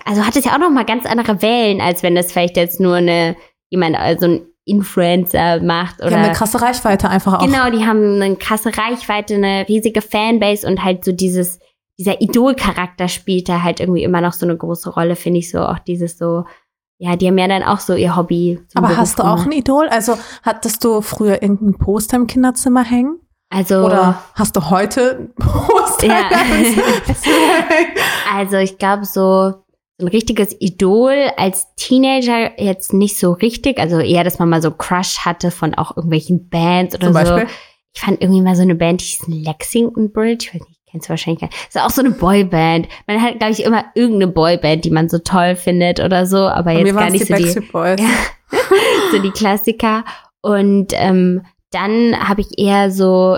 also 0.06 0.26
hat 0.26 0.36
es 0.36 0.46
ja 0.46 0.54
auch 0.54 0.60
noch 0.60 0.70
mal 0.70 0.86
ganz 0.86 1.06
andere 1.06 1.42
Wellen, 1.42 1.82
als 1.82 2.04
wenn 2.04 2.16
das 2.16 2.32
vielleicht 2.32 2.58
jetzt 2.58 2.80
nur 2.80 2.96
eine 2.96 3.36
jemand, 3.70 3.96
also 3.98 4.26
ein 4.26 4.42
Influencer 4.66 5.62
macht 5.62 6.00
oder. 6.00 6.10
Die 6.10 6.16
haben 6.16 6.24
eine 6.26 6.34
krasse 6.34 6.62
Reichweite 6.62 7.10
einfach 7.10 7.36
auch. 7.36 7.46
Genau, 7.46 7.70
die 7.72 7.86
haben 7.86 8.22
eine 8.22 8.36
krasse 8.36 8.72
Reichweite, 8.78 9.36
eine 9.36 9.68
riesige 9.68 10.02
Fanbase 10.02 10.68
und 10.68 10.84
halt 10.84 11.04
so 11.04 11.12
dieses, 11.12 11.60
dieser 11.98 12.22
Idolcharakter 12.22 13.08
spielt 13.08 13.50
da 13.50 13.64
halt 13.64 13.80
irgendwie 13.80 14.04
immer 14.04 14.22
noch 14.22 14.34
so 14.34 14.46
eine 14.46 14.56
große 14.56 14.92
Rolle, 14.92 15.16
finde 15.16 15.40
ich 15.40 15.50
so. 15.50 15.60
Auch 15.60 15.80
dieses 15.80 16.18
so, 16.18 16.46
ja, 17.00 17.16
die 17.16 17.28
haben 17.28 17.38
ja 17.38 17.48
dann 17.48 17.64
auch 17.64 17.80
so 17.80 17.96
ihr 17.96 18.16
Hobby. 18.16 18.60
Aber 18.76 18.88
Beruf 18.88 19.00
hast 19.00 19.20
du 19.20 19.24
auch 19.24 19.46
ein 19.46 19.52
Idol? 19.52 19.88
Also 19.90 20.18
hattest 20.44 20.84
du 20.84 21.02
früher 21.02 21.42
irgendein 21.42 21.78
Poster 21.78 22.18
im 22.18 22.28
Kinderzimmer 22.28 22.84
hängen? 22.84 23.20
Also 23.50 23.86
oder 23.86 24.22
hast 24.36 24.56
du 24.56 24.70
heute? 24.70 25.30
Ja. 26.04 26.30
also 28.36 28.58
ich 28.58 28.78
glaube 28.78 29.06
so 29.06 29.64
ein 30.00 30.08
richtiges 30.08 30.56
Idol 30.60 31.32
als 31.36 31.68
Teenager 31.76 32.62
jetzt 32.62 32.94
nicht 32.94 33.20
so 33.20 33.34
richtig, 33.34 33.80
also 33.80 34.00
eher, 34.00 34.24
dass 34.24 34.40
man 34.40 34.50
mal 34.50 34.62
so 34.62 34.72
Crush 34.72 35.20
hatte 35.20 35.52
von 35.52 35.74
auch 35.74 35.98
irgendwelchen 35.98 36.50
Bands 36.50 36.96
oder 36.96 37.08
Zum 37.08 37.14
so. 37.14 37.20
Beispiel? 37.20 37.48
Ich 37.94 38.02
fand 38.02 38.22
irgendwie 38.22 38.42
mal 38.42 38.56
so 38.56 38.62
eine 38.62 38.76
Band, 38.76 39.02
die 39.02 39.06
hieß 39.06 39.28
Lexington 39.28 40.12
Bridge, 40.12 40.48
ich 40.48 40.54
weiß 40.54 40.68
nicht, 40.68 40.80
kennst 40.90 41.08
du 41.08 41.10
wahrscheinlich 41.10 41.42
gar 41.42 41.48
nicht. 41.48 41.68
Ist 41.68 41.78
auch 41.78 41.90
so 41.90 42.02
eine 42.02 42.12
Boyband. 42.12 42.88
Man 43.08 43.22
hat, 43.22 43.40
glaube 43.40 43.52
ich, 43.52 43.64
immer 43.64 43.86
irgendeine 43.96 44.32
Boyband, 44.32 44.86
die 44.86 44.92
man 44.92 45.10
so 45.10 45.18
toll 45.18 45.56
findet 45.56 46.00
oder 46.00 46.26
so, 46.26 46.38
aber 46.38 46.72
jetzt 46.72 46.96
gar 46.96 47.10
nicht 47.10 47.28
die 47.28 47.34
so 47.34 47.60
die. 47.60 48.02
Ja, 48.02 48.10
so 49.12 49.20
die 49.20 49.32
Klassiker. 49.32 50.06
Und 50.42 50.94
ähm, 50.94 51.42
dann 51.72 52.28
habe 52.28 52.42
ich 52.42 52.58
eher 52.58 52.92
so 52.92 53.38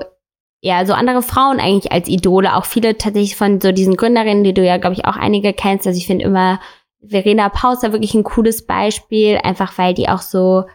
ja, 0.61 0.85
so 0.85 0.93
andere 0.93 1.23
Frauen 1.23 1.59
eigentlich 1.59 1.91
als 1.91 2.07
Idole, 2.07 2.55
auch 2.55 2.65
viele 2.65 2.97
tatsächlich 2.97 3.35
von 3.35 3.59
so 3.59 3.71
diesen 3.71 3.97
Gründerinnen, 3.97 4.43
die 4.43 4.53
du 4.53 4.63
ja, 4.63 4.77
glaube 4.77 4.93
ich, 4.93 5.05
auch 5.05 5.15
einige 5.15 5.53
kennst. 5.53 5.87
Also 5.87 5.97
ich 5.97 6.05
finde 6.05 6.25
immer 6.25 6.59
Verena 7.03 7.49
Pauster 7.49 7.91
wirklich 7.91 8.13
ein 8.13 8.23
cooles 8.23 8.67
Beispiel, 8.67 9.39
einfach 9.43 9.75
weil 9.79 9.95
die 9.95 10.07
auch 10.07 10.21
so, 10.21 10.65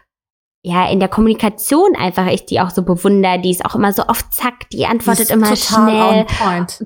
ja, 0.63 0.91
in 0.91 0.99
der 0.99 1.09
Kommunikation 1.09 1.95
einfach 1.95 2.27
ich 2.27 2.47
die 2.47 2.61
auch 2.61 2.71
so 2.71 2.83
bewundere. 2.83 3.39
Die 3.39 3.53
ist 3.53 3.65
auch 3.65 3.77
immer 3.77 3.93
so 3.93 4.03
oft 4.09 4.35
zack, 4.35 4.69
die 4.71 4.87
antwortet 4.87 5.29
die 5.29 5.35
immer 5.35 5.55
schnell. 5.55 6.27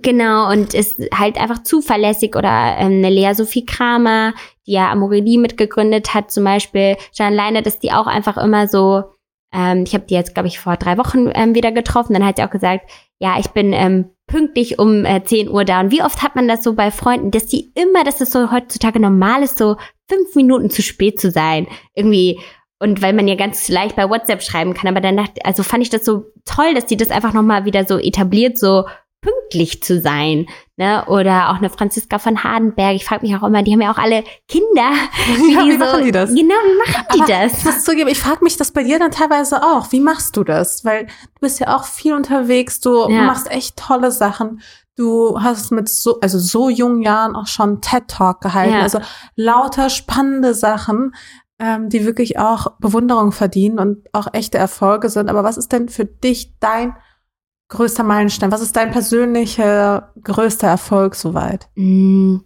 Genau, 0.02 0.50
und 0.50 0.74
ist 0.74 1.00
halt 1.16 1.40
einfach 1.40 1.62
zuverlässig 1.62 2.36
oder 2.36 2.76
ähm, 2.76 2.98
eine 2.98 3.08
Lea 3.08 3.32
Sophie 3.32 3.64
Kramer, 3.64 4.34
die 4.66 4.72
ja 4.72 4.90
Amorelie 4.90 5.38
mitgegründet 5.38 6.12
hat 6.12 6.30
zum 6.30 6.44
Beispiel. 6.44 6.98
Schon 7.16 7.26
alleine, 7.26 7.62
dass 7.62 7.78
die 7.78 7.92
auch 7.92 8.06
einfach 8.06 8.36
immer 8.36 8.68
so, 8.68 9.04
ähm, 9.52 9.84
ich 9.86 9.94
habe 9.94 10.04
die 10.06 10.14
jetzt, 10.14 10.34
glaube 10.34 10.48
ich, 10.48 10.58
vor 10.58 10.76
drei 10.76 10.96
Wochen 10.98 11.30
ähm, 11.34 11.54
wieder 11.54 11.72
getroffen. 11.72 12.12
Dann 12.14 12.24
hat 12.24 12.36
sie 12.36 12.44
auch 12.44 12.50
gesagt, 12.50 12.90
ja, 13.18 13.38
ich 13.38 13.48
bin 13.48 13.72
ähm, 13.72 14.10
pünktlich 14.26 14.78
um 14.78 15.04
äh, 15.04 15.22
10 15.24 15.48
Uhr 15.48 15.64
da. 15.64 15.80
Und 15.80 15.90
wie 15.90 16.02
oft 16.02 16.22
hat 16.22 16.36
man 16.36 16.48
das 16.48 16.62
so 16.62 16.74
bei 16.74 16.90
Freunden, 16.90 17.30
dass 17.30 17.46
die 17.46 17.72
immer, 17.74 18.04
dass 18.04 18.20
es 18.20 18.30
so 18.30 18.50
heutzutage 18.50 19.00
normal 19.00 19.42
ist, 19.42 19.58
so 19.58 19.76
fünf 20.08 20.34
Minuten 20.34 20.70
zu 20.70 20.82
spät 20.82 21.20
zu 21.20 21.30
sein. 21.30 21.66
Irgendwie. 21.94 22.40
Und 22.78 23.02
weil 23.02 23.12
man 23.12 23.28
ja 23.28 23.34
ganz 23.34 23.68
leicht 23.68 23.96
bei 23.96 24.08
WhatsApp 24.08 24.42
schreiben 24.42 24.72
kann, 24.72 24.88
aber 24.88 25.02
dann 25.02 25.28
also 25.44 25.62
fand 25.62 25.82
ich 25.82 25.90
das 25.90 26.02
so 26.02 26.24
toll, 26.46 26.72
dass 26.74 26.86
die 26.86 26.96
das 26.96 27.10
einfach 27.10 27.34
nochmal 27.34 27.66
wieder 27.66 27.84
so 27.84 27.98
etabliert, 27.98 28.56
so 28.56 28.86
pünktlich 29.20 29.82
zu 29.82 30.00
sein. 30.00 30.46
Ne? 30.76 31.04
Oder 31.06 31.50
auch 31.50 31.56
eine 31.56 31.68
Franziska 31.68 32.18
von 32.18 32.42
Hardenberg. 32.42 32.94
Ich 32.94 33.04
frage 33.04 33.26
mich 33.26 33.36
auch 33.36 33.46
immer, 33.46 33.62
die 33.62 33.72
haben 33.72 33.82
ja 33.82 33.92
auch 33.92 33.98
alle 33.98 34.24
Kinder. 34.48 34.92
Wie, 35.36 35.52
ja, 35.54 35.64
wie 35.64 35.72
so, 35.72 35.78
machen 35.78 36.04
die 36.04 36.12
das? 36.12 36.30
Genau, 36.30 36.54
wie 36.54 36.78
machen 36.78 37.04
die 37.14 37.20
Aber 37.20 37.32
das? 37.32 37.58
Ich 37.58 37.64
muss 37.64 37.84
zugeben, 37.84 38.08
ich 38.08 38.18
frage 38.18 38.42
mich 38.42 38.56
das 38.56 38.72
bei 38.72 38.82
dir 38.82 38.98
dann 38.98 39.10
teilweise 39.10 39.62
auch. 39.62 39.92
Wie 39.92 40.00
machst 40.00 40.36
du 40.36 40.44
das? 40.44 40.84
Weil 40.84 41.06
du 41.06 41.40
bist 41.40 41.60
ja 41.60 41.76
auch 41.76 41.84
viel 41.84 42.14
unterwegs, 42.14 42.80
du 42.80 43.10
ja. 43.10 43.22
machst 43.24 43.50
echt 43.50 43.76
tolle 43.76 44.10
Sachen. 44.10 44.62
Du 44.96 45.40
hast 45.40 45.70
mit 45.70 45.88
so, 45.88 46.20
also 46.20 46.38
so 46.38 46.68
jungen 46.68 47.02
Jahren 47.02 47.34
auch 47.36 47.46
schon 47.46 47.80
TED 47.80 48.08
Talk 48.08 48.40
gehalten. 48.40 48.74
Ja. 48.74 48.82
Also 48.82 49.00
lauter 49.34 49.88
spannende 49.88 50.54
Sachen, 50.54 51.14
ähm, 51.58 51.88
die 51.90 52.06
wirklich 52.06 52.38
auch 52.38 52.78
Bewunderung 52.78 53.32
verdienen 53.32 53.78
und 53.78 54.08
auch 54.12 54.28
echte 54.32 54.58
Erfolge 54.58 55.08
sind. 55.10 55.28
Aber 55.28 55.44
was 55.44 55.58
ist 55.58 55.72
denn 55.72 55.88
für 55.88 56.06
dich 56.06 56.58
dein 56.58 56.96
größter 57.70 58.02
Meilenstein? 58.02 58.52
Was 58.52 58.60
ist 58.60 58.76
dein 58.76 58.90
persönlicher 58.90 60.12
größter 60.22 60.68
Erfolg 60.68 61.14
soweit? 61.14 61.68
Mm. 61.76 62.36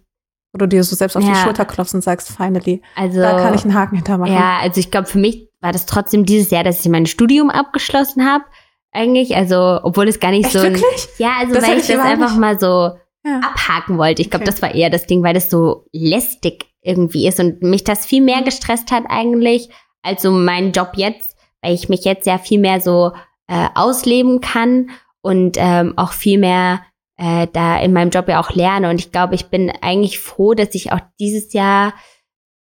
Wo 0.53 0.57
du 0.57 0.67
dir 0.67 0.83
so 0.85 0.95
selbst 0.95 1.17
auf 1.17 1.23
ja. 1.23 1.33
die 1.33 1.35
Schulter 1.39 1.65
klopfst 1.65 1.93
und 1.93 2.01
sagst, 2.01 2.29
finally, 2.29 2.81
also, 2.95 3.19
da 3.19 3.41
kann 3.41 3.53
ich 3.53 3.63
einen 3.65 3.73
Haken 3.73 3.97
hintermachen. 3.97 4.33
Ja, 4.33 4.59
also 4.61 4.79
ich 4.79 4.89
glaube, 4.89 5.07
für 5.07 5.17
mich 5.17 5.49
war 5.59 5.73
das 5.73 5.85
trotzdem 5.85 6.25
dieses 6.25 6.49
Jahr, 6.51 6.63
dass 6.63 6.79
ich 6.85 6.89
mein 6.89 7.05
Studium 7.07 7.49
abgeschlossen 7.49 8.25
habe. 8.25 8.45
Eigentlich, 8.93 9.35
also, 9.35 9.81
obwohl 9.83 10.07
es 10.07 10.21
gar 10.21 10.31
nicht 10.31 10.45
Echt, 10.45 10.53
so. 10.53 10.61
Wirklich? 10.61 11.07
Ja, 11.17 11.33
also 11.39 11.53
Das 11.55 11.67
weil 11.67 11.79
ich 11.79 11.87
das 11.87 11.99
einfach 11.99 12.29
nicht- 12.31 12.39
mal 12.39 12.57
so 12.57 12.91
Ja. 13.25 13.39
abhaken 13.39 13.97
wollte. 13.97 14.21
Ich 14.21 14.29
glaube, 14.29 14.43
Okay. 14.43 14.51
das 14.51 14.61
war 14.61 14.73
eher 14.73 14.89
das 14.89 15.07
Ding, 15.07 15.21
weil 15.23 15.33
das 15.33 15.49
so 15.49 15.87
lästig 15.91 16.67
irgendwie 16.81 17.27
ist 17.27 17.39
und 17.41 17.61
mich 17.61 17.83
das 17.83 18.05
viel 18.05 18.21
mehr 18.21 18.41
gestresst 18.43 18.91
hat 18.91 19.03
eigentlich 19.09 19.69
als 20.03 20.21
so 20.21 20.31
mein 20.31 20.71
Job 20.71 20.91
jetzt, 20.95 21.35
weil 21.61 21.73
ich 21.73 21.89
mich 21.89 22.05
jetzt 22.05 22.27
ja 22.27 22.37
viel 22.37 22.59
mehr 22.59 22.79
so 22.79 23.11
äh, 23.47 23.67
ausleben 23.75 24.39
kann 24.39 24.89
und 25.25 25.57
ähm, 25.59 25.93
auch 25.97 26.11
viel 26.11 26.37
mehr 26.37 26.81
äh, 27.17 27.47
da 27.51 27.79
in 27.79 27.93
meinem 27.93 28.11
Job 28.11 28.29
ja 28.29 28.39
auch 28.39 28.51
lerne. 28.51 28.89
Und 28.89 28.99
ich 28.99 29.11
glaube, 29.11 29.35
ich 29.35 29.47
bin 29.47 29.71
eigentlich 29.81 30.19
froh, 30.19 30.53
dass 30.53 30.75
ich 30.75 30.91
auch 30.91 30.99
dieses 31.19 31.53
Jahr 31.53 31.93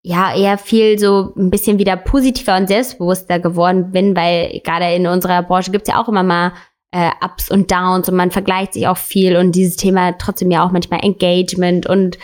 ja 0.03 0.35
eher 0.35 0.57
viel 0.57 0.99
so 0.99 1.33
ein 1.37 1.51
bisschen 1.51 1.79
wieder 1.79 1.97
positiver 1.97 2.57
und 2.57 2.69
selbstbewusster 2.69 3.41
geworden 3.41 3.91
bin, 3.91 4.17
weil 4.17 4.61
gerade 4.65 4.95
in 4.95 5.07
unserer 5.07 5.43
Branche 5.43 5.71
gibt's 5.71 5.89
ja 5.89 6.01
auch 6.01 6.09
immer 6.09 6.23
mal 6.23 6.53
äh, 6.93 7.11
Ups 7.23 7.51
und 7.51 7.71
Downs 7.71 8.09
und 8.09 8.15
man 8.15 8.31
vergleicht 8.31 8.75
sich 8.75 8.87
auch 8.87 8.97
viel 8.97 9.37
und 9.37 9.53
dieses 9.53 9.77
Thema 9.77 10.13
trotzdem 10.13 10.51
ja 10.51 10.65
auch 10.65 10.71
manchmal 10.71 11.01
Engagement 11.03 11.87
und 11.87 12.19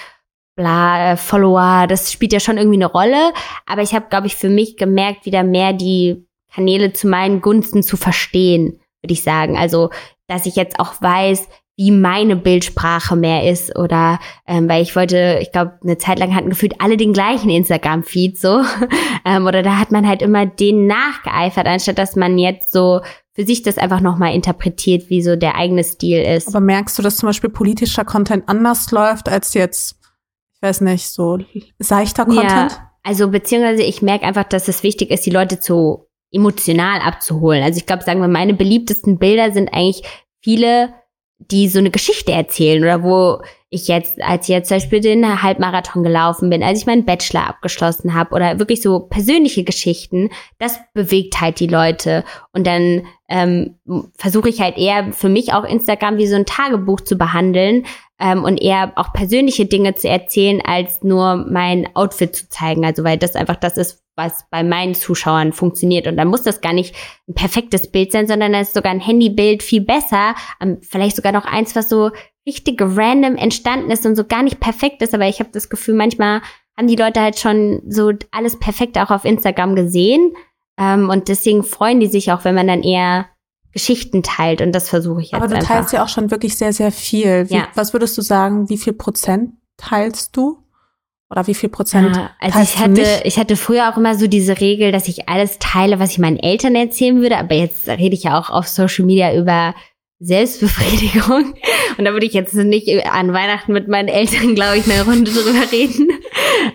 bla, 0.56 1.12
äh, 1.12 1.16
Follower, 1.16 1.86
das 1.88 2.12
spielt 2.12 2.32
ja 2.32 2.40
schon 2.40 2.56
irgendwie 2.56 2.78
eine 2.78 2.86
Rolle. 2.86 3.32
Aber 3.66 3.82
ich 3.82 3.94
habe, 3.94 4.06
glaube 4.08 4.28
ich, 4.28 4.36
für 4.36 4.48
mich 4.48 4.76
gemerkt, 4.76 5.26
wieder 5.26 5.42
mehr 5.42 5.72
die 5.72 6.26
Kanäle 6.54 6.92
zu 6.92 7.08
meinen 7.08 7.40
Gunsten 7.40 7.82
zu 7.82 7.96
verstehen, 7.96 8.80
würde 9.02 9.12
ich 9.12 9.22
sagen. 9.22 9.56
Also, 9.56 9.90
dass 10.28 10.46
ich 10.46 10.56
jetzt 10.56 10.78
auch 10.80 11.00
weiß, 11.00 11.48
wie 11.76 11.90
meine 11.90 12.36
Bildsprache 12.36 13.16
mehr 13.16 13.50
ist 13.50 13.76
oder 13.78 14.18
ähm, 14.46 14.68
weil 14.68 14.82
ich 14.82 14.94
wollte, 14.94 15.38
ich 15.40 15.52
glaube, 15.52 15.78
eine 15.82 15.96
Zeit 15.96 16.18
lang 16.18 16.34
hatten 16.34 16.50
gefühlt 16.50 16.80
alle 16.80 16.96
den 16.96 17.14
gleichen 17.14 17.48
Instagram-Feed 17.48 18.38
so 18.38 18.62
ähm, 19.24 19.46
oder 19.46 19.62
da 19.62 19.78
hat 19.78 19.90
man 19.90 20.06
halt 20.06 20.20
immer 20.20 20.44
den 20.44 20.86
nachgeeifert, 20.86 21.66
anstatt 21.66 21.98
dass 21.98 22.14
man 22.14 22.38
jetzt 22.38 22.72
so 22.72 23.00
für 23.34 23.46
sich 23.46 23.62
das 23.62 23.78
einfach 23.78 24.00
nochmal 24.00 24.34
interpretiert, 24.34 25.08
wie 25.08 25.22
so 25.22 25.36
der 25.36 25.56
eigene 25.56 25.82
Stil 25.82 26.20
ist. 26.20 26.48
Aber 26.48 26.60
merkst 26.60 26.98
du, 26.98 27.02
dass 27.02 27.16
zum 27.16 27.28
Beispiel 27.28 27.48
politischer 27.48 28.04
Content 28.04 28.46
anders 28.46 28.90
läuft 28.90 29.30
als 29.30 29.54
jetzt, 29.54 29.96
ich 30.54 30.62
weiß 30.62 30.82
nicht, 30.82 31.08
so 31.08 31.38
seichter 31.78 32.26
Content? 32.26 32.72
Ja, 32.72 32.90
also 33.02 33.30
beziehungsweise 33.30 33.82
ich 33.82 34.02
merke 34.02 34.26
einfach, 34.26 34.44
dass 34.44 34.68
es 34.68 34.82
wichtig 34.82 35.10
ist, 35.10 35.24
die 35.24 35.30
Leute 35.30 35.58
zu 35.58 36.06
emotional 36.32 37.00
abzuholen. 37.00 37.62
Also 37.62 37.78
ich 37.78 37.86
glaube, 37.86 38.02
sagen 38.02 38.20
wir, 38.20 38.28
meine 38.28 38.54
beliebtesten 38.54 39.18
Bilder 39.18 39.52
sind 39.52 39.72
eigentlich 39.72 40.02
viele, 40.40 40.94
die 41.38 41.68
so 41.68 41.78
eine 41.78 41.90
Geschichte 41.90 42.32
erzählen 42.32 42.82
oder 42.82 43.02
wo 43.02 43.42
ich 43.72 43.88
jetzt, 43.88 44.20
als 44.22 44.48
ich 44.48 44.54
jetzt 44.54 44.68
zum 44.68 44.76
Beispiel 44.76 45.00
den 45.00 45.42
Halbmarathon 45.42 46.02
gelaufen 46.02 46.50
bin, 46.50 46.62
als 46.62 46.80
ich 46.80 46.86
meinen 46.86 47.06
Bachelor 47.06 47.48
abgeschlossen 47.48 48.12
habe 48.12 48.34
oder 48.34 48.58
wirklich 48.58 48.82
so 48.82 49.00
persönliche 49.00 49.64
Geschichten, 49.64 50.28
das 50.58 50.78
bewegt 50.92 51.40
halt 51.40 51.58
die 51.58 51.68
Leute. 51.68 52.22
Und 52.52 52.66
dann 52.66 53.06
ähm, 53.30 53.78
versuche 54.14 54.50
ich 54.50 54.60
halt 54.60 54.76
eher 54.76 55.12
für 55.14 55.30
mich 55.30 55.54
auch 55.54 55.64
Instagram 55.64 56.18
wie 56.18 56.26
so 56.26 56.36
ein 56.36 56.44
Tagebuch 56.44 57.00
zu 57.00 57.16
behandeln 57.16 57.86
ähm, 58.20 58.44
und 58.44 58.60
eher 58.60 58.92
auch 58.96 59.14
persönliche 59.14 59.64
Dinge 59.64 59.94
zu 59.94 60.06
erzählen, 60.06 60.60
als 60.62 61.02
nur 61.02 61.36
mein 61.36 61.88
Outfit 61.96 62.36
zu 62.36 62.50
zeigen. 62.50 62.84
Also 62.84 63.04
weil 63.04 63.16
das 63.16 63.34
einfach 63.34 63.56
das 63.56 63.78
ist, 63.78 64.02
was 64.16 64.44
bei 64.50 64.62
meinen 64.62 64.94
Zuschauern 64.94 65.54
funktioniert. 65.54 66.06
Und 66.06 66.18
dann 66.18 66.28
muss 66.28 66.42
das 66.42 66.60
gar 66.60 66.74
nicht 66.74 66.94
ein 67.26 67.34
perfektes 67.34 67.90
Bild 67.90 68.12
sein, 68.12 68.26
sondern 68.26 68.52
dann 68.52 68.60
ist 68.60 68.74
sogar 68.74 68.92
ein 68.92 69.00
Handybild 69.00 69.62
viel 69.62 69.80
besser. 69.80 70.34
Ähm, 70.60 70.78
vielleicht 70.82 71.16
sogar 71.16 71.32
noch 71.32 71.46
eins, 71.46 71.74
was 71.74 71.88
so 71.88 72.10
richtig 72.46 72.80
random 72.80 73.36
entstanden 73.36 73.90
ist 73.90 74.04
und 74.06 74.16
so 74.16 74.24
gar 74.24 74.42
nicht 74.42 74.60
perfekt 74.60 75.02
ist. 75.02 75.14
Aber 75.14 75.26
ich 75.28 75.38
habe 75.40 75.50
das 75.52 75.68
Gefühl, 75.68 75.94
manchmal 75.94 76.40
haben 76.76 76.86
die 76.88 76.96
Leute 76.96 77.20
halt 77.20 77.38
schon 77.38 77.82
so 77.88 78.12
alles 78.30 78.58
perfekt 78.58 78.98
auch 78.98 79.10
auf 79.10 79.24
Instagram 79.24 79.76
gesehen. 79.76 80.32
Ähm, 80.78 81.08
und 81.10 81.28
deswegen 81.28 81.62
freuen 81.62 82.00
die 82.00 82.06
sich 82.06 82.32
auch, 82.32 82.44
wenn 82.44 82.54
man 82.54 82.66
dann 82.66 82.82
eher 82.82 83.26
Geschichten 83.72 84.22
teilt. 84.22 84.60
Und 84.60 84.72
das 84.72 84.88
versuche 84.88 85.20
ich 85.22 85.30
jetzt 85.32 85.34
Aber 85.34 85.48
du 85.48 85.54
einfach. 85.56 85.68
teilst 85.68 85.92
ja 85.92 86.02
auch 86.02 86.08
schon 86.08 86.30
wirklich 86.30 86.56
sehr, 86.56 86.72
sehr 86.72 86.90
viel. 86.92 87.48
Wie, 87.48 87.54
Ja. 87.54 87.68
Was 87.74 87.92
würdest 87.92 88.16
du 88.18 88.22
sagen, 88.22 88.68
wie 88.68 88.78
viel 88.78 88.92
Prozent 88.92 89.52
teilst 89.76 90.36
du? 90.36 90.58
Oder 91.30 91.46
wie 91.46 91.54
viel 91.54 91.70
Prozent 91.70 92.14
Ja, 92.14 92.30
also 92.40 92.58
teilst 92.58 92.72
ich 92.74 92.78
du 92.78 92.82
hatte, 92.84 92.92
nicht? 92.92 93.20
ich 93.24 93.38
hatte 93.38 93.56
früher 93.56 93.90
auch 93.90 93.96
immer 93.96 94.14
so 94.16 94.26
diese 94.26 94.60
Regel, 94.60 94.92
dass 94.92 95.08
ich 95.08 95.28
alles 95.30 95.58
teile, 95.58 95.98
was 95.98 96.10
ich 96.10 96.18
meinen 96.18 96.38
Eltern 96.38 96.74
erzählen 96.74 97.20
würde. 97.22 97.38
Aber 97.38 97.54
jetzt 97.54 97.88
rede 97.88 98.14
ich 98.14 98.24
ja 98.24 98.38
auch 98.38 98.50
auf 98.50 98.68
Social 98.68 99.06
Media 99.06 99.34
über 99.34 99.74
Selbstbefriedigung. 100.24 101.54
Und 101.98 102.04
da 102.04 102.12
würde 102.12 102.26
ich 102.26 102.32
jetzt 102.32 102.54
nicht 102.54 102.88
an 103.06 103.32
Weihnachten 103.32 103.72
mit 103.72 103.88
meinen 103.88 104.08
Eltern, 104.08 104.54
glaube 104.54 104.78
ich, 104.78 104.90
eine 104.90 105.04
Runde 105.04 105.30
drüber 105.30 105.70
reden. 105.72 106.10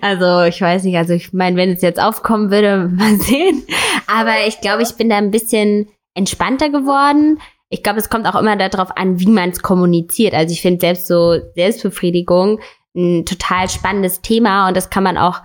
Also 0.01 0.43
ich 0.43 0.59
weiß 0.61 0.83
nicht, 0.83 0.97
also 0.97 1.13
ich 1.13 1.31
meine, 1.31 1.55
wenn 1.55 1.71
es 1.71 1.81
jetzt 1.81 2.01
aufkommen 2.01 2.51
würde, 2.51 2.89
mal 2.95 3.15
sehen. 3.17 3.63
Aber 4.07 4.45
ich 4.47 4.59
glaube, 4.59 4.83
ich 4.83 4.95
bin 4.95 5.09
da 5.09 5.17
ein 5.17 5.31
bisschen 5.31 5.87
entspannter 6.13 6.69
geworden. 6.69 7.39
Ich 7.69 7.83
glaube, 7.83 7.99
es 7.99 8.09
kommt 8.09 8.27
auch 8.27 8.39
immer 8.39 8.55
darauf 8.57 8.95
an, 8.97 9.19
wie 9.19 9.27
man 9.27 9.49
es 9.49 9.61
kommuniziert. 9.61 10.33
Also 10.33 10.53
ich 10.53 10.61
finde 10.61 10.81
selbst 10.81 11.07
so 11.07 11.39
Selbstbefriedigung 11.55 12.59
ein 12.95 13.25
total 13.25 13.69
spannendes 13.69 14.21
Thema 14.21 14.67
und 14.67 14.75
das 14.75 14.89
kann 14.89 15.03
man 15.03 15.17
auch 15.17 15.41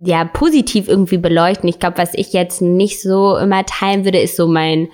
ja 0.00 0.24
positiv 0.24 0.88
irgendwie 0.88 1.18
beleuchten. 1.18 1.68
Ich 1.68 1.78
glaube, 1.78 1.98
was 1.98 2.14
ich 2.14 2.32
jetzt 2.32 2.60
nicht 2.60 3.00
so 3.00 3.36
immer 3.36 3.64
teilen 3.64 4.04
würde, 4.04 4.20
ist 4.20 4.36
so 4.36 4.46
mein 4.46 4.88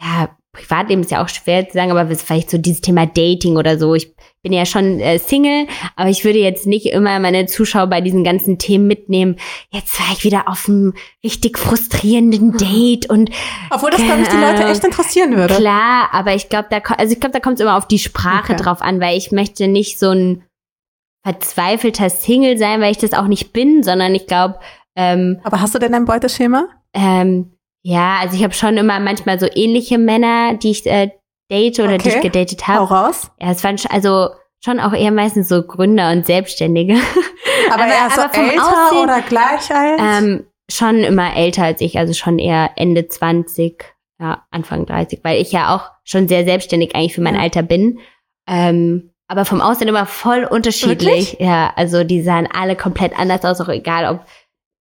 ja 0.00 0.28
Privatleben 0.58 1.02
ist 1.02 1.10
ja 1.10 1.22
auch 1.22 1.28
schwer 1.28 1.66
zu 1.68 1.74
sagen, 1.74 1.90
aber 1.90 2.06
vielleicht 2.14 2.50
so 2.50 2.58
dieses 2.58 2.80
Thema 2.80 3.06
Dating 3.06 3.56
oder 3.56 3.78
so. 3.78 3.94
Ich 3.94 4.14
bin 4.42 4.52
ja 4.52 4.66
schon 4.66 5.00
äh, 5.00 5.18
Single, 5.18 5.66
aber 5.96 6.10
ich 6.10 6.24
würde 6.24 6.38
jetzt 6.38 6.66
nicht 6.66 6.86
immer 6.86 7.18
meine 7.20 7.46
Zuschauer 7.46 7.86
bei 7.86 8.00
diesen 8.00 8.24
ganzen 8.24 8.58
Themen 8.58 8.86
mitnehmen. 8.86 9.36
Jetzt 9.70 9.98
war 9.98 10.06
ich 10.12 10.24
wieder 10.24 10.48
auf 10.48 10.68
einem 10.68 10.94
richtig 11.24 11.58
frustrierenden 11.58 12.56
Date 12.58 13.08
und 13.08 13.30
Obwohl 13.70 13.90
das, 13.90 14.02
glaube 14.02 14.22
ich, 14.22 14.28
die 14.28 14.36
Leute 14.36 14.58
Keine 14.58 14.70
echt 14.72 14.84
interessieren 14.84 15.36
würde. 15.36 15.54
Klar, 15.54 16.08
aber 16.12 16.34
ich 16.34 16.48
glaube, 16.48 16.68
da, 16.70 16.78
also 16.94 17.12
ich 17.12 17.20
glaube, 17.20 17.32
da 17.32 17.40
kommt 17.40 17.54
es 17.54 17.60
immer 17.60 17.76
auf 17.76 17.88
die 17.88 17.98
Sprache 17.98 18.52
Okay. 18.54 18.62
drauf 18.62 18.82
an, 18.82 19.00
weil 19.00 19.16
ich 19.16 19.32
möchte 19.32 19.68
nicht 19.68 19.98
so 19.98 20.10
ein 20.10 20.44
verzweifelter 21.24 22.10
Single 22.10 22.58
sein, 22.58 22.80
weil 22.80 22.92
ich 22.92 22.98
das 22.98 23.12
auch 23.12 23.26
nicht 23.26 23.52
bin, 23.52 23.82
sondern 23.82 24.14
ich 24.14 24.26
glaube, 24.26 24.58
ähm, 24.96 25.40
Aber 25.44 25.60
hast 25.60 25.74
du 25.74 25.78
denn 25.78 25.94
ein 25.94 26.04
Beuteschema? 26.04 26.68
ähm, 26.94 27.52
ja, 27.82 28.18
also 28.20 28.36
ich 28.36 28.42
habe 28.44 28.54
schon 28.54 28.76
immer 28.76 29.00
manchmal 29.00 29.38
so 29.40 29.46
ähnliche 29.54 29.98
Männer, 29.98 30.54
die 30.54 30.70
ich 30.70 30.86
äh, 30.86 31.10
date 31.50 31.78
oder 31.80 31.98
die 31.98 32.08
Okay. 32.08 32.16
ich 32.16 32.22
gedatet 32.22 32.66
Hau 32.68 32.88
habe. 32.90 32.94
raus. 32.94 33.30
Ja, 33.40 33.50
es 33.50 33.62
waren 33.64 33.78
schon, 33.78 33.90
also 33.90 34.28
schon 34.64 34.80
auch 34.80 34.92
eher 34.92 35.12
meistens 35.12 35.48
so 35.48 35.62
Gründer 35.62 36.10
und 36.10 36.26
Selbstständige. 36.26 36.94
Aber, 37.72 37.84
Aber- 37.84 37.92
eher 37.92 38.10
so 38.10 38.20
aber 38.22 38.34
älter 38.38 38.62
Aussehen- 38.62 39.02
oder 39.04 39.20
gleich 39.22 39.70
alt? 39.74 40.00
Ähm, 40.00 40.46
schon 40.70 40.98
immer 40.98 41.34
älter 41.36 41.64
als 41.64 41.80
ich, 41.80 41.98
also 41.98 42.12
schon 42.12 42.38
eher 42.38 42.70
Ende 42.76 43.08
20, 43.08 43.84
ja, 44.20 44.44
Anfang 44.50 44.84
30, 44.86 45.20
weil 45.22 45.40
ich 45.40 45.52
ja 45.52 45.74
auch 45.74 45.90
schon 46.04 46.28
sehr 46.28 46.44
selbstständig 46.44 46.94
eigentlich 46.94 47.14
für 47.14 47.20
mein 47.22 47.34
Ja. 47.36 47.40
Alter 47.42 47.62
bin. 47.62 47.98
Ähm, 48.46 49.12
aber 49.28 49.44
vom 49.44 49.60
Aussehen 49.60 49.88
immer 49.88 50.06
voll 50.06 50.44
unterschiedlich. 50.44 51.36
Ja, 51.40 51.72
also 51.76 52.02
die 52.04 52.22
sahen 52.22 52.48
alle 52.52 52.76
komplett 52.76 53.18
anders 53.18 53.44
aus, 53.44 53.60
auch 53.60 53.68
egal 53.68 54.12
ob 54.14 54.20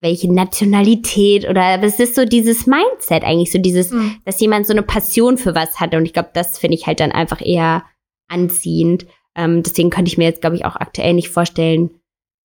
welche 0.03 0.33
Nationalität 0.33 1.49
oder 1.49 1.63
aber 1.63 1.85
es 1.85 2.01
ist 2.01 2.15
so 2.15 2.25
dieses 2.25 2.67
Mindset 2.67 3.23
eigentlich, 3.23 3.53
so 3.53 3.59
dieses, 3.59 3.91
Hm. 3.91 4.17
dass 4.25 4.41
jemand 4.41 4.67
so 4.67 4.73
eine 4.73 4.83
Passion 4.83 5.37
für 5.37 5.55
was 5.55 5.79
hat. 5.79 5.95
Und 5.95 6.07
ich 6.07 6.13
glaube, 6.15 6.31
das 6.33 6.59
finde 6.59 6.77
ich 6.77 6.87
halt 6.87 7.01
dann 7.01 7.13
einfach 7.13 7.45
eher 7.45 7.85
anziehend. 8.29 9.07
Ähm, 9.37 9.63
deswegen 9.63 9.91
könnte 9.91 10.11
ich 10.11 10.19
mir 10.19 10.25
jetzt, 10.25 10.41
glaube 10.41 10.57
ich, 10.57 10.65
auch 10.65 10.77
aktuell 10.77 11.13
nicht 11.13 11.29
vorstellen, 11.29 11.91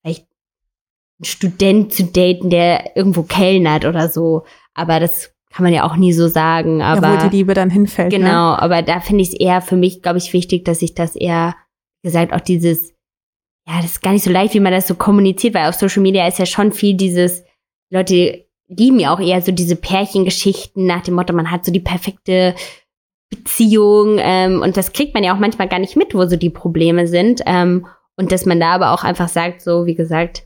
vielleicht 0.02 0.28
einen 1.20 1.26
Student 1.26 1.94
zu 1.94 2.04
daten, 2.04 2.50
der 2.50 2.98
irgendwo 2.98 3.24
kellnert 3.24 3.86
oder 3.86 4.10
so. 4.10 4.44
Aber 4.74 5.00
das 5.00 5.32
kann 5.50 5.64
man 5.64 5.74
ja 5.74 5.90
auch 5.90 5.96
nie 5.96 6.12
so 6.12 6.28
sagen. 6.28 6.82
ja, 6.82 7.02
wo 7.02 7.06
Aber 7.06 7.30
die 7.30 7.38
Liebe 7.38 7.54
dann 7.54 7.70
hinfällt. 7.70 8.12
Ne? 8.12 8.20
genau, 8.20 8.54
aber 8.56 8.82
da 8.82 9.00
finde 9.00 9.24
ich 9.24 9.30
es 9.30 9.40
eher 9.40 9.62
für 9.62 9.78
mich, 9.78 10.02
glaube 10.02 10.18
ich, 10.18 10.34
wichtig, 10.34 10.66
dass 10.66 10.82
ich 10.82 10.94
das 10.94 11.16
eher, 11.16 11.56
wie 12.02 12.10
gesagt, 12.10 12.34
auch 12.34 12.42
dieses, 12.42 12.90
ja, 13.66 13.78
das 13.78 13.92
ist 13.92 14.02
gar 14.02 14.12
nicht 14.12 14.26
so 14.26 14.32
leicht, 14.32 14.54
wie 14.54 14.60
man 14.60 14.74
das 14.74 14.88
so 14.88 14.96
kommuniziert, 14.96 15.54
weil 15.54 15.70
auf 15.70 15.76
Social 15.76 16.02
Media 16.02 16.28
ist 16.28 16.40
ja 16.40 16.46
schon 16.46 16.74
viel 16.74 16.96
dieses, 16.96 17.45
Leute 17.96 18.46
lieben 18.68 19.00
ja 19.00 19.14
auch 19.14 19.20
eher 19.20 19.42
so 19.42 19.52
diese 19.52 19.76
Pärchengeschichten 19.76 20.86
nach 20.86 21.02
dem 21.02 21.16
Motto, 21.16 21.34
man 21.34 21.52
hat 21.52 21.66
so 21.66 21.72
die 21.72 21.80
perfekte 21.80 22.56
Beziehung 23.30 24.18
ähm, 24.20 24.62
und 24.62 24.78
das 24.78 24.94
kriegt 24.94 25.14
man 25.14 25.24
ja 25.24 25.34
auch 25.34 25.40
manchmal 25.40 25.68
gar 25.68 25.80
nicht 25.80 25.96
mit, 25.96 26.14
wo 26.14 26.26
so 26.26 26.36
die 26.36 26.50
Probleme 26.50 27.08
sind 27.08 27.42
ähm, 27.46 27.88
und 28.18 28.32
dass 28.32 28.46
man 28.46 28.60
da 28.60 28.72
aber 28.72 28.92
auch 28.92 29.04
einfach 29.04 29.28
sagt, 29.28 29.62
so 29.62 29.86
wie 29.86 29.96
gesagt, 29.96 30.44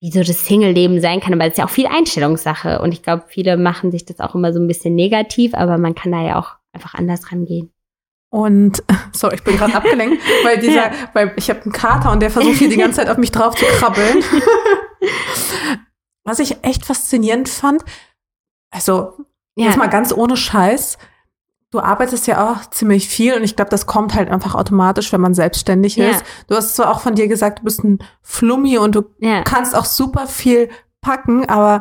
wie 0.00 0.10
so 0.10 0.20
das 0.20 0.44
Single-Leben 0.46 1.00
sein 1.00 1.20
kann, 1.20 1.32
aber 1.34 1.44
es 1.44 1.52
ist 1.52 1.58
ja 1.58 1.64
auch 1.64 1.70
viel 1.70 1.86
Einstellungssache 1.86 2.80
und 2.80 2.92
ich 2.92 3.02
glaube, 3.02 3.24
viele 3.26 3.56
machen 3.56 3.90
sich 3.90 4.04
das 4.04 4.20
auch 4.20 4.34
immer 4.34 4.52
so 4.52 4.60
ein 4.60 4.68
bisschen 4.68 4.94
negativ, 4.94 5.54
aber 5.54 5.78
man 5.78 5.94
kann 5.94 6.12
da 6.12 6.24
ja 6.24 6.38
auch 6.38 6.52
einfach 6.72 6.94
anders 6.94 7.32
rangehen. 7.32 7.72
Und 8.30 8.82
sorry, 9.12 9.36
ich 9.36 9.44
bin 9.44 9.56
gerade 9.56 9.74
abgelenkt, 9.74 10.22
weil 10.44 10.58
dieser, 10.58 10.90
weil 11.14 11.32
ich 11.36 11.50
habe 11.50 11.62
einen 11.62 11.72
Kater 11.72 12.12
und 12.12 12.20
der 12.20 12.30
versucht 12.30 12.58
hier 12.58 12.68
die 12.68 12.76
ganze 12.76 12.98
Zeit 13.00 13.08
auf 13.08 13.18
mich 13.18 13.32
drauf 13.32 13.54
zu 13.54 13.64
krabbeln. 13.64 14.22
Was 16.28 16.40
ich 16.40 16.62
echt 16.62 16.84
faszinierend 16.84 17.48
fand, 17.48 17.82
also 18.70 19.14
jetzt 19.54 19.78
mal 19.78 19.88
ganz 19.88 20.12
ohne 20.12 20.36
Scheiß, 20.36 20.98
du 21.70 21.80
arbeitest 21.80 22.26
ja 22.26 22.52
auch 22.52 22.68
ziemlich 22.68 23.08
viel 23.08 23.34
und 23.34 23.44
ich 23.44 23.56
glaube, 23.56 23.70
das 23.70 23.86
kommt 23.86 24.14
halt 24.14 24.30
einfach 24.30 24.54
automatisch, 24.54 25.10
wenn 25.10 25.22
man 25.22 25.32
selbstständig 25.32 25.96
Ja. 25.96 26.10
ist. 26.10 26.24
Du 26.46 26.54
hast 26.54 26.76
zwar 26.76 26.90
auch 26.90 27.00
von 27.00 27.14
dir 27.14 27.28
gesagt, 27.28 27.60
du 27.60 27.64
bist 27.64 27.82
ein 27.82 27.98
Flummi 28.20 28.76
und 28.76 28.94
du 28.94 29.04
ja. 29.20 29.42
kannst 29.42 29.74
auch 29.74 29.86
super 29.86 30.26
viel 30.26 30.68
packen, 31.00 31.48
aber 31.48 31.80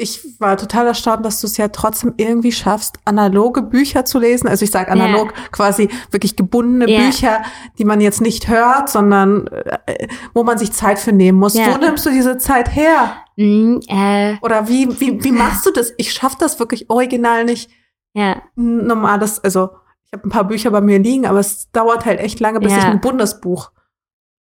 ich 0.00 0.40
war 0.40 0.56
total 0.56 0.86
erstaunt, 0.86 1.24
dass 1.24 1.40
du 1.40 1.46
es 1.46 1.56
ja 1.56 1.68
trotzdem 1.68 2.14
irgendwie 2.16 2.52
schaffst, 2.52 2.98
analoge 3.04 3.62
Bücher 3.62 4.04
zu 4.04 4.18
lesen. 4.18 4.48
Also 4.48 4.64
ich 4.64 4.70
sage 4.70 4.90
analog 4.90 5.32
ja. 5.36 5.42
quasi 5.52 5.88
wirklich 6.10 6.36
gebundene 6.36 6.90
ja. 6.90 7.00
Bücher, 7.00 7.42
die 7.78 7.84
man 7.84 8.00
jetzt 8.00 8.20
nicht 8.20 8.48
hört, 8.48 8.88
sondern 8.88 9.46
äh, 9.86 10.08
wo 10.32 10.42
man 10.42 10.56
sich 10.56 10.72
Zeit 10.72 10.98
für 10.98 11.12
nehmen 11.12 11.38
muss. 11.38 11.54
Ja. 11.54 11.74
Wo 11.74 11.76
nimmst 11.76 12.06
du 12.06 12.10
diese 12.10 12.38
Zeit 12.38 12.74
her? 12.74 13.12
Mm, 13.36 13.78
äh. 13.88 14.36
Oder 14.40 14.68
wie, 14.68 14.88
wie, 15.00 15.22
wie 15.22 15.32
machst 15.32 15.66
du 15.66 15.70
das? 15.70 15.92
Ich 15.98 16.12
schaffe 16.12 16.36
das 16.40 16.58
wirklich 16.58 16.88
original 16.88 17.44
nicht. 17.44 17.70
Ja. 18.14 18.42
Normales, 18.56 19.42
also 19.44 19.70
ich 20.06 20.12
habe 20.12 20.26
ein 20.26 20.30
paar 20.30 20.44
Bücher 20.44 20.70
bei 20.70 20.80
mir 20.80 20.98
liegen, 20.98 21.26
aber 21.26 21.40
es 21.40 21.70
dauert 21.72 22.06
halt 22.06 22.20
echt 22.20 22.40
lange, 22.40 22.60
bis 22.60 22.72
ich 22.72 22.82
ein 22.82 23.00
Bundesbuch 23.00 23.70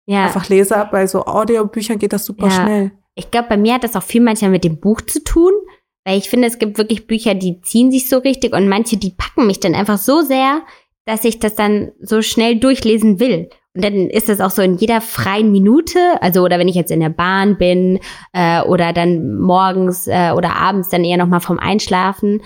einfach 0.07 0.49
lese. 0.49 0.89
Bei 0.91 1.07
so 1.07 1.25
Audiobüchern 1.25 1.99
geht 1.99 2.13
das 2.13 2.25
super 2.25 2.51
schnell. 2.51 2.93
Ich 3.19 3.33
glaube, 3.33 3.49
bei 3.49 3.57
mir 3.57 3.75
hat 3.75 3.83
das 3.83 3.97
auch 3.97 4.03
viel 4.05 4.21
manchmal 4.21 4.53
mit 4.53 4.63
dem 4.63 4.79
Buch 4.79 5.01
zu 5.01 5.23
tun, 5.25 5.51
weil 6.05 6.19
ich 6.19 6.31
finde, 6.31 6.47
es 6.47 6.59
gibt 6.59 6.79
wirklich 6.79 7.09
Bücher, 7.09 7.35
die 7.35 7.61
ziehen 7.63 7.91
sich 7.91 8.09
so 8.09 8.19
richtig 8.19 8.55
und 8.55 8.69
manche, 8.69 8.97
die 8.97 9.11
packen 9.11 9.49
mich 9.49 9.59
dann 9.59 9.75
einfach 9.75 9.99
so 9.99 10.23
sehr, 10.23 10.63
dass 11.05 11.25
ich 11.25 11.41
das 11.41 11.57
dann 11.57 11.91
so 12.01 12.23
schnell 12.23 12.61
durchlesen 12.61 13.19
will. 13.19 13.51
Und 13.75 13.85
dann 13.85 14.09
ist 14.09 14.29
es 14.29 14.41
auch 14.41 14.51
so 14.51 14.63
in 14.63 14.77
jeder 14.77 15.01
freien 15.01 15.51
Minute, 15.51 15.99
also 16.21 16.45
oder 16.45 16.61
wenn 16.61 16.69
ich 16.69 16.77
jetzt 16.77 16.93
in 16.93 17.01
der 17.01 17.09
Bahn 17.09 17.59
bin 17.59 17.99
äh, 18.33 18.63
oder 18.63 18.93
dann 18.93 19.37
morgens 19.37 20.07
äh, 20.07 20.31
oder 20.31 20.55
abends 20.55 20.89
dann 20.89 21.05
eher 21.05 21.17
nochmal 21.17 21.41
vom 21.41 21.59
Einschlafen, 21.59 22.43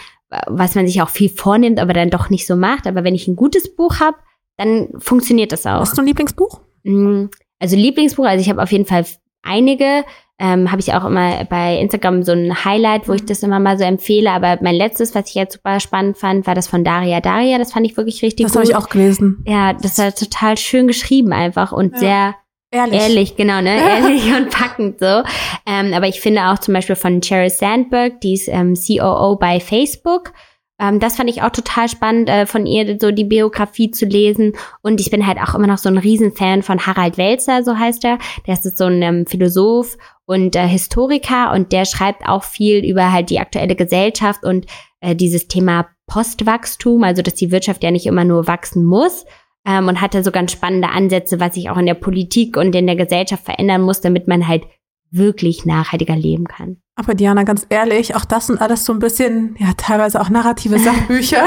was 0.47 0.75
man 0.75 0.87
sich 0.87 1.03
auch 1.03 1.11
viel 1.11 1.29
vornimmt, 1.29 1.81
aber 1.81 1.93
dann 1.93 2.09
doch 2.09 2.31
nicht 2.31 2.47
so 2.47 2.57
macht. 2.57 2.87
Aber 2.87 3.05
wenn 3.05 3.15
ich 3.15 3.29
ein 3.29 3.37
gutes 3.37 3.77
Buch 3.77 4.01
habe, 4.01 4.17
dann 4.57 4.89
funktioniert 4.99 5.53
das 5.53 5.67
auch. 5.67 5.81
Hast 5.81 5.99
du 5.99 6.03
ein 6.03 6.07
Lieblingsbuch? 6.07 6.61
Mm, 6.85 7.27
also 7.59 7.77
Lieblingsbuch, 7.77 8.25
also 8.25 8.41
ich 8.41 8.49
habe 8.49 8.63
auf 8.63 8.73
jeden 8.73 8.87
Fall 8.87 9.05
einige 9.43 10.05
ähm, 10.43 10.73
habe 10.73 10.81
ich 10.81 10.93
auch 10.93 11.05
immer 11.05 11.45
bei 11.45 11.79
Instagram 11.79 12.25
so 12.25 12.33
ein 12.33 12.65
Highlight, 12.65 13.07
wo 13.07 13.13
ich 13.13 13.25
das 13.25 13.45
immer 13.45 13.61
mal 13.61 13.79
so 13.79 13.85
empfehle. 13.85 14.29
Aber 14.33 14.59
mein 14.61 14.75
letztes, 14.75 15.15
was 15.15 15.29
ich 15.29 15.37
jetzt 15.37 15.55
super 15.55 15.79
spannend 15.79 16.19
fand, 16.19 16.49
war 16.49 16.57
das 16.57 16.67
von 16.67 16.83
Daria 16.83 17.21
Daria. 17.21 17.59
Das 17.59 17.73
fand 17.73 17.87
ich 17.87 17.97
wirklich 17.97 18.23
richtig 18.23 18.47
das 18.47 18.53
gut. 18.53 18.63
Das 18.63 18.71
habe 18.71 18.81
ich 18.81 18.85
auch 18.85 18.91
gelesen. 18.91 19.45
Ja, 19.47 19.73
das 19.73 19.99
war 19.99 20.13
total 20.13 20.59
schön 20.59 20.89
geschrieben 20.89 21.33
einfach 21.33 21.71
und 21.71 21.93
ja. 21.95 21.99
sehr 21.99 22.35
Ehrlich. 22.75 23.03
Ehrlich, 23.03 23.37
genau, 23.37 23.61
ne? 23.61 23.77
Ehrlich 24.01 24.35
und 24.35 24.49
packend 24.49 24.99
so. 24.99 25.23
Ähm, 25.67 25.93
aber 25.93 26.09
ich 26.09 26.23
finde 26.23 26.47
auch 26.47 26.59
zum 26.59 26.73
Beispiel 26.73 26.97
von 26.97 27.23
Sheryl 27.23 27.51
Sandberg, 27.51 28.23
die 28.23 28.33
ist 28.33 28.49
ähm, 28.49 28.75
COO 28.75 29.37
bei 29.37 29.61
Facebook. 29.61 30.33
Ähm, 30.81 30.99
das 30.99 31.17
fand 31.17 31.29
ich 31.29 31.43
auch 31.43 31.51
total 31.51 31.89
spannend, 31.89 32.31
äh, 32.31 32.47
von 32.47 32.67
ihr 32.67 32.97
so 32.99 33.11
die 33.11 33.25
Biografie 33.25 33.91
zu 33.91 34.07
lesen. 34.07 34.55
Und 34.81 35.01
ich 35.01 35.11
bin 35.11 35.27
halt 35.27 35.39
auch 35.39 35.55
immer 35.55 35.67
noch 35.67 35.79
so 35.79 35.91
ein 35.91 35.99
Riesenfan 35.99 36.63
von 36.63 36.87
Harald 36.87 37.19
Welzer, 37.19 37.63
so 37.63 37.79
heißt 37.79 38.05
er. 38.05 38.19
Der 38.47 38.55
ist 38.55 38.79
so 38.79 38.87
ein 38.87 39.03
ähm, 39.03 39.27
Philosoph 39.27 39.99
und 40.27 40.57
äh, 40.57 40.67
Historiker 40.67 41.53
und 41.53 41.73
der 41.73 41.85
schreibt 41.85 42.27
auch 42.27 42.45
viel 42.45 42.85
über 42.85 43.13
halt 43.13 43.31
die 43.31 43.41
aktuelle 43.41 43.75
Gesellschaft 43.75 44.45
und 44.45 44.67
äh, 45.01 45.15
dieses 45.17 45.49
Thema 45.49 45.89
Postwachstum, 46.07 47.05
also 47.05 47.23
dass 47.23 47.35
die 47.35 47.51
Wirtschaft 47.51 47.83
ja 47.83 47.91
nicht 47.91 48.07
immer 48.07 48.25
nur 48.25 48.47
wachsen 48.47 48.85
muss. 48.85 49.25
Ähm, 49.65 49.87
und 49.87 50.01
hatte 50.01 50.25
so 50.25 50.33
ganz 50.33 50.51
spannende 50.51 50.89
Ansätze, 50.89 51.39
was 51.39 51.55
sich 51.55 51.71
auch 51.71 51.77
in 51.77 51.87
der 51.87 51.95
Politik 51.95 52.57
und 52.57 52.75
in 52.75 52.89
der 52.89 52.97
Gesellschaft 52.97 53.45
verändern 53.45 53.83
muss, 53.83 54.01
damit 54.01 54.27
man 54.27 54.49
halt 54.49 54.65
wirklich 55.13 55.65
nachhaltiger 55.65 56.17
leben 56.17 56.49
kann. 56.49 56.79
Aber 56.97 57.15
Diana, 57.15 57.45
ganz 57.45 57.67
ehrlich, 57.69 58.17
auch 58.17 58.25
das 58.25 58.49
sind 58.49 58.61
alles 58.61 58.85
so 58.85 58.93
ein 58.93 58.99
bisschen, 58.99 59.57
ja, 59.59 59.69
teilweise 59.77 60.21
auch 60.21 60.31
narrative 60.31 60.79
Sachbücher, 60.81 61.45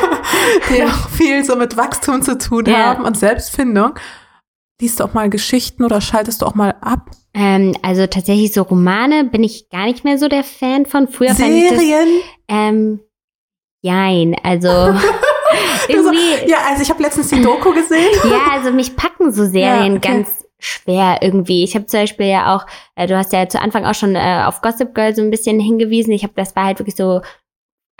die 0.70 0.84
auch 0.84 1.08
viel 1.08 1.44
so 1.44 1.56
mit 1.56 1.76
Wachstum 1.76 2.22
zu 2.22 2.38
tun 2.38 2.66
ja. 2.66 2.78
haben 2.78 3.04
und 3.04 3.16
Selbstfindung. 3.16 3.94
Liest 4.80 4.98
du 4.98 5.04
auch 5.04 5.14
mal 5.14 5.30
Geschichten 5.30 5.84
oder 5.84 6.00
schaltest 6.00 6.42
du 6.42 6.46
auch 6.46 6.54
mal 6.54 6.74
ab? 6.80 7.10
Ähm, 7.34 7.76
also 7.82 8.06
tatsächlich 8.06 8.52
so 8.52 8.62
Romane 8.62 9.24
bin 9.24 9.44
ich 9.44 9.68
gar 9.70 9.84
nicht 9.84 10.04
mehr 10.04 10.18
so 10.18 10.28
der 10.28 10.42
Fan 10.42 10.86
von. 10.86 11.06
Früher 11.06 11.34
Serien? 11.34 11.68
fand 11.68 11.82
ich 11.82 11.90
das, 11.90 12.06
ähm, 12.48 13.00
Jein, 13.82 14.36
also 14.42 14.68
irgendwie. 15.88 16.48
ja, 16.48 16.58
also 16.68 16.82
ich 16.82 16.90
habe 16.90 17.02
letztens 17.02 17.28
die 17.28 17.42
Doku 17.42 17.72
gesehen. 17.72 18.10
ja, 18.30 18.52
also 18.52 18.70
mich 18.70 18.96
packen 18.96 19.32
so 19.32 19.44
Serien 19.44 19.92
ja, 19.92 19.98
okay. 19.98 20.08
ganz 20.08 20.44
schwer 20.58 21.18
irgendwie. 21.22 21.64
Ich 21.64 21.74
habe 21.74 21.86
zum 21.86 22.00
Beispiel 22.00 22.26
ja 22.26 22.54
auch, 22.54 22.66
äh, 22.94 23.06
du 23.06 23.16
hast 23.16 23.32
ja 23.32 23.48
zu 23.48 23.60
Anfang 23.60 23.86
auch 23.86 23.94
schon 23.94 24.14
äh, 24.14 24.42
auf 24.44 24.60
Gossip 24.60 24.94
Girl 24.94 25.14
so 25.14 25.22
ein 25.22 25.30
bisschen 25.30 25.58
hingewiesen. 25.58 26.12
Ich 26.12 26.22
habe, 26.22 26.34
das 26.36 26.54
war 26.54 26.66
halt 26.66 26.78
wirklich 26.78 26.96
so 26.96 27.22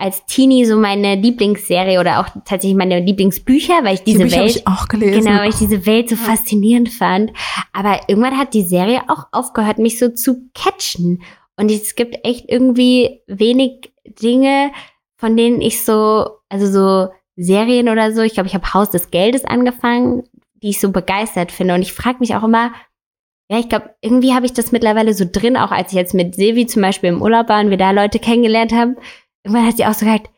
als 0.01 0.25
Teenie 0.25 0.65
so 0.65 0.79
meine 0.79 1.15
Lieblingsserie 1.15 2.01
oder 2.01 2.21
auch 2.21 2.29
tatsächlich 2.47 2.75
meine 2.75 3.01
Lieblingsbücher, 3.01 3.85
weil 3.85 3.95
ich 3.95 4.03
diese 4.03 4.25
die 4.25 4.33
Welt 4.33 4.57
ich 4.57 4.67
auch 4.67 4.89
gelesen. 4.89 5.25
genau, 5.25 5.41
weil 5.41 5.51
ich 5.51 5.57
diese 5.57 5.85
Welt 5.85 6.09
so 6.09 6.17
faszinierend 6.17 6.89
fand. 6.89 7.33
Aber 7.73 8.01
irgendwann 8.09 8.39
hat 8.39 8.55
die 8.55 8.63
Serie 8.63 9.03
auch 9.09 9.27
aufgehört, 9.31 9.79
mich 9.79 9.99
so 9.99 10.09
zu 10.09 10.49
catchen. 10.55 11.23
Und 11.57 11.71
es 11.71 11.95
gibt 11.95 12.25
echt 12.25 12.47
irgendwie 12.49 13.21
wenig 13.27 13.93
Dinge, 14.07 14.73
von 15.19 15.37
denen 15.37 15.61
ich 15.61 15.85
so, 15.85 16.31
also 16.49 16.67
so 16.67 17.13
Serien 17.37 17.91
oder 17.91 18.13
so. 18.15 18.23
Ich 18.23 18.33
glaube, 18.33 18.49
ich 18.49 18.55
habe 18.55 18.73
Haus 18.73 18.91
des 18.91 19.11
Geldes 19.11 19.45
angefangen, 19.45 20.23
die 20.63 20.71
ich 20.71 20.81
so 20.81 20.91
begeistert 20.93 21.53
finde. 21.53 21.75
Und 21.75 21.83
ich 21.83 21.93
frage 21.93 22.21
mich 22.21 22.35
auch 22.35 22.45
immer, 22.45 22.73
ja, 23.51 23.59
ich 23.59 23.69
glaube, 23.69 23.91
irgendwie 24.01 24.33
habe 24.33 24.47
ich 24.47 24.55
das 24.55 24.73
mittlerweile 24.73 25.13
so 25.13 25.27
drin, 25.31 25.59
auch 25.59 25.73
als 25.73 25.93
ich 25.93 25.99
jetzt 25.99 26.15
mit 26.15 26.37
Silvi 26.37 26.67
zum 26.67 26.81
Beispiel 26.81 27.11
im 27.11 27.21
Urlaub 27.21 27.51
war 27.51 27.61
und 27.61 27.69
wir 27.69 27.77
da 27.77 27.91
Leute 27.91 28.19
kennengelernt 28.19 28.73
haben 28.73 28.97
irgendwann 29.45 29.67
hat 29.67 29.77
sie 29.77 29.87
auch 29.87 29.95
so 29.95 30.07
gesagt, 30.07 30.31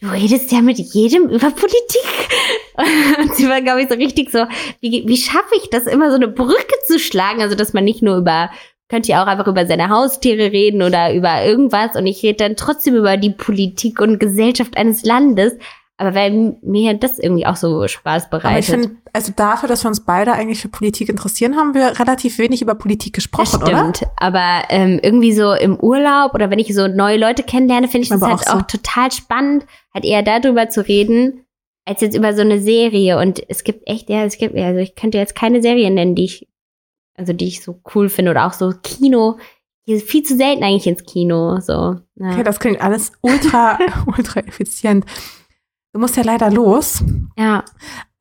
du 0.00 0.08
redest 0.08 0.52
ja 0.52 0.60
mit 0.60 0.78
jedem 0.78 1.28
über 1.28 1.50
Politik. 1.50 2.28
Und 3.20 3.34
sie 3.34 3.48
war, 3.48 3.60
glaube 3.60 3.82
ich, 3.82 3.88
so 3.88 3.94
richtig 3.94 4.30
so, 4.30 4.46
wie, 4.80 5.04
wie 5.06 5.16
schaffe 5.16 5.54
ich 5.56 5.68
das, 5.70 5.86
immer 5.86 6.10
so 6.10 6.16
eine 6.16 6.28
Brücke 6.28 6.74
zu 6.86 6.98
schlagen? 6.98 7.42
Also, 7.42 7.56
dass 7.56 7.72
man 7.72 7.84
nicht 7.84 8.02
nur 8.02 8.16
über, 8.16 8.50
könnt 8.88 9.08
ihr 9.08 9.20
auch 9.20 9.26
einfach 9.26 9.48
über 9.48 9.66
seine 9.66 9.88
Haustiere 9.88 10.52
reden 10.52 10.82
oder 10.82 11.12
über 11.12 11.44
irgendwas 11.44 11.96
und 11.96 12.06
ich 12.06 12.22
rede 12.22 12.38
dann 12.38 12.56
trotzdem 12.56 12.94
über 12.94 13.16
die 13.16 13.30
Politik 13.30 14.00
und 14.00 14.20
Gesellschaft 14.20 14.76
eines 14.76 15.02
Landes. 15.02 15.54
Aber 16.00 16.14
weil 16.14 16.56
mir 16.62 16.94
das 16.94 17.18
irgendwie 17.18 17.44
auch 17.44 17.56
so 17.56 17.88
Spaß 17.88 18.30
bereitet. 18.30 18.46
Aber 18.46 18.58
ich 18.58 18.66
finde, 18.66 18.90
also 19.12 19.32
dafür, 19.34 19.68
dass 19.68 19.84
wir 19.84 19.88
uns 19.88 20.04
beide 20.04 20.32
eigentlich 20.32 20.60
für 20.60 20.68
Politik 20.68 21.08
interessieren, 21.08 21.56
haben 21.56 21.74
wir 21.74 21.98
relativ 21.98 22.38
wenig 22.38 22.62
über 22.62 22.76
Politik 22.76 23.14
gesprochen, 23.14 23.58
das 23.60 23.68
stimmt. 23.68 24.02
oder? 24.02 24.12
Aber 24.16 24.62
ähm, 24.68 25.00
irgendwie 25.02 25.32
so 25.32 25.52
im 25.52 25.76
Urlaub 25.76 26.34
oder 26.34 26.50
wenn 26.50 26.60
ich 26.60 26.72
so 26.72 26.86
neue 26.86 27.18
Leute 27.18 27.42
kennenlerne, 27.42 27.88
finde 27.88 28.04
ich 28.04 28.10
das 28.10 28.22
halt 28.22 28.34
auch, 28.34 28.42
so. 28.44 28.52
auch 28.52 28.62
total 28.62 29.10
spannend, 29.10 29.66
halt 29.92 30.04
eher 30.04 30.22
darüber 30.22 30.68
zu 30.68 30.86
reden, 30.86 31.44
als 31.84 32.00
jetzt 32.00 32.16
über 32.16 32.32
so 32.32 32.42
eine 32.42 32.60
Serie. 32.60 33.18
Und 33.18 33.42
es 33.48 33.64
gibt 33.64 33.88
echt, 33.88 34.08
ja, 34.08 34.24
es 34.24 34.38
gibt, 34.38 34.54
also 34.54 34.78
ich 34.78 34.94
könnte 34.94 35.18
jetzt 35.18 35.34
keine 35.34 35.60
Serie 35.62 35.90
nennen, 35.90 36.14
die 36.14 36.26
ich, 36.26 36.48
also 37.16 37.32
die 37.32 37.48
ich 37.48 37.60
so 37.60 37.80
cool 37.96 38.08
finde 38.08 38.30
oder 38.30 38.46
auch 38.46 38.52
so 38.52 38.72
Kino. 38.84 39.38
Hier 39.84 39.98
viel 39.98 40.22
zu 40.22 40.36
selten 40.36 40.62
eigentlich 40.62 40.86
ins 40.86 41.02
Kino, 41.02 41.58
so. 41.58 41.96
Ja. 42.14 42.32
Okay, 42.32 42.44
das 42.44 42.60
klingt 42.60 42.80
alles 42.80 43.10
ultra, 43.22 43.80
ultra 44.06 44.40
effizient. 44.40 45.04
Du 45.98 46.02
musst 46.02 46.16
ja 46.16 46.22
leider 46.22 46.48
los. 46.48 47.02
Ja. 47.36 47.64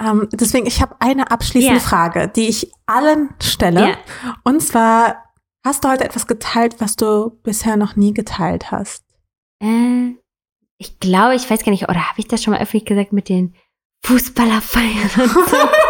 Ähm, 0.02 0.28
deswegen, 0.32 0.66
ich 0.66 0.82
habe 0.82 0.96
eine 0.98 1.30
abschließende 1.30 1.78
ja. 1.78 1.80
Frage, 1.80 2.28
die 2.28 2.48
ich 2.48 2.72
allen 2.88 3.36
stelle. 3.40 3.90
Ja. 3.90 3.98
Und 4.44 4.64
zwar, 4.64 5.24
hast 5.64 5.84
du 5.84 5.90
heute 5.90 6.04
etwas 6.04 6.26
geteilt, 6.26 6.78
was 6.80 6.96
du 6.96 7.40
bisher 7.44 7.78
noch 7.78 7.96
nie 7.96 8.16
geteilt 8.16 8.72
hast? 8.72 9.04
Äh, 9.62 10.16
ich 10.80 11.00
glaube, 11.00 11.36
ich 11.36 11.48
weiß 11.48 11.64
gar 11.64 11.72
nicht, 11.72 11.84
oder 11.84 12.10
habe 12.10 12.20
ich 12.20 12.28
das 12.28 12.42
schon 12.42 12.56
mal 12.56 12.60
öffentlich 12.60 12.86
gesagt 12.86 13.14
mit 13.14 13.30
den 13.30 13.54
Fußballerfeiern 14.08 15.12
und 15.22 15.48
so? 15.48 15.58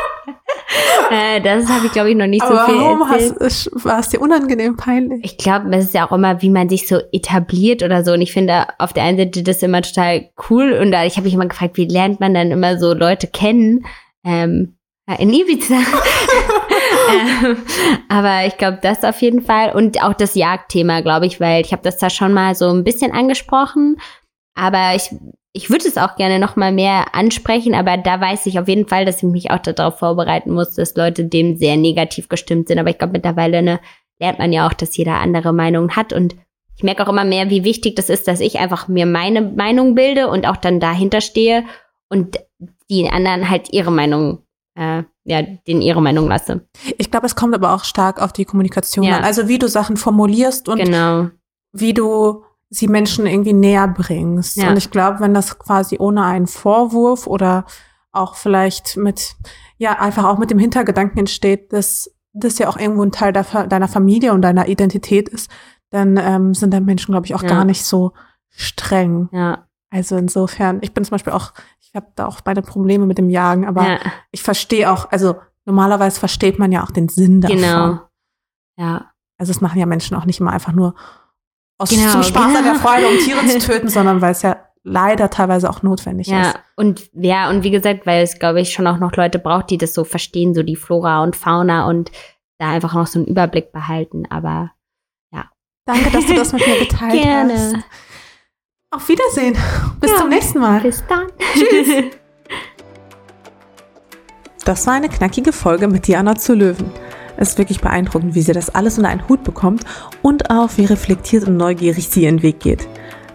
äh, 1.12 1.42
das 1.42 1.68
habe 1.70 1.86
ich, 1.86 1.92
glaube 1.92 2.10
ich, 2.10 2.16
noch 2.16 2.28
nicht 2.28 2.44
Aber 2.44 2.66
so 2.66 2.72
viel 2.72 2.82
warum 2.82 3.12
erzählt. 3.12 3.36
Hast, 3.40 3.86
war 3.86 4.00
es 4.00 4.10
dir 4.10 4.22
unangenehm 4.22 4.76
peinlich? 4.78 5.24
Ich 5.24 5.38
glaube, 5.38 5.70
es 5.76 5.86
ist 5.86 5.94
ja 5.94 6.08
auch 6.08 6.12
immer, 6.12 6.42
wie 6.42 6.50
man 6.50 6.70
sich 6.70 6.88
so 6.88 7.00
etabliert 7.12 7.84
oder 7.84 8.04
so. 8.04 8.14
Und 8.14 8.22
ich 8.22 8.34
finde 8.34 8.66
auf 8.80 8.94
der 8.94 9.04
einen 9.04 9.18
Seite 9.18 9.44
das 9.44 9.64
immer 9.64 9.82
total 9.82 10.30
cool. 10.50 10.74
Und 10.74 10.92
da, 10.92 11.06
ich 11.06 11.16
habe 11.18 11.26
mich 11.26 11.34
immer 11.34 11.48
gefragt, 11.48 11.78
wie 11.78 11.86
lernt 11.86 12.20
man 12.20 12.34
dann 12.34 12.52
immer 12.52 12.78
so 12.78 12.94
Leute 12.94 13.28
kennen? 13.28 13.86
Ähm, 14.26 14.78
in 15.20 15.34
Ibiza. 15.34 15.76
ähm, 17.10 17.58
aber 18.10 18.46
ich 18.46 18.58
glaube, 18.58 18.80
das 18.82 19.04
auf 19.04 19.22
jeden 19.22 19.42
Fall. 19.42 19.72
Und 19.74 20.04
auch 20.04 20.14
das 20.14 20.36
Jagdthema, 20.36 21.02
glaube 21.02 21.26
ich, 21.26 21.40
weil 21.40 21.62
ich 21.62 21.72
habe 21.72 21.82
das 21.82 21.98
da 21.98 22.10
schon 22.10 22.34
mal 22.34 22.56
so 22.56 22.70
ein 22.70 22.84
bisschen 22.84 23.14
angesprochen. 23.14 23.98
Aber 24.56 24.96
ich 24.96 25.16
ich 25.58 25.72
würde 25.72 25.88
es 25.88 25.98
auch 25.98 26.16
gerne 26.18 26.38
noch 26.38 26.56
mal 26.56 26.72
mehr 26.72 27.16
ansprechen, 27.16 27.74
aber 27.74 27.98
da 27.98 28.22
weiß 28.22 28.46
ich 28.46 28.60
auf 28.60 28.68
jeden 28.68 28.88
Fall, 28.88 29.06
dass 29.06 29.18
ich 29.18 29.24
mich 29.24 29.50
auch 29.50 29.58
darauf 29.58 29.98
vorbereiten 29.98 30.52
muss, 30.52 30.76
dass 30.76 30.96
Leute 30.96 31.26
dem 31.26 31.58
sehr 31.58 31.78
negativ 31.78 32.30
gestimmt 32.30 32.68
sind. 32.68 32.78
Aber 32.78 32.92
ich 32.92 33.00
glaube, 33.00 33.14
mittlerweile 33.14 33.64
ne, 33.64 33.80
lernt 34.20 34.38
man 34.38 34.54
ja 34.54 34.68
auch, 34.68 34.74
dass 34.74 34.96
jeder 34.96 35.16
andere 35.16 35.54
Meinungen 35.54 35.96
hat. 35.96 36.14
Und 36.14 36.36
ich 36.76 36.84
merke 36.84 37.04
auch 37.04 37.10
immer 37.10 37.26
mehr, 37.26 37.50
wie 37.50 37.64
wichtig 37.64 37.96
das 37.96 38.10
ist, 38.10 38.28
dass 38.28 38.40
ich 38.40 38.60
einfach 38.60 38.88
mir 38.88 39.08
meine 39.08 39.42
Meinung 39.42 39.96
bilde 39.96 40.28
und 40.28 40.48
auch 40.48 40.58
dann 40.58 40.80
dahinter 40.80 41.22
stehe 41.22 41.66
und 42.08 42.38
die 42.92 43.10
anderen 43.10 43.50
halt 43.50 43.74
ihre 43.74 43.92
Meinung 43.92 44.44
äh, 44.76 45.02
ja, 45.24 45.42
den 45.42 45.82
ihre 45.82 46.04
Meinung 46.04 46.28
lasse. 46.28 46.68
Ich 47.00 47.10
glaube, 47.10 47.26
es 47.26 47.36
kommt 47.36 47.56
aber 47.56 47.74
auch 47.74 47.84
stark 47.84 48.22
auf 48.22 48.32
die 48.32 48.46
Kommunikation 48.46 49.06
ja. 49.06 49.18
an. 49.18 49.24
Also 49.24 49.48
wie 49.48 49.58
du 49.58 49.68
Sachen 49.68 49.98
formulierst 49.98 50.70
und 50.70 50.78
genau. 50.78 51.30
wie 51.74 51.96
du 51.96 52.44
sie 52.70 52.88
Menschen 52.88 53.26
irgendwie 53.26 53.54
näher 53.54 53.88
bringst. 53.88 54.58
Ja. 54.58 54.70
Und 54.70 54.78
ich 54.78 54.92
glaube, 54.92 55.20
wenn 55.20 55.34
das 55.34 55.58
quasi 55.58 55.98
ohne 56.00 56.24
einen 56.24 56.48
Vorwurf 56.48 57.28
oder 57.28 57.66
auch 58.12 58.36
vielleicht 58.36 58.98
mit, 58.98 59.36
ja, 59.78 60.00
einfach 60.00 60.26
auch 60.26 60.38
mit 60.38 60.52
dem 60.52 60.60
Hintergedanken 60.60 61.20
entsteht, 61.20 61.72
dass 61.72 62.12
das 62.34 62.60
ja 62.60 62.68
auch 62.68 62.78
irgendwo 62.78 63.04
ein 63.04 63.12
Teil 63.12 63.34
deiner 63.34 63.88
Familie 63.88 64.34
und 64.34 64.42
deiner 64.42 64.68
Identität 64.68 65.30
ist, 65.30 65.50
dann 65.90 66.18
ähm, 66.18 66.54
sind 66.54 66.74
da 66.74 66.80
Menschen, 66.80 67.14
glaube 67.14 67.26
ich, 67.26 67.36
auch 67.36 67.44
ja. 67.44 67.50
gar 67.50 67.66
nicht 67.66 67.86
so 67.86 68.14
streng. 68.50 69.30
Ja. 69.32 69.66
Also 69.90 70.18
insofern, 70.18 70.80
ich 70.82 70.94
bin 70.94 71.06
zum 71.06 71.12
Beispiel 71.12 71.34
auch, 71.34 71.54
ich 71.80 71.96
habe 71.96 72.08
da 72.16 72.26
auch 72.26 72.42
meine 72.46 72.62
Probleme 72.62 73.06
mit 73.06 73.18
dem 73.18 73.30
Jagen, 73.30 73.66
aber 73.66 73.88
ja. 73.88 74.00
ich 74.32 74.44
verstehe 74.44 74.92
auch, 74.92 75.10
also 75.12 75.36
normalerweise 75.66 76.20
versteht 76.20 76.60
man 76.60 76.72
ja 76.72 76.84
auch 76.84 76.92
den 76.92 77.08
Sinn 77.08 77.42
davon. 77.42 77.58
Genau. 77.58 78.00
Ja. 78.78 79.12
Also 79.38 79.52
es 79.52 79.62
machen 79.62 79.80
ja 79.80 79.86
Menschen 79.86 80.18
auch 80.18 80.26
nicht 80.26 80.40
immer 80.40 80.52
einfach 80.52 80.74
nur 80.74 80.96
aus 81.78 81.90
genau, 81.90 82.12
zum 82.12 82.24
Spaß 82.24 82.48
genau. 82.48 82.60
an 82.60 82.64
der 82.64 82.76
Freude, 82.76 83.08
um 83.08 83.18
Tiere 83.20 83.46
zu 83.46 83.60
töten, 83.68 83.90
sondern 83.90 84.22
weil 84.22 84.32
es 84.32 84.42
ja 84.42 84.58
leider 84.84 85.30
teilweise 85.30 85.70
auch 85.70 85.84
notwendig 85.84 86.28
ja, 86.28 86.42
ist. 86.42 86.60
Und 86.76 87.10
ja, 87.14 87.50
und 87.50 87.64
wie 87.64 87.72
gesagt, 87.72 88.06
weil 88.06 88.24
es, 88.24 88.40
glaube 88.40 88.62
ich, 88.62 88.72
schon 88.72 88.88
auch 88.88 89.00
noch 89.00 89.16
Leute 89.16 89.38
braucht, 89.38 89.70
die 89.70 89.78
das 89.78 89.94
so 89.94 90.04
verstehen, 90.04 90.56
so 90.56 90.64
die 90.64 90.76
Flora 90.76 91.24
und 91.24 91.36
Fauna 91.36 91.88
und 91.88 92.12
da 92.58 92.70
einfach 92.70 92.94
noch 92.94 93.08
so 93.08 93.20
einen 93.20 93.28
Überblick 93.28 93.72
behalten. 93.72 94.26
Aber 94.30 94.72
ja. 95.32 95.50
Danke, 95.86 96.10
dass 96.10 96.26
du 96.26 96.34
das 96.34 96.54
mit 96.54 96.66
mir 96.66 96.80
geteilt 96.88 97.22
Gerne. 97.22 97.54
hast. 97.54 97.76
Auf 98.92 99.10
Wiedersehen. 99.10 99.58
Bis 100.00 100.12
ja, 100.12 100.18
zum 100.18 100.30
nächsten 100.30 100.60
Mal. 100.60 100.80
Bis 100.80 101.04
dann. 101.08 101.28
Tschüss. 101.54 102.12
Das 104.64 104.88
war 104.88 104.96
eine 104.96 105.10
knackige 105.10 105.54
Folge 105.54 105.88
mit 105.88 106.08
Diana 106.08 106.36
zu 106.36 106.54
Löwen. 106.54 106.92
Es 107.38 107.50
ist 107.50 107.58
wirklich 107.58 107.82
beeindruckend, 107.82 108.36
wie 108.36 108.42
sie 108.42 108.54
das 108.54 108.74
alles 108.74 108.98
unter 108.98 109.10
einen 109.10 109.28
Hut 109.30 109.44
bekommt 109.44 109.84
und 110.22 110.50
auch 110.50 110.72
wie 110.76 110.86
reflektiert 110.86 111.48
und 111.48 111.58
neugierig 111.58 112.10
sie 112.10 112.24
ihren 112.24 112.42
Weg 112.42 112.60
geht. 112.60 112.88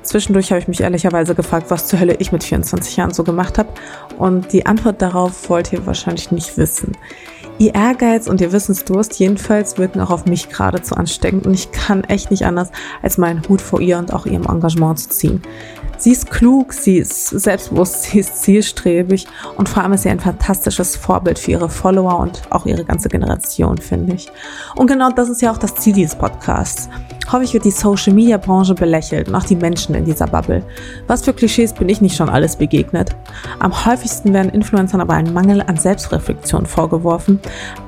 Zwischendurch 0.03 0.51
habe 0.51 0.61
ich 0.61 0.69
mich 0.69 0.81
ehrlicherweise 0.81 1.35
gefragt, 1.35 1.71
was 1.71 1.87
zur 1.87 2.01
Hölle 2.01 2.17
ich 2.19 2.33
mit 2.33 2.43
24 2.43 2.97
Jahren 2.97 3.13
so 3.13 3.23
gemacht 3.23 3.57
habe. 3.59 3.69
Und 4.19 4.53
die 4.53 4.67
Antwort 4.67 5.01
darauf 5.01 5.49
wollt 5.49 5.73
ihr 5.73 5.87
wahrscheinlich 5.87 6.33
nicht 6.33 6.59
wissen. 6.59 6.97
Ihr 7.59 7.75
Ehrgeiz 7.75 8.27
und 8.27 8.41
ihr 8.41 8.51
Wissensdurst 8.51 9.19
jedenfalls 9.19 9.79
wirken 9.79 10.01
auch 10.01 10.11
auf 10.11 10.27
mich 10.27 10.49
geradezu 10.49 10.97
ansteckend 10.97 11.47
und 11.47 11.55
ich 11.55 11.71
kann 11.71 12.03
echt 12.05 12.31
nicht 12.31 12.45
anders, 12.45 12.73
als 13.03 13.19
meinen 13.19 13.47
Hut 13.49 13.61
vor 13.61 13.81
ihr 13.81 13.99
und 13.99 14.13
auch 14.13 14.27
ihrem 14.27 14.47
Engagement 14.47 14.99
zu 14.99 15.11
ziehen. 15.11 15.43
Sie 16.03 16.11
ist 16.11 16.33
klug, 16.33 16.73
sie 16.73 16.99
ist 16.99 17.29
selbstbewusst, 17.29 18.03
sie 18.03 18.19
ist 18.19 18.43
zielstrebig 18.43 19.29
und 19.57 19.69
vor 19.69 19.85
allem 19.85 19.93
ist 19.93 20.03
sie 20.03 20.09
ein 20.09 20.19
fantastisches 20.19 20.97
Vorbild 20.97 21.39
für 21.39 21.53
ihre 21.53 21.69
Follower 21.69 22.19
und 22.19 22.43
auch 22.51 22.67
ihre 22.67 22.85
ganze 22.85 23.09
Generation, 23.09 23.79
finde 23.79 24.15
ich. 24.15 24.29
Und 24.75 24.89
genau 24.89 25.11
das 25.11 25.29
ist 25.29 25.43
ja 25.43 25.53
auch 25.53 25.59
das 25.59 25.77
Ziel 25.77 25.93
dieses 25.93 26.17
Podcasts. 26.17 26.89
Häufig 27.31 27.55
wird 27.55 27.65
die 27.65 27.71
Social 27.71 28.13
Media 28.13 28.37
Branche 28.37 28.75
belächelt 28.75 29.29
und 29.29 29.35
auch 29.35 29.45
die 29.45 29.57
Menschen 29.57 29.95
in 29.95 30.05
dieser 30.05 30.27
Bubble. 30.27 30.63
Was 31.07 31.25
für 31.25 31.33
Klischees 31.33 31.73
bin 31.73 31.89
ich 31.89 32.01
nicht 32.01 32.17
schon 32.17 32.29
alles 32.29 32.57
begegnet? 32.57 33.15
Am 33.59 33.87
häufigsten 33.87 34.33
werden 34.35 34.51
Influencern 34.51 35.01
aber 35.01 35.15
ein 35.15 35.33
Mangel 35.33 35.63
an 35.63 35.77
Selbstreflexion 35.77 36.67
vorgeworfen, 36.67 37.41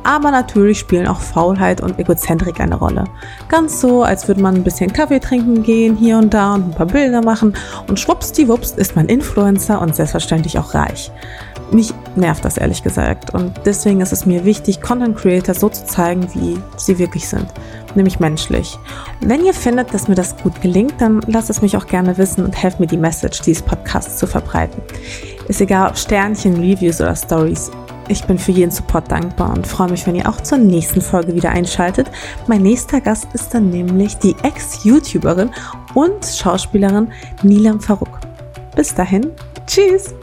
aber 0.03 0.31
natürlich 0.31 0.79
spielen 0.79 1.07
auch 1.09 1.21
Faulheit 1.21 1.81
und 1.81 1.99
Egozentrik 1.99 2.61
eine 2.61 2.77
Rolle. 2.77 3.05
Ganz 3.49 3.81
so, 3.81 4.03
als 4.03 4.29
würde 4.29 4.41
man 4.41 4.55
ein 4.55 4.65
bisschen 4.65 4.93
Kaffee 4.93 5.21
trinken 5.21 5.63
gehen 5.63 5.97
hier 5.97 6.19
und 6.19 6.33
da 6.33 6.55
und 6.55 6.69
ein 6.69 6.75
paar 6.75 6.87
Bilder 6.87 7.23
machen 7.23 7.55
und 7.89 7.99
schwuppsdiwupps 7.99 8.73
ist 8.73 8.97
man 8.97 9.07
Influencer 9.07 9.81
und 9.81 9.95
selbstverständlich 9.95 10.59
auch 10.59 10.75
reich. 10.75 11.11
Mich 11.71 11.93
nervt 12.15 12.45
das 12.45 12.57
ehrlich 12.57 12.83
gesagt 12.83 13.35
und 13.35 13.53
deswegen 13.65 14.01
ist 14.01 14.13
es 14.13 14.27
mir 14.27 14.45
wichtig, 14.45 14.81
Content 14.81 15.17
Creator 15.17 15.55
so 15.55 15.69
zu 15.69 15.85
zeigen, 15.87 16.29
wie 16.35 16.59
sie 16.77 16.99
wirklich 16.99 17.29
sind, 17.29 17.47
nämlich 17.97 18.21
menschlich. 18.21 18.79
Wenn 19.21 19.45
ihr 19.45 19.55
findet, 19.55 19.93
dass 19.93 20.09
mir 20.09 20.15
das 20.15 20.37
gut 20.37 20.61
gelingt, 20.61 20.95
dann 21.01 21.21
lasst 21.27 21.51
es 21.51 21.63
mich 21.63 21.77
auch 21.77 21.87
gerne 21.87 22.19
wissen 22.19 22.45
und 22.45 22.61
helft 22.61 22.81
mir 22.81 22.87
die 22.87 22.97
Message 22.97 23.41
dieses 23.43 23.63
Podcasts 23.63 24.17
zu 24.19 24.27
verbreiten. 24.27 24.83
Ist 25.49 25.61
egal 25.61 25.91
ob 25.91 25.99
Sternchen, 25.99 26.57
Reviews 26.57 27.01
oder 27.01 27.17
Stories. 27.17 27.71
Ich 28.09 28.25
bin 28.25 28.39
für 28.39 28.53
jeden 28.53 28.71
Support 28.71 29.11
dankbar 29.11 29.55
und 29.55 29.67
freue 29.67 29.91
mich, 29.91 30.07
wenn 30.07 30.15
ihr 30.15 30.29
auch 30.29 30.41
zur 30.41 30.59
nächsten 30.59 31.01
Folge 31.01 31.35
wieder 31.35 31.51
einschaltet. 31.51 32.11
Mein 32.47 32.63
nächster 32.63 33.01
Gast 33.01 33.29
ist 33.33 33.55
dann 33.55 33.71
nämlich 33.71 34.17
die 34.19 34.37
Ex-YouTuberin 34.43 35.51
und 35.95 36.25
Schauspielerin 36.25 37.09
Nilam 37.43 37.81
Farouk. 37.81 38.21
Bis 38.77 38.95
dahin, 38.95 39.31
tschüss! 39.67 40.15